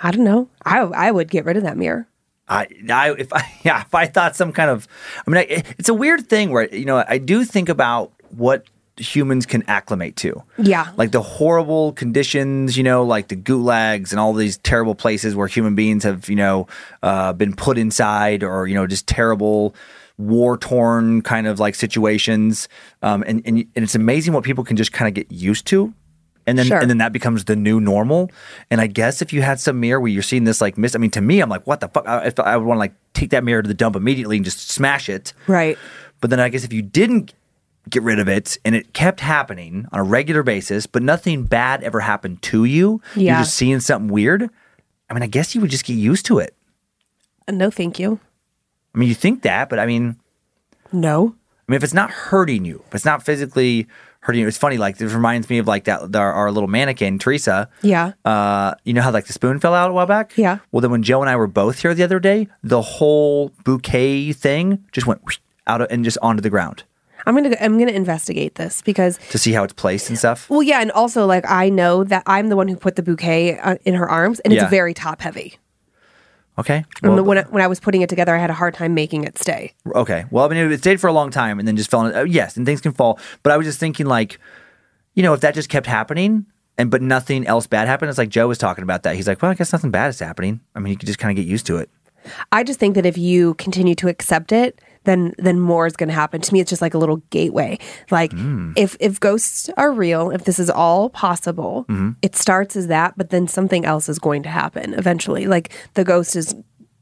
I 0.00 0.10
don't 0.10 0.24
know. 0.24 0.48
I, 0.64 0.78
I 0.80 1.10
would 1.10 1.30
get 1.30 1.44
rid 1.44 1.56
of 1.56 1.62
that 1.64 1.76
mirror. 1.76 2.06
I, 2.48 2.66
I, 2.90 3.12
if 3.18 3.32
I, 3.32 3.44
yeah, 3.64 3.82
if 3.82 3.94
I 3.94 4.06
thought 4.06 4.36
some 4.36 4.52
kind 4.52 4.70
of, 4.70 4.86
I 5.26 5.30
mean, 5.30 5.38
I, 5.38 5.62
it's 5.78 5.88
a 5.88 5.94
weird 5.94 6.28
thing 6.28 6.50
where 6.50 6.72
you 6.74 6.84
know 6.84 7.04
I 7.08 7.18
do 7.18 7.44
think 7.44 7.68
about 7.68 8.12
what 8.30 8.64
humans 8.96 9.46
can 9.46 9.62
acclimate 9.68 10.16
to. 10.16 10.42
Yeah. 10.58 10.90
like 10.96 11.12
the 11.12 11.22
horrible 11.22 11.92
conditions, 11.92 12.76
you 12.76 12.82
know, 12.82 13.04
like 13.04 13.28
the 13.28 13.36
gulags 13.36 14.10
and 14.10 14.18
all 14.18 14.32
these 14.32 14.58
terrible 14.58 14.94
places 14.96 15.36
where 15.36 15.46
human 15.46 15.74
beings 15.76 16.02
have, 16.02 16.28
you 16.28 16.34
know, 16.34 16.66
uh, 17.02 17.32
been 17.32 17.54
put 17.54 17.78
inside, 17.78 18.42
or 18.42 18.66
you 18.66 18.74
know, 18.74 18.86
just 18.86 19.06
terrible 19.06 19.74
war 20.16 20.56
torn 20.58 21.22
kind 21.22 21.46
of 21.46 21.60
like 21.60 21.74
situations. 21.76 22.68
Um, 23.02 23.22
and, 23.26 23.40
and 23.46 23.58
and 23.76 23.82
it's 23.84 23.94
amazing 23.94 24.32
what 24.32 24.42
people 24.44 24.64
can 24.64 24.76
just 24.76 24.92
kind 24.92 25.08
of 25.08 25.14
get 25.14 25.30
used 25.30 25.66
to. 25.66 25.92
And 26.48 26.58
then, 26.58 26.66
Sure. 26.66 26.78
and 26.78 26.88
then 26.88 26.98
that 26.98 27.12
becomes 27.12 27.44
the 27.44 27.54
new 27.56 27.78
normal. 27.78 28.30
And 28.70 28.80
I 28.80 28.86
guess 28.86 29.20
if 29.20 29.32
you 29.34 29.42
had 29.42 29.60
some 29.60 29.78
mirror 29.78 30.00
where 30.00 30.10
you're 30.10 30.22
seeing 30.22 30.44
this 30.44 30.60
like 30.60 30.78
mist, 30.78 30.96
I 30.96 30.98
mean, 30.98 31.10
to 31.10 31.20
me, 31.20 31.40
I'm 31.40 31.50
like, 31.50 31.66
what 31.66 31.80
the 31.80 31.88
fuck? 31.88 32.08
I, 32.08 32.24
if 32.26 32.40
I 32.40 32.56
would 32.56 32.66
want 32.66 32.76
to 32.78 32.80
like 32.80 32.94
take 33.12 33.30
that 33.30 33.44
mirror 33.44 33.60
to 33.62 33.68
the 33.68 33.74
dump 33.74 33.94
immediately 33.96 34.36
and 34.36 34.44
just 34.44 34.70
smash 34.70 35.08
it. 35.10 35.34
Right. 35.46 35.76
But 36.20 36.30
then 36.30 36.40
I 36.40 36.48
guess 36.48 36.64
if 36.64 36.72
you 36.72 36.80
didn't 36.80 37.34
get 37.90 38.02
rid 38.02 38.18
of 38.18 38.28
it 38.28 38.56
and 38.64 38.74
it 38.74 38.92
kept 38.94 39.20
happening 39.20 39.86
on 39.92 40.00
a 40.00 40.02
regular 40.02 40.42
basis, 40.42 40.86
but 40.86 41.02
nothing 41.02 41.44
bad 41.44 41.82
ever 41.84 42.00
happened 42.00 42.40
to 42.42 42.64
you, 42.64 43.00
you're 43.14 43.36
just 43.36 43.54
seeing 43.54 43.80
something 43.80 44.08
weird. 44.12 44.48
I 45.10 45.14
mean, 45.14 45.22
I 45.22 45.26
guess 45.26 45.54
you 45.54 45.60
would 45.60 45.70
just 45.70 45.84
get 45.84 45.94
used 45.94 46.26
to 46.26 46.38
it. 46.38 46.54
Uh, 47.46 47.52
No, 47.52 47.70
thank 47.70 47.98
you. 47.98 48.20
I 48.94 48.98
mean, 48.98 49.08
you 49.08 49.14
think 49.14 49.42
that, 49.42 49.68
but 49.68 49.78
I 49.78 49.86
mean, 49.86 50.16
No. 50.92 51.34
I 51.68 51.72
mean, 51.72 51.76
if 51.76 51.84
it's 51.84 51.94
not 51.94 52.10
hurting 52.10 52.64
you, 52.64 52.82
if 52.88 52.94
it's 52.94 53.04
not 53.04 53.22
physically 53.22 53.86
hurting 54.20 54.42
you, 54.42 54.48
it's 54.48 54.58
funny. 54.58 54.76
Like 54.78 54.98
this 54.98 55.12
reminds 55.12 55.48
me 55.48 55.58
of 55.58 55.66
like 55.66 55.84
that 55.84 56.14
our, 56.14 56.32
our 56.32 56.50
little 56.50 56.68
mannequin 56.68 57.18
Teresa. 57.18 57.68
Yeah. 57.82 58.12
Uh, 58.24 58.74
you 58.84 58.92
know 58.92 59.02
how 59.02 59.10
like 59.10 59.26
the 59.26 59.32
spoon 59.32 59.58
fell 59.60 59.74
out 59.74 59.90
a 59.90 59.92
while 59.94 60.06
back? 60.06 60.32
Yeah. 60.36 60.58
Well, 60.72 60.80
then 60.80 60.90
when 60.90 61.02
Joe 61.02 61.20
and 61.20 61.30
I 61.30 61.36
were 61.36 61.46
both 61.46 61.80
here 61.82 61.94
the 61.94 62.02
other 62.02 62.18
day, 62.20 62.48
the 62.62 62.82
whole 62.82 63.52
bouquet 63.64 64.32
thing 64.32 64.84
just 64.92 65.06
went 65.06 65.20
out 65.66 65.80
of, 65.80 65.88
and 65.90 66.04
just 66.04 66.18
onto 66.22 66.40
the 66.40 66.50
ground 66.50 66.84
I'm 67.26 67.34
going 67.36 67.50
to 67.50 67.62
I'm 67.64 67.78
to 67.78 67.94
investigate 67.94 68.54
this 68.54 68.80
because 68.80 69.18
to 69.30 69.38
see 69.38 69.52
how 69.52 69.64
it's 69.64 69.72
placed 69.74 70.08
and 70.08 70.16
stuff. 70.18 70.48
well 70.48 70.62
yeah 70.62 70.80
and 70.80 70.90
also 70.92 71.26
like 71.26 71.44
I 71.48 71.68
know 71.68 72.04
that 72.04 72.22
I'm 72.26 72.48
the 72.48 72.56
one 72.56 72.68
who 72.68 72.76
put 72.76 72.96
the 72.96 73.02
bouquet 73.02 73.58
uh, 73.58 73.76
in 73.84 73.94
her 73.94 74.08
arms 74.08 74.40
and 74.40 74.52
Yeah. 74.54 74.62
it's 74.62 74.70
very 74.70 74.94
top 74.94 75.20
heavy. 75.20 75.58
Okay. 76.58 76.84
And 77.02 77.24
when 77.24 77.38
I, 77.38 77.42
when 77.42 77.62
I 77.62 77.68
was 77.68 77.78
putting 77.78 78.02
it 78.02 78.08
together 78.08 78.34
I 78.34 78.38
had 78.38 78.50
a 78.50 78.54
hard 78.54 78.74
time 78.74 78.92
making 78.92 79.24
it 79.24 79.38
stay. 79.38 79.74
Okay. 79.94 80.24
Well, 80.30 80.44
I 80.44 80.48
mean, 80.48 80.72
it 80.72 80.78
stayed 80.78 81.00
for 81.00 81.06
a 81.06 81.12
long 81.12 81.30
time 81.30 81.58
and 81.58 81.68
then 81.68 81.76
just 81.76 81.90
fell. 81.90 82.04
In, 82.06 82.14
uh, 82.14 82.22
yes, 82.24 82.56
and 82.56 82.66
things 82.66 82.80
can 82.80 82.92
fall. 82.92 83.18
But 83.42 83.52
I 83.52 83.56
was 83.56 83.66
just 83.66 83.78
thinking, 83.78 84.06
like, 84.06 84.40
you 85.14 85.22
know, 85.22 85.32
if 85.34 85.40
that 85.40 85.54
just 85.54 85.68
kept 85.68 85.86
happening 85.86 86.46
and 86.76 86.90
but 86.90 87.00
nothing 87.00 87.46
else 87.46 87.66
bad 87.66 87.86
happened, 87.86 88.08
it's 88.08 88.18
like 88.18 88.28
Joe 88.28 88.48
was 88.48 88.58
talking 88.58 88.82
about 88.82 89.04
that. 89.04 89.14
He's 89.14 89.28
like, 89.28 89.40
well, 89.40 89.50
I 89.50 89.54
guess 89.54 89.72
nothing 89.72 89.90
bad 89.90 90.08
is 90.08 90.18
happening. 90.18 90.60
I 90.74 90.80
mean, 90.80 90.90
you 90.90 90.96
could 90.96 91.06
just 91.06 91.18
kind 91.18 91.30
of 91.30 91.42
get 91.42 91.48
used 91.48 91.66
to 91.66 91.76
it. 91.76 91.90
I 92.50 92.64
just 92.64 92.80
think 92.80 92.94
that 92.96 93.06
if 93.06 93.16
you 93.16 93.54
continue 93.54 93.94
to 93.94 94.08
accept 94.08 94.52
it, 94.52 94.80
then 95.08 95.34
then 95.38 95.58
more 95.58 95.86
is 95.86 95.96
going 95.96 96.08
to 96.08 96.14
happen. 96.14 96.40
To 96.40 96.52
me, 96.52 96.60
it's 96.60 96.68
just 96.70 96.82
like 96.82 96.94
a 96.94 96.98
little 96.98 97.16
gateway. 97.30 97.78
Like 98.10 98.32
if 98.76 98.96
if 99.00 99.18
ghosts 99.18 99.70
are 99.76 99.90
real, 99.90 100.30
if 100.30 100.44
this 100.44 100.58
is 100.58 100.70
all 100.70 101.08
possible, 101.10 101.86
it 102.22 102.36
starts 102.36 102.76
as 102.76 102.86
that, 102.88 103.14
but 103.16 103.30
then 103.30 103.48
something 103.48 103.84
else 103.84 104.08
is 104.08 104.18
going 104.18 104.42
to 104.44 104.48
happen 104.48 104.94
eventually. 104.94 105.46
Like 105.46 105.72
the 105.94 106.04
ghost 106.04 106.36
is 106.36 106.54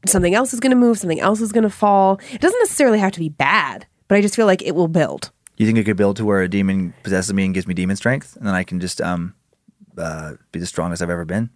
something 0.05 0.33
else 0.33 0.53
is 0.53 0.59
going 0.59 0.71
to 0.71 0.77
move, 0.77 0.97
something 0.97 1.19
else 1.19 1.41
is 1.41 1.51
going 1.51 1.63
to 1.63 1.69
fall. 1.69 2.19
It 2.31 2.41
doesn't 2.41 2.59
necessarily 2.61 2.99
have 2.99 3.11
to 3.11 3.19
be 3.19 3.29
bad, 3.29 3.85
but 4.07 4.17
I 4.17 4.21
just 4.21 4.35
feel 4.35 4.45
like 4.45 4.61
it 4.61 4.73
will 4.73 4.87
build. 4.87 5.31
You 5.57 5.65
think 5.65 5.77
it 5.77 5.83
could 5.83 5.97
build 5.97 6.17
to 6.17 6.25
where 6.25 6.41
a 6.41 6.47
demon 6.47 6.93
possesses 7.03 7.33
me 7.33 7.43
and 7.43 7.53
gives 7.53 7.67
me 7.67 7.73
demon 7.73 7.95
strength, 7.95 8.35
and 8.37 8.45
then 8.47 8.53
I 8.53 8.63
can 8.63 8.79
just 8.79 9.01
um, 9.01 9.33
uh, 9.97 10.33
be 10.51 10.59
the 10.59 10.65
strongest 10.65 11.01
I've 11.01 11.09
ever 11.09 11.25
been? 11.25 11.49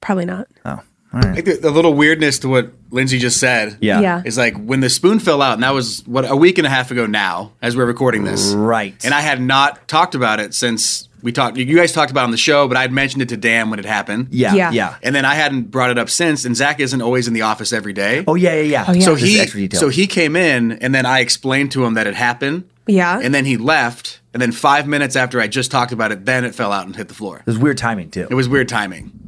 Probably 0.00 0.24
not. 0.24 0.48
Oh, 0.64 0.80
I 1.16 1.34
think 1.34 1.46
the, 1.46 1.52
the 1.54 1.70
little 1.70 1.94
weirdness 1.94 2.38
to 2.40 2.48
what 2.48 2.72
Lindsay 2.90 3.18
just 3.18 3.38
said. 3.38 3.78
yeah. 3.80 4.00
Yeah. 4.00 4.22
Is 4.24 4.36
like 4.38 4.56
when 4.56 4.80
the 4.80 4.90
spoon 4.90 5.18
fell 5.18 5.42
out, 5.42 5.54
and 5.54 5.62
that 5.62 5.74
was 5.74 6.02
what 6.06 6.28
a 6.28 6.36
week 6.36 6.58
and 6.58 6.66
a 6.66 6.70
half 6.70 6.90
ago 6.90 7.06
now, 7.06 7.52
as 7.62 7.76
we're 7.76 7.86
recording 7.86 8.24
this. 8.24 8.52
Right. 8.52 8.94
And 9.04 9.14
I 9.14 9.20
had 9.20 9.40
not 9.40 9.86
talked 9.88 10.14
about 10.14 10.40
it 10.40 10.54
since 10.54 11.08
we 11.22 11.32
talked. 11.32 11.56
You 11.56 11.76
guys 11.76 11.92
talked 11.92 12.10
about 12.10 12.22
it 12.22 12.24
on 12.24 12.30
the 12.32 12.36
show, 12.36 12.68
but 12.68 12.76
I 12.76 12.82
had 12.82 12.92
mentioned 12.92 13.22
it 13.22 13.30
to 13.30 13.36
Dan 13.36 13.70
when 13.70 13.78
it 13.78 13.84
happened. 13.84 14.28
Yeah. 14.30 14.54
Yeah. 14.54 14.70
Yeah. 14.72 14.96
And 15.02 15.14
then 15.14 15.24
I 15.24 15.34
hadn't 15.34 15.70
brought 15.70 15.90
it 15.90 15.98
up 15.98 16.10
since. 16.10 16.44
And 16.44 16.54
Zach 16.54 16.80
isn't 16.80 17.00
always 17.00 17.26
in 17.28 17.34
the 17.34 17.42
office 17.42 17.72
every 17.72 17.92
day. 17.92 18.24
Oh 18.26 18.34
yeah, 18.34 18.54
yeah, 18.54 18.60
yeah. 18.62 18.84
Oh, 18.88 18.92
yeah. 18.92 19.04
so 19.04 19.14
This 19.14 19.52
he 19.52 19.68
so 19.72 19.88
he 19.88 20.06
came 20.06 20.36
in, 20.36 20.72
and 20.72 20.94
then 20.94 21.06
I 21.06 21.20
explained 21.20 21.72
to 21.72 21.84
him 21.84 21.94
that 21.94 22.06
it 22.06 22.14
happened. 22.14 22.68
Yeah. 22.86 23.18
And 23.22 23.34
then 23.34 23.46
he 23.46 23.56
left, 23.56 24.20
and 24.34 24.42
then 24.42 24.52
five 24.52 24.86
minutes 24.86 25.16
after 25.16 25.40
I 25.40 25.46
just 25.48 25.70
talked 25.70 25.92
about 25.92 26.12
it, 26.12 26.26
then 26.26 26.44
it 26.44 26.54
fell 26.54 26.70
out 26.70 26.84
and 26.84 26.94
hit 26.94 27.08
the 27.08 27.14
floor. 27.14 27.38
It 27.38 27.46
was 27.46 27.56
weird 27.58 27.78
timing 27.78 28.10
too. 28.10 28.26
It 28.30 28.34
was 28.34 28.46
weird 28.48 28.68
timing. 28.68 29.23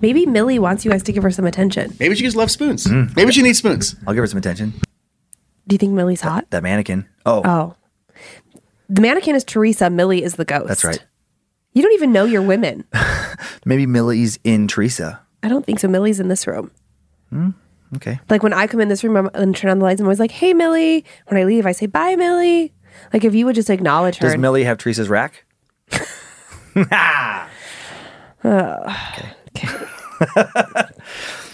Maybe 0.00 0.26
Millie 0.26 0.58
wants 0.58 0.84
you 0.84 0.90
guys 0.90 1.02
to 1.04 1.12
give 1.12 1.22
her 1.22 1.30
some 1.30 1.46
attention. 1.46 1.94
Maybe 2.00 2.14
she 2.14 2.22
just 2.24 2.36
loves 2.36 2.52
spoons. 2.52 2.86
Mm. 2.86 3.14
Maybe 3.16 3.32
she 3.32 3.42
needs 3.42 3.58
spoons. 3.58 3.96
I'll 4.06 4.14
give 4.14 4.22
her 4.22 4.26
some 4.26 4.38
attention. 4.38 4.72
Do 5.68 5.74
you 5.74 5.78
think 5.78 5.92
Millie's 5.92 6.20
hot? 6.22 6.46
That 6.50 6.62
mannequin. 6.62 7.06
Oh, 7.26 7.42
Oh. 7.44 7.74
The 8.88 9.00
mannequin 9.02 9.36
is 9.36 9.44
Teresa, 9.44 9.88
Millie 9.90 10.22
is 10.24 10.34
the 10.34 10.44
ghost. 10.44 10.66
that's 10.68 10.84
right. 10.84 11.04
You 11.74 11.82
don't 11.82 11.92
even 11.92 12.12
know 12.12 12.24
your 12.24 12.42
women. 12.42 12.84
Maybe 13.64 13.86
Millie's 13.86 14.38
in 14.42 14.66
Teresa. 14.66 15.20
I 15.44 15.48
don't 15.48 15.64
think 15.64 15.78
so. 15.78 15.86
Millie's 15.86 16.18
in 16.18 16.26
this 16.28 16.46
room. 16.46 16.70
Okay. 17.96 18.18
Like 18.28 18.42
when 18.42 18.52
I 18.52 18.66
come 18.66 18.80
in 18.80 18.88
this 18.88 19.04
room 19.04 19.16
I'm- 19.16 19.30
and 19.34 19.54
turn 19.54 19.70
on 19.70 19.78
the 19.78 19.84
lights, 19.84 20.00
I'm 20.00 20.06
always 20.06 20.18
like, 20.18 20.32
"Hey, 20.32 20.52
Millie." 20.54 21.04
When 21.28 21.40
I 21.40 21.44
leave, 21.44 21.66
I 21.66 21.72
say, 21.72 21.86
"Bye, 21.86 22.16
Millie." 22.16 22.72
Like 23.12 23.24
if 23.24 23.34
you 23.34 23.46
would 23.46 23.54
just 23.54 23.70
acknowledge 23.70 24.16
her. 24.16 24.22
Does 24.26 24.32
and- 24.32 24.42
Millie 24.42 24.64
have 24.64 24.78
Teresa's 24.78 25.08
rack? 25.08 25.44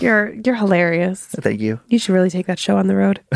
you're 0.01 0.35
you're 0.45 0.55
hilarious. 0.55 1.27
Thank 1.27 1.61
you. 1.61 1.81
You 1.89 1.99
should 1.99 2.15
really 2.15 2.31
take 2.31 2.47
that 2.47 2.59
show 2.59 2.77
on 2.77 2.87
the 2.87 2.97
road. 2.97 3.21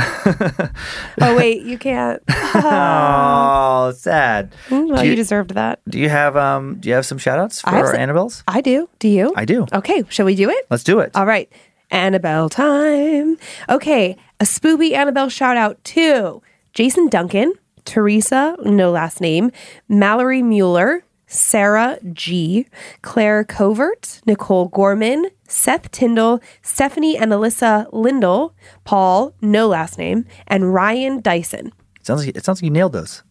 oh 1.20 1.36
wait, 1.36 1.62
you 1.62 1.78
can't. 1.78 2.22
Oh, 2.52 3.92
sad. 3.96 4.52
Well, 4.70 5.04
you 5.04 5.10
you- 5.10 5.16
deserved 5.16 5.54
that. 5.54 5.80
Do 5.88 5.98
you 6.00 6.08
have 6.08 6.36
um? 6.36 6.76
Do 6.80 6.88
you 6.88 6.94
have 6.96 7.06
some 7.06 7.16
shout 7.18 7.38
outs 7.38 7.60
for 7.60 7.70
our 7.70 7.86
some- 7.86 7.96
Annabelles? 7.96 8.42
I 8.48 8.60
do. 8.60 8.88
Do 8.98 9.08
you? 9.08 9.32
I 9.36 9.44
do. 9.44 9.66
Okay, 9.72 10.04
shall 10.08 10.26
we 10.26 10.34
do 10.34 10.50
it? 10.50 10.66
Let's 10.68 10.82
do 10.84 10.98
it. 10.98 11.12
All 11.14 11.26
right. 11.26 11.50
Annabelle 11.92 12.48
time. 12.48 13.36
Okay. 13.68 14.16
A 14.40 14.44
spooby 14.44 14.92
Annabelle 14.92 15.28
shout 15.28 15.56
out 15.56 15.82
to 15.84 16.42
Jason 16.74 17.08
Duncan, 17.08 17.52
Teresa, 17.84 18.56
no 18.64 18.90
last 18.90 19.20
name, 19.20 19.52
Mallory 19.88 20.42
Mueller, 20.42 21.04
Sarah 21.32 21.98
G, 22.12 22.66
Claire 23.02 23.44
Covert, 23.44 24.20
Nicole 24.26 24.66
Gorman, 24.66 25.26
Seth 25.46 25.90
Tyndall, 25.92 26.40
Stephanie 26.60 27.16
and 27.16 27.30
Alyssa 27.30 27.86
Lindell, 27.92 28.52
Paul, 28.84 29.32
no 29.40 29.68
last 29.68 29.96
name, 29.96 30.26
and 30.48 30.74
Ryan 30.74 31.20
Dyson. 31.20 31.72
Sounds 32.02 32.26
like 32.26 32.36
it 32.36 32.44
sounds 32.44 32.58
like 32.60 32.64
you 32.64 32.70
nailed 32.70 32.92
those. 32.92 33.22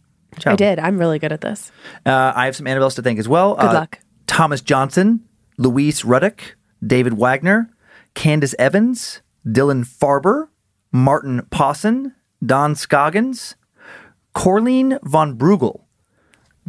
I 0.46 0.56
did. 0.56 0.78
I'm 0.78 0.96
really 0.98 1.18
good 1.18 1.32
at 1.32 1.42
this. 1.42 1.70
Uh, 2.06 2.32
I 2.34 2.46
have 2.46 2.56
some 2.56 2.66
Annabelles 2.66 2.94
to 2.96 3.02
thank 3.02 3.18
as 3.18 3.28
well. 3.28 3.54
Good 3.56 3.66
Uh, 3.66 3.72
luck. 3.74 3.98
Thomas 4.26 4.60
Johnson, 4.62 5.20
Luis 5.58 6.02
Ruddick, 6.02 6.40
David 6.86 7.14
Wagner, 7.18 7.68
Candace 8.14 8.54
Evans, 8.58 9.20
Dylan 9.46 9.84
Farber, 9.84 10.48
Martin 10.92 11.42
Posson, 11.50 12.12
Don 12.44 12.74
Scoggins, 12.74 13.56
Corline 14.32 14.98
von 15.02 15.36
Brugel, 15.36 15.82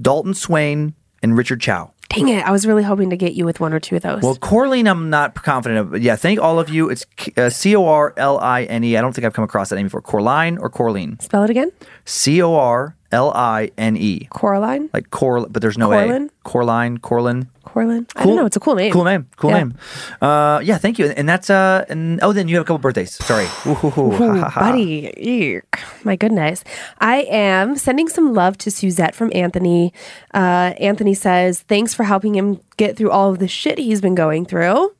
Dalton 0.01 0.33
Swain, 0.33 0.95
and 1.21 1.37
Richard 1.37 1.61
Chow. 1.61 1.91
Dang 2.09 2.27
it! 2.27 2.45
I 2.45 2.51
was 2.51 2.67
really 2.67 2.83
hoping 2.83 3.09
to 3.11 3.15
get 3.15 3.33
you 3.33 3.45
with 3.45 3.61
one 3.61 3.71
or 3.71 3.79
two 3.79 3.95
of 3.95 4.01
those. 4.01 4.21
Well, 4.21 4.35
Corline, 4.35 4.87
I'm 4.87 5.09
not 5.09 5.33
confident 5.35 5.79
of. 5.79 5.91
But 5.91 6.01
yeah, 6.01 6.17
thank 6.17 6.39
all 6.39 6.59
of 6.59 6.69
you. 6.69 6.89
It's 6.89 7.05
uh, 7.37 7.49
C 7.49 7.73
O 7.75 7.85
R 7.85 8.13
L 8.17 8.37
I 8.39 8.63
N 8.63 8.83
E. 8.83 8.97
I 8.97 9.01
don't 9.01 9.13
think 9.13 9.23
I've 9.25 9.33
come 9.33 9.45
across 9.45 9.69
that 9.69 9.77
name 9.77 9.85
before. 9.85 10.01
Corline 10.01 10.57
or 10.57 10.69
Corline? 10.69 11.19
Spell 11.21 11.43
it 11.43 11.49
again. 11.49 11.71
C 12.03 12.41
O 12.41 12.55
R 12.55 12.97
L 13.11 13.31
I 13.35 13.71
N 13.77 13.97
E. 13.97 14.27
Coraline. 14.29 14.89
Like 14.93 15.09
Cor, 15.11 15.45
but 15.47 15.61
there's 15.61 15.77
no 15.77 15.89
Corlin? 15.89 16.27
A. 16.27 16.29
Corline, 16.43 16.97
Corlin. 16.99 17.47
Corlin. 17.65 18.09
I 18.15 18.25
don't 18.25 18.35
know. 18.35 18.45
It's 18.45 18.55
a 18.57 18.59
cool 18.59 18.75
name. 18.75 18.91
Cool 18.91 19.03
name. 19.03 19.27
Cool 19.37 19.51
Yeah. 19.51 19.57
name. 19.57 19.73
Uh, 20.21 20.59
yeah, 20.63 20.77
thank 20.77 20.97
you. 20.99 21.07
And 21.07 21.27
that's 21.29 21.49
uh, 21.49 21.85
and 21.89 22.19
oh, 22.23 22.33
then 22.33 22.47
you 22.47 22.55
have 22.55 22.63
a 22.63 22.65
couple 22.65 22.79
birthdays. 22.79 23.13
Sorry, 23.23 23.45
Ooh, 23.65 23.75
hoo, 23.75 23.89
hoo. 23.91 24.11
Ha, 24.11 24.23
Ooh, 24.23 24.39
ha, 24.39 24.49
ha. 24.49 24.59
buddy, 24.61 25.13
Eek. 25.17 25.63
my 26.03 26.15
goodness. 26.15 26.63
I 26.99 27.21
am 27.29 27.77
sending 27.77 28.07
some 28.09 28.33
love 28.33 28.57
to 28.59 28.71
Suzette 28.71 29.13
from 29.15 29.31
Anthony. 29.35 29.93
Uh, 30.33 30.73
Anthony 30.79 31.13
says, 31.13 31.61
thanks 31.61 31.93
for 31.93 32.03
helping 32.03 32.35
him 32.35 32.59
get 32.77 32.97
through 32.97 33.11
all 33.11 33.29
of 33.31 33.39
the 33.39 33.47
shit 33.47 33.77
he's 33.77 34.01
been 34.01 34.15
going 34.15 34.45
through. 34.45 34.93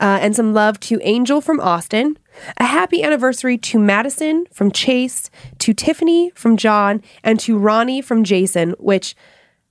Uh, 0.00 0.18
and 0.22 0.34
some 0.36 0.54
love 0.54 0.78
to 0.78 1.00
Angel 1.02 1.40
from 1.40 1.58
Austin. 1.60 2.16
A 2.58 2.64
happy 2.64 3.02
anniversary 3.02 3.58
to 3.58 3.78
Madison 3.78 4.46
from 4.52 4.70
Chase, 4.70 5.30
to 5.58 5.72
Tiffany 5.72 6.30
from 6.34 6.56
John, 6.56 7.02
and 7.24 7.38
to 7.40 7.58
Ronnie 7.58 8.00
from 8.02 8.24
Jason, 8.24 8.70
which 8.78 9.14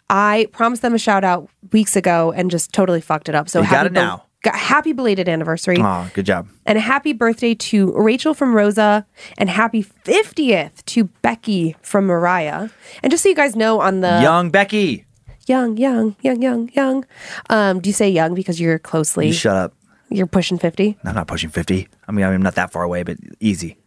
I 0.10 0.48
promised 0.52 0.82
them 0.82 0.94
a 0.94 1.00
shout 1.00 1.24
out 1.24 1.50
weeks 1.72 1.96
ago 1.96 2.32
and 2.32 2.50
just 2.50 2.72
totally 2.74 3.02
fucked 3.02 3.28
it 3.30 3.36
up. 3.36 3.50
So 3.50 3.60
You 3.62 3.66
got 3.66 3.72
happy 3.78 3.88
it 3.88 3.92
now. 3.94 4.24
got- 4.44 4.56
happy 4.56 4.94
belated 4.94 5.28
anniversary. 5.28 5.78
Aw, 5.82 6.10
good 6.14 6.26
job. 6.26 6.48
And 6.66 6.78
a 6.78 6.82
happy 6.82 7.12
birthday 7.12 7.54
to 7.56 7.92
Rachel 7.94 8.34
from 8.34 8.54
Rosa 8.56 9.06
and 9.38 9.50
happy 9.50 9.84
50th 10.06 10.86
to 10.86 11.06
Becky 11.22 11.76
from 11.82 12.06
Mariah. 12.06 12.70
And 13.04 13.12
just 13.12 13.24
so 13.24 13.30
you 13.30 13.36
guys 13.36 13.56
know 13.56 13.82
on 13.82 14.00
the 14.02 14.20
Young 14.22 14.50
Becky. 14.50 15.06
young, 15.48 15.76
young, 15.78 16.16
young, 16.22 16.42
young, 16.42 16.70
young. 16.74 17.06
Um, 17.50 17.80
do 17.82 17.90
you 17.90 17.94
say 17.94 18.10
young 18.10 18.34
because 18.34 18.60
you're 18.62 18.80
closely 18.80 19.28
You 19.28 19.34
shut 19.34 19.56
up. 19.56 19.74
You're 20.10 20.28
pushing 20.28 20.58
50? 20.58 20.98
I'm 21.04 21.16
not 21.16 21.28
pushing 21.28 21.50
50. 21.50 21.88
I 22.08 22.12
mean, 22.12 22.26
I'm 22.26 22.42
not 22.42 22.56
that 22.56 22.72
far 22.72 22.84
away, 22.84 23.04
but 23.04 23.18
easy. 23.40 23.78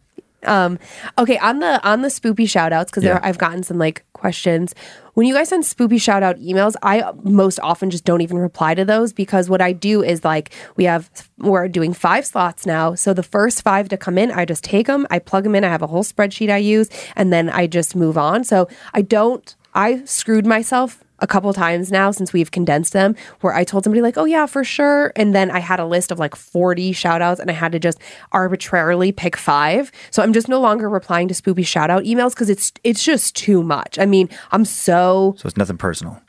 Um, 0.43 0.79
Okay, 1.19 1.37
on 1.37 1.59
the 1.59 1.79
on 1.87 2.01
the 2.01 2.07
spoopy 2.07 2.49
shout 2.49 2.73
outs, 2.73 2.89
because 2.91 3.03
Yeah. 3.03 3.19
I've 3.21 3.37
gotten 3.37 3.61
some 3.63 3.77
like 3.77 4.03
questions. 4.13 4.73
When 5.13 5.27
you 5.27 5.33
guys 5.35 5.49
send 5.49 5.63
spoopy 5.65 6.01
shout 6.01 6.23
out 6.23 6.37
emails, 6.39 6.73
I 6.81 7.11
most 7.23 7.59
often 7.61 7.89
just 7.91 8.05
don't 8.05 8.21
even 8.21 8.37
reply 8.37 8.73
to 8.75 8.83
those 8.85 9.13
because 9.13 9.49
what 9.49 9.61
I 9.61 9.71
do 9.73 10.01
is 10.01 10.23
like 10.23 10.51
we 10.77 10.85
have 10.85 11.09
we're 11.37 11.67
doing 11.67 11.93
five 11.93 12.25
slots 12.25 12.65
now. 12.65 12.95
So 12.95 13.13
the 13.13 13.23
first 13.23 13.61
five 13.61 13.87
to 13.89 13.97
come 13.97 14.17
in, 14.17 14.31
I 14.31 14.45
just 14.45 14.63
take 14.63 14.87
them, 14.87 15.05
I 15.11 15.19
plug 15.19 15.43
them 15.43 15.53
in, 15.53 15.63
I 15.63 15.69
have 15.69 15.81
a 15.83 15.87
whole 15.87 16.03
spreadsheet 16.03 16.49
I 16.49 16.57
use, 16.57 16.89
and 17.15 17.31
then 17.31 17.49
I 17.49 17.67
just 17.67 17.95
move 17.95 18.17
on. 18.17 18.43
So 18.43 18.67
I 18.93 19.01
don't 19.03 19.55
I 19.75 20.03
screwed 20.05 20.45
myself 20.47 21.03
a 21.21 21.27
couple 21.27 21.53
times 21.53 21.91
now 21.91 22.11
since 22.11 22.33
we've 22.33 22.51
condensed 22.51 22.93
them 22.93 23.15
where 23.41 23.53
I 23.53 23.63
told 23.63 23.83
somebody 23.83 24.01
like, 24.01 24.17
"Oh 24.17 24.25
yeah, 24.25 24.45
for 24.47 24.63
sure." 24.63 25.13
And 25.15 25.33
then 25.35 25.51
I 25.51 25.59
had 25.59 25.79
a 25.79 25.85
list 25.85 26.11
of 26.11 26.19
like 26.19 26.35
40 26.35 26.91
shout 26.93 27.21
outs 27.21 27.39
and 27.39 27.49
I 27.49 27.53
had 27.53 27.71
to 27.73 27.79
just 27.79 27.99
arbitrarily 28.31 29.11
pick 29.11 29.37
5. 29.37 29.91
So 30.09 30.23
I'm 30.23 30.33
just 30.33 30.47
no 30.49 30.59
longer 30.59 30.89
replying 30.89 31.27
to 31.27 31.33
spoopy 31.33 31.65
shout 31.65 31.89
out 31.89 32.03
emails 32.03 32.35
cuz 32.35 32.49
it's 32.49 32.71
it's 32.83 33.03
just 33.03 33.35
too 33.35 33.61
much. 33.63 33.99
I 33.99 34.05
mean, 34.05 34.29
I'm 34.51 34.65
so 34.65 35.35
So 35.37 35.47
it's 35.47 35.57
nothing 35.57 35.77
personal. 35.77 36.19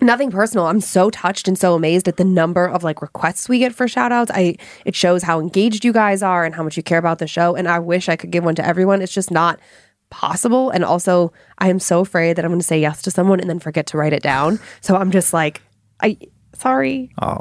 nothing 0.00 0.30
personal. 0.30 0.66
I'm 0.66 0.80
so 0.80 1.10
touched 1.10 1.48
and 1.48 1.58
so 1.58 1.74
amazed 1.74 2.06
at 2.08 2.16
the 2.16 2.24
number 2.24 2.66
of 2.66 2.84
like 2.84 3.02
requests 3.02 3.48
we 3.48 3.58
get 3.58 3.74
for 3.74 3.86
shout 3.88 4.12
outs. 4.12 4.30
I 4.34 4.56
it 4.84 4.94
shows 4.94 5.22
how 5.24 5.40
engaged 5.40 5.84
you 5.84 5.92
guys 5.92 6.22
are 6.22 6.44
and 6.44 6.54
how 6.54 6.62
much 6.62 6.76
you 6.76 6.82
care 6.82 6.98
about 6.98 7.18
the 7.18 7.26
show 7.26 7.54
and 7.56 7.68
I 7.68 7.80
wish 7.80 8.08
I 8.08 8.16
could 8.16 8.30
give 8.30 8.44
one 8.44 8.54
to 8.54 8.64
everyone. 8.64 9.02
It's 9.02 9.12
just 9.12 9.30
not 9.30 9.58
possible 10.10 10.70
and 10.70 10.84
also 10.84 11.32
I 11.58 11.68
am 11.68 11.78
so 11.78 12.00
afraid 12.00 12.36
that 12.36 12.44
I'm 12.44 12.50
going 12.50 12.60
to 12.60 12.66
say 12.66 12.80
yes 12.80 13.02
to 13.02 13.10
someone 13.10 13.40
and 13.40 13.48
then 13.48 13.58
forget 13.58 13.86
to 13.88 13.98
write 13.98 14.12
it 14.12 14.22
down. 14.22 14.58
So 14.80 14.96
I'm 14.96 15.10
just 15.10 15.32
like 15.32 15.60
I 16.02 16.16
sorry. 16.54 17.10
Oh, 17.20 17.40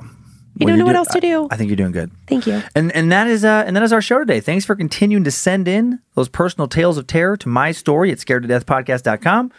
You 0.55 0.65
well, 0.65 0.67
don't 0.69 0.79
know 0.79 0.85
what 0.85 0.95
else 0.95 1.07
to 1.09 1.19
do. 1.21 1.47
I, 1.49 1.53
I 1.53 1.57
think 1.57 1.69
you're 1.69 1.75
doing 1.77 1.91
good. 1.91 2.11
Thank 2.27 2.45
you. 2.47 2.61
And 2.75 2.91
and 2.91 3.11
that 3.11 3.27
is 3.27 3.45
uh 3.45 3.63
and 3.65 3.75
that 3.75 3.83
is 3.83 3.93
our 3.93 4.01
show 4.01 4.19
today. 4.19 4.39
Thanks 4.39 4.65
for 4.65 4.75
continuing 4.75 5.23
to 5.23 5.31
send 5.31 5.67
in 5.67 5.99
those 6.15 6.27
personal 6.29 6.67
tales 6.67 6.97
of 6.97 7.07
terror 7.07 7.37
to 7.37 7.47
my 7.49 7.71
story 7.71 8.11
at 8.11 8.19
scared 8.19 8.41
to 8.43 8.47
death 8.47 8.65
podcast.com. 8.65 9.51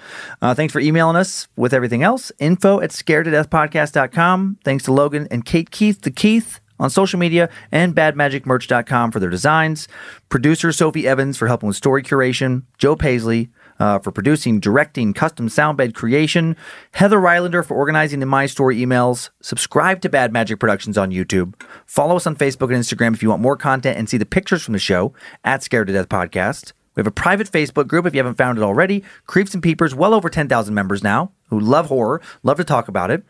Uh, 0.43 0.55
thanks 0.55 0.73
for 0.73 0.81
emailing 0.81 1.17
us 1.17 1.49
with 1.57 1.73
everything 1.73 2.03
else. 2.03 2.31
Info 2.39 2.81
at 2.81 2.93
scared 2.93 3.25
to 3.27 3.31
death 3.31 3.49
podcast.com. 3.51 4.59
Thanks 4.65 4.85
to 4.85 4.93
Logan 4.93 5.29
and 5.31 5.45
Kate 5.45 5.71
Keith 5.71 6.03
the 6.03 6.11
Keith 6.11 6.61
on 6.79 6.91
social 6.91 7.19
media 7.19 7.49
and 7.73 7.95
badmagicmerch.com 7.95 9.11
for 9.11 9.21
their 9.21 9.31
designs. 9.31 9.89
Producer 10.29 10.73
Sophie 10.73 11.07
Evans 11.07 11.37
for 11.37 11.47
helping 11.49 11.67
with 11.67 11.77
story 11.77 12.03
curation. 12.03 12.63
Joe 12.79 12.97
Paisley 12.97 13.51
uh, 13.79 13.99
for 13.99 14.11
producing, 14.11 14.61
directing, 14.61 15.13
custom 15.13 15.49
soundbed 15.49 15.95
creation. 15.95 16.57
Heather 16.93 17.19
Rylander 17.19 17.65
for 17.65 17.77
organizing 17.77 18.21
the 18.21 18.27
My 18.27 18.47
Story 18.47 18.77
emails. 18.79 19.31
Subscribe 19.41 20.01
to 20.03 20.09
Bad 20.09 20.33
Magic 20.33 20.59
Productions 20.59 20.99
on 20.99 21.11
YouTube. 21.11 21.55
Follow 21.87 22.17
us 22.17 22.27
on 22.27 22.37
Facebook 22.37 22.73
and 22.75 22.83
Instagram 22.83 23.15
if 23.15 23.23
you 23.23 23.29
want 23.29 23.43
more 23.43 23.57
content 23.57 23.99
and 23.99 24.09
see 24.09 24.17
the 24.17 24.27
pictures 24.27 24.63
from 24.63 24.73
the 24.73 24.79
show 24.79 25.13
at 25.45 25.63
Scared 25.63 25.87
to 25.87 25.93
Death 25.93 26.09
Podcast. 26.09 26.73
We 26.99 27.03
have 27.03 27.07
a 27.07 27.13
private 27.13 27.49
Facebook 27.49 27.87
group 27.87 28.07
if 28.07 28.15
you 28.15 28.19
haven't 28.19 28.39
found 28.39 28.59
it 28.59 28.63
already. 28.63 29.05
Creeps 29.29 29.55
and 29.55 29.63
Peepers, 29.63 29.95
well 29.95 30.13
over 30.13 30.29
10,000 30.29 30.75
members 30.75 31.01
now 31.01 31.31
who 31.47 31.61
love 31.61 31.87
horror, 31.87 32.21
love 32.43 32.57
to 32.57 32.65
talk 32.65 32.89
about 32.89 33.09
it. 33.09 33.23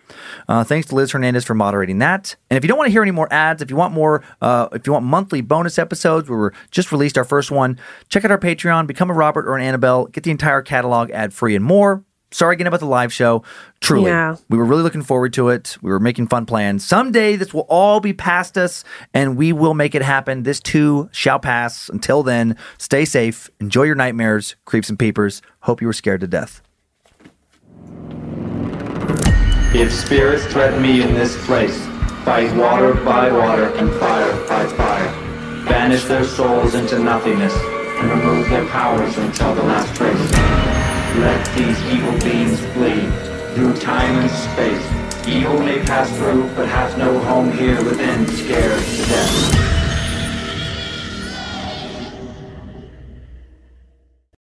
Uh, 0.49 0.65
thanks 0.65 0.89
to 0.89 0.95
Liz 0.95 1.13
Hernandez 1.13 1.45
for 1.45 1.53
moderating 1.53 1.99
that. 1.99 2.35
And 2.49 2.57
if 2.57 2.65
you 2.65 2.69
don't 2.69 2.79
want 2.79 2.89
to 2.89 2.93
hear 2.93 3.03
any 3.03 3.11
more 3.11 3.31
ads, 3.31 3.61
if 3.61 3.69
you 3.69 3.77
want 3.77 3.93
more, 3.93 4.25
uh, 4.41 4.69
if 4.73 4.87
you 4.87 4.95
want 4.95 5.05
monthly 5.05 5.43
bonus 5.43 5.79
episodes, 5.79 6.31
we 6.31 6.49
just 6.71 6.93
released 6.93 7.19
our 7.19 7.25
first 7.25 7.51
one, 7.51 7.79
check 8.09 8.25
out 8.25 8.31
our 8.31 8.39
Patreon, 8.39 8.87
become 8.87 9.11
a 9.11 9.15
Robert 9.15 9.47
or 9.47 9.55
an 9.55 9.63
Annabelle, 9.63 10.07
get 10.07 10.25
the 10.25 10.31
entire 10.31 10.63
catalog 10.63 11.11
ad 11.11 11.35
free 11.35 11.55
and 11.55 11.63
more. 11.63 12.03
Sorry 12.31 12.55
again 12.55 12.67
about 12.67 12.81
the 12.81 12.87
live 12.87 13.13
show. 13.13 13.43
Truly, 13.81 14.11
Yeah. 14.11 14.37
we 14.51 14.59
were 14.59 14.65
really 14.65 14.83
looking 14.83 15.03
forward 15.03 15.33
to 15.35 15.49
it. 15.49 15.79
We 15.81 15.91
were 15.91 15.99
making 16.01 16.27
fun 16.29 16.45
plans. 16.45 16.85
Someday 16.87 17.37
this 17.37 17.55
will 17.55 17.67
all 17.71 18.01
be 18.01 18.13
past 18.13 18.59
us 18.59 18.85
and 19.15 19.37
we 19.37 19.53
will 19.53 19.73
make 19.75 19.95
it 19.95 20.03
happen. 20.03 20.43
This 20.43 20.61
too 20.61 21.09
shall 21.11 21.39
pass. 21.39 21.89
Until 21.89 22.23
then, 22.23 22.57
stay 22.77 23.05
safe. 23.07 23.49
Enjoy 23.61 23.85
your 23.85 23.95
nightmares, 23.95 24.57
creeps 24.67 24.91
and 24.91 24.99
peepers. 24.99 25.41
Hope 25.61 25.81
you 25.81 25.87
were 25.87 25.93
scared 25.95 26.21
to 26.21 26.27
death. 26.27 26.61
If 29.75 29.93
spirits 29.93 30.45
threaten 30.47 30.83
me 30.83 31.03
in 31.03 31.15
this 31.15 31.37
place, 31.47 31.79
fight 32.25 32.55
water 32.57 32.95
by 32.95 33.31
water 33.33 33.67
and 33.77 33.91
fire 34.01 34.33
by 34.49 34.67
fire. 34.67 35.65
Banish 35.67 36.05
their 36.05 36.25
souls 36.25 36.75
into 36.75 36.99
nothingness 36.99 37.55
and 37.55 38.11
remove 38.11 38.49
their 38.51 38.67
powers 38.67 39.17
until 39.19 39.55
the 39.55 39.63
last 39.63 39.95
trace. 39.97 40.78
Let 41.21 41.45
these 41.57 41.83
evil 41.87 42.17
beings 42.21 42.61
flee 42.75 43.11
through 43.55 43.75
time 43.79 44.19
and 44.19 44.31
space. 44.31 45.27
Evil 45.27 45.59
may 45.59 45.85
pass 45.85 46.09
through, 46.17 46.49
but 46.55 46.69
has 46.69 46.97
no 46.97 47.19
home 47.19 47.51
here 47.51 47.83
within, 47.83 48.25
scared 48.29 48.81
to 48.81 48.97
death. 49.09 49.78